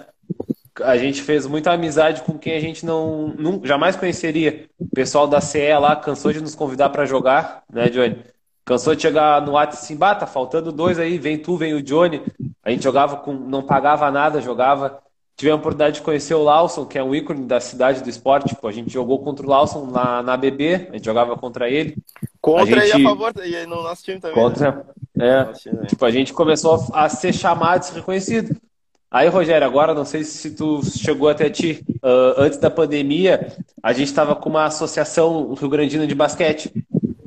a 0.82 0.96
gente 0.96 1.22
fez 1.22 1.46
muita 1.46 1.72
amizade 1.72 2.22
com 2.22 2.36
quem 2.36 2.54
a 2.54 2.60
gente 2.60 2.84
não, 2.84 3.28
não 3.38 3.60
jamais 3.64 3.94
conheceria. 3.94 4.68
O 4.78 4.88
pessoal 4.88 5.28
da 5.28 5.40
CE 5.40 5.72
lá 5.78 5.94
cansou 5.94 6.32
de 6.32 6.40
nos 6.40 6.54
convidar 6.54 6.90
para 6.90 7.06
jogar, 7.06 7.62
né, 7.72 7.88
Johnny? 7.88 8.33
Cansou 8.64 8.94
de 8.94 9.02
chegar 9.02 9.42
no 9.42 9.52
WhatsApp 9.52 9.84
assim, 9.84 9.96
bah, 9.96 10.14
tá 10.14 10.26
faltando 10.26 10.72
dois 10.72 10.98
aí, 10.98 11.18
vem 11.18 11.36
tu, 11.36 11.56
vem 11.56 11.74
o 11.74 11.82
Johnny. 11.82 12.22
A 12.64 12.70
gente 12.70 12.82
jogava 12.82 13.16
com, 13.16 13.32
não 13.32 13.62
pagava 13.62 14.10
nada, 14.10 14.40
jogava. 14.40 15.00
tive 15.36 15.50
a 15.50 15.56
oportunidade 15.56 15.96
de 15.96 16.02
conhecer 16.02 16.34
o 16.34 16.42
Lawson, 16.42 16.86
que 16.86 16.98
é 16.98 17.04
um 17.04 17.14
ícone 17.14 17.44
da 17.46 17.60
cidade 17.60 18.02
do 18.02 18.08
esporte. 18.08 18.56
A 18.62 18.72
gente 18.72 18.90
jogou 18.90 19.18
contra 19.18 19.44
o 19.44 19.50
Lawson 19.50 19.86
na, 19.86 20.22
na 20.22 20.36
BB, 20.36 20.88
a 20.90 20.92
gente 20.94 21.04
jogava 21.04 21.36
contra 21.36 21.68
ele. 21.68 21.94
Contra 22.40 22.80
a 22.80 22.86
gente... 22.86 23.00
e 23.00 23.06
a 23.06 23.08
favor, 23.10 23.32
e 23.44 23.66
no 23.66 23.82
nosso 23.82 24.02
time 24.02 24.18
também. 24.18 24.34
Contra, 24.34 24.86
né? 25.14 25.50
é. 25.50 25.52
Time, 25.52 25.86
tipo, 25.86 26.04
a 26.04 26.10
gente 26.10 26.32
começou 26.32 26.86
a 26.94 27.08
ser 27.10 27.34
chamado, 27.34 27.80
a 27.80 27.82
ser 27.82 27.96
reconhecido. 27.96 28.56
Aí, 29.10 29.28
Rogério, 29.28 29.66
agora 29.66 29.94
não 29.94 30.04
sei 30.04 30.24
se 30.24 30.50
tu 30.52 30.80
chegou 30.84 31.28
até 31.28 31.50
ti. 31.50 31.84
Uh, 32.02 32.34
antes 32.36 32.58
da 32.58 32.70
pandemia, 32.70 33.52
a 33.82 33.92
gente 33.92 34.08
estava 34.08 34.34
com 34.34 34.48
uma 34.48 34.64
associação 34.64 35.52
Rio 35.52 35.68
Grandina 35.68 36.06
de 36.06 36.14
basquete. 36.14 36.72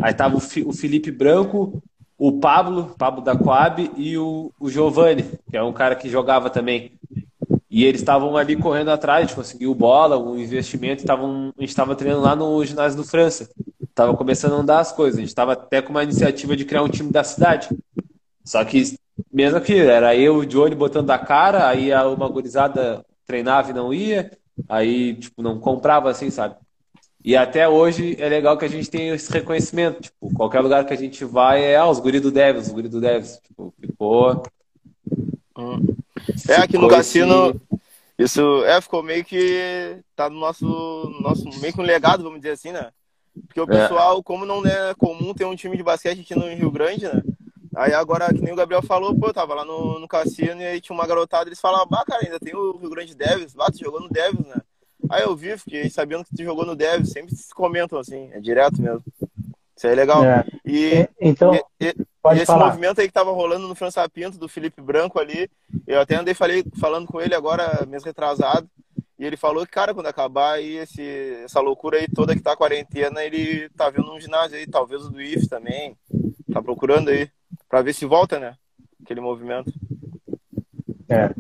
Aí 0.02 0.14
tava 0.14 0.36
o, 0.36 0.42
o 0.68 0.74
Felipe 0.74 1.12
Branco, 1.12 1.82
o 2.18 2.40
Pablo, 2.40 2.96
Pablo 2.98 3.24
da 3.24 3.36
Coab, 3.36 3.92
e 3.96 4.18
o, 4.18 4.52
o 4.60 4.70
Giovanni, 4.70 5.24
que 5.50 5.58
é 5.58 5.64
um 5.64 5.74
cara 5.74 5.96
que 5.96 6.10
jogava 6.10 6.50
também. 6.50 6.94
E 7.70 7.84
eles 7.84 8.02
estavam 8.02 8.36
ali 8.38 8.56
correndo 8.56 8.90
atrás, 8.90 9.34
conseguiu 9.34 9.74
bola, 9.76 10.18
um 10.18 10.38
investimento, 10.38 11.06
tavam, 11.06 11.54
a 11.58 11.62
gente 11.62 11.70
estava 11.70 11.96
treinando 11.96 12.24
lá 12.24 12.36
no 12.36 12.64
ginásio 12.66 12.98
do 12.98 13.08
França. 13.08 13.50
Tava 13.94 14.16
começando 14.16 14.54
a 14.54 14.58
andar 14.58 14.80
as 14.80 14.92
coisas. 14.92 15.18
A 15.18 15.22
gente 15.22 15.30
estava 15.30 15.54
até 15.54 15.82
com 15.82 15.90
uma 15.90 16.04
iniciativa 16.04 16.56
de 16.56 16.66
criar 16.66 16.84
um 16.84 16.90
time 16.90 17.12
da 17.12 17.24
cidade. 17.24 17.70
Só 18.44 18.64
que 18.64 18.98
mesmo 19.32 19.60
que 19.60 19.74
era 19.78 20.16
eu 20.16 20.44
e 20.44 20.46
o 20.46 20.50
Johnny 20.50 20.76
botando 20.76 21.10
a 21.10 21.20
cara, 21.20 21.68
aí 21.68 21.92
uma 21.94 22.30
gurizada 22.30 23.04
treinava 23.26 23.72
e 23.72 23.74
não 23.74 23.94
ia, 23.94 24.32
aí, 24.70 25.16
tipo, 25.16 25.42
não 25.42 25.60
comprava 25.60 26.10
assim, 26.10 26.30
sabe? 26.30 26.56
E 27.28 27.36
até 27.36 27.68
hoje 27.68 28.16
é 28.22 28.30
legal 28.30 28.58
que 28.58 28.64
a 28.64 28.70
gente 28.70 28.90
tenha 28.90 29.14
esse 29.14 29.30
reconhecimento. 29.30 30.02
Tipo, 30.02 30.34
qualquer 30.34 30.62
lugar 30.62 30.86
que 30.86 30.94
a 30.94 30.98
gente 30.98 31.26
vai 31.26 31.62
é, 31.62 31.76
ah, 31.76 31.86
os 31.86 32.00
guri 32.00 32.22
do 32.22 32.32
Devils, 32.32 32.68
os 32.68 32.72
guri 32.72 32.88
do 32.88 33.02
Devils. 33.02 33.38
Tipo, 33.44 33.74
ficou. 33.82 34.44
É, 36.48 36.56
aqui 36.56 36.78
no 36.78 36.88
cassino, 36.88 37.60
isso 38.18 38.64
é, 38.64 38.80
ficou 38.80 39.04
meio 39.04 39.26
que. 39.26 39.98
tá 40.16 40.30
no 40.30 40.40
nosso, 40.40 40.66
nosso. 41.20 41.44
meio 41.60 41.74
que 41.74 41.82
um 41.82 41.84
legado, 41.84 42.24
vamos 42.24 42.40
dizer 42.40 42.52
assim, 42.52 42.72
né? 42.72 42.92
Porque 43.46 43.60
o 43.60 43.66
é. 43.66 43.68
pessoal, 43.68 44.20
é. 44.20 44.24
como 44.24 44.46
não 44.46 44.66
é 44.66 44.96
comum 44.98 45.34
ter 45.34 45.44
um 45.44 45.56
time 45.56 45.76
de 45.76 45.84
basquete 45.84 46.22
aqui 46.22 46.34
no 46.34 46.48
Rio 46.48 46.72
Grande, 46.72 47.08
né? 47.08 47.22
Aí 47.76 47.94
agora, 47.94 48.34
que 48.34 48.40
nem 48.40 48.54
o 48.54 48.56
Gabriel 48.56 48.82
falou, 48.82 49.14
pô, 49.14 49.28
eu 49.28 49.34
tava 49.34 49.54
lá 49.54 49.66
no, 49.66 50.00
no 50.00 50.08
cassino 50.08 50.62
e 50.62 50.66
aí 50.66 50.80
tinha 50.80 50.96
uma 50.96 51.06
garotada, 51.06 51.50
eles 51.50 51.60
falavam, 51.60 51.88
bah, 51.90 52.06
cara, 52.08 52.24
ainda 52.24 52.40
tem 52.40 52.56
o 52.56 52.78
Rio 52.78 52.90
Grande 52.90 53.14
Devils, 53.14 53.54
bah, 53.54 53.70
tu 53.70 53.80
jogou 53.80 54.00
no 54.00 54.08
Devils, 54.08 54.48
né? 54.48 54.62
Aí 55.10 55.24
eu 55.24 55.36
vi, 55.36 55.58
fiquei 55.58 55.90
sabendo 55.90 56.24
que 56.24 56.36
tu 56.36 56.44
jogou 56.44 56.66
no 56.66 56.76
Devils, 56.76 57.12
sempre 57.12 57.36
se 57.36 57.54
comentam 57.54 58.00
assim, 58.00 58.30
é 58.34 58.40
direto 58.40 58.82
mesmo. 58.82 59.04
Isso 59.76 59.86
aí 59.86 59.94
é 59.94 59.96
legal. 59.96 60.24
É. 60.24 60.44
E, 60.66 61.08
então, 61.22 61.54
e, 61.54 61.64
e, 61.80 61.96
esse 62.34 62.46
falar. 62.46 62.68
movimento 62.68 63.00
aí 63.00 63.08
que 63.08 63.14
tava 63.14 63.32
rolando 63.32 63.68
no 63.68 63.76
França 63.76 64.08
Pinto, 64.10 64.38
do 64.38 64.50
Felipe 64.50 64.82
Branco 64.82 65.20
ali, 65.20 65.50
eu 65.86 66.02
até 66.02 66.16
andei 66.16 66.34
falei, 66.34 66.64
falando 66.80 67.08
com 67.08 67.22
ele 67.22 67.36
agora, 67.36 67.86
mês 67.86 68.04
retrasado, 68.04 68.68
e 69.20 69.26
ele 69.26 69.38
falou 69.38 69.66
que, 69.66 69.72
cara, 69.72 69.94
quando 69.94 70.08
acabar 70.08 70.54
aí 70.54 70.78
esse, 70.78 71.02
essa 71.44 71.60
loucura 71.60 71.98
aí 71.98 72.08
toda 72.08 72.36
que 72.36 72.42
tá 72.42 72.54
a 72.54 72.58
quarentena, 72.58 73.24
ele 73.24 73.70
tá 73.70 73.90
vendo 73.90 74.12
um 74.14 74.20
ginásio 74.20 74.58
aí, 74.58 74.68
talvez 74.68 75.04
o 75.06 75.10
do 75.10 75.22
IF 75.22 75.48
também, 75.48 75.96
tá 76.52 76.62
procurando 76.62 77.10
aí 77.10 77.30
para 77.70 77.82
ver 77.82 77.94
se 77.94 78.06
volta, 78.06 78.40
né? 78.40 78.56
Aquele 79.04 79.22
movimento. 79.22 79.72
É. 81.10 81.34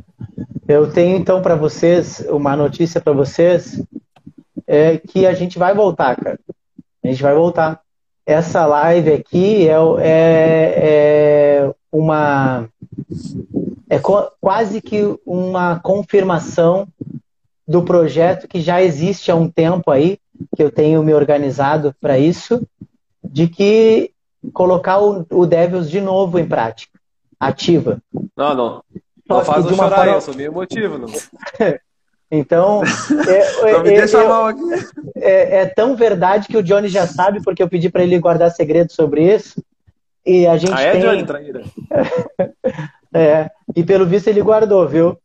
Eu 0.67 0.91
tenho 0.91 1.15
então 1.15 1.41
para 1.41 1.55
vocês 1.55 2.19
uma 2.29 2.55
notícia 2.55 2.99
para 2.99 3.13
vocês 3.13 3.81
é 4.65 4.97
que 4.97 5.25
a 5.25 5.33
gente 5.33 5.57
vai 5.57 5.73
voltar, 5.73 6.15
cara. 6.17 6.39
A 7.03 7.07
gente 7.07 7.23
vai 7.23 7.33
voltar. 7.33 7.79
Essa 8.25 8.65
live 8.65 9.13
aqui 9.13 9.69
é, 9.69 9.75
é, 9.99 10.73
é 11.63 11.73
uma 11.89 12.67
é 13.89 13.97
quase 14.41 14.81
que 14.81 15.17
uma 15.25 15.79
confirmação 15.79 16.85
do 17.65 17.83
projeto 17.83 18.47
que 18.47 18.59
já 18.59 18.81
existe 18.81 19.31
há 19.31 19.35
um 19.35 19.49
tempo 19.49 19.89
aí, 19.89 20.19
que 20.55 20.61
eu 20.61 20.69
tenho 20.69 21.01
me 21.01 21.13
organizado 21.13 21.95
para 22.01 22.19
isso, 22.19 22.67
de 23.23 23.47
que 23.47 24.11
colocar 24.51 24.99
o, 24.99 25.25
o 25.31 25.45
Devils 25.45 25.89
de 25.89 26.01
novo 26.01 26.37
em 26.37 26.47
prática, 26.47 26.99
ativa. 27.39 28.01
Não, 28.35 28.53
não. 28.53 28.83
Não 29.29 29.43
faz 29.43 29.65
eu 29.65 29.75
chorar, 29.75 29.95
forma... 29.95 30.11
eu 30.13 30.21
sou 30.21 30.35
meio 30.35 30.51
emotivo. 30.51 30.97
Não... 30.97 31.07
então, 32.31 32.81
é, 32.83 33.73
não 33.73 33.83
me 33.83 33.89
é, 33.89 33.97
deixa 33.97 34.27
mal 34.27 34.47
aqui. 34.47 34.61
É, 35.15 35.59
é, 35.59 35.65
tão 35.65 35.95
verdade 35.95 36.47
que 36.47 36.57
o 36.57 36.63
Johnny 36.63 36.87
já 36.87 37.05
sabe, 37.07 37.41
porque 37.43 37.61
eu 37.61 37.69
pedi 37.69 37.89
para 37.89 38.03
ele 38.03 38.19
guardar 38.19 38.51
segredo 38.51 38.91
sobre 38.91 39.33
isso. 39.33 39.63
E 40.25 40.45
a 40.45 40.57
gente 40.57 40.73
ah, 40.73 40.81
é, 40.81 40.91
tem... 40.91 41.01
Johnny, 41.01 41.25
traíra? 41.25 41.63
é, 43.13 43.49
e 43.75 43.83
pelo 43.83 44.05
visto 44.05 44.27
ele 44.27 44.41
guardou, 44.41 44.87
viu? 44.87 45.17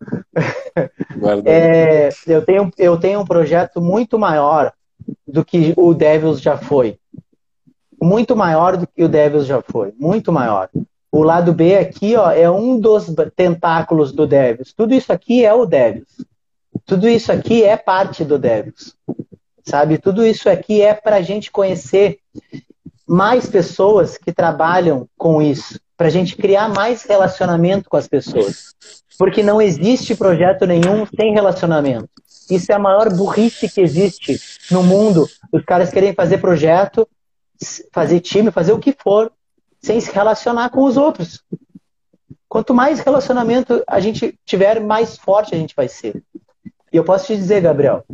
Guardou. 1.16 1.52
É, 1.52 2.08
eu, 2.26 2.44
tenho, 2.44 2.70
eu 2.78 2.96
tenho 2.96 3.20
um 3.20 3.26
projeto 3.26 3.80
muito 3.80 4.18
maior 4.18 4.72
do 5.26 5.44
que 5.44 5.74
o 5.76 5.92
Devils 5.92 6.40
já 6.40 6.56
foi 6.56 6.98
muito 8.02 8.34
maior 8.34 8.76
do 8.76 8.86
que 8.86 9.04
o 9.04 9.08
Devils 9.08 9.46
já 9.46 9.62
foi, 9.62 9.94
muito 9.96 10.32
maior. 10.32 10.68
O 11.12 11.22
lado 11.22 11.52
B 11.52 11.76
aqui, 11.76 12.16
ó, 12.16 12.30
é 12.30 12.50
um 12.50 12.80
dos 12.80 13.06
tentáculos 13.36 14.12
do 14.12 14.26
Devils. 14.26 14.72
Tudo 14.72 14.94
isso 14.94 15.12
aqui 15.12 15.44
é 15.44 15.52
o 15.52 15.66
Devils. 15.66 16.08
Tudo 16.86 17.06
isso 17.06 17.30
aqui 17.30 17.62
é 17.62 17.76
parte 17.76 18.24
do 18.24 18.38
Devils. 18.38 18.96
Sabe? 19.62 19.98
Tudo 19.98 20.24
isso 20.24 20.48
aqui 20.48 20.80
é 20.80 20.94
para 20.94 21.16
a 21.16 21.22
gente 21.22 21.50
conhecer 21.50 22.18
mais 23.06 23.46
pessoas 23.46 24.16
que 24.16 24.32
trabalham 24.32 25.06
com 25.18 25.42
isso, 25.42 25.78
para 25.98 26.06
a 26.06 26.10
gente 26.10 26.34
criar 26.34 26.70
mais 26.70 27.02
relacionamento 27.04 27.90
com 27.90 27.98
as 27.98 28.08
pessoas. 28.08 28.74
Porque 29.18 29.42
não 29.42 29.60
existe 29.60 30.14
projeto 30.14 30.64
nenhum 30.64 31.06
sem 31.14 31.34
relacionamento. 31.34 32.08
Isso 32.50 32.72
é 32.72 32.74
a 32.74 32.78
maior 32.78 33.14
burrice 33.14 33.68
que 33.68 33.82
existe 33.82 34.40
no 34.70 34.82
mundo. 34.82 35.28
Os 35.52 35.62
caras 35.62 35.90
querem 35.90 36.14
fazer 36.14 36.38
projeto 36.38 37.06
fazer 37.92 38.20
time, 38.20 38.50
fazer 38.50 38.72
o 38.72 38.78
que 38.78 38.92
for, 38.92 39.30
sem 39.82 40.00
se 40.00 40.12
relacionar 40.12 40.70
com 40.70 40.84
os 40.84 40.96
outros. 40.96 41.42
Quanto 42.48 42.74
mais 42.74 43.00
relacionamento 43.00 43.82
a 43.86 43.98
gente 44.00 44.38
tiver, 44.44 44.80
mais 44.80 45.16
forte 45.16 45.54
a 45.54 45.58
gente 45.58 45.74
vai 45.74 45.88
ser. 45.88 46.22
E 46.92 46.96
eu 46.96 47.04
posso 47.04 47.26
te 47.26 47.36
dizer, 47.36 47.62
Gabriel, 47.62 48.04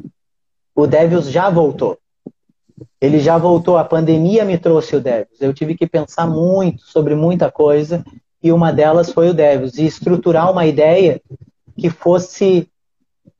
o 0.74 0.86
Devils 0.86 1.30
já 1.30 1.50
voltou. 1.50 1.98
Ele 3.00 3.18
já 3.18 3.36
voltou. 3.36 3.76
A 3.76 3.84
pandemia 3.84 4.44
me 4.44 4.56
trouxe 4.56 4.94
o 4.96 5.00
Devils. 5.00 5.40
Eu 5.40 5.52
tive 5.52 5.76
que 5.76 5.86
pensar 5.86 6.26
muito 6.26 6.82
sobre 6.86 7.14
muita 7.14 7.50
coisa 7.50 8.04
e 8.42 8.52
uma 8.52 8.72
delas 8.72 9.10
foi 9.10 9.28
o 9.28 9.34
Devils. 9.34 9.76
E 9.76 9.86
estruturar 9.86 10.50
uma 10.50 10.66
ideia 10.66 11.20
que 11.76 11.90
fosse 11.90 12.70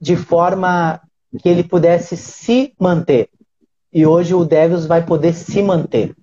de 0.00 0.16
forma 0.16 1.00
que 1.40 1.48
ele 1.48 1.62
pudesse 1.62 2.16
se 2.16 2.72
manter 2.78 3.30
e 3.92 4.06
hoje 4.06 4.34
o 4.34 4.44
Devils 4.44 4.86
vai 4.86 5.04
poder 5.04 5.34
se 5.34 5.62
manter. 5.62 6.14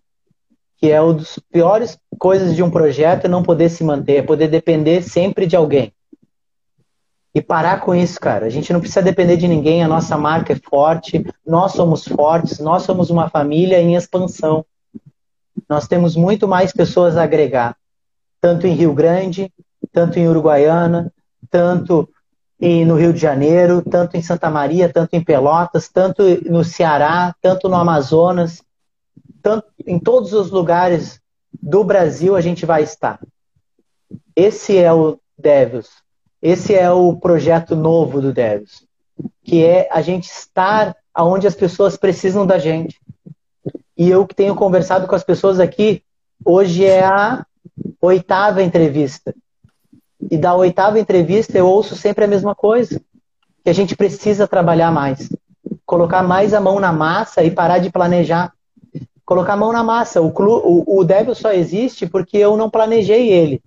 Que 0.77 0.91
é 0.91 1.01
uma 1.01 1.13
das 1.13 1.39
piores 1.51 1.97
coisas 2.17 2.55
de 2.55 2.63
um 2.63 2.69
projeto 2.69 3.25
é 3.25 3.27
não 3.27 3.43
poder 3.43 3.69
se 3.69 3.83
manter, 3.83 4.17
é 4.17 4.21
poder 4.21 4.47
depender 4.47 5.01
sempre 5.01 5.45
de 5.45 5.55
alguém. 5.55 5.93
E 7.33 7.41
parar 7.41 7.81
com 7.81 7.93
isso, 7.93 8.19
cara. 8.19 8.45
A 8.45 8.49
gente 8.49 8.71
não 8.71 8.79
precisa 8.79 9.01
depender 9.01 9.35
de 9.35 9.47
ninguém, 9.47 9.83
a 9.83 9.87
nossa 9.87 10.17
marca 10.17 10.53
é 10.53 10.55
forte, 10.55 11.25
nós 11.45 11.73
somos 11.73 12.07
fortes, 12.07 12.59
nós 12.59 12.83
somos 12.83 13.09
uma 13.09 13.29
família 13.29 13.81
em 13.81 13.95
expansão. 13.95 14.65
Nós 15.67 15.87
temos 15.87 16.15
muito 16.15 16.47
mais 16.47 16.71
pessoas 16.71 17.17
a 17.17 17.23
agregar, 17.23 17.75
tanto 18.39 18.67
em 18.67 18.73
Rio 18.73 18.93
Grande, 18.93 19.51
tanto 19.91 20.19
em 20.19 20.27
Uruguaiana, 20.27 21.11
tanto 21.49 22.07
e 22.59 22.85
no 22.85 22.95
Rio 22.95 23.11
de 23.11 23.19
Janeiro, 23.19 23.81
tanto 23.81 24.15
em 24.15 24.21
Santa 24.21 24.49
Maria, 24.49 24.91
tanto 24.91 25.13
em 25.13 25.23
Pelotas, 25.23 25.89
tanto 25.89 26.23
no 26.49 26.63
Ceará, 26.63 27.35
tanto 27.41 27.67
no 27.67 27.75
Amazonas, 27.75 28.61
tanto 29.45 29.67
em 29.85 29.99
todos 29.99 30.33
os 30.33 30.49
lugares 30.49 31.21
do 31.61 31.83
Brasil 31.83 32.35
a 32.35 32.41
gente 32.41 32.65
vai 32.65 32.81
estar. 32.81 33.19
Esse 34.35 34.75
é 34.75 34.91
o 34.91 35.19
Devils. 35.37 35.87
Esse 36.41 36.73
é 36.73 36.89
o 36.89 37.15
projeto 37.15 37.75
novo 37.75 38.19
do 38.19 38.33
Devils, 38.33 38.83
que 39.43 39.63
é 39.63 39.87
a 39.91 40.01
gente 40.01 40.25
estar 40.25 40.95
aonde 41.13 41.45
as 41.45 41.53
pessoas 41.53 41.95
precisam 41.95 42.43
da 42.43 42.57
gente. 42.57 42.99
E 43.95 44.09
eu 44.09 44.25
que 44.25 44.33
tenho 44.33 44.55
conversado 44.55 45.05
com 45.05 45.13
as 45.13 45.23
pessoas 45.23 45.59
aqui, 45.59 46.01
hoje 46.43 46.83
é 46.83 47.05
a 47.05 47.45
oitava 48.01 48.63
entrevista 48.63 49.31
e 50.31 50.39
da 50.39 50.55
oitava 50.55 50.99
entrevista 50.99 51.55
eu 51.55 51.67
ouço 51.67 51.95
sempre 51.95 52.25
a 52.25 52.27
mesma 52.27 52.55
coisa, 52.55 52.99
que 53.63 53.69
a 53.69 53.73
gente 53.73 53.95
precisa 53.95 54.47
trabalhar 54.47 54.91
mais, 54.91 55.29
colocar 55.85 56.23
mais 56.23 56.51
a 56.51 56.59
mão 56.59 56.79
na 56.79 56.91
massa 56.91 57.43
e 57.43 57.51
parar 57.51 57.77
de 57.77 57.91
planejar. 57.91 58.51
Colocar 59.25 59.53
a 59.53 59.57
mão 59.57 59.73
na 59.73 59.83
massa. 59.83 60.21
O, 60.21 60.31
clu, 60.31 60.61
o, 60.63 60.99
o 60.99 61.03
Devil 61.03 61.33
só 61.33 61.51
existe 61.51 62.05
porque 62.05 62.37
eu 62.37 62.55
não 62.55 62.69
planejei 62.69 63.29
ele. 63.29 63.61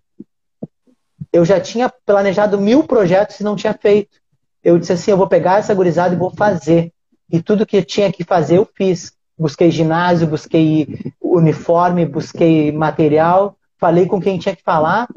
Eu 1.32 1.44
já 1.44 1.60
tinha 1.60 1.93
planejado 2.06 2.59
mil 2.59 2.85
projetos 2.85 3.40
e 3.40 3.44
não 3.44 3.56
tinha 3.56 3.74
feito. 3.74 4.18
Eu 4.62 4.78
disse 4.78 4.93
assim, 4.93 5.10
eu 5.10 5.16
vou 5.16 5.28
pegar 5.28 5.59
essa 5.59 5.74
gurizada 5.74 6.14
e 6.14 6.18
vou 6.18 6.30
fazer. 6.30 6.93
E 7.30 7.43
tudo 7.43 7.66
que 7.66 7.76
eu 7.76 7.85
tinha 7.85 8.12
que 8.12 8.24
fazer 8.24 8.59
eu 8.59 8.68
fiz. 8.74 9.12
Busquei 9.39 9.70
ginásio, 9.70 10.26
busquei 10.26 11.12
uniforme, 11.20 12.05
busquei 12.06 12.72
material, 12.72 13.56
falei 13.78 14.06
com 14.06 14.20
quem 14.20 14.39
tinha 14.39 14.56
que 14.56 14.62
falar 14.62 15.09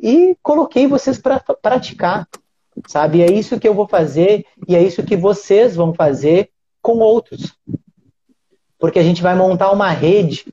e 0.00 0.36
coloquei 0.42 0.86
vocês 0.86 1.18
para 1.18 1.38
praticar. 1.40 2.26
sabe? 2.86 3.18
E 3.18 3.22
é 3.22 3.32
isso 3.32 3.58
que 3.58 3.68
eu 3.68 3.74
vou 3.74 3.86
fazer 3.86 4.44
e 4.66 4.74
é 4.74 4.82
isso 4.82 5.02
que 5.02 5.16
vocês 5.16 5.76
vão 5.76 5.94
fazer 5.94 6.50
com 6.82 6.98
outros. 6.98 7.54
Porque 8.78 8.98
a 8.98 9.02
gente 9.02 9.22
vai 9.22 9.34
montar 9.34 9.70
uma 9.70 9.90
rede 9.90 10.46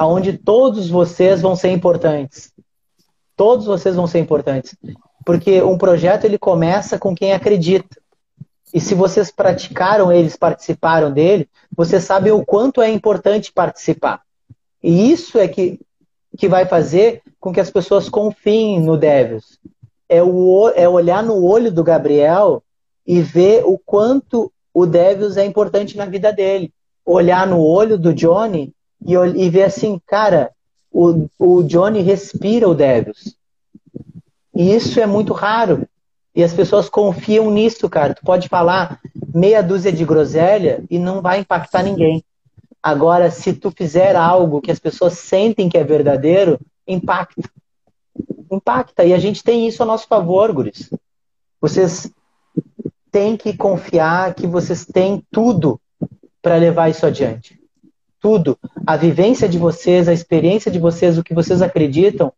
onde 0.00 0.36
todos 0.36 0.88
vocês 0.88 1.40
vão 1.40 1.56
ser 1.56 1.70
importantes. 1.70 2.52
Todos 3.36 3.66
vocês 3.66 3.96
vão 3.96 4.06
ser 4.06 4.18
importantes. 4.18 4.76
Porque 5.24 5.62
um 5.62 5.76
projeto 5.76 6.24
ele 6.24 6.38
começa 6.38 6.98
com 6.98 7.14
quem 7.14 7.32
acredita. 7.32 7.96
E 8.72 8.80
se 8.80 8.94
vocês 8.94 9.30
praticaram 9.30 10.12
eles, 10.12 10.36
participaram 10.36 11.10
dele, 11.12 11.48
vocês 11.74 12.04
sabem 12.04 12.32
o 12.32 12.44
quanto 12.44 12.82
é 12.82 12.90
importante 12.90 13.52
participar. 13.52 14.22
E 14.82 15.10
isso 15.10 15.38
é 15.38 15.48
que, 15.48 15.80
que 16.36 16.48
vai 16.48 16.66
fazer 16.66 17.22
com 17.40 17.52
que 17.52 17.60
as 17.60 17.70
pessoas 17.70 18.08
confiem 18.08 18.80
no 18.80 18.96
Devils. 18.96 19.58
É, 20.08 20.22
o, 20.22 20.68
é 20.74 20.88
olhar 20.88 21.22
no 21.22 21.44
olho 21.44 21.72
do 21.72 21.82
Gabriel 21.82 22.62
e 23.06 23.20
ver 23.20 23.64
o 23.64 23.78
quanto 23.78 24.52
o 24.72 24.84
Devils 24.84 25.36
é 25.36 25.44
importante 25.44 25.96
na 25.96 26.04
vida 26.04 26.32
dele. 26.32 26.72
Olhar 27.06 27.46
no 27.46 27.60
olho 27.60 27.96
do 27.96 28.12
Johnny 28.12 28.74
e, 29.06 29.14
e 29.14 29.48
ver 29.48 29.62
assim, 29.62 30.00
cara, 30.06 30.50
o, 30.90 31.28
o 31.38 31.62
Johnny 31.62 32.02
respira 32.02 32.68
o 32.68 32.74
Devils. 32.74 33.36
E 34.54 34.74
isso 34.74 34.98
é 34.98 35.06
muito 35.06 35.32
raro. 35.32 35.86
E 36.34 36.42
as 36.42 36.52
pessoas 36.52 36.88
confiam 36.88 37.50
nisso, 37.50 37.88
cara. 37.88 38.14
Tu 38.14 38.22
pode 38.22 38.48
falar 38.48 39.00
meia 39.34 39.62
dúzia 39.62 39.92
de 39.92 40.04
groselha 40.04 40.84
e 40.90 40.98
não 40.98 41.20
vai 41.22 41.40
impactar 41.40 41.82
ninguém. 41.82 42.24
Agora, 42.82 43.30
se 43.30 43.52
tu 43.52 43.70
fizer 43.70 44.16
algo 44.16 44.60
que 44.60 44.70
as 44.70 44.78
pessoas 44.78 45.14
sentem 45.14 45.68
que 45.68 45.76
é 45.76 45.84
verdadeiro, 45.84 46.58
impacta. 46.86 47.50
Impacta. 48.50 49.04
E 49.04 49.12
a 49.12 49.18
gente 49.18 49.42
tem 49.42 49.66
isso 49.66 49.82
a 49.82 49.86
nosso 49.86 50.06
favor, 50.06 50.52
guris. 50.52 50.90
Vocês 51.60 52.10
têm 53.10 53.36
que 53.36 53.56
confiar 53.56 54.34
que 54.34 54.46
vocês 54.46 54.84
têm 54.84 55.22
tudo 55.30 55.80
para 56.46 56.58
levar 56.58 56.88
isso 56.88 57.04
adiante. 57.04 57.60
Tudo. 58.20 58.56
A 58.86 58.96
vivência 58.96 59.48
de 59.48 59.58
vocês, 59.58 60.06
a 60.06 60.12
experiência 60.12 60.70
de 60.70 60.78
vocês, 60.78 61.18
o 61.18 61.24
que 61.24 61.34
vocês 61.34 61.60
acreditam, 61.60 62.32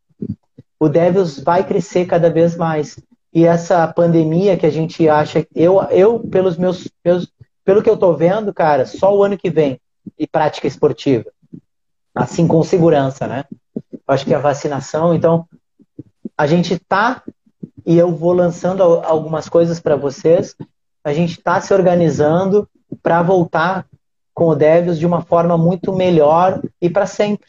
o 0.80 0.88
Devils 0.88 1.38
vai 1.40 1.62
crescer 1.62 2.06
cada 2.06 2.30
vez 2.30 2.56
mais. 2.56 2.98
E 3.34 3.44
essa 3.44 3.86
pandemia 3.86 4.56
que 4.56 4.64
a 4.64 4.70
gente 4.70 5.06
acha, 5.10 5.46
eu, 5.54 5.82
eu 5.90 6.20
pelos 6.20 6.56
meus, 6.56 6.88
meus 7.04 7.30
pelo 7.66 7.82
que 7.82 7.90
eu 7.90 7.98
tô 7.98 8.14
vendo, 8.14 8.50
cara, 8.54 8.86
só 8.86 9.14
o 9.14 9.22
ano 9.22 9.36
que 9.36 9.50
vem 9.50 9.78
e 10.18 10.26
prática 10.26 10.66
esportiva. 10.66 11.26
Assim 12.14 12.48
com 12.48 12.62
segurança, 12.62 13.26
né? 13.26 13.44
Eu 13.92 14.00
acho 14.06 14.24
que 14.24 14.32
a 14.32 14.38
vacinação, 14.38 15.12
então 15.12 15.46
a 16.34 16.46
gente 16.46 16.78
tá 16.78 17.22
e 17.84 17.98
eu 17.98 18.10
vou 18.10 18.32
lançando 18.32 18.82
algumas 18.82 19.50
coisas 19.50 19.78
para 19.78 19.96
vocês. 19.96 20.56
A 21.04 21.12
gente 21.12 21.32
está 21.32 21.60
se 21.60 21.74
organizando 21.74 22.66
para 23.02 23.20
voltar 23.20 23.84
com 24.38 24.46
o 24.46 24.54
Devils 24.54 25.00
de 25.00 25.04
uma 25.04 25.20
forma 25.20 25.58
muito 25.58 25.92
melhor 25.92 26.62
e 26.80 26.88
para 26.88 27.06
sempre. 27.06 27.48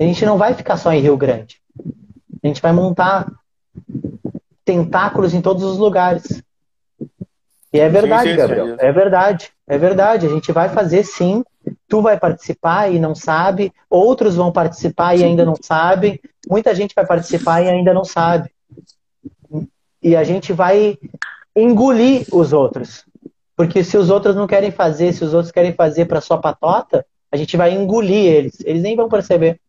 A 0.00 0.02
gente 0.02 0.26
não 0.26 0.36
vai 0.36 0.52
ficar 0.52 0.76
só 0.76 0.92
em 0.92 1.00
Rio 1.00 1.16
Grande. 1.16 1.60
A 2.42 2.48
gente 2.48 2.60
vai 2.60 2.72
montar 2.72 3.30
tentáculos 4.64 5.32
em 5.32 5.40
todos 5.40 5.62
os 5.62 5.78
lugares. 5.78 6.42
E 7.72 7.78
é 7.78 7.88
verdade, 7.88 8.24
sim, 8.24 8.30
sim, 8.30 8.36
Gabriel. 8.36 8.66
Sim. 8.66 8.76
É 8.80 8.90
verdade. 8.90 9.50
É 9.68 9.78
verdade. 9.78 10.26
A 10.26 10.30
gente 10.30 10.50
vai 10.50 10.68
fazer 10.70 11.04
sim. 11.04 11.44
Tu 11.86 12.02
vai 12.02 12.18
participar 12.18 12.92
e 12.92 12.98
não 12.98 13.14
sabe. 13.14 13.72
Outros 13.88 14.34
vão 14.34 14.50
participar 14.50 15.14
e 15.14 15.22
ainda 15.22 15.44
não 15.44 15.54
sabem. 15.54 16.18
Muita 16.48 16.74
gente 16.74 16.96
vai 16.96 17.06
participar 17.06 17.62
e 17.62 17.68
ainda 17.68 17.94
não 17.94 18.04
sabe. 18.04 18.50
E 20.02 20.16
a 20.16 20.24
gente 20.24 20.52
vai 20.52 20.98
engolir 21.54 22.26
os 22.32 22.52
outros. 22.52 23.04
Porque 23.60 23.84
se 23.84 23.94
os 23.98 24.08
outros 24.08 24.34
não 24.34 24.46
querem 24.46 24.70
fazer, 24.70 25.12
se 25.12 25.22
os 25.22 25.34
outros 25.34 25.52
querem 25.52 25.74
fazer 25.74 26.06
para 26.06 26.22
sua 26.22 26.38
patota, 26.38 27.04
a 27.30 27.36
gente 27.36 27.58
vai 27.58 27.74
engolir 27.74 28.24
eles. 28.24 28.58
Eles 28.64 28.80
nem 28.80 28.96
vão 28.96 29.06
perceber. 29.06 29.60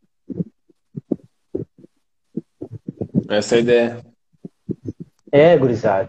Essa 3.28 3.56
é 3.56 3.58
a 3.58 3.62
ideia. 3.62 4.06
É, 5.30 5.58
gurizada. 5.58 6.08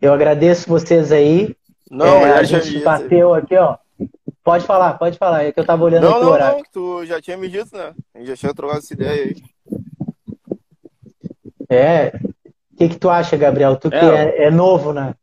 Eu 0.00 0.12
agradeço 0.12 0.68
vocês 0.68 1.10
aí. 1.10 1.56
Não, 1.90 2.24
é, 2.24 2.34
a 2.34 2.44
gente 2.44 2.78
bateu 2.84 3.34
aqui, 3.34 3.56
ó. 3.56 3.78
Pode 4.44 4.64
falar, 4.64 4.96
pode 4.96 5.18
falar. 5.18 5.42
É 5.42 5.50
que 5.50 5.58
eu 5.58 5.66
tava 5.66 5.82
olhando 5.82 6.04
não, 6.04 6.12
aqui 6.12 6.20
não, 6.20 6.28
o 6.28 6.32
horário. 6.32 6.58
Não, 6.58 6.64
tu 6.72 7.04
já 7.04 7.20
tinha 7.20 7.36
me 7.36 7.48
dito, 7.48 7.76
né? 7.76 7.92
A 8.14 8.18
gente 8.18 8.28
já 8.28 8.36
tinha 8.36 8.54
trocado 8.54 8.78
essa 8.78 8.94
ideia 8.94 9.24
aí. 9.24 9.36
É. 11.68 12.12
O 12.72 12.76
que, 12.76 12.90
que 12.90 12.96
tu 12.96 13.10
acha, 13.10 13.36
Gabriel? 13.36 13.74
Tu 13.74 13.90
que 13.90 13.96
é, 13.96 14.36
é, 14.38 14.44
é 14.44 14.50
novo, 14.52 14.92
né? 14.92 15.16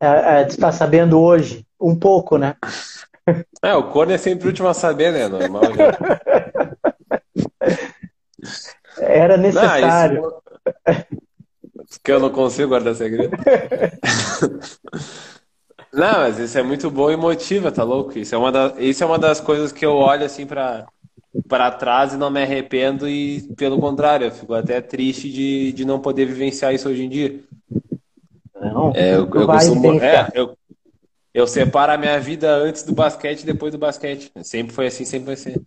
É, 0.00 0.40
é, 0.40 0.44
tu 0.44 0.58
tá 0.58 0.72
sabendo 0.72 1.20
hoje 1.20 1.64
um 1.80 1.96
pouco, 1.96 2.36
né? 2.36 2.56
É, 3.62 3.74
o 3.74 3.90
corno 3.90 4.12
é 4.12 4.18
sempre 4.18 4.46
o 4.46 4.48
último 4.48 4.68
a 4.68 4.74
saber, 4.74 5.12
né? 5.12 5.28
Normal. 5.28 5.62
Era 8.98 9.36
necessário. 9.36 10.22
Não, 10.22 10.28
isso... 10.28 10.42
Que 12.02 12.12
eu 12.12 12.20
não 12.20 12.30
consigo 12.30 12.68
guardar 12.68 12.94
segredo. 12.94 13.36
não, 15.92 16.12
mas 16.12 16.38
isso 16.38 16.58
é 16.58 16.62
muito 16.62 16.90
bom 16.90 17.10
e 17.10 17.16
motiva, 17.16 17.72
tá 17.72 17.82
louco? 17.82 18.18
Isso 18.18 18.34
é 18.34 18.38
uma, 18.38 18.52
da, 18.52 18.74
isso 18.78 19.02
é 19.02 19.06
uma 19.06 19.18
das 19.18 19.40
coisas 19.40 19.72
que 19.72 19.84
eu 19.84 19.94
olho 19.94 20.24
assim 20.24 20.46
pra, 20.46 20.86
pra 21.48 21.70
trás 21.70 22.12
e 22.12 22.16
não 22.16 22.30
me 22.30 22.42
arrependo 22.42 23.08
e, 23.08 23.42
pelo 23.56 23.78
contrário, 23.78 24.26
eu 24.26 24.32
fico 24.32 24.54
até 24.54 24.80
triste 24.80 25.30
de, 25.30 25.72
de 25.72 25.84
não 25.84 26.00
poder 26.00 26.26
vivenciar 26.26 26.74
isso 26.74 26.88
hoje 26.88 27.04
em 27.04 27.08
dia. 27.08 27.40
Não, 28.72 28.92
é, 28.94 29.14
eu, 29.14 29.28
eu 29.32 29.46
costumo. 29.46 30.00
É, 30.00 30.28
eu, 30.34 30.56
eu 31.32 31.46
separo 31.46 31.92
a 31.92 31.98
minha 31.98 32.18
vida 32.20 32.50
antes 32.54 32.82
do 32.84 32.94
basquete 32.94 33.42
e 33.42 33.46
depois 33.46 33.72
do 33.72 33.78
basquete. 33.78 34.30
Sempre 34.42 34.72
foi 34.72 34.86
assim, 34.86 35.04
sempre 35.04 35.26
vai 35.26 35.36
ser. 35.36 35.60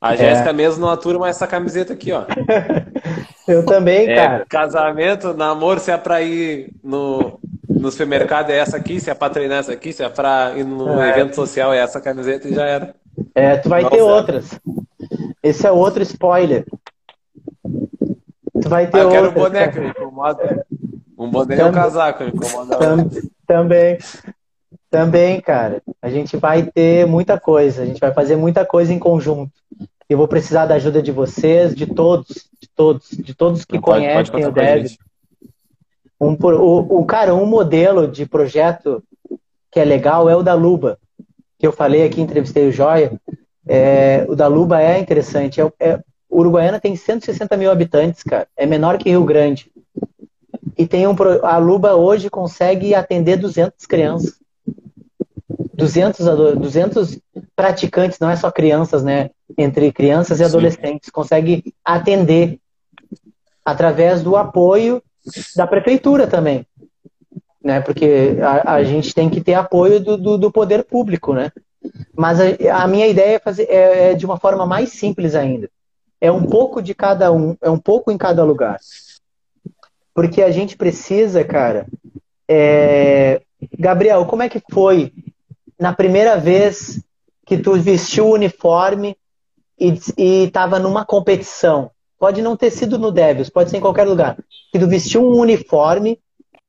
A 0.00 0.14
é. 0.14 0.16
Jéssica 0.16 0.52
mesmo 0.52 0.80
não 0.80 0.90
atura 0.90 1.18
mais 1.18 1.36
essa 1.36 1.46
camiseta 1.46 1.92
aqui, 1.92 2.12
ó. 2.12 2.24
Eu 3.46 3.64
também, 3.64 4.08
é, 4.08 4.14
cara. 4.14 4.46
Casamento, 4.48 5.34
namoro, 5.34 5.80
se 5.80 5.90
é 5.90 5.96
pra 5.96 6.22
ir 6.22 6.70
no, 6.82 7.40
no 7.68 7.90
supermercado 7.90 8.50
é 8.50 8.58
essa 8.58 8.76
aqui, 8.76 9.00
se 9.00 9.10
é 9.10 9.14
pra 9.14 9.30
treinar 9.30 9.58
essa 9.58 9.72
aqui, 9.72 9.92
se 9.92 10.02
é 10.02 10.08
pra 10.08 10.52
ir 10.56 10.64
no 10.64 11.00
é. 11.00 11.10
evento 11.10 11.34
social 11.34 11.72
é 11.72 11.78
essa 11.78 12.00
camiseta 12.00 12.48
e 12.48 12.54
já 12.54 12.64
era. 12.64 12.94
É, 13.34 13.56
tu 13.56 13.68
vai 13.68 13.82
Nossa. 13.82 13.96
ter 13.96 14.02
outras. 14.02 14.60
Esse 15.42 15.66
é 15.66 15.72
outro 15.72 16.02
spoiler. 16.02 16.64
Tu 18.60 18.68
vai 18.68 18.86
ter 18.86 18.98
ah, 18.98 19.02
eu 19.02 19.10
quero 19.10 19.26
outras, 19.26 19.42
um 19.42 19.48
boneco, 19.48 20.60
incomoda. 21.26 21.54
Um 21.54 21.56
boneco 21.56 21.62
é 21.62 21.70
um 21.70 21.72
casaco, 21.72 22.24
incomoda. 22.24 22.76
Tam, 22.78 23.08
também. 23.46 23.98
Também, 24.90 25.40
cara. 25.40 25.82
A 26.00 26.10
gente 26.10 26.36
vai 26.36 26.64
ter 26.64 27.06
muita 27.06 27.40
coisa. 27.40 27.82
A 27.82 27.86
gente 27.86 28.00
vai 28.00 28.12
fazer 28.12 28.36
muita 28.36 28.64
coisa 28.64 28.92
em 28.92 28.98
conjunto. 28.98 29.52
Eu 30.08 30.18
vou 30.18 30.28
precisar 30.28 30.66
da 30.66 30.74
ajuda 30.74 31.00
de 31.00 31.10
vocês, 31.10 31.74
de 31.74 31.86
todos, 31.86 32.48
de 32.60 32.68
todos, 32.76 33.08
de 33.10 33.34
todos 33.34 33.64
que 33.64 33.80
conhecem 33.80 34.32
pode 34.32 34.46
o 34.46 34.52
Dev. 34.52 34.86
Um, 36.20 36.36
o, 36.40 37.00
o, 37.00 37.04
cara, 37.06 37.34
um 37.34 37.46
modelo 37.46 38.06
de 38.06 38.26
projeto 38.26 39.02
que 39.70 39.80
é 39.80 39.84
legal 39.84 40.28
é 40.28 40.36
o 40.36 40.42
da 40.42 40.52
Luba, 40.52 40.98
que 41.58 41.66
eu 41.66 41.72
falei 41.72 42.04
aqui, 42.04 42.20
entrevistei 42.20 42.68
o 42.68 42.72
Joia. 42.72 43.18
É, 43.66 44.26
o 44.28 44.36
da 44.36 44.46
Luba 44.46 44.82
é 44.82 44.98
interessante. 44.98 45.60
É, 45.60 45.72
é, 45.80 46.00
Uruguaiana 46.30 46.78
tem 46.78 46.94
160 46.94 47.56
mil 47.56 47.70
habitantes, 47.70 48.22
cara. 48.22 48.46
É 48.56 48.66
menor 48.66 48.98
que 48.98 49.08
Rio 49.08 49.24
Grande. 49.24 49.70
E 50.82 50.86
tem 50.86 51.06
um, 51.06 51.14
a 51.44 51.58
Luba 51.58 51.94
hoje 51.94 52.28
consegue 52.28 52.92
atender 52.92 53.36
200 53.36 53.86
crianças. 53.86 54.34
200, 55.74 56.26
200 56.58 57.20
praticantes, 57.54 58.18
não 58.18 58.28
é 58.28 58.34
só 58.34 58.50
crianças, 58.50 59.04
né? 59.04 59.30
Entre 59.56 59.92
crianças 59.92 60.40
e 60.40 60.44
adolescentes. 60.44 61.06
Sim. 61.06 61.12
Consegue 61.12 61.72
atender 61.84 62.58
através 63.64 64.24
do 64.24 64.36
apoio 64.36 65.00
da 65.54 65.68
prefeitura 65.68 66.26
também. 66.26 66.66
Né? 67.62 67.80
Porque 67.80 68.38
a, 68.42 68.74
a 68.74 68.82
gente 68.82 69.14
tem 69.14 69.30
que 69.30 69.40
ter 69.40 69.54
apoio 69.54 70.00
do, 70.00 70.16
do, 70.16 70.36
do 70.36 70.50
poder 70.50 70.82
público, 70.82 71.32
né? 71.32 71.52
Mas 72.12 72.40
a, 72.40 72.82
a, 72.82 72.88
minha 72.88 73.06
ideia 73.06 73.36
é 73.36 73.38
fazer 73.38 73.68
é, 73.70 74.10
é 74.10 74.14
de 74.14 74.26
uma 74.26 74.36
forma 74.36 74.66
mais 74.66 74.90
simples 74.90 75.36
ainda. 75.36 75.70
É 76.20 76.32
um 76.32 76.42
pouco 76.42 76.82
de 76.82 76.92
cada 76.92 77.30
um, 77.30 77.56
é 77.62 77.70
um 77.70 77.78
pouco 77.78 78.10
em 78.10 78.18
cada 78.18 78.42
lugar. 78.42 78.80
Porque 80.14 80.42
a 80.42 80.50
gente 80.50 80.76
precisa, 80.76 81.44
cara. 81.44 81.86
É... 82.48 83.42
Gabriel, 83.78 84.24
como 84.26 84.42
é 84.42 84.48
que 84.48 84.62
foi 84.70 85.12
na 85.78 85.92
primeira 85.92 86.36
vez 86.36 87.02
que 87.46 87.56
tu 87.56 87.74
vestiu 87.74 88.26
o 88.26 88.34
uniforme 88.34 89.16
e 89.78 90.44
estava 90.44 90.78
numa 90.78 91.04
competição? 91.04 91.90
Pode 92.18 92.40
não 92.42 92.56
ter 92.56 92.70
sido 92.70 92.98
no 92.98 93.10
Devils, 93.10 93.50
pode 93.50 93.70
ser 93.70 93.78
em 93.78 93.80
qualquer 93.80 94.04
lugar. 94.06 94.36
Que 94.70 94.78
tu 94.78 94.86
vestiu 94.86 95.22
um 95.22 95.38
uniforme 95.38 96.20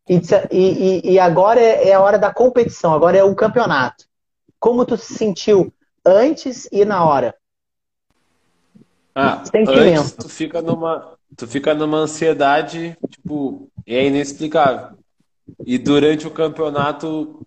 e, 0.09 0.19
e, 0.51 1.11
e 1.13 1.19
agora 1.19 1.59
é, 1.59 1.89
é 1.89 1.93
a 1.93 2.01
hora 2.01 2.17
da 2.17 2.33
competição, 2.33 2.93
agora 2.93 3.17
é 3.17 3.23
o 3.23 3.35
campeonato. 3.35 4.05
Como 4.59 4.85
tu 4.85 4.97
se 4.97 5.13
sentiu 5.13 5.73
antes 6.05 6.67
e 6.71 6.85
na 6.85 7.05
hora? 7.05 7.35
Ah, 9.15 9.43
antes 9.53 10.11
tu 10.13 10.27
fica 10.27 10.61
numa 10.61 11.12
tu 11.35 11.47
fica 11.47 11.73
numa 11.73 11.97
ansiedade, 11.97 12.97
tipo, 13.09 13.69
é 13.85 14.05
inexplicável. 14.05 14.97
E 15.65 15.77
durante 15.77 16.27
o 16.27 16.31
campeonato, 16.31 17.45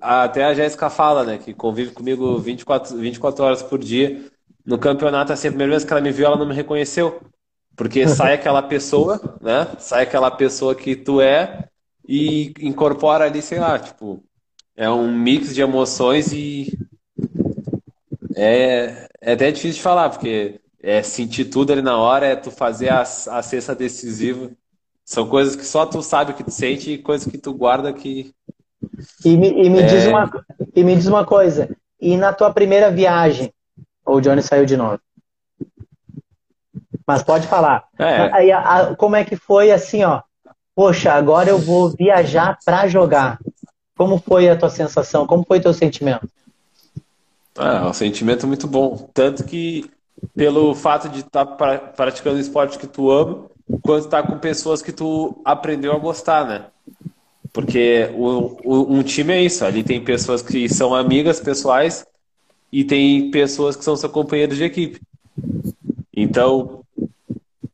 até 0.00 0.44
a 0.44 0.54
Jéssica 0.54 0.88
fala, 0.88 1.24
né, 1.24 1.38
que 1.38 1.52
convive 1.52 1.92
comigo 1.92 2.38
24, 2.38 2.96
24 2.96 3.44
horas 3.44 3.62
por 3.62 3.78
dia. 3.78 4.24
No 4.64 4.78
campeonato, 4.78 5.32
assim, 5.32 5.48
a 5.48 5.50
primeira 5.50 5.72
vez 5.72 5.84
que 5.84 5.92
ela 5.92 6.00
me 6.00 6.12
viu, 6.12 6.26
ela 6.26 6.36
não 6.36 6.46
me 6.46 6.54
reconheceu. 6.54 7.20
Porque 7.76 8.06
sai 8.08 8.34
aquela 8.34 8.62
pessoa, 8.62 9.20
né? 9.40 9.68
Sai 9.78 10.04
aquela 10.04 10.30
pessoa 10.30 10.74
que 10.74 10.96
tu 10.96 11.20
é 11.20 11.68
e 12.08 12.52
incorpora 12.60 13.24
ali, 13.24 13.42
sei 13.42 13.58
lá, 13.58 13.78
tipo, 13.78 14.22
é 14.76 14.88
um 14.90 15.12
mix 15.12 15.54
de 15.54 15.62
emoções 15.62 16.32
e 16.32 16.78
é, 18.36 19.08
é 19.20 19.32
até 19.32 19.50
difícil 19.50 19.76
de 19.76 19.82
falar, 19.82 20.10
porque 20.10 20.60
é 20.84 21.02
sentir 21.02 21.46
tudo 21.46 21.72
ali 21.72 21.80
na 21.80 21.96
hora, 21.96 22.26
é 22.26 22.36
tu 22.36 22.50
fazer 22.50 22.90
a, 22.90 23.00
a 23.00 23.42
cesta 23.42 23.74
decisiva. 23.74 24.50
São 25.02 25.26
coisas 25.26 25.56
que 25.56 25.64
só 25.64 25.86
tu 25.86 26.02
sabe 26.02 26.34
que 26.34 26.44
tu 26.44 26.50
sente 26.50 26.92
e 26.92 26.98
coisas 26.98 27.26
que 27.26 27.38
tu 27.38 27.54
guarda 27.54 27.90
que. 27.92 28.34
E 29.24 29.36
me, 29.36 29.48
e 29.48 29.70
me 29.70 29.80
é... 29.80 29.86
diz, 29.86 30.06
uma, 30.06 30.30
e 30.76 30.84
me 30.84 30.94
diz 30.94 31.06
uma 31.06 31.24
coisa, 31.24 31.74
e 31.98 32.18
na 32.18 32.34
tua 32.34 32.52
primeira 32.52 32.90
viagem, 32.90 33.50
ou 34.04 34.16
o 34.16 34.20
Johnny 34.20 34.42
saiu 34.42 34.66
de 34.66 34.76
novo? 34.76 35.00
Mas 37.06 37.22
pode 37.22 37.46
falar. 37.46 37.84
É. 37.98 38.30
Aí, 38.32 38.52
a, 38.52 38.60
a, 38.60 38.96
como 38.96 39.16
é 39.16 39.24
que 39.24 39.36
foi 39.36 39.70
assim, 39.70 40.04
ó? 40.04 40.22
Poxa, 40.74 41.12
agora 41.12 41.48
eu 41.48 41.58
vou 41.58 41.90
viajar 41.90 42.58
para 42.64 42.86
jogar. 42.88 43.38
Como 43.96 44.18
foi 44.18 44.50
a 44.50 44.56
tua 44.56 44.70
sensação? 44.70 45.26
Como 45.26 45.44
foi 45.46 45.58
o 45.58 45.62
teu 45.62 45.72
sentimento? 45.72 46.28
Ah, 47.56 47.84
é 47.84 47.88
um 47.88 47.92
sentimento 47.92 48.46
muito 48.46 48.66
bom. 48.66 49.08
Tanto 49.14 49.44
que, 49.44 49.88
pelo 50.34 50.74
fato 50.74 51.08
de 51.08 51.20
estar 51.20 51.44
tá 51.44 51.78
praticando 51.78 52.38
esporte 52.38 52.78
que 52.78 52.86
tu 52.86 53.10
ama, 53.10 53.46
quanto 53.82 54.04
estar 54.04 54.22
tá 54.22 54.28
com 54.28 54.38
pessoas 54.38 54.82
que 54.82 54.92
tu 54.92 55.40
aprendeu 55.44 55.92
a 55.92 55.98
gostar, 55.98 56.46
né? 56.46 56.66
Porque 57.52 58.10
o, 58.14 58.56
o, 58.64 58.94
um 58.94 59.02
time 59.02 59.32
é 59.32 59.42
isso, 59.42 59.64
ali 59.64 59.82
tem 59.82 60.02
pessoas 60.02 60.42
que 60.42 60.68
são 60.68 60.94
amigas 60.94 61.40
pessoais 61.40 62.04
e 62.72 62.82
tem 62.84 63.30
pessoas 63.30 63.76
que 63.76 63.84
são 63.84 63.96
seus 63.96 64.12
companheiros 64.12 64.56
de 64.56 64.64
equipe. 64.64 65.00
Então, 66.12 66.84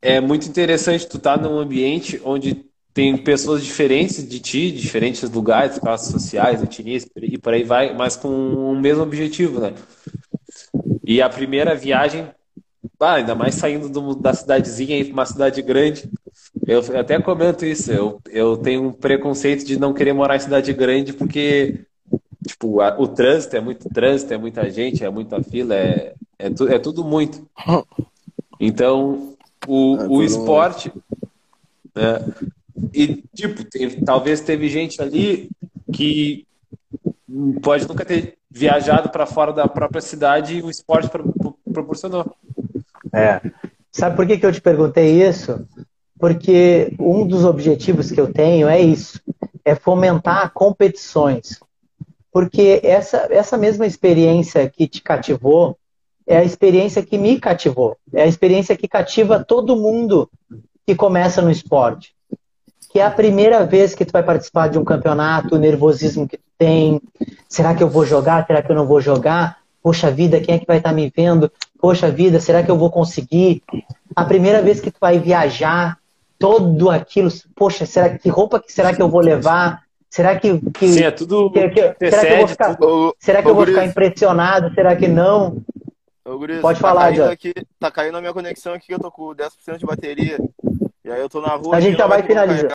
é 0.03 0.21
muito 0.21 0.47
interessante 0.47 1.07
tu 1.07 1.17
estar 1.17 1.39
tá 1.39 1.43
num 1.43 1.59
ambiente 1.59 2.21
onde 2.25 2.67
tem 2.93 3.17
pessoas 3.17 3.65
diferentes 3.65 4.29
de 4.29 4.41
ti, 4.41 4.71
diferentes 4.71 5.29
lugares, 5.31 5.79
classes 5.79 6.11
sociais, 6.11 6.63
etnias 6.63 7.07
e 7.17 7.39
por 7.39 7.55
aí 7.55 7.63
vai, 7.63 7.95
mas 7.95 8.17
com 8.17 8.29
o 8.29 8.79
mesmo 8.79 9.03
objetivo, 9.03 9.61
né? 9.61 9.73
E 11.05 11.23
a 11.23 11.29
primeira 11.29 11.75
viagem, 11.75 12.29
ah, 13.01 13.15
ainda 13.15 13.35
mais 13.35 13.55
saindo 13.55 13.89
do, 13.89 14.15
da 14.15 14.33
cidadezinha 14.35 15.05
para 15.05 15.13
uma 15.13 15.27
cidade 15.27 15.63
grande, 15.63 16.11
eu 16.67 16.81
até 16.99 17.21
comento 17.21 17.65
isso, 17.65 17.91
eu, 17.91 18.21
eu 18.31 18.57
tenho 18.57 18.89
um 18.89 18.93
preconceito 18.93 19.65
de 19.65 19.79
não 19.79 19.95
querer 19.95 20.13
morar 20.13 20.37
em 20.37 20.41
cidade 20.41 20.73
grande 20.73 21.13
porque 21.13 21.87
tipo, 22.47 22.81
a, 22.81 22.99
o 22.99 23.09
trânsito 23.09 23.57
é 23.57 23.61
muito 23.61 23.89
trânsito, 23.89 24.35
é 24.35 24.39
muita 24.39 24.69
gente, 24.71 25.05
é 25.05 25.11
muita 25.11 25.43
fila, 25.43 25.75
é, 25.75 26.15
é, 26.39 26.51
tu, 26.51 26.69
é 26.69 26.79
tudo 26.79 27.05
muito. 27.05 27.47
Então, 28.59 29.35
o, 29.67 29.97
é 29.97 30.09
o 30.09 30.23
esporte. 30.23 30.93
Né? 31.95 32.35
E, 32.95 33.23
tipo, 33.35 33.65
tem, 33.65 33.89
talvez 34.03 34.41
teve 34.41 34.69
gente 34.69 35.01
ali 35.01 35.51
que 35.93 36.47
pode 37.63 37.87
nunca 37.87 38.05
ter 38.05 38.37
viajado 38.51 39.11
para 39.11 39.27
fora 39.27 39.53
da 39.53 39.69
própria 39.69 40.01
cidade 40.01 40.57
e 40.57 40.63
o 40.63 40.71
esporte 40.71 41.09
pro, 41.09 41.33
pro, 41.33 41.57
proporcionou. 41.73 42.37
É. 43.13 43.41
Sabe 43.93 44.17
por 44.17 44.27
que, 44.27 44.39
que 44.39 44.47
eu 44.47 44.53
te 44.53 44.61
perguntei 44.61 45.27
isso? 45.27 45.67
Porque 46.19 46.95
um 46.99 47.27
dos 47.27 47.45
objetivos 47.45 48.11
que 48.11 48.21
eu 48.21 48.33
tenho 48.33 48.69
é 48.69 48.81
isso: 48.81 49.21
é 49.65 49.75
fomentar 49.75 50.53
competições. 50.53 51.59
Porque 52.33 52.81
essa, 52.85 53.27
essa 53.31 53.59
mesma 53.59 53.87
experiência 53.87 54.69
que 54.69 54.87
te 54.87 55.03
cativou 55.03 55.77
é 56.27 56.37
a 56.37 56.45
experiência 56.45 57.03
que 57.03 57.19
me 57.19 57.41
cativou. 57.41 57.97
É 58.15 58.23
a 58.23 58.27
experiência 58.27 58.77
que 58.77 58.87
cativa 58.87 59.43
todo 59.43 59.77
mundo 59.77 60.31
que 60.87 60.95
começa 60.95 61.43
no 61.43 61.51
esporte. 61.51 62.15
Que 62.91 63.01
é 63.01 63.05
a 63.05 63.11
primeira 63.11 63.65
vez 63.67 63.95
que 63.95 64.05
tu 64.05 64.13
vai 64.13 64.23
participar 64.23 64.69
de 64.69 64.79
um 64.79 64.85
campeonato, 64.85 65.57
o 65.57 65.59
nervosismo 65.59 66.29
que 66.29 66.37
tu 66.37 66.45
tem. 66.57 67.01
Será 67.49 67.75
que 67.75 67.83
eu 67.83 67.89
vou 67.89 68.07
jogar? 68.07 68.47
Será 68.47 68.63
que 68.63 68.71
eu 68.71 68.77
não 68.77 68.87
vou 68.87 69.01
jogar? 69.01 69.59
Poxa 69.83 70.11
vida, 70.11 70.41
quem 70.41 70.55
é 70.55 70.59
que 70.59 70.67
vai 70.67 70.77
estar 70.77 70.93
me 70.93 71.11
vendo? 71.15 71.51
Poxa 71.81 72.11
vida, 72.11 72.41
será 72.41 72.63
que 72.63 72.71
eu 72.71 72.77
vou 72.77 72.91
conseguir? 72.91 73.63
A 74.15 74.25
primeira 74.25 74.61
vez 74.61 74.81
que 74.81 74.91
tu 74.91 74.99
vai 75.01 75.19
viajar, 75.19 75.99
todo 76.39 76.91
aquilo, 76.91 77.31
poxa, 77.55 77.87
será 77.87 78.19
que 78.19 78.29
roupa 78.29 78.61
que 78.61 78.73
será 78.73 78.95
que 78.95 79.01
eu 79.01 79.09
vou 79.09 79.21
levar? 79.21 79.83
Será 80.09 80.39
que, 80.39 80.59
que 80.73 80.89
Sim, 80.89 81.05
é 81.05 81.11
tudo 81.11 81.51
que, 81.53 81.69
que, 81.69 82.11
será 82.11 82.27
que 82.27 82.33
eu 82.33 82.39
vou 82.39 82.49
ficar, 82.49 82.75
tudo... 82.75 83.17
será 83.19 83.43
que 83.43 83.49
eu 83.49 83.55
vou 83.55 83.65
ficar 83.65 83.85
impressionado? 83.85 84.75
Será 84.75 84.97
que 84.97 85.07
não? 85.07 85.63
Ô, 86.25 86.39
Pode 86.61 86.81
tá 86.81 86.89
falar, 86.89 87.03
caindo 87.09 87.25
aqui, 87.25 87.53
Tá 87.79 87.91
caindo 87.91 88.19
a 88.19 88.21
minha 88.21 88.33
conexão 88.33 88.75
aqui, 88.75 88.93
eu 88.93 88.99
tô 88.99 89.11
com 89.11 89.35
10% 89.35 89.79
de 89.79 89.87
bateria. 89.87 90.39
E 91.05 91.11
aí 91.11 91.21
eu 91.21 91.29
tô 91.29 91.41
na 91.41 91.55
rua. 91.55 91.77
A 91.77 91.81
gente 91.81 91.97
já 91.97 92.07
vai 92.07 92.23
finalizar. 92.23 92.73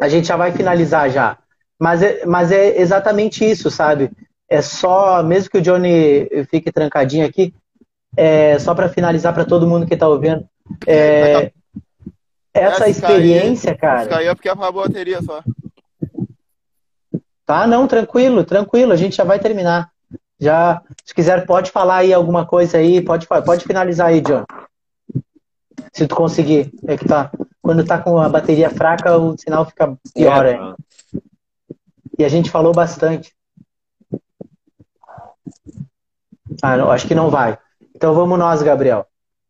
A 0.00 0.08
gente 0.08 0.26
já 0.26 0.36
vai 0.36 0.52
finalizar 0.52 1.10
já. 1.10 1.38
Mas 1.78 2.02
é, 2.02 2.24
mas 2.26 2.52
é 2.52 2.80
exatamente 2.80 3.44
isso, 3.44 3.70
sabe? 3.70 4.10
É 4.48 4.60
só, 4.62 5.22
mesmo 5.22 5.50
que 5.50 5.58
o 5.58 5.62
Johnny 5.62 6.28
fique 6.50 6.70
trancadinho 6.70 7.26
aqui, 7.26 7.54
é 8.16 8.58
só 8.58 8.74
para 8.74 8.88
finalizar 8.88 9.32
para 9.34 9.44
todo 9.44 9.66
mundo 9.66 9.86
que 9.86 9.96
tá 9.96 10.06
ouvindo. 10.06 10.46
É, 10.86 11.52
essa 12.52 12.88
experiência, 12.88 13.74
cair, 13.74 13.80
cara. 13.80 14.08
Caiu 14.08 14.30
é 14.30 14.34
porque 14.34 14.48
acabou 14.48 14.82
a 14.82 14.86
bateria 14.86 15.20
só. 15.22 15.42
Tá, 17.44 17.66
não, 17.66 17.86
tranquilo, 17.86 18.44
tranquilo, 18.44 18.92
a 18.92 18.96
gente 18.96 19.16
já 19.16 19.24
vai 19.24 19.38
terminar. 19.38 19.90
Já, 20.38 20.82
se 21.04 21.14
quiser, 21.14 21.46
pode 21.46 21.70
falar 21.70 21.96
aí 21.96 22.12
alguma 22.12 22.46
coisa 22.46 22.78
aí, 22.78 23.00
pode, 23.00 23.26
pode 23.26 23.64
finalizar 23.64 24.08
aí, 24.08 24.20
John. 24.20 24.44
Se 25.92 26.06
tu 26.06 26.14
conseguir. 26.14 26.72
É 26.86 26.96
que 26.96 27.06
tá. 27.06 27.30
Quando 27.62 27.84
tá 27.84 27.98
com 27.98 28.18
a 28.18 28.28
bateria 28.28 28.68
fraca, 28.68 29.16
o 29.16 29.36
sinal 29.38 29.64
fica 29.64 29.96
pior, 30.14 30.46
é. 30.46 30.56
Tá. 30.56 30.76
E 32.18 32.24
a 32.24 32.28
gente 32.28 32.50
falou 32.50 32.72
bastante. 32.72 33.32
Ah, 36.62 36.76
não, 36.76 36.90
acho 36.90 37.06
que 37.06 37.14
não 37.14 37.30
vai. 37.30 37.58
Então 37.94 38.14
vamos 38.14 38.38
nós, 38.38 38.62
Gabriel. 38.62 39.06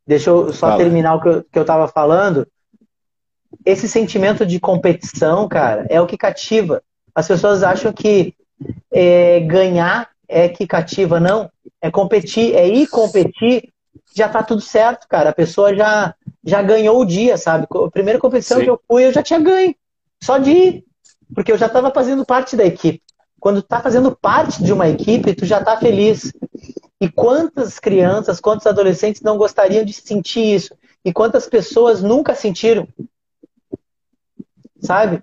Deixa 0.06 0.30
eu 0.30 0.52
só 0.52 0.68
Fala. 0.68 0.76
terminar 0.76 1.14
o 1.14 1.20
que 1.20 1.28
eu, 1.28 1.44
que 1.44 1.58
eu 1.58 1.64
tava 1.64 1.88
falando. 1.88 2.46
Esse 3.64 3.88
sentimento 3.88 4.44
de 4.44 4.60
competição, 4.60 5.48
cara, 5.48 5.86
é 5.88 6.00
o 6.00 6.06
que 6.06 6.16
cativa. 6.16 6.82
As 7.14 7.26
pessoas 7.28 7.62
acham 7.62 7.92
que 7.92 8.34
é, 8.92 9.40
ganhar 9.40 10.10
é 10.28 10.48
que 10.48 10.66
cativa, 10.66 11.20
não. 11.20 11.50
É 11.80 11.90
competir, 11.90 12.54
é 12.54 12.66
ir 12.66 12.86
competir, 12.88 13.72
já 14.14 14.28
tá 14.28 14.42
tudo 14.42 14.60
certo, 14.60 15.06
cara. 15.08 15.30
A 15.30 15.34
pessoa 15.34 15.74
já, 15.74 16.14
já 16.44 16.62
ganhou 16.62 17.00
o 17.00 17.04
dia, 17.04 17.36
sabe? 17.36 17.66
A 17.70 17.90
primeira 17.90 18.18
competição 18.18 18.58
Sim. 18.58 18.64
que 18.64 18.70
eu 18.70 18.80
fui, 18.86 19.06
eu 19.06 19.12
já 19.12 19.22
tinha 19.22 19.40
ganho. 19.40 19.74
Só 20.22 20.38
de 20.38 20.50
ir. 20.50 20.84
Porque 21.34 21.52
eu 21.52 21.58
já 21.58 21.66
estava 21.66 21.90
fazendo 21.90 22.24
parte 22.24 22.56
da 22.56 22.64
equipe. 22.64 23.02
Quando 23.40 23.62
tá 23.62 23.80
fazendo 23.80 24.16
parte 24.16 24.62
de 24.62 24.72
uma 24.72 24.88
equipe, 24.88 25.34
tu 25.34 25.44
já 25.44 25.62
tá 25.62 25.76
feliz. 25.76 26.32
E 27.04 27.12
quantas 27.12 27.78
crianças, 27.78 28.40
quantos 28.40 28.66
adolescentes 28.66 29.20
não 29.20 29.36
gostariam 29.36 29.84
de 29.84 29.92
sentir 29.92 30.54
isso? 30.54 30.74
E 31.04 31.12
quantas 31.12 31.46
pessoas 31.46 32.02
nunca 32.02 32.34
sentiram? 32.34 32.88
Sabe? 34.80 35.20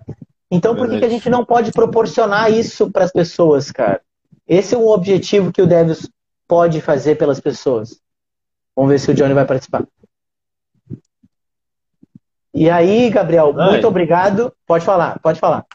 Então, 0.48 0.76
por 0.76 0.88
que, 0.88 1.00
que 1.00 1.04
a 1.04 1.08
gente 1.08 1.28
não 1.28 1.44
pode 1.44 1.72
proporcionar 1.72 2.52
isso 2.52 2.88
para 2.88 3.04
as 3.04 3.10
pessoas, 3.10 3.72
cara? 3.72 4.00
Esse 4.46 4.76
é 4.76 4.78
um 4.78 4.86
objetivo 4.86 5.52
que 5.52 5.60
o 5.60 5.66
Devios 5.66 6.08
pode 6.46 6.80
fazer 6.80 7.16
pelas 7.16 7.40
pessoas. 7.40 8.00
Vamos 8.76 8.92
ver 8.92 9.00
se 9.00 9.10
o 9.10 9.14
Johnny 9.14 9.34
vai 9.34 9.44
participar. 9.44 9.84
E 12.54 12.70
aí, 12.70 13.10
Gabriel, 13.10 13.52
Ai. 13.58 13.70
muito 13.70 13.88
obrigado. 13.88 14.54
Pode 14.64 14.84
falar, 14.84 15.18
pode 15.18 15.40
falar. 15.40 15.66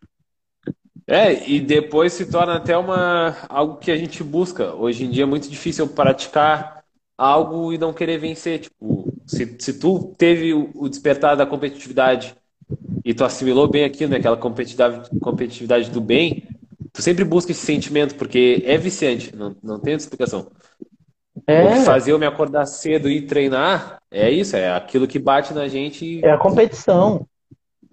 É, 1.09 1.49
e 1.49 1.61
depois 1.61 2.11
se 2.11 2.25
torna 2.25 2.55
até 2.55 2.77
uma 2.77 3.37
algo 3.47 3.77
que 3.77 3.91
a 3.91 3.97
gente 3.97 4.21
busca. 4.21 4.73
Hoje 4.75 5.05
em 5.05 5.09
dia 5.09 5.23
é 5.23 5.25
muito 5.25 5.49
difícil 5.49 5.87
praticar 5.87 6.83
algo 7.17 7.71
e 7.71 7.77
não 7.77 7.93
querer 7.93 8.17
vencer. 8.17 8.59
Tipo, 8.59 9.13
se, 9.25 9.55
se 9.57 9.79
tu 9.79 10.13
teve 10.17 10.53
o 10.53 10.89
despertar 10.89 11.37
da 11.37 11.45
competitividade 11.45 12.35
e 13.05 13.13
tu 13.13 13.23
assimilou 13.23 13.69
bem 13.69 13.85
aquilo, 13.85 14.11
né, 14.11 14.17
aquela 14.17 14.35
competitividade, 14.35 15.09
competitividade 15.21 15.89
do 15.89 16.01
bem, 16.01 16.43
tu 16.91 17.01
sempre 17.01 17.23
busca 17.23 17.53
esse 17.53 17.65
sentimento, 17.65 18.15
porque 18.15 18.61
é 18.65 18.77
viciante, 18.77 19.33
não, 19.33 19.55
não 19.63 19.79
tem 19.79 19.93
explicação. 19.93 20.51
É. 21.45 21.63
O 21.63 21.73
que 21.73 21.85
fazer 21.85 22.11
eu 22.11 22.19
me 22.19 22.25
acordar 22.25 22.65
cedo 22.65 23.09
e 23.09 23.21
treinar 23.21 24.01
é 24.11 24.29
isso, 24.29 24.57
é 24.57 24.75
aquilo 24.75 25.07
que 25.07 25.19
bate 25.19 25.53
na 25.53 25.69
gente. 25.69 26.19
É 26.25 26.31
a 26.31 26.37
competição. 26.37 27.25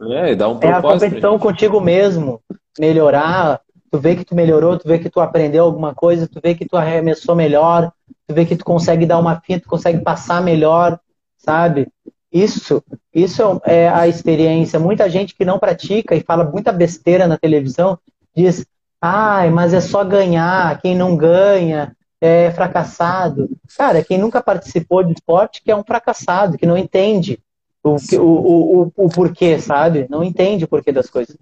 É, 0.01 0.35
dá 0.35 0.49
um 0.49 0.59
propósito. 0.59 0.67
É 0.67 0.79
a 0.79 0.83
competição 0.83 1.39
contigo 1.39 1.81
mesmo, 1.81 2.41
melhorar, 2.79 3.61
tu 3.91 3.99
vê 3.99 4.17
que 4.17 4.25
tu 4.25 4.35
melhorou, 4.35 4.79
tu 4.79 4.89
vê 4.89 4.99
que 4.99 5.09
tu 5.09 5.21
aprendeu 5.21 5.65
alguma 5.65 5.95
coisa, 5.95 6.27
tu 6.27 6.41
vê 6.43 6.55
que 6.55 6.67
tu 6.67 6.77
arremessou 6.77 7.35
melhor, 7.35 7.93
tu 8.27 8.35
vê 8.35 8.45
que 8.45 8.57
tu 8.57 8.65
consegue 8.65 9.07
dar 9.07 9.19
uma 9.19 9.41
fita, 9.41 9.63
tu 9.63 9.69
consegue 9.69 10.01
passar 10.01 10.43
melhor, 10.43 10.99
sabe? 11.37 11.89
Isso, 12.33 12.83
isso 13.15 13.61
é 13.65 13.89
a 13.89 14.09
experiência. 14.09 14.81
Muita 14.81 15.09
gente 15.09 15.35
que 15.37 15.45
não 15.45 15.59
pratica 15.59 16.17
e 16.17 16.21
fala 16.21 16.45
muita 16.45 16.73
besteira 16.73 17.29
na 17.29 17.39
televisão 17.39 17.97
diz: 18.35 18.67
ai, 19.01 19.51
mas 19.51 19.73
é 19.73 19.81
só 19.81 20.03
ganhar, 20.03 20.81
quem 20.81 20.97
não 20.97 21.17
ganha 21.17 21.95
é 22.21 22.51
fracassado. 22.51 23.49
Cara, 23.77 24.03
quem 24.03 24.19
nunca 24.19 24.43
participou 24.43 25.05
de 25.05 25.13
esporte 25.13 25.63
que 25.63 25.71
é 25.71 25.77
um 25.77 25.85
fracassado, 25.85 26.59
que 26.59 26.67
não 26.67 26.77
entende 26.77 27.39
o, 27.85 27.97
o, 28.19 28.83
o, 28.83 28.93
o, 28.97 29.09
porquê, 29.11 29.59
sabe? 29.59 30.07
Não 30.09 30.25
entende 30.25 30.65
o 30.65 30.69
porquê 30.69 30.91
das 30.91 31.11
coisas. 31.11 31.37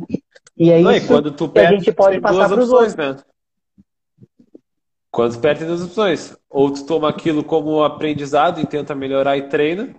E 0.58 0.70
é 0.70 0.80
não, 0.80 0.92
isso 0.92 1.06
quando 1.06 1.30
tu 1.30 1.48
que 1.48 1.60
a 1.60 1.70
gente 1.70 1.92
pode 1.92 2.20
passar 2.20 2.48
para 2.48 2.60
os 2.60 2.70
outros. 2.70 2.96
Né? 2.96 3.16
Quando 5.08 5.34
tu 5.34 5.40
perde, 5.40 5.64
duas 5.64 5.82
opções. 5.82 6.36
Ou 6.50 6.70
tu 6.72 6.84
toma 6.84 7.08
aquilo 7.08 7.44
como 7.44 7.84
aprendizado 7.84 8.60
e 8.60 8.66
tenta 8.66 8.94
melhorar 8.94 9.36
e 9.36 9.48
treina, 9.48 9.94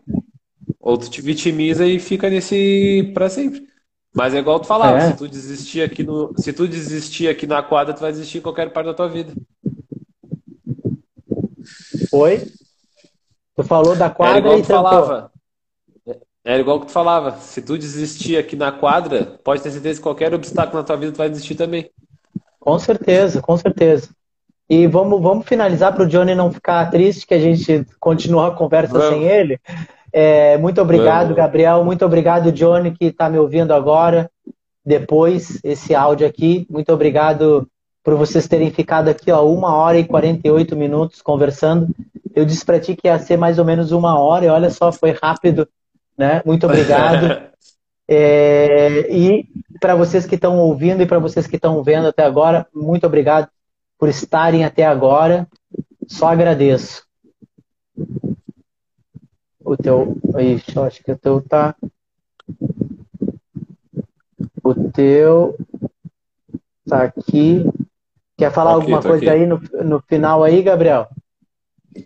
ou 0.80 0.98
tu 0.98 1.10
te 1.10 1.22
vitimiza 1.22 1.86
e 1.86 1.98
fica 1.98 2.30
nesse 2.30 3.12
para 3.14 3.30
sempre. 3.30 3.66
Mas 4.14 4.34
é 4.34 4.40
igual 4.40 4.60
tu 4.60 4.68
falava, 4.68 4.98
é. 4.98 5.12
se 5.12 5.18
tu 5.18 5.28
desistir 5.28 5.82
aqui 5.82 6.04
no, 6.04 6.34
se 6.38 6.52
tu 6.52 6.68
desistir 6.68 7.30
aqui 7.30 7.48
na 7.48 7.64
quadra, 7.64 7.94
tu 7.94 8.02
vai 8.02 8.12
desistir 8.12 8.40
em 8.40 8.42
qualquer 8.42 8.72
parte 8.72 8.88
da 8.88 8.94
tua 8.94 9.08
vida. 9.08 9.34
Oi? 12.12 12.46
Tu 13.56 13.64
falou 13.64 13.96
da 13.96 14.10
quadra 14.10 14.38
Era 14.38 14.40
igual 14.40 14.60
e 14.60 14.62
tu 14.62 14.68
falava. 14.68 15.33
Era 16.46 16.60
igual 16.60 16.80
que 16.80 16.88
tu 16.88 16.92
falava. 16.92 17.38
Se 17.38 17.62
tu 17.62 17.78
desistir 17.78 18.38
aqui 18.38 18.56
na 18.56 18.72
quadra, 18.72 19.40
pode 19.44 19.62
ter 19.62 19.72
certeza 19.72 20.00
que 20.00 20.04
qualquer 20.04 20.34
obstáculo 20.34 20.80
na 20.80 20.84
tua 20.84 20.98
vida 20.98 21.12
tu 21.12 21.18
vai 21.18 21.30
desistir 21.30 21.56
também. 21.56 21.90
Com 22.60 22.78
certeza, 22.80 23.42
com 23.42 23.56
certeza. 23.56 24.10
E 24.70 24.88
vamos, 24.88 25.22
vamos 25.22 25.46
finalizar 25.46 25.94
para 25.94 26.04
o 26.04 26.08
Johnny 26.08 26.36
não 26.36 26.52
ficar 26.52 26.90
triste 26.90 27.28
que 27.28 27.34
a 27.34 27.40
gente 27.40 27.86
continua 28.00 28.48
a 28.48 28.52
conversa 28.52 28.98
vamos. 28.98 29.10
sem 29.10 29.24
ele. 29.24 29.60
É, 30.12 30.58
muito 30.58 30.82
obrigado, 30.82 31.24
Vamos. 31.24 31.38
Gabriel. 31.38 31.84
Muito 31.84 32.06
obrigado, 32.06 32.52
Johnny, 32.52 32.92
que 32.92 33.06
está 33.06 33.30
me 33.30 33.40
ouvindo 33.40 33.74
agora, 33.74 34.30
depois, 34.86 35.60
esse 35.64 35.96
áudio 35.96 36.28
aqui. 36.28 36.68
Muito 36.70 36.94
obrigado 36.94 37.68
por 38.04 38.16
vocês 38.16 38.48
terem 38.48 38.70
ficado 38.70 39.08
aqui, 39.08 39.32
ó, 39.32 39.46
uma 39.46 39.74
hora 39.76 39.98
e 39.98 40.04
48 40.04 40.76
minutos 40.76 41.22
conversando. 41.22 41.88
Eu 42.36 42.46
disse 42.46 42.66
para 42.66 42.80
ti 42.80 42.96
que 42.96 43.08
ia 43.08 43.18
ser 43.18 43.38
mais 43.38 43.58
ou 43.58 43.66
menos 43.66 43.92
uma 43.92 44.20
hora, 44.20 44.46
e 44.46 44.50
olha 44.50 44.70
só, 44.70 44.92
foi 44.92 45.12
rápido, 45.12 45.68
né? 46.18 46.42
Muito 46.46 46.66
obrigado. 46.66 47.50
é, 48.08 49.12
e 49.12 49.46
para 49.80 49.96
vocês 49.96 50.26
que 50.26 50.36
estão 50.36 50.60
ouvindo 50.60 51.02
e 51.02 51.06
para 51.06 51.20
vocês 51.20 51.48
que 51.48 51.56
estão 51.56 51.84
vendo 51.84 52.08
até 52.08 52.24
agora, 52.24 52.68
muito 52.74 53.06
obrigado 53.06 53.50
por 53.98 54.10
estarem 54.10 54.64
até 54.64 54.86
agora. 54.86 55.48
Só 56.08 56.28
agradeço 56.28 57.04
o 59.64 59.78
teu. 59.78 60.18
Ixi, 60.38 60.80
acho 60.80 61.04
que 61.04 61.12
o 61.12 61.18
teu 61.18 61.42
tá. 61.42 61.76
O 64.64 64.74
teu 64.92 65.58
tá 66.88 67.04
aqui. 67.04 67.66
Quer 68.38 68.52
falar 68.52 68.72
aqui, 68.72 68.82
alguma 68.82 69.02
coisa 69.02 69.24
aqui. 69.24 69.30
aí 69.30 69.46
no, 69.46 69.62
no 69.84 70.02
final 70.02 70.44
aí, 70.44 70.62
Gabriel? 70.62 71.08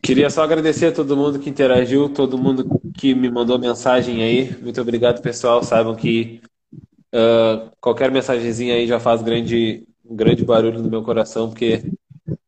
Queria 0.02 0.30
só 0.30 0.44
agradecer 0.44 0.88
a 0.88 0.92
todo 0.92 1.16
mundo 1.16 1.40
que 1.40 1.50
interagiu, 1.50 2.10
todo 2.10 2.38
mundo 2.38 2.80
que 2.94 3.16
me 3.16 3.30
mandou 3.30 3.58
mensagem 3.58 4.22
aí. 4.22 4.56
Muito 4.62 4.82
obrigado, 4.82 5.22
pessoal. 5.22 5.64
Saibam 5.64 5.96
que 5.96 6.42
uh, 7.14 7.72
qualquer 7.80 8.12
mensagenzinha 8.12 8.76
aí 8.76 8.86
já 8.86 9.00
faz 9.00 9.22
grande, 9.22 9.88
grande 10.04 10.44
barulho 10.44 10.82
no 10.82 10.90
meu 10.90 11.04
coração, 11.04 11.50
porque 11.50 11.84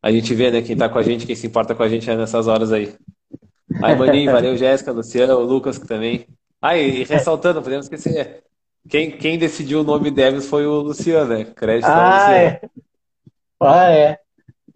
a 0.02 0.12
gente 0.12 0.34
vê, 0.34 0.52
né, 0.52 0.62
quem 0.62 0.76
tá 0.76 0.90
com 0.90 0.98
a 0.98 1.04
gente, 1.04 1.26
quem 1.26 1.36
se 1.36 1.48
importa 1.48 1.74
com 1.74 1.84
a 1.84 1.90
gente 1.90 2.10
é 2.10 2.16
nessas 2.16 2.48
horas 2.48 2.72
aí. 2.74 2.94
Aí, 3.82 3.96
Maninho, 3.96 4.32
valeu, 4.34 4.58
Jéssica, 4.58 4.92
Luciano, 4.92 5.40
Lucas 5.40 5.80
também. 5.80 6.26
Ah, 6.62 6.78
e 6.78 7.04
ressaltando, 7.04 7.62
podemos 7.62 7.86
esquecer. 7.86 8.44
Quem, 8.90 9.12
quem 9.12 9.38
decidiu 9.38 9.82
o 9.82 9.84
nome 9.84 10.12
Devils 10.12 10.48
foi 10.48 10.66
o 10.66 10.82
Luciano, 10.82 11.38
né? 11.38 11.46
Crédito 11.46 11.88
ah, 11.88 11.96
ao 11.96 12.12
Luciano. 12.12 12.34
É. 12.34 12.62
Ah, 13.62 13.92
é. 13.92 14.20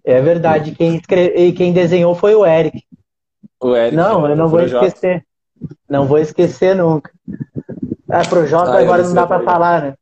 É 0.03 0.21
verdade. 0.21 0.71
Quem, 0.71 0.97
escreve... 0.97 1.51
quem 1.53 1.71
desenhou 1.73 2.13
foi 2.15 2.35
o 2.35 2.45
Eric. 2.45 2.83
O 3.61 3.75
Eric. 3.75 3.95
Não, 3.95 4.27
eu 4.27 4.35
não 4.35 4.47
vou 4.47 4.61
esquecer. 4.61 5.25
Não 5.89 6.05
vou 6.05 6.17
esquecer 6.17 6.75
nunca. 6.75 7.11
Ah, 8.09 8.21
pro 8.27 8.45
Jota 8.45 8.71
ah, 8.71 8.79
agora 8.79 9.01
não 9.01 9.13
dá 9.13 9.25
para 9.25 9.43
falar, 9.43 9.81
né? 9.81 9.93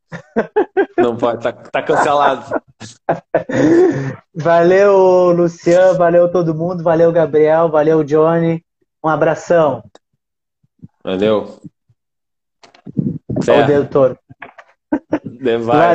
Não 0.98 1.16
pode, 1.16 1.42
tá, 1.42 1.52
tá 1.52 1.82
cancelado. 1.82 2.60
valeu, 4.34 5.32
Luciano, 5.32 5.96
valeu 5.96 6.30
todo 6.30 6.54
mundo, 6.54 6.82
valeu, 6.82 7.10
Gabriel, 7.10 7.70
valeu, 7.70 8.04
Johnny. 8.04 8.62
Um 9.02 9.08
abração. 9.08 9.82
Valeu. 11.02 11.58
Olha 13.48 13.80
o 13.80 13.86
Toro. 13.86 14.18
Vai. 15.62 15.90